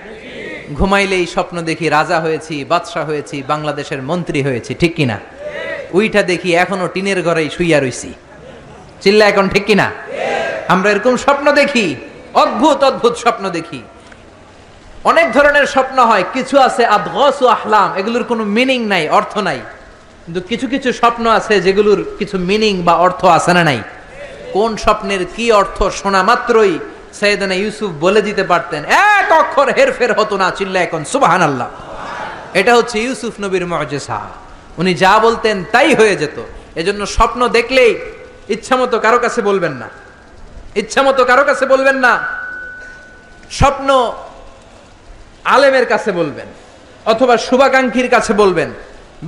ঘুমাইলেই 0.73 1.27
স্বপ্ন 1.27 1.63
দেখি 1.63 1.89
রাজা 1.89 2.21
হয়েছি, 2.21 2.65
বাদশাহ 2.65 3.07
হয়েছি, 3.07 3.43
বাংলাদেশের 3.47 4.03
মন্ত্রী 4.03 4.43
হয়েছি, 4.43 4.75
ঠিক 4.75 4.95
কিনা? 4.95 5.21
উইটা 5.93 6.23
দেখি 6.23 6.55
এখনও 6.55 6.89
টিনের 6.89 7.23
ঘরেই 7.23 7.51
শুইয়া 7.51 7.81
রইছি। 7.81 8.13
চিল্লা 9.01 9.29
এখন 9.29 9.49
ঠিক 9.49 9.65
কিনা? 9.65 9.91
আমরা 10.69 10.91
এরকম 10.91 11.17
স্বপ্ন 11.17 11.53
দেখি, 11.53 11.97
অদ্ভুত 12.35 12.85
অদ্ভুত 12.85 13.15
স্বপ্ন 13.17 13.51
দেখি। 13.51 13.83
অনেক 15.05 15.33
ধরনের 15.33 15.67
স্বপ্ন 15.67 16.05
হয়, 16.05 16.25
কিছু 16.33 16.59
আছে 16.59 16.87
আদগস 16.87 17.43
ও 17.43 17.47
আহলাম, 17.47 17.95
এগুলোর 17.97 18.25
কোনো 18.25 18.45
মিনিং 18.45 18.87
নাই, 18.87 19.09
অর্থ 19.09 19.39
নাই। 19.39 19.61
কিন্তু 20.25 20.41
কিছু 20.41 20.67
কিছু 20.69 20.93
স্বপ্ন 20.93 21.27
আছে 21.27 21.61
যেগুলোর 21.61 22.05
কিছু 22.19 22.39
মিনিং 22.39 22.83
বা 22.83 22.95
অর্থ 22.95 23.25
আছে 23.25 23.53
না 23.53 23.65
নাই। 23.65 23.83
কোন 24.53 24.77
স্বপ্নের 24.77 25.25
কি 25.37 25.53
অর্থ 25.53 25.83
শোনা 25.83 26.23
মাত্রই 26.23 26.79
সৈয়দনা 27.19 27.55
ইউসুফ 27.63 27.91
বলে 28.05 28.21
দিতে 28.29 28.45
পারতেন, 28.51 28.83
এক 29.15 29.29
অক্ষর 29.41 29.69
হেরফের 29.77 30.13
হতো 30.19 30.35
না 30.43 30.49
চিল্লা 30.59 30.79
এখন 30.87 31.03
সুবাহান 31.13 31.43
আল্লাহ 31.49 31.69
এটা 32.61 32.73
হচ্ছে 32.79 32.97
ইউসুফ 33.07 33.35
নবীর 33.45 33.65
মজেসা 33.73 34.19
উনি 34.81 34.93
যা 35.03 35.13
বলতেন 35.27 35.57
তাই 35.75 35.89
হয়ে 36.01 36.15
যেত। 36.23 36.39
এজন্য 36.81 37.03
স্বপ্ন 37.17 37.41
দেখলেই 37.57 37.93
ইচ্ছামতো 38.55 38.97
কারও 39.05 39.19
কাছে 39.25 39.41
বলবেন 39.49 39.75
না। 39.83 39.89
ইচ্ছামতো 40.81 41.23
কারও 41.31 41.45
কাছে 41.51 41.65
বলবেন 41.73 41.97
না। 42.05 42.13
স্বপ্ন 43.59 43.89
আলেমের 45.55 45.87
কাছে 45.93 46.11
বলবেন, 46.21 46.49
অথবা 47.13 47.35
শুভাকাঙ্ক্ষীর 47.47 48.09
কাছে 48.15 48.33
বলবেন। 48.43 48.71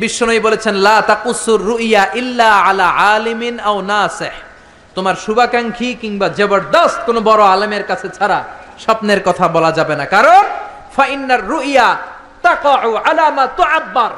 বিশ্বনবী 0.02 0.40
বলেছেন, 0.46 0.74
লা 0.86 0.96
তাকুসুর 1.10 1.62
রুইয়া 1.72 2.02
ইল্লা 2.20 2.50
আলা 2.68 2.86
আলিমিন 3.14 3.54
আও 3.68 3.76
নাসিহ। 3.92 4.36
তোমার 4.96 5.14
শুভাকাঙ্ক্ষী 5.14 5.94
কিংবা 6.00 6.28
জবরদস্ত 6.28 7.04
কোনো 7.06 7.20
বড় 7.20 7.44
আলেমের 7.44 7.84
কাছে 7.84 8.08
ছাড়া 8.08 8.44
স্বপ্নের 8.78 9.22
কথা 9.24 9.48
বলা 9.48 9.72
যাবে 9.72 9.96
না। 9.96 10.06
কারণ, 10.06 10.42
ফাইন্নার 10.96 11.46
রুইয়া 11.46 11.96
তাকাউ 12.42 12.94
আলা 12.94 13.30
মা 13.30 13.46
তুআব্বার। 13.46 14.10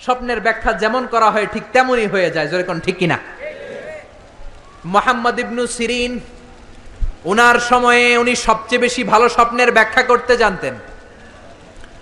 স্বপ্নের 0.00 0.40
ব্যাখ্যা 0.40 0.72
যেমন 0.72 1.06
করা 1.06 1.30
হয় 1.30 1.46
ঠিক 1.52 1.62
তেমনই 1.72 2.06
হয়ে 2.06 2.30
যায়। 2.30 2.48
জোরে 2.48 2.62
কোন 2.62 2.80
ঠিক 2.80 2.96
কিনা? 2.96 3.18
মোহাম্মদ 4.84 5.38
ইবনু 5.38 5.66
সিরিন 5.66 6.20
ওনার 7.24 7.60
সময়ে 7.60 8.16
উনি 8.16 8.36
সবচেয়ে 8.36 8.80
বেশি 8.80 9.04
ভালো 9.04 9.28
স্বপ্নের 9.28 9.72
ব্যাখ্যা 9.72 10.02
করতে 10.02 10.36
জানতেন। 10.36 10.74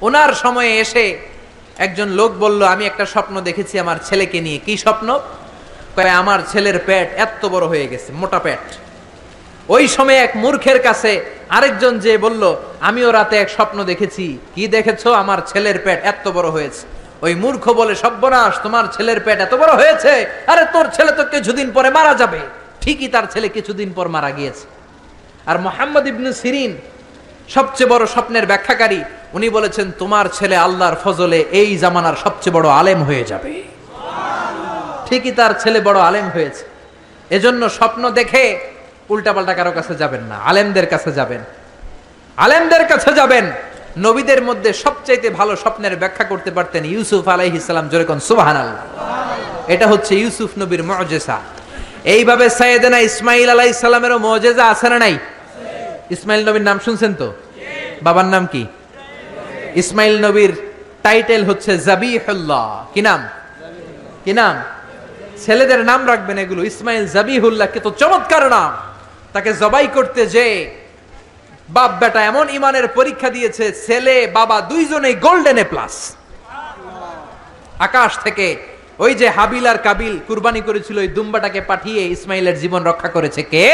ওনার 0.01 0.33
সময়ে 0.33 0.79
এসে 0.79 1.19
একজন 1.79 2.09
লোক 2.09 2.33
বলল, 2.33 2.63
আমি 2.63 2.87
একটা 2.87 3.07
স্বপ্ন 3.07 3.41
দেখেছি 3.41 3.79
আমার 3.79 3.97
ছেলেকে 4.05 4.41
নিয়ে। 4.41 4.59
কি 4.59 4.77
স্বপ্ন? 4.77 5.21
কয়, 5.97 6.13
আমার 6.21 6.41
ছেলের 6.53 6.79
পেট 6.89 7.09
এত 7.25 7.43
বড় 7.47 7.67
হয়ে 7.67 7.87
গেছে, 7.93 8.13
মোটা 8.13 8.39
পেট। 8.39 8.65
ওই 9.75 9.89
সময় 9.89 10.19
এক 10.27 10.33
মূর্খের 10.37 10.83
কাছে 10.83 11.13
আরেকজন 11.57 11.99
যে 11.99 12.19
বলল, 12.19 12.43
আমিও 12.89 13.11
রাতে 13.13 13.37
এক 13.37 13.49
স্বপ্ন 13.57 13.85
দেখেছি, 13.85 14.39
কি 14.55 14.65
দেখেছ? 14.69 15.03
আমার 15.23 15.39
ছেলের 15.51 15.79
পেট 15.85 15.99
এত 16.13 16.25
বড় 16.29 16.49
হয়েছে। 16.51 16.85
ওই 17.23 17.35
মূর্খ 17.35 17.65
বলে 17.81 17.95
সব্যনাশ 17.95 18.55
তোমার 18.63 18.85
ছেলের 18.97 19.21
পেট 19.21 19.39
এত 19.41 19.55
বড় 19.55 19.73
হয়েছে? 19.77 20.27
আরে, 20.47 20.65
তোর 20.73 20.87
ছেলে 20.97 21.13
তো 21.13 21.25
কিছুদিন 21.25 21.71
পরে 21.77 21.91
মারা 21.91 22.15
যাবে। 22.15 22.41
ঠিকই 22.81 23.09
তার 23.09 23.27
ছেলে 23.33 23.49
কিছুদিন 23.49 23.89
পর 23.97 24.09
মারা 24.09 24.31
গিয়েছে। 24.31 24.67
আর 25.47 25.57
মোহাম্মদ 25.59 26.07
ইবনু 26.07 26.33
সিরিন 26.33 26.73
সবচেয়ে 27.55 27.91
বড় 27.93 28.07
স্বপ্নের 28.07 28.47
ব্যাখ্যাকারী, 28.47 29.01
উনি 29.37 29.49
বলেছেন, 29.49 29.87
তোমার 29.99 30.27
ছেলে 30.39 30.57
আল্লাহর 30.57 30.97
ফজলে 31.05 31.45
এই 31.61 31.71
জামানার 31.79 32.17
সবচেয়ে 32.25 32.55
বড় 32.57 32.69
আলেম 32.81 33.03
হয়ে 33.03 33.25
যাবে। 33.25 33.70
ঠিকই 35.11 35.33
তার 35.39 35.53
ছেলে 35.63 35.81
বড় 35.81 35.99
আলেম 36.09 36.27
হয়েছে। 36.35 36.65
এজন্য 37.37 37.63
স্বপ্ন 37.79 38.03
দেখে 38.19 38.45
উল্টাপাল্টা 39.13 39.55
কারও 39.59 39.73
কাছে 39.79 39.95
যাবেন 40.03 40.23
না, 40.31 40.37
আলেমদের 40.51 40.87
কাছে 40.93 41.11
যাবেন। 41.19 41.43
আলেমদের 42.37 42.83
কাছে 42.91 43.11
যাবেন। 43.21 43.47
নবীদের 44.07 44.41
মধ্যে 44.49 44.73
সবচাইতে 44.85 45.29
ভালো 45.39 45.53
স্বপ্নের 45.57 45.95
ব্যাখ্যা 45.97 46.25
করতে 46.33 46.51
পারতেন 46.57 46.83
ইউসুফ 46.95 47.25
আলাইহিসাল্লাম 47.29 47.87
যেরকম 47.93 48.19
সুবাহান 48.29 48.57
আল্লাহ 48.63 48.85
এটা 49.75 49.87
হচ্ছে 49.93 50.13
ইউসুফ 50.23 50.51
নবীর 50.63 50.83
মজেসা 50.91 51.37
এইভাবে 52.15 52.47
সাইয়েদেনা 52.59 52.99
ইসমাইল 53.09 53.49
আলাইহিস 53.57 53.79
সালামেরও 53.87 54.19
মজেজা 54.29 54.65
আছে 54.73 54.87
না 54.93 54.99
নাই? 55.05 55.15
ইসমাইল 56.15 56.43
নবীর 56.49 56.65
নাম 56.69 56.79
শুনছেন 56.87 57.13
তো? 57.21 57.29
বাবার 58.05 58.29
নাম 58.35 58.45
কি? 58.53 58.63
ইসমাইল 59.83 60.17
নবীর 60.27 60.53
টাইটেল 61.07 61.43
হচ্ছে 61.45 61.73
জাবিহুল্লাহ। 61.89 62.67
কি 62.95 63.01
নাম? 63.09 63.21
কি 64.25 64.33
নাম? 64.41 64.55
ছেলেদের 65.45 65.81
নাম 65.85 66.01
রাখবেন 66.07 66.39
এগুলো। 66.39 66.65
ইসমাইল 66.65 67.07
জাবিহুল্লাহ 67.07 67.69
কে 67.73 67.81
তো 67.81 67.91
চমৎকার 67.91 68.45
নাম। 68.49 68.73
তাকে 69.33 69.51
জবাই 69.53 69.87
করতে 69.87 70.27
যে 70.27 70.47
বাপ 71.69 71.91
বেটা 72.01 72.21
এমন 72.25 72.47
ইমানের 72.49 72.87
পরীক্ষা 72.89 73.31
দিয়েছে 73.31 73.65
ছেলে 73.87 74.27
বাবা 74.27 74.61
দুইজনেই 74.61 75.15
গোল্ডেন 75.15 75.59
এ 75.59 75.65
প্লাস 75.65 75.95
আকাশ 77.79 78.19
থেকে 78.19 78.47
ওই 78.99 79.15
যে 79.15 79.27
হাবিল 79.31 79.67
আর 79.67 79.79
কাবিল 79.79 80.19
কুরবানি 80.27 80.61
করেছিল 80.61 80.99
ওই 80.99 81.09
দুম্বাটাকে 81.09 81.61
পাঠিয়ে 81.61 82.03
ইসমাইলের 82.07 82.57
জীবন 82.59 82.85
রক্ষা 82.85 83.09
করেছে 83.09 83.43
কে? 83.43 83.67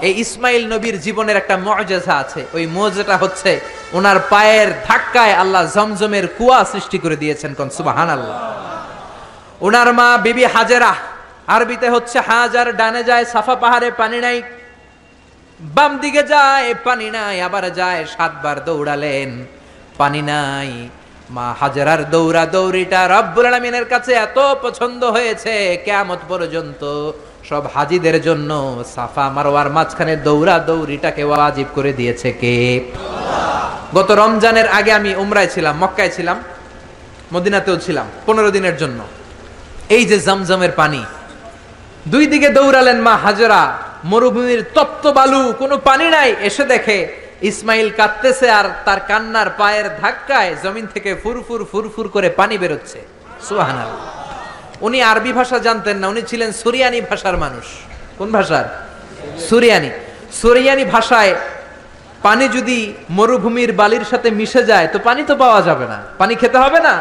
এই 0.00 0.14
ইসমাইল 0.20 0.62
নবীর 0.74 1.00
জীবনের 1.00 1.36
একটা 1.36 1.56
মজেজা 1.56 2.14
আছে। 2.14 2.46
ওই 2.52 2.66
মজেটা 2.66 3.16
হচ্ছে 3.16 3.60
ওনার 3.92 4.18
পায়ের 4.30 4.68
ধাক্কায় 4.88 5.34
আল্লাহ 5.34 5.62
জমজমের 5.74 6.26
কুয়া 6.38 6.64
সৃষ্টি 6.64 6.98
করে 6.98 7.16
দিয়েছেন 7.16 7.54
কোন? 7.54 7.68
সুবাহান 7.70 8.10
আল্লাহ 8.10 8.38
ওনার 9.60 9.92
মা 9.92 10.18
বিবি 10.18 10.44
হাজেরা। 10.44 10.94
আরবিতে 11.46 11.88
হচ্ছে 11.90 12.20
হাজার, 12.20 12.76
ডানে 12.76 13.02
যায়, 13.04 13.24
সাফা 13.24 13.54
পাহাড়ে 13.54 13.90
পানি 13.90 14.20
নাই। 14.20 14.42
বাম 15.60 15.98
দিকে 15.98 16.22
যায়, 16.22 16.74
পানি 16.84 17.10
নাই, 17.10 17.42
আবার 17.42 17.74
যায়, 17.74 18.06
সাতবার 18.16 18.64
দৌড়ালেন। 18.64 19.44
পানি 19.98 20.22
নাই। 20.22 20.88
মা 21.30 21.54
হাজারার 21.60 22.10
দৌড়া 22.10 22.46
দৌড়িটা 22.46 23.08
রব্বুল 23.08 23.46
আলমিনের 23.46 23.84
কাছে 23.84 24.12
এত 24.12 24.38
পছন্দ 24.62 25.04
হয়েছে 25.04 25.76
কেমত 25.84 26.18
পর্যন্ত 26.28 27.12
সব 27.48 27.62
হাজিদের 27.74 28.22
জন্য 28.22 28.50
সাফা 28.94 29.30
মারোয়ার 29.30 29.70
মাঝখানে 29.70 30.16
দৌড়া 30.16 30.58
দৌড়িটাকে 30.58 31.24
ওয়াজিব 31.24 31.66
করে 31.74 31.92
দিয়েছে 31.92 32.32
কে? 32.32 32.54
গত 33.94 34.10
রমজানের 34.10 34.68
আগে 34.68 34.92
আমি 34.92 35.14
উমরায় 35.14 35.50
ছিলাম, 35.54 35.74
মক্কায় 35.82 36.12
ছিলাম, 36.16 36.38
মদিনাতেও 37.32 37.76
ছিলাম, 37.76 38.06
পনেরো 38.26 38.50
দিনের 38.50 38.76
জন্য। 38.76 39.00
এই 39.88 40.04
যে 40.04 40.16
জমজমের 40.18 40.72
পানি। 40.72 41.02
দুই 42.06 42.26
দিকে 42.26 42.48
দৌড়ালেন 42.48 42.98
মা 43.00 43.16
হাজরা, 43.16 43.62
মরুভূমির 44.04 44.62
তপ্ত 44.74 45.06
বালু, 45.06 45.42
কোনো 45.58 45.78
পানি 45.78 46.06
নাই। 46.08 46.34
এসে 46.48 46.64
দেখে 46.64 46.98
ইসমাইল 47.42 47.90
কাঁদতেছে 47.90 48.50
আর 48.50 48.66
তার 48.84 49.00
কান্নার 49.08 49.50
পায়ের 49.50 49.86
ধাক্কায় 50.00 50.56
জমিন 50.62 50.86
থেকে 50.94 51.10
ফুরফুর 51.22 51.60
ফুরফুর 51.72 52.08
করে 52.08 52.28
পানি 52.30 52.58
বেরোচ্ছে। 52.58 53.00
সুহানাল 53.48 53.90
উনি 54.80 55.02
আরবি 55.02 55.32
ভাষা 55.32 55.58
জানতেন 55.58 55.96
না, 55.96 56.06
উনি 56.08 56.22
ছিলেন 56.22 56.52
সুরিয়ানি 56.52 57.00
ভাষার 57.00 57.36
মানুষ। 57.36 57.66
কোন 58.18 58.28
ভাষার? 58.32 58.66
সুরিয়ানি। 59.48 59.90
সুরিয়ানি 60.40 60.84
ভাষায় 60.84 61.34
পানি 62.22 62.48
যদি 62.48 62.78
মরুভূমির 63.10 63.72
বালির 63.72 64.04
সাথে 64.04 64.30
মিশে 64.30 64.62
যায়, 64.64 64.86
তো 64.92 64.98
পানি 64.98 65.22
তো 65.24 65.34
পাওয়া 65.36 65.62
যাবে 65.62 65.86
না। 65.86 65.98
পানি 66.18 66.34
খেতে 66.34 66.58
হবে 66.58 66.80
না? 66.80 66.94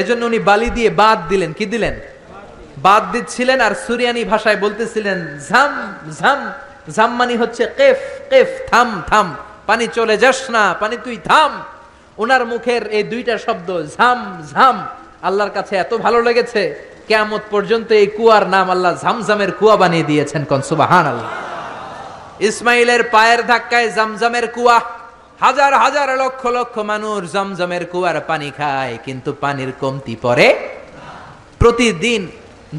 এজন্য 0.00 0.22
উনি 0.30 0.40
বালি 0.48 0.68
দিয়ে 0.76 0.90
বাদ 1.02 1.18
দিলেন। 1.30 1.50
কি 1.58 1.66
দিলেন? 1.74 1.94
বাদ 2.86 3.02
দিচ্ছিলেন 3.14 3.58
আর 3.66 3.72
সুরিয়ানি 3.84 4.22
ভাষায় 4.32 4.58
বলতেছিলেন, 4.64 5.18
ঝাম 5.48 5.72
ঝাম 6.18 6.40
ঝাম 6.94 7.10
মানে 7.20 7.34
হচ্ছে 7.42 7.62
কেফ 7.78 7.98
কেফ, 8.30 8.48
থাম 8.70 8.88
থাম। 9.10 9.26
পানি 9.68 9.84
চলে 9.98 10.16
যাস 10.24 10.38
না, 10.56 10.64
পানি 10.82 10.96
তুই 11.06 11.16
থাম। 11.30 11.52
ওনার 12.22 12.42
মুখের 12.50 12.82
এই 12.98 13.04
দুইটা 13.12 13.34
শব্দ, 13.46 13.68
ঝাম 13.96 14.18
ঝাম, 14.52 14.76
আল্লাহর 15.26 15.52
কাছে 15.56 15.74
এত 15.84 15.92
ভালো 16.04 16.18
লেগেছে, 16.26 16.62
কেয়ামত 17.08 17.42
পর্যন্ত 17.52 17.88
এই 18.02 18.08
কুয়ার 18.16 18.44
নাম 18.54 18.66
আল্লাহ 18.74 18.92
ঝামঝামের 19.02 19.50
কুয়া 19.58 19.76
বানিয়ে 19.82 20.08
দিয়েছেন 20.10 20.42
কনসুবাহান 20.50 21.06
আল্লাহ 21.12 21.30
ইসমাইলের 22.48 23.02
পায়ের 23.14 23.40
ধাক্কায় 23.50 23.88
জামজামের 23.96 24.46
কুয়া 24.56 24.76
হাজার 25.44 25.72
হাজার 25.84 26.08
লক্ষ 26.22 26.42
লক্ষ 26.58 26.74
মানুষ 26.92 27.18
জমজমের 27.34 27.84
কুয়ার 27.92 28.18
পানি 28.30 28.48
খায়, 28.58 28.94
কিন্তু 29.06 29.30
পানির 29.42 29.70
কমতি 29.80 30.14
পড়ে 30.24 30.48
প্রতিদিন 31.60 32.22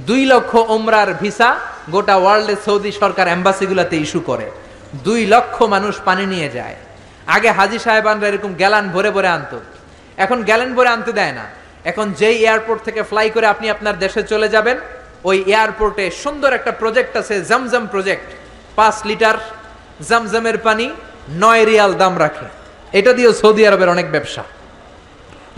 দুই 0.08 0.22
লক্ষ 0.32 0.52
ওমরার 0.76 1.10
ভিসা 1.22 1.50
গোটা 1.94 2.16
ওয়ার্ল্ডে 2.22 2.56
সৌদি 2.66 2.92
সরকার 3.02 3.28
এম্বাসিগুলোতে 3.36 3.96
ইস্যু 4.06 4.22
করে। 4.30 4.48
দুই 5.06 5.22
লক্ষ 5.34 5.56
মানুষ 5.76 5.96
পানি 6.08 6.26
নিয়ে 6.34 6.50
যায়। 6.58 6.76
আগে 7.36 7.50
হাজি 7.58 7.80
সাহেবানরা 7.86 8.28
এরকম 8.32 8.52
গ্যালান 8.62 8.86
ভরে 8.96 9.10
ভরে 9.16 9.30
আনতো। 9.36 9.58
এখন 10.24 10.38
গ্যালান 10.48 10.72
ভরে 10.78 10.90
আনতে 10.96 11.12
দেয় 11.20 11.34
না। 11.40 11.46
এখন 11.92 12.08
যেই 12.20 12.38
এয়ারপোর্ট 12.46 12.80
থেকে 12.88 13.02
ফ্লাই 13.10 13.28
করে 13.36 13.46
আপনি 13.54 13.66
আপনার 13.76 13.96
দেশে 14.04 14.22
চলে 14.32 14.48
যাবেন, 14.56 14.78
ওই 15.30 15.38
এয়ারপোর্টে 15.54 16.06
সুন্দর 16.24 16.52
একটা 16.60 16.72
প্রজেক্ট 16.82 17.14
আছে, 17.22 17.36
জমজম 17.50 17.84
প্রজেক্ট। 17.94 18.28
পাঁচ 18.78 18.96
লিটার 19.10 19.38
জমজমের 20.10 20.58
পানি 20.68 20.88
নয় 21.30 21.66
রিয়াল 21.66 21.94
দাম 21.94 22.20
রাখে। 22.20 22.46
এটা 22.92 23.14
দিয়েও 23.14 23.34
সৌদি 23.34 23.68
আরবের 23.68 23.90
অনেক 23.90 24.12
ব্যবসা। 24.12 24.44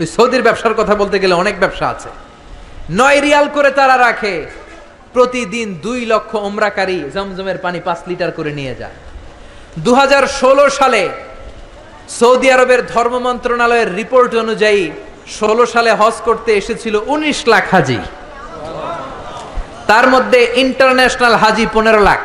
ওই 0.00 0.06
সৌদির 0.06 0.42
ব্যবসার 0.42 0.74
কথা 0.74 0.94
বলতে 0.94 1.18
গেলে 1.18 1.34
অনেক 1.34 1.60
ব্যবসা 1.60 1.88
আছে। 1.88 2.08
নয় 2.90 3.20
রিয়াল 3.20 3.48
করে 3.54 3.70
তারা 3.70 3.98
রাখে। 3.98 4.46
প্রতিদিন 5.12 5.74
দুই 5.74 6.06
লক্ষ 6.06 6.34
ওমরাকারী 6.34 7.02
জমজমের 7.14 7.58
পানি 7.58 7.80
পাঁচ 7.80 7.98
লিটার 8.06 8.30
করে 8.30 8.52
নিয়ে 8.52 8.74
যায়। 8.74 8.92
দুহাজার 9.78 10.26
ষোলো 10.26 10.70
সালে 10.70 11.08
সৌদি 12.08 12.50
আরবের 12.50 12.86
ধর্ম 12.86 13.18
মন্ত্রণালয়ের 13.18 13.94
রিপোর্ট 13.94 14.34
অনুযায়ী 14.34 14.90
ষোলো 15.38 15.66
সালে 15.66 15.92
হজ 15.92 16.14
করতে 16.24 16.52
এসেছিল 16.52 17.00
উনিশ 17.06 17.48
লাখ 17.48 17.64
হাজি। 17.70 17.98
তার 19.86 20.08
মধ্যে 20.08 20.52
ইন্টারন্যাশনাল 20.54 21.34
হাজি 21.34 21.66
পনেরো 21.72 22.00
লাখ। 22.00 22.20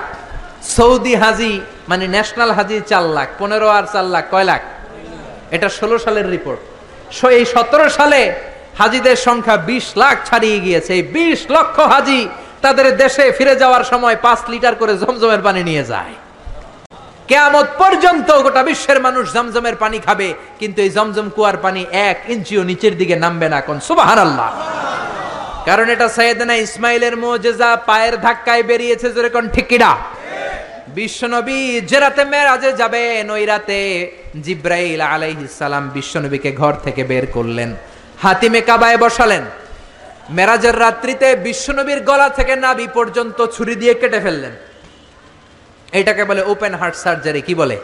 সৌদি 0.64 1.16
হাজি 1.16 1.62
মানে 1.90 2.06
ন্যাশনাল 2.16 2.52
হাজি 2.58 2.78
চার 2.92 3.06
লাখ, 3.18 3.28
পনেরো 3.40 3.68
আর 3.78 3.86
চার 3.94 4.06
লাখ, 4.14 4.24
কয় 4.34 4.48
লাখ? 4.52 4.62
এটা 5.56 5.68
ষোলো 5.78 5.96
সালের 6.06 6.28
রিপোর্ট 6.36 6.62
এই 7.38 7.46
সতেরো 7.54 7.88
সালে 8.00 8.22
হাজিদের 8.80 9.18
সংখ্যা 9.28 9.56
বিশ 9.70 9.86
লাখ 10.02 10.16
ছাড়িয়ে 10.30 10.58
গিয়েছে। 10.66 10.92
এই 11.00 11.04
বিশ 11.16 11.40
লক্ষ 11.56 11.78
হাজি 11.94 12.22
তাদের 12.64 12.88
দেশে 13.02 13.26
ফিরে 13.38 13.54
যাওয়ার 13.62 13.84
সময় 13.92 14.18
পাঁচ 14.26 14.40
লিটার 14.52 14.76
করে 14.82 14.94
জমজমের 15.02 15.42
পানি 15.48 15.62
নিয়ে 15.70 15.84
যায়। 15.92 16.14
কেয়ামত 17.30 17.68
পর্যন্ত 17.82 18.28
গোটা 18.46 18.62
বিশ্বের 18.70 19.00
মানুষ 19.08 19.26
জমজমের 19.36 19.76
পানি 19.84 19.98
খাবে, 20.08 20.28
কিন্তু 20.60 20.80
এই 20.86 20.92
জমজম 20.98 21.28
কুয়ার 21.36 21.58
পানি 21.66 21.82
এক 22.10 22.18
ইঞ্চিও 22.34 22.62
নিচের 22.70 22.94
দিকে 23.00 23.16
নামবে 23.24 23.48
না 23.54 23.60
কোন। 23.68 23.78
সুবাহান 23.88 24.20
আল্লাহ 24.28 24.50
কারণ 25.68 25.88
এটা 25.94 26.08
সৈয়দনা 26.18 26.56
ইসমাইলের 26.66 27.16
মোজেজা 27.24 27.70
পায়ের 27.90 28.16
ধাক্কায় 28.26 28.64
বেরিয়েছে 28.70 29.08
যেরকম 29.16 29.44
ঠিকিরা 29.56 29.92
বিশ্বনবী 30.98 31.60
যে 31.90 31.98
রাতে 32.04 32.24
মেরাজে 32.34 32.72
যাবেন, 32.82 33.26
ওই 33.36 33.44
রাতে 33.52 33.80
জিব্রাইল 34.46 35.02
আলাইহিস 35.14 35.52
সালাম 35.62 35.84
বিশ্বনবীকে 35.98 36.52
ঘর 36.62 36.74
থেকে 36.86 37.02
বের 37.12 37.26
করলেন, 37.36 37.70
হাতিমে 38.24 38.62
কাবায় 38.70 39.00
বসালেন। 39.04 39.44
মেরাজের 40.38 40.76
রাত্রিতে 40.86 41.28
বিশ্বনবীর 41.48 42.00
গলা 42.10 42.28
থেকে 42.38 42.54
নাভি 42.66 42.88
পর্যন্ত 42.98 43.40
ছুরি 43.56 43.76
দিয়ে 43.82 43.94
কেটে 44.02 44.20
ফেললেন। 44.26 44.54
এটাকে 46.00 46.24
বলে 46.30 46.42
ওপেন 46.54 46.74
হার্ট 46.80 46.96
সার্জারি 47.04 47.42
কি 47.48 47.54
বলে? 47.62 47.78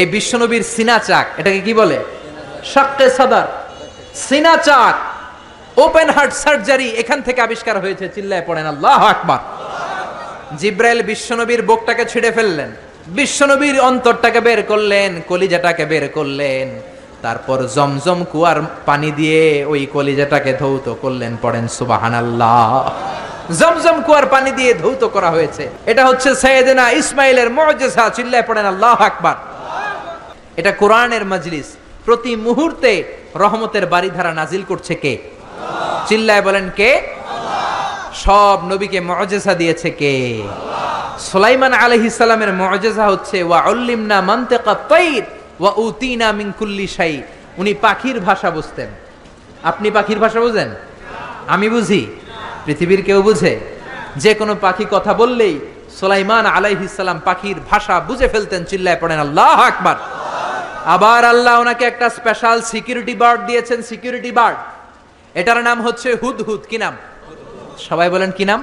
এই 0.00 0.06
বিশ্বনবীর 0.14 0.64
সিনা 0.74 0.96
চাক, 1.08 1.26
এটাকে 1.40 1.60
কি 1.66 1.72
বলে? 1.80 1.98
শাক্কে 2.72 3.06
সাদার। 3.16 3.48
সিনা 4.26 4.54
চাক 4.66 4.94
ওপেন 5.84 6.08
হার্ট 6.16 6.32
সার্জারি 6.42 6.88
এখান 7.02 7.18
থেকে 7.26 7.40
আবিষ্কার 7.46 7.76
হয়েছে, 7.84 8.06
চিল্লায় 8.16 8.44
পড়েন, 8.48 8.66
আল্লাহ 8.72 9.00
আকবার। 9.12 9.40
জিব্রাইল 10.58 11.02
বিশ্বনবীর 11.02 11.62
বুকটাকে 11.62 12.04
ছিঁড়ে 12.04 12.30
ফেললেন। 12.30 12.70
বিশ্বনবীর 13.06 13.80
অন্তরটাকে 13.80 14.40
বের 14.40 14.62
করলেন, 14.62 15.20
কলিজাটাকে 15.28 15.84
বের 15.86 16.08
করলেন। 16.08 16.80
তারপর 17.22 17.58
জমজম 17.74 18.24
কুয়ার 18.24 18.62
পানি 18.86 19.10
দিয়ে 19.10 19.64
ওই 19.64 19.86
কলিজাটাকে 19.86 20.52
ধৌত 20.52 20.94
করলেন, 21.00 21.36
পড়েন 21.42 21.68
সুবাহান 21.68 22.14
আল্লাহ 22.14 22.90
জমজম 23.60 24.02
কুয়ার 24.02 24.26
পানি 24.26 24.50
দিয়ে 24.50 24.74
ধৌত 24.74 25.04
করা 25.04 25.30
হয়েছে। 25.30 25.68
এটা 25.86 26.06
হচ্ছে 26.06 26.34
সৈয়দনা 26.34 26.90
ইসমাইলের 26.90 27.50
মুআজিজা 27.50 28.10
চিল্লায় 28.10 28.42
পড়েন, 28.42 28.66
আল্লাহ 28.66 29.02
আকবার। 29.02 29.34
এটা 30.56 30.72
কোরআনের 30.72 31.24
মজলিস। 31.24 31.76
প্রতি 32.04 32.36
মুহূর্তে 32.36 33.04
রহমতের 33.34 33.86
বাড়িধারা 33.86 34.34
নাজিল 34.34 34.62
করছে 34.68 34.94
কে? 34.94 35.18
চিল্লায় 36.08 36.42
বলেন 36.42 36.70
কে? 36.76 36.90
সব 38.24 38.58
নবীকে 38.70 39.00
মজেসা 39.00 39.54
দিয়েছে 39.54 39.90
কে? 39.90 40.14
সুলাইমান 41.18 41.72
আলাইহিস 41.74 42.14
সালামের 42.14 42.52
মজেসা 42.62 43.04
হচ্ছে, 43.06 43.42
ওয়া 43.42 43.58
উল্লিমনা 43.70 44.18
মানতিকা 44.20 44.74
তাইর 44.92 45.22
ওয়া 45.60 45.72
উতিনা 45.86 46.28
মিন 46.32 46.48
কুল্লি 46.58 46.86
শাই 46.86 47.22
উনি 47.60 47.74
পাখির 47.74 48.20
ভাষা 48.20 48.50
বুঝতেন। 48.50 48.88
আপনি 49.70 49.90
পাখির 49.90 50.18
ভাষা 50.18 50.40
বুঝেন? 50.40 50.70
আমি 51.54 51.68
বুঝি। 51.68 52.06
পৃথিবীর 52.64 53.02
কেউ 53.02 53.22
বুঝে? 53.22 53.60
যে 54.16 54.34
কোনো 54.34 54.54
পাখি 54.54 54.84
কথা 54.90 55.12
বললেই 55.14 55.54
সুলাইমান 56.00 56.46
আলাইহিস 56.46 56.90
সালাম 56.96 57.18
পাখির 57.24 57.56
ভাষা 57.70 58.00
বুঝে 58.00 58.28
ফেলতেন, 58.28 58.64
চিল্লায় 58.64 58.98
পড়েন, 59.00 59.18
আল্লাহ 59.18 59.60
আকবার! 59.70 59.96
আবার 60.94 61.24
আল্লাহ 61.24 61.54
ওনাকে 61.60 61.84
একটা 61.84 62.06
স্পেশাল 62.18 62.58
সিকিউরিটি 62.62 63.14
বার্ড 63.14 63.40
দিয়েছেন 63.46 63.78
সিকিউরিটি 63.82 64.32
বার্ড 64.38 64.58
এটার 65.34 65.58
নাম 65.68 65.78
হচ্ছে 65.82 66.08
হুদহুদ। 66.22 66.62
কি 66.70 66.78
নাম? 66.78 66.96
সবাই 67.88 68.08
বলেন 68.14 68.30
কি 68.38 68.44
নাম? 68.50 68.60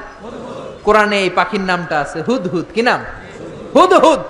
কোরআনে 0.86 1.18
এই 1.26 1.32
পাখির 1.40 1.64
নামটা 1.72 1.96
আছে 2.04 2.18
হুদহুদ 2.28 2.68
কি 2.76 2.82
নাম? 2.90 3.00
হুদহুদ 3.76 4.22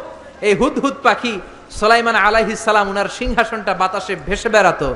এই 0.48 0.53
হুদহুদ 0.60 0.95
পাখি 1.06 1.34
সোলাইমান 1.80 2.16
সালাম 2.68 2.86
উনার 2.91 3.10
সিংহাসনটা 3.20 3.74
বাতাসে 3.82 4.14
ভেসে 4.28 4.49
বেড়াতো, 4.56 4.90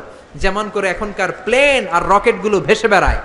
যেমন 0.44 0.66
করে 0.74 0.88
এখনকার 0.96 1.32
প্লেন 1.46 1.82
আর 1.96 2.04
রকেটগুলো 2.14 2.58
ভেসে 2.68 2.88
বেড়ায়। 2.94 3.20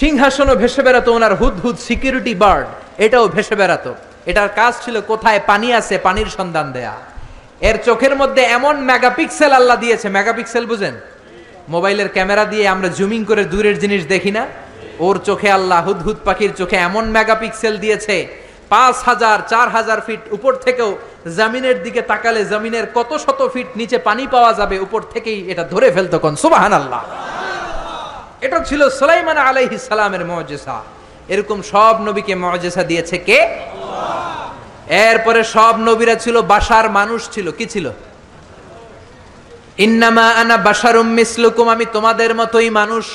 সিংহাসনও 0.00 0.54
ভেসে 0.62 0.82
বেড়াতো 0.86 1.10
ওনার 1.18 1.34
হুদহুদ 1.40 1.76
সিকিউরিটি 1.88 2.34
বার্ড, 2.42 2.66
এটাও 3.04 3.24
ভেসে 3.36 3.54
বেড়াতো। 3.60 3.90
এটার 4.30 4.50
কাজ 4.60 4.72
ছিল 4.84 4.96
কোথায় 5.10 5.40
পানি 5.50 5.68
আছে, 5.78 5.94
পানির 6.06 6.28
সন্ধান 6.38 6.66
দেয়া। 6.76 6.94
এর 7.68 7.76
চোখের 7.86 8.14
মধ্যে 8.20 8.42
এমন 8.58 8.74
মেগাপিক্সেল 8.90 9.52
আল্লাহ 9.58 9.76
দিয়েছে, 9.84 10.06
মেগাপিক্সেল 10.18 10.64
বুঝেন? 10.72 10.94
মোবাইলের 11.74 12.08
ক্যামেরা 12.16 12.44
দিয়ে 12.52 12.64
আমরা 12.74 12.88
জুমিং 12.98 13.20
করে 13.30 13.42
দূরের 13.52 13.76
জিনিস 13.82 14.02
দেখি 14.14 14.32
না 14.38 14.42
ওর 15.06 15.16
চোখে 15.28 15.50
আল্লাহ 15.58 15.80
হুদহুদ 15.86 16.18
পাখির 16.26 16.52
চোখে 16.60 16.76
এমন 16.88 17.04
মেগাপিক্সেল 17.16 17.74
দিয়েছে, 17.84 18.16
পাঁচ 18.72 18.96
হাজার, 19.08 19.38
চার 19.52 19.66
হাজার 19.76 19.98
ফিট 20.06 20.22
উপর 20.36 20.52
থেকেও 20.64 20.90
জামিনের 21.36 21.78
দিকে 21.84 22.00
তাকালে 22.10 22.40
জামিনের 22.52 22.86
কত 22.96 23.10
শত 23.24 23.40
ফিট 23.54 23.68
নিচে 23.80 23.98
পানি 24.08 24.24
পাওয়া 24.34 24.52
যাবে, 24.58 24.76
উপর 24.86 25.00
থেকেই 25.14 25.38
এটা 25.52 25.64
ধরে 25.72 25.88
ফেলতো 25.96 26.16
কোন? 26.22 26.34
সুবাহান 26.44 26.72
আল্লাহ 26.80 27.02
এটা 28.44 28.58
ছিল 28.68 28.80
সুলাইমান 29.00 29.38
আলাইহি 29.48 29.76
সালামের 29.88 30.24
মজেসা 30.32 30.76
এরকম 31.32 31.58
সব 31.72 31.94
নবীকে 32.06 32.34
মজেসা 32.44 32.82
দিয়েছে 32.90 33.16
কে? 33.28 33.38
এরপরে 35.08 35.40
সব 35.54 35.74
নবীরা 35.88 36.14
ছিল, 36.24 36.36
বাসার 36.52 36.86
মানুষ 36.98 37.20
ছিল, 37.34 37.46
কি 37.58 37.66
ছিল? 37.74 37.86
ইন্নামা 39.86 40.26
আনা 40.40 40.56
বাসারুম 40.68 41.08
মিসলুকুম, 41.18 41.66
আমি 41.74 41.86
তোমাদের 41.96 42.30
মতোই 42.40 42.70
মানুষ। 42.80 43.06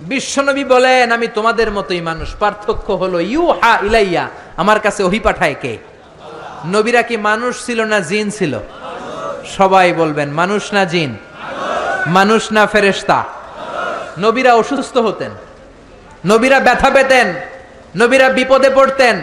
বিশ্বনবী 0.00 0.64
বলেন, 0.64 1.12
আমি 1.12 1.28
তোমাদের 1.28 1.68
মতোই 1.72 2.00
মানুষ। 2.00 2.28
পার্থক্য 2.42 2.86
হলো 2.92 3.18
ইউ 3.20 3.44
হা 3.50 3.72
ইলাইয়া, 3.82 4.24
আমার 4.56 4.80
কাছে 4.80 5.00
ওহি 5.02 5.20
পাঠায় 5.20 5.56
কে? 5.62 5.78
নবীরা 6.74 7.02
কি 7.02 7.16
মানুষ 7.16 7.52
ছিল 7.66 7.80
না 7.92 8.00
জিন 8.00 8.30
ছিল? 8.30 8.52
সবাই 9.56 9.92
বলবেন, 9.92 10.28
মানুষ 10.30 10.62
না 10.72 10.84
জিন, 10.84 11.10
মানুষ 12.06 12.52
না 12.52 12.66
ফেরেশতা। 12.66 13.18
নবীরা 14.18 14.52
অসুস্থ 14.54 14.96
হতেন, 14.96 15.32
নবীরা 16.26 16.60
ব্যথা 16.60 16.90
পেতেন, 16.90 17.26
নবীরা 17.96 18.28
বিপদে 18.28 18.70
পড়তেন, 18.70 19.16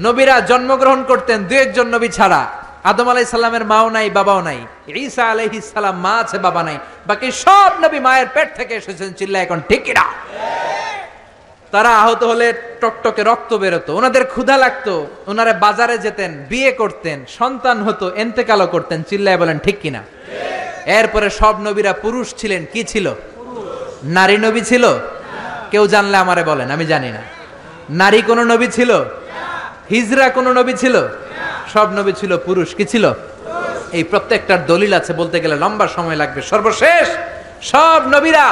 নবীরা 0.00 0.40
জন্মগ্রহণ 0.40 1.00
করতেন 1.04 1.38
দু 1.48 1.54
একজন 1.54 1.86
নবী 1.94 2.08
ছাড়া। 2.08 2.65
আদম 2.90 3.08
আলাই 3.10 3.26
সাল্লামের 3.34 3.64
মাও 3.72 3.86
নাই, 3.96 4.06
বাবাও 4.18 4.40
নাই। 4.48 4.58
ঈসা 5.04 5.24
আলাইহিস 5.32 5.64
সালাম 5.74 5.96
মা 6.04 6.14
আছে, 6.22 6.36
বাবা 6.46 6.62
নাই। 6.68 6.78
বাকি 7.06 7.28
সব 7.44 7.70
নবী 7.84 7.98
মায়ের 8.06 8.28
পেট 8.34 8.48
থেকে 8.58 8.74
এসেছেন 8.80 9.10
চিল্লা 9.18 9.38
এখন 9.44 9.58
ঠিকিরা 9.68 10.04
তারা 11.72 11.90
আহত 12.02 12.22
হলে 12.24 12.46
টকটকে 12.80 13.22
রক্ত 13.30 13.50
বেরোতো, 13.54 13.90
ওনাদের 13.98 14.24
ক্ষুধা 14.24 14.56
লাগতো, 14.64 14.94
ওনারা 15.26 15.52
বাজারে 15.64 15.96
যেতেন, 15.98 16.30
বিয়ে 16.50 16.72
করতেন, 16.72 17.18
সন্তান 17.38 17.76
হতো, 17.82 18.06
এন্তেকালও 18.22 18.66
করতেন, 18.66 18.98
চিল্লায় 19.10 19.38
বলেন, 19.42 19.58
ঠিক 19.58 19.76
কিনা? 19.82 20.02
এরপরে 20.98 21.28
সব 21.30 21.54
নবীরা 21.66 21.92
পুরুষ 21.92 22.26
ছিলেন, 22.36 22.62
কি 22.72 22.82
ছিল? 22.84 23.06
নারী 24.16 24.36
নবী 24.46 24.60
ছিল? 24.60 24.84
কেউ 25.70 25.84
জানলে 25.86 26.16
আমারে 26.24 26.42
বলেন, 26.42 26.68
আমি 26.70 26.84
জানি 26.92 27.10
না। 27.16 27.22
নারী 28.02 28.20
কোন 28.22 28.38
নবী 28.52 28.66
ছিল? 28.66 28.90
হিজরা 29.92 30.26
কোন 30.36 30.46
নবী 30.52 30.72
ছিল? 30.72 30.96
সব 31.72 31.86
নবী 31.98 32.12
ছিল, 32.20 32.32
পুরুষ 32.46 32.68
কি 32.78 32.84
ছিল? 32.92 33.04
এই 33.98 34.04
প্রত্যেকটার 34.04 34.60
দলিল 34.66 34.92
আছে, 35.00 35.12
বলতে 35.20 35.36
গেলে 35.42 35.56
লম্বা 35.62 35.86
সময় 35.96 36.18
লাগবে। 36.22 36.40
সর্বশেষ, 36.52 37.06
সব 37.72 38.00
নবীরা 38.14 38.46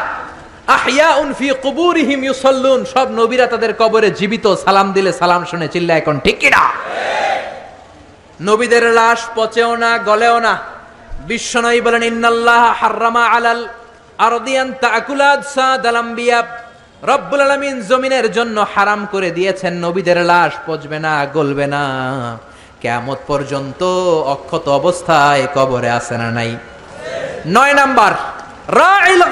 আহিয়া 0.77 1.09
উনফি 1.23 1.49
কুবুরিহিম 1.65 2.21
ইউসাল্লুন। 2.25 2.81
সব 2.95 3.07
নবীরা 3.21 3.47
তাদের 3.47 3.73
কবরে 3.81 4.09
জীবিত, 4.11 4.47
সালাম 4.65 4.89
দিলে 4.93 5.11
সালাম 5.13 5.43
শুনে 5.51 5.67
চিল্লা 5.69 5.95
এখন, 6.01 6.17
ঠিক 6.25 6.37
কিনা? 6.39 6.63
নবীদের 8.49 8.85
লাশ 8.99 9.21
পচেও 9.37 9.73
না, 9.77 9.91
গলেও 9.99 10.37
না। 10.47 10.55
বিশ্বনবী 11.31 11.81
বলেন, 11.81 12.03
ইন্নাল্লাহ 12.03 12.63
হাররামা 12.81 13.25
আলাল 13.35 13.63
আরদিয়ান 14.19 14.69
তাকুলাদ 14.85 15.41
সাদাল 15.57 15.97
আম্বিয়া। 15.97 16.41
রব্বুল 17.03 17.41
আলামিন 17.41 17.75
জমিনের 17.91 18.27
জন্য 18.33 18.57
হারাম 18.75 19.01
করে 19.13 19.31
দিয়েছেন। 19.31 19.73
নবীদের 19.87 20.19
লাশ 20.31 20.53
পচবে 20.67 20.99
না, 20.99 21.15
গলবে 21.37 21.67
না। 21.75 21.85
কেয়ামত 22.85 23.19
পর্যন্ত 23.27 23.83
অক্ষত 24.27 24.69
অবস্থায় 24.69 25.47
কবরে 25.55 25.91
আসে 25.91 26.19
না 26.19 26.31
নাই। 26.31 26.57
নয় 27.47 27.75
নাম্বার, 27.75 28.13
রাইল 28.75 29.23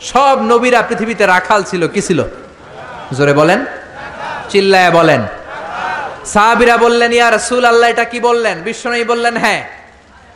সব 0.00 0.36
নবীরা 0.42 0.82
পৃথিবীতে 0.82 1.26
রাখাল 1.26 1.62
ছিল, 1.62 1.88
কি 1.88 2.02
ছিল? 2.02 2.24
জোরে 3.12 3.32
বলেন। 3.32 3.64
চিল্লায় 4.48 4.90
বলেন। 4.90 5.22
সাহাবিরা 6.26 6.76
বললেন, 6.76 7.12
ইয়া 7.12 7.30
রাসূল 7.30 7.64
আল্লাহ 7.64 7.90
এটা 7.90 8.04
কি 8.04 8.20
বললেন? 8.20 8.62
বিশ্বনবী 8.62 9.04
বললেন 9.04 9.36
হ্যাঁ। 9.36 9.68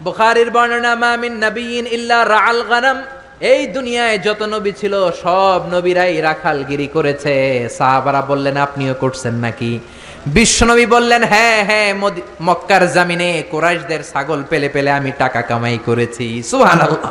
বুখারীর 0.03 0.51
বর্ণনা, 0.51 0.95
মা 0.95 1.17
মিন 1.17 1.33
নাবিয়িন 1.33 1.87
ইল্লা 1.87 2.25
রাআল 2.25 2.63
গানাম। 2.63 3.03
এই 3.41 3.67
দুনিয়ায় 3.67 4.19
যত 4.19 4.43
নবী 4.43 4.73
ছিল, 4.73 5.11
সব 5.23 5.61
নবীরাই 5.73 6.21
রাখালগিরি 6.21 6.87
করেছে। 6.87 7.69
সাহাবারা 7.79 8.23
বললেন, 8.23 8.57
আপনিও 8.57 8.95
করছেন 8.95 9.35
নাকি? 9.35 9.81
বিশ্বনবী 10.27 10.87
বললেন 10.87 11.23
হ্যাঁ 11.25 11.65
হ্যাঁ 11.65 11.95
মক্কার 12.43 12.93
জামিনে 12.93 13.43
কোরাইশদের 13.51 14.01
ছাগল 14.13 14.43
পেলে 14.51 14.69
পেলে 14.69 14.91
আমি 14.91 15.13
টাকা 15.19 15.43
কামাই 15.43 15.79
করেছি। 15.87 16.43
সুবহানাল্লাহ। 16.43 17.11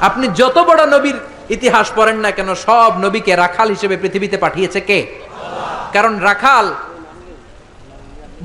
আপনি 0.00 0.28
যত 0.28 0.58
বড় 0.58 0.86
নবীর 0.86 1.14
ইতিহাস 1.50 1.92
পড়েন 1.96 2.16
না 2.16 2.30
কেন, 2.30 2.54
সব 2.54 2.90
নবীকে 2.98 3.36
রাখাল 3.36 3.68
হিসেবে 3.68 3.96
পৃথিবীতে 3.96 4.36
পাঠিয়েছে 4.36 4.80
কে? 4.80 5.06
কারণ 5.92 6.18
রাখাল 6.18 6.74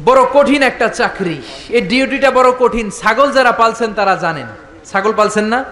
বড় 0.06 0.22
কঠিন 0.34 0.64
একটা 0.64 0.88
চাকরি। 0.88 1.42
এই 1.70 1.82
ডিউটিটা 1.82 2.32
বড় 2.32 2.50
কঠিন। 2.60 2.90
ছাগল 3.02 3.32
যারা 3.32 3.52
পালছেন 3.52 3.94
তারা 3.94 4.16
জানেন। 4.16 4.48
ছাগল 4.92 5.14
পালছেন 5.14 5.46
না? 5.46 5.64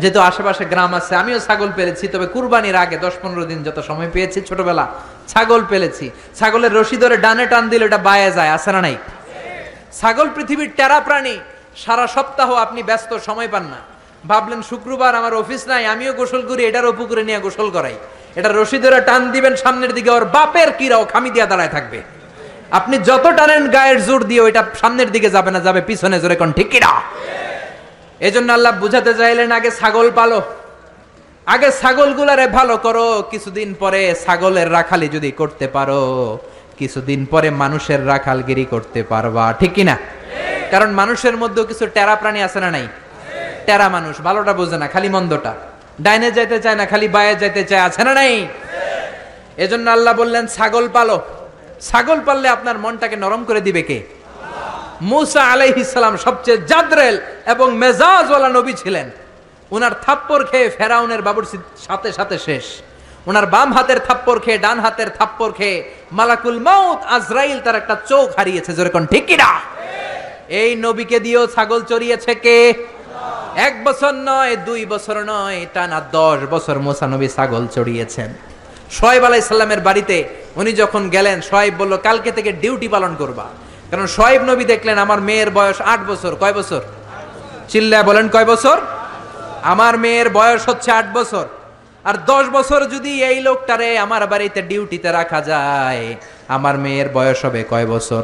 যেহেতু 0.00 0.20
আশেপাশে 0.20 0.64
গ্রাম 0.64 0.94
আছে, 0.94 1.16
আমিও 1.16 1.38
ছাগল 1.38 1.70
পেলেছি 1.76 2.08
তবে 2.08 2.26
কুরবানির 2.26 2.76
আগে 2.76 2.96
দশ 2.96 3.14
পনেরো 3.22 3.44
দিন 3.44 3.62
যত 3.62 3.78
সময় 3.80 4.10
পেয়েছি 4.12 4.40
ছোটবেলা 4.40 4.86
ছাগল 5.30 5.60
পেলেছি। 5.72 6.06
ছাগলের 6.38 6.72
রশি 6.78 6.96
ধরে 7.02 7.16
ডানে 7.24 7.44
টান 7.52 7.64
দিলে 7.72 7.84
এটা 7.88 8.00
বায়ে 8.08 8.30
যায়, 8.36 8.50
আছে 8.56 8.70
না 8.74 8.80
নাই? 8.86 8.96
ছাগল 9.98 10.26
পৃথিবীর 10.36 10.70
টেরা 10.78 10.98
প্রাণী, 11.06 11.36
সারা 11.82 12.06
সপ্তাহ 12.16 12.48
আপনি 12.64 12.80
ব্যস্ত, 12.88 13.10
সময় 13.28 13.50
পান 13.54 13.64
না। 13.72 13.80
ভাবলেন, 14.30 14.60
শুক্রবার 14.70 15.12
আমার 15.20 15.34
অফিস 15.42 15.62
নাই, 15.70 15.82
আমিও 15.94 16.12
গোসল 16.20 16.42
করি 16.50 16.62
এটারও 16.68 16.92
পুকুরে 16.98 17.22
নিয়ে 17.28 17.40
গোসল 17.46 17.68
করাই। 17.76 17.96
এটা 18.38 18.48
রশি 18.48 18.78
ধরে 18.84 18.98
টান 19.08 19.22
দিবেন, 19.34 19.54
সামনের 19.62 19.92
দিকে 19.96 20.10
ওর 20.16 20.24
বাপের 20.36 20.70
কিরাও 20.78 21.02
খামি 21.12 21.30
দিয়া 21.34 21.46
দাঁড়ায় 21.50 21.72
থাকবে। 21.76 21.98
আপনি 22.78 22.96
যত 23.08 23.24
টানেন, 23.38 23.64
গায়ের 23.74 23.98
জোর 24.06 24.22
দিয়ে 24.30 24.42
ওইটা 24.46 24.62
সামনের 24.80 25.08
দিকে 25.14 25.28
যাবে 25.36 25.50
না, 25.54 25.60
যাবে 25.66 25.80
পিছনে, 25.88 26.16
জোরে 26.22 26.36
কোন 26.40 26.50
ঠিক 26.58 26.68
কিনা 26.72 26.92
এই 28.26 28.32
জন্য 28.34 28.48
আল্লাহ 28.56 28.72
বুঝাতে 28.82 29.12
চাইলেন, 29.20 29.48
আগে 29.58 29.70
ছাগল 29.78 30.08
পালো। 30.18 30.40
আগে 31.46 31.68
ছাগলগুলারে 31.80 32.46
ভালো 32.46 32.76
করো, 32.76 33.22
কিছুদিন 33.30 33.74
পরে 33.78 34.14
ছাগলের 34.24 34.72
রাখালি 34.72 35.08
যদি 35.08 35.30
করতে 35.30 35.66
পারো, 35.66 36.02
কিছুদিন 36.78 37.20
পরে 37.30 37.50
মানুষের 37.62 38.00
রাখালগিরি 38.06 38.64
করতে 38.64 39.02
পারবা, 39.02 39.44
ঠিক 39.60 39.72
কিনা? 39.72 39.96
কারণ 40.70 40.90
মানুষের 40.90 41.36
মধ্যেও 41.36 41.64
কিছু 41.64 41.86
টেরা 41.86 42.14
প্রাণী 42.16 42.40
আছে 42.42 42.58
না 42.60 42.70
নাই? 42.70 42.86
টেরা 43.66 43.88
মানুষ, 43.88 44.14
ভালোটা 44.20 44.52
বোঝে 44.52 44.76
না, 44.78 44.86
খালি 44.86 45.08
মন্দটা। 45.08 45.52
ডাইনে 46.00 46.28
যাইতে 46.30 46.58
চায় 46.64 46.76
না, 46.80 46.84
খালি 46.86 47.08
বায়ে 47.08 47.34
যাইতে 47.34 47.62
চায়, 47.64 47.82
আছে 47.88 48.02
না 48.04 48.12
নাই? 48.14 48.32
এজন্য 49.64 49.86
আল্লাহ 49.90 50.12
বললেন, 50.14 50.44
ছাগল 50.46 50.88
পালো। 50.88 51.16
ছাগল 51.88 52.18
পাললে 52.26 52.48
আপনার 52.48 52.76
মনটাকে 52.78 53.16
নরম 53.16 53.42
করে 53.44 53.60
দিবে 53.60 53.82
কে? 53.82 53.98
মুসা 55.02 55.42
আলাইহিসালাম 55.52 56.14
সবচেয়ে 56.16 56.58
জাদরেল 56.70 57.16
এবং 57.52 57.68
মেজাজওয়ালা 57.82 58.48
নবী 58.48 58.72
ছিলেন। 58.72 59.06
ওনার 59.70 59.94
থাপ্পর 60.06 60.40
খেয়ে 60.44 60.68
ফেরাউনের 60.70 61.22
বাবুর 61.22 61.46
সাথে 61.86 62.12
সাথে 62.12 62.38
শেষ। 62.38 62.64
ওনার 63.26 63.46
বাম 63.46 63.72
হাতের 63.72 63.98
থাপ্পড় 64.08 64.40
খেয়ে 64.44 64.58
ডান 64.58 64.78
হাতের 64.80 65.08
থাপ্পড় 65.18 65.52
খেয়ে 65.52 65.76
মালাকুল 66.12 66.58
মাউত 66.58 67.00
আজরাইল 67.16 67.58
তার 67.64 67.76
একটা 67.76 67.96
চোখ 68.10 68.26
হারিয়েছে। 68.38 68.72
যেরকম 68.72 69.06
ঠিক 69.06 69.24
কিনা? 69.26 69.50
এই 70.48 70.70
নবীকে 70.76 71.20
দিয়েও 71.20 71.46
ছাগল 71.46 71.80
চড়িয়েছে 71.82 72.34
কে? 72.34 72.58
এক 73.66 73.84
বছর 73.84 74.12
নয়, 74.30 74.56
দুই 74.56 74.86
বছর 74.86 75.16
নয়, 75.32 75.66
টানা 75.74 76.00
দশ 76.12 76.38
বছর 76.50 76.78
মোসা 76.78 77.06
নবী 77.06 77.28
ছাগল 77.28 77.62
চড়িয়েছেন। 77.66 78.30
সোয়েব 78.90 79.24
আলাই 79.24 79.42
সাল্লামের 79.42 79.80
বাড়িতে 79.80 80.16
উনি 80.56 80.72
যখন 80.72 81.02
গেলেন 81.08 81.40
সোয়েব 81.40 81.74
বলল, 81.78 81.96
কালকে 81.96 82.30
থেকে 82.32 82.52
ডিউটি 82.52 82.88
পালন 82.88 83.12
করবা। 83.14 83.46
কারণ 83.90 84.06
সোয়েব 84.06 84.42
নবী 84.42 84.64
দেখলেন, 84.64 84.98
আমার 84.98 85.20
মেয়ের 85.20 85.50
বয়স 85.50 85.78
আট 85.80 86.00
বছর। 86.06 86.32
কয় 86.40 86.52
বছর? 86.52 86.80
চিল্লা 87.68 88.02
বলেন, 88.02 88.28
কয় 88.28 88.44
বছর? 88.44 88.76
আমার 89.72 89.94
মেয়ের 90.04 90.28
বয়স 90.38 90.62
হচ্ছে 90.68 90.90
আট 90.98 91.06
বছর। 91.18 91.46
আর 92.04 92.16
দশ 92.32 92.44
বছর 92.56 92.80
যদি 92.94 93.12
এই 93.30 93.38
লোকটারে 93.48 93.88
আমার 94.04 94.22
বাড়িতে 94.32 94.60
ডিউটিতে 94.70 95.08
রাখা 95.18 95.40
যায়, 95.50 96.04
আমার 96.56 96.74
মেয়ের 96.84 97.08
বয়স 97.16 97.38
হবে 97.46 97.60
কয় 97.72 97.86
বছর? 97.94 98.22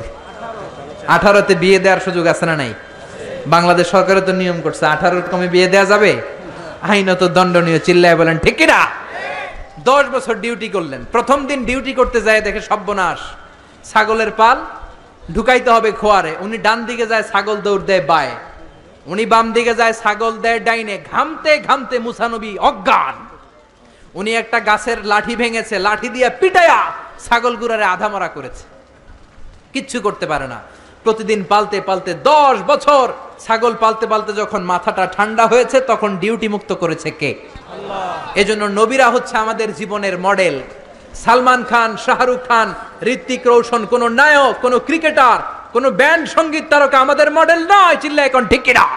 আঠারোতে 1.16 1.54
বিয়ে 1.62 1.78
দেওয়ার 1.84 2.00
সুযোগ 2.06 2.24
আছে 2.32 2.44
না 2.50 2.54
নাই? 2.62 2.72
বাংলাদেশ 3.54 3.86
সরকারের 3.94 4.24
তো 4.28 4.32
নিয়ম 4.32 4.58
করছে, 4.64 4.84
আঠারোর 4.94 5.26
কমে 5.32 5.48
বিয়ে 5.54 5.68
দেওয়া 5.74 5.86
যাবে? 5.92 6.12
আইনত 6.90 7.22
দণ্ডনীয় 7.36 7.80
চিল্লায় 7.86 8.16
বলেন, 8.20 8.36
ঠিক 8.44 8.56
কিনা? 8.60 8.80
দশ 9.90 10.04
বছর 10.14 10.34
ডিউটি 10.44 10.68
করলেন, 10.76 11.00
প্রথম 11.14 11.38
দিন 11.50 11.60
ডিউটি 11.68 11.92
করতে 12.00 12.18
যায়, 12.26 12.40
দেখে 12.46 12.60
সব্যনাশ 12.70 13.20
ছাগলের 13.90 14.30
পাল 14.40 14.58
ঢুকাইতে 15.34 15.70
হবে 15.76 15.90
খোয়ারে, 16.00 16.32
উনি 16.44 16.56
ডান 16.66 16.78
দিকে 16.88 17.06
যায়, 17.12 17.24
ছাগল 17.30 17.56
দৌড় 17.66 17.84
দেয়, 17.90 18.04
বায়ে। 18.10 18.34
উনি 19.06 19.26
বাম 19.26 19.52
দিকে 19.52 19.74
যায়, 19.74 19.92
ছাগল 19.92 20.32
দেয় 20.44 20.60
ডাইনে, 20.60 20.98
ঘামতে 21.12 21.52
ঘামতে 21.58 21.98
মুসানবী 21.98 22.58
অজ্ঞান। 22.58 23.16
উনি 24.14 24.30
একটা 24.34 24.60
গাছের 24.60 24.98
লাঠি 25.06 25.36
ভেঙেছে, 25.36 25.78
লাঠি 25.78 26.08
দিয়ে 26.08 26.30
পিটায়া 26.30 26.80
ছাগল 27.26 27.56
গুড়ারে 27.56 27.84
আধা 27.84 28.08
মরা 28.08 28.28
করেছে। 28.28 28.64
কিচ্ছু 29.72 30.00
করতে 30.00 30.26
পারে 30.26 30.46
না। 30.46 30.60
প্রতিদিন 31.04 31.44
পালতে 31.48 31.80
পালতে 31.80 32.14
দশ 32.14 32.56
বছর 32.66 33.06
ছাগল 33.44 33.74
পালতে 33.80 34.06
পালতে 34.06 34.32
যখন 34.32 34.62
মাথাটা 34.62 35.04
ঠান্ডা 35.16 35.46
হয়েছে, 35.46 35.80
তখন 35.80 36.16
ডিউটি 36.16 36.48
মুক্ত 36.48 36.72
করেছে 36.72 37.10
কে? 37.10 37.34
এজন্য 38.34 38.64
নবীরা 38.80 39.10
হচ্ছে 39.10 39.36
আমাদের 39.36 39.74
জীবনের 39.74 40.18
মডেল। 40.18 40.56
সালমান 41.14 41.64
খান, 41.64 41.96
শাহরুখ 41.96 42.40
খান 42.48 42.74
ঋত্বিক 43.02 43.46
রোশন, 43.46 43.86
কোন 43.86 44.02
নায়ক, 44.12 44.54
কোন 44.60 44.78
ক্রিকেটার 44.78 45.40
কোন 45.77 45.90
ব্যান্ড 45.90 46.28
সংগীত 46.28 46.65
তারকা 46.70 46.98
আমাদের 46.98 47.31
মডেল 47.31 47.66
নয় 47.73 47.97
চিল্লা 47.97 48.24
এখন 48.24 48.47
ঠিক 48.47 48.62
কিনা? 48.62 48.89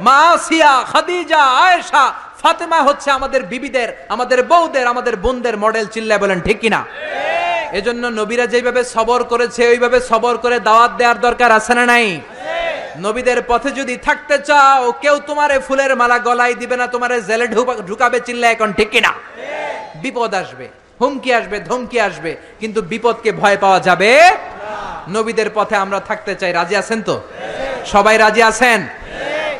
মা 0.00 0.16
আসিয়া 0.16 0.84
খাদিজা, 0.92 1.44
আয়েশা, 1.44 2.12
ফাতেমা 2.42 2.82
হচ্ছে 2.82 3.10
আমাদের 3.10 3.42
বিবিদের, 3.42 3.88
আমাদের 4.08 4.42
বউদের, 4.42 4.86
আমাদের 4.86 5.16
বোনদের 5.16 5.56
মডেল, 5.56 5.86
চিল্লায় 5.86 6.20
বলেন 6.20 6.40
ঠিক 6.40 6.60
কিনা? 6.60 6.84
এজন্য 7.72 8.06
নবীরা 8.06 8.46
যেভাবে 8.46 8.84
সবর 8.84 9.24
করেছে, 9.24 9.68
ওইভাবে 9.68 10.00
সবর 10.00 10.36
করে 10.36 10.60
দাওয়াত 10.60 10.90
দেওয়ার 10.96 11.20
দরকার 11.20 11.52
আছে 11.52 11.74
না 11.74 11.86
নাই? 11.86 12.20
নবীদের 13.00 13.42
পথে 13.46 13.70
যদি 13.70 13.96
থাকতে 13.96 14.38
চাও, 14.38 14.92
কেউ 14.92 15.20
তোমারে 15.26 15.58
ফুলের 15.58 15.96
মালা 15.96 16.18
গলায় 16.18 16.54
দিবে 16.54 16.76
না, 16.76 16.86
তোমারে 16.86 17.22
জেলে 17.22 17.48
ঢুকা- 17.48 17.82
ঢুকাবে 17.82 18.20
চিল্লা 18.20 18.50
এখন 18.50 18.72
ঠিক 18.72 18.90
কিনা? 18.90 19.12
বিপদ 19.94 20.34
আসবে। 20.34 20.79
হুমকি 21.00 21.30
আসবে 21.38 21.56
ধমকি 21.68 21.98
আসবে 22.08 22.32
কিন্তু 22.60 22.80
বিপদকে 22.90 23.30
ভয় 23.40 23.58
পাওয়া 23.64 23.80
যাবে 23.88 24.10
নবীদের 25.14 25.48
পথে 25.56 25.76
আমরা 25.84 26.00
থাকতে 26.08 26.32
চাই। 26.40 26.52
রাজি 26.58 26.74
আছেন 26.82 27.00
তো? 27.08 27.16
সবাই 27.92 28.16
রাজি 28.24 28.42
আছেন? 28.50 28.80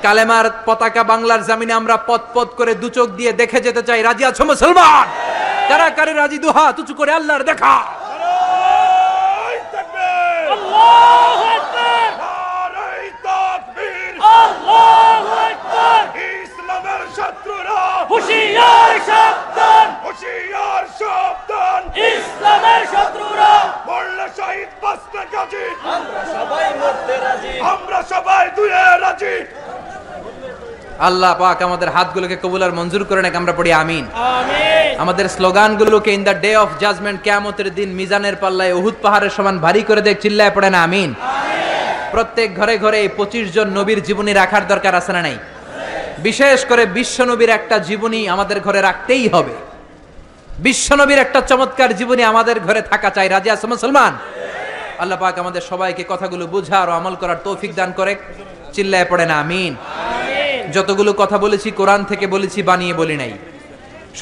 কালেমার 0.05 0.47
পতাকা 0.67 1.03
বাংলার 1.11 1.43
জামিনে 1.49 1.75
আমরা 1.81 1.97
পথ 2.09 2.23
পথ 2.35 2.49
করে 2.59 2.73
দু 2.83 2.89
চোখ 2.97 3.09
দিয়ে 3.19 3.33
দেখে 3.41 3.59
যেতে 3.67 3.83
চাই। 3.89 4.01
রাজি 4.09 4.25
আছো 4.31 4.43
মুসলমান? 4.53 5.07
কারা 5.69 5.89
কারে 5.99 6.13
রাজি 6.13 6.39
দুহা 6.45 6.67
তুচু 6.77 6.95
করে 7.01 7.13
আল্লাহর 7.19 7.45
দেখা? 7.51 7.75
ইসলামের 16.45 17.03
শত্রুরা 17.17 17.81
হুশিয়ার 18.11 18.93
সাবধান 19.09 19.89
হুশিয়ার 20.11 20.85
সাবধান। 20.99 21.83
ইসলামের 22.01 22.87
শত্রুরা। 22.87 23.73
মরলে 23.87 24.29
শহীদ 24.37 24.69
বাঁচতে 24.83 25.19
গাজী। 25.33 25.67
আমরা 25.85 26.23
সবাই 26.35 26.65
মরতে 26.81 27.17
রাজি। 27.17 27.61
আমরা 27.61 28.03
সবাই 28.11 28.51
দুয়ে 28.57 28.99
রাজি। 29.01 29.47
আল্লাহ 30.99 31.39
পাক 31.39 31.63
আমাদের 31.63 31.89
হাতগুলোকে 31.89 32.37
কবুল 32.37 32.63
আর 32.63 32.73
মঞ্জুর 32.73 33.05
করে 33.05 33.23
নাকি 33.23 33.37
আমরা 33.37 33.53
পড়ি 33.53 33.73
আমিন। 33.73 34.07
আমিন। 34.15 35.01
আমাদের 35.01 35.29
স্লোগানগুলোকে 35.29 36.13
in 36.13 36.25
the 36.25 36.41
day 36.41 36.57
of 36.57 36.69
judgment 36.81 37.23
কেয়ামতের 37.23 37.75
দিন 37.75 37.89
মিজানের 37.89 38.37
পাল্লায় 38.37 38.73
উহুদ 38.73 38.95
পাহাড়ের 39.03 39.31
সমান 39.31 39.59
ভারী 39.59 39.83
করে 39.83 40.01
দেখ 40.01 40.21
চিল্লায় 40.21 40.51
পড়ে 40.55 40.71
না 40.71 40.83
আমিন। 40.83 41.15
প্রত্যেক 42.11 42.57
ঘরে 42.57 42.79
ঘরে 42.79 43.01
এই 43.01 43.09
পঁচিশ 43.09 43.55
জন 43.55 43.69
নবীর 43.69 44.03
জীবনী 44.03 44.33
রাখার 44.33 44.67
দরকার 44.67 44.95
আছে 44.95 45.13
না 45.13 45.23
নাই? 45.23 45.39
বিশেষ 46.19 46.65
করে 46.65 46.87
বিশ্ব 46.87 47.25
নবীর 47.25 47.51
একটা 47.51 47.79
জীবনী 47.79 48.29
আমাদের 48.29 48.61
ঘরে 48.61 48.81
রাখতেই 48.81 49.29
হবে। 49.29 49.70
বিশ্ব 50.67 50.89
নবীর 51.01 51.21
একটা 51.25 51.41
চমৎকার 51.51 51.91
জীবনী 51.99 52.23
আমাদের 52.33 52.57
ঘরে 52.67 52.83
থাকা 52.91 53.09
চাই। 53.17 53.29
রাজি 53.29 53.49
আছে 53.55 53.67
মুসলমান? 53.75 54.13
আল্লাহ 55.03 55.19
পাক 55.23 55.35
আমাদের 55.39 55.63
সবাইকে 55.71 56.05
কথাগুলো 56.13 56.45
বুঝার 56.55 56.87
ও 56.91 56.93
আমল 56.93 57.15
করার 57.23 57.39
তৌফিক 57.47 57.73
দান 57.79 57.91
করে 57.99 58.13
চিল্লায় 58.75 59.07
পড়ে 59.11 59.25
না 59.31 59.37
আমিন। 59.41 59.73
যতগুলো 60.75 61.11
কথা 61.23 61.37
বলেছি 61.45 61.69
কোরআন 61.71 62.01
থেকে 62.11 62.27
বলেছি 62.35 62.59
বানিয়ে 62.63 62.95
বলি 62.95 63.17
নাই। 63.23 63.33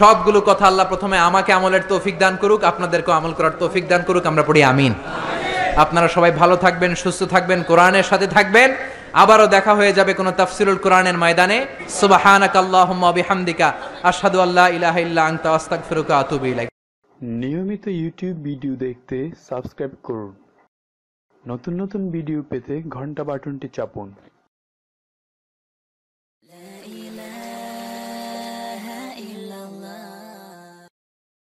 সবগুলো 0.01 0.39
কথা 0.51 0.65
আল্লাহ 0.66 0.86
প্রথমে 0.93 1.19
আমাকে 1.28 1.51
আমলের 1.59 1.85
তৌফিক 1.89 2.16
দান 2.23 2.35
করুক 2.43 2.60
আপনাদেরকে 2.70 3.10
আমল 3.19 3.32
করার 3.39 3.55
তৌফিক 3.60 3.85
দান 3.89 4.02
করুক 4.09 4.24
আমরা 4.31 4.43
পড়ি 4.48 4.60
আমিন। 4.73 4.93
আপনারা 5.85 6.09
সবাই 6.09 6.32
ভালো 6.40 6.56
থাকবেন 6.65 6.93
সুস্থ 7.02 7.20
থাকবেন 7.35 7.59
কোরআনের 7.70 8.06
সাথে 8.10 8.27
থাকবেন। 8.36 8.70
আবারও 9.23 9.47
দেখা 9.57 9.73
হয়ে 9.78 9.97
যাবে 9.99 10.12
কোনো 10.20 10.31
তাফসিরুল 10.39 10.78
কোরআনের 10.85 11.16
ময়দানে। 11.23 11.59
সুবহানাকাল্লাহুম্মা 12.01 13.11
বিহামদিকা, 13.19 13.69
আশহাদু 14.11 14.39
আল্লা 14.45 14.65
ইলাহা 14.78 15.01
ইল্লা 15.07 15.23
আনতা, 15.28 15.49
আস্তাগফিরুকা 15.59 16.12
ওয়া 16.15 16.24
আতুবু 16.24 16.47
নিয়মিত 17.40 17.85
ইউটিউব 18.01 18.36
ভিডিও 18.49 18.74
দেখতে 18.85 19.16
সাবস্ক্রাইব 19.49 19.93
করুন। 20.09 20.32
নতুন 21.45 21.73
নতুন 21.82 22.03
ভিডিও 22.15 22.40
পেতে 22.51 22.74
ঘণ্টা 22.97 23.23
বাটনটি 23.28 23.69
চাপুন। 23.77 24.09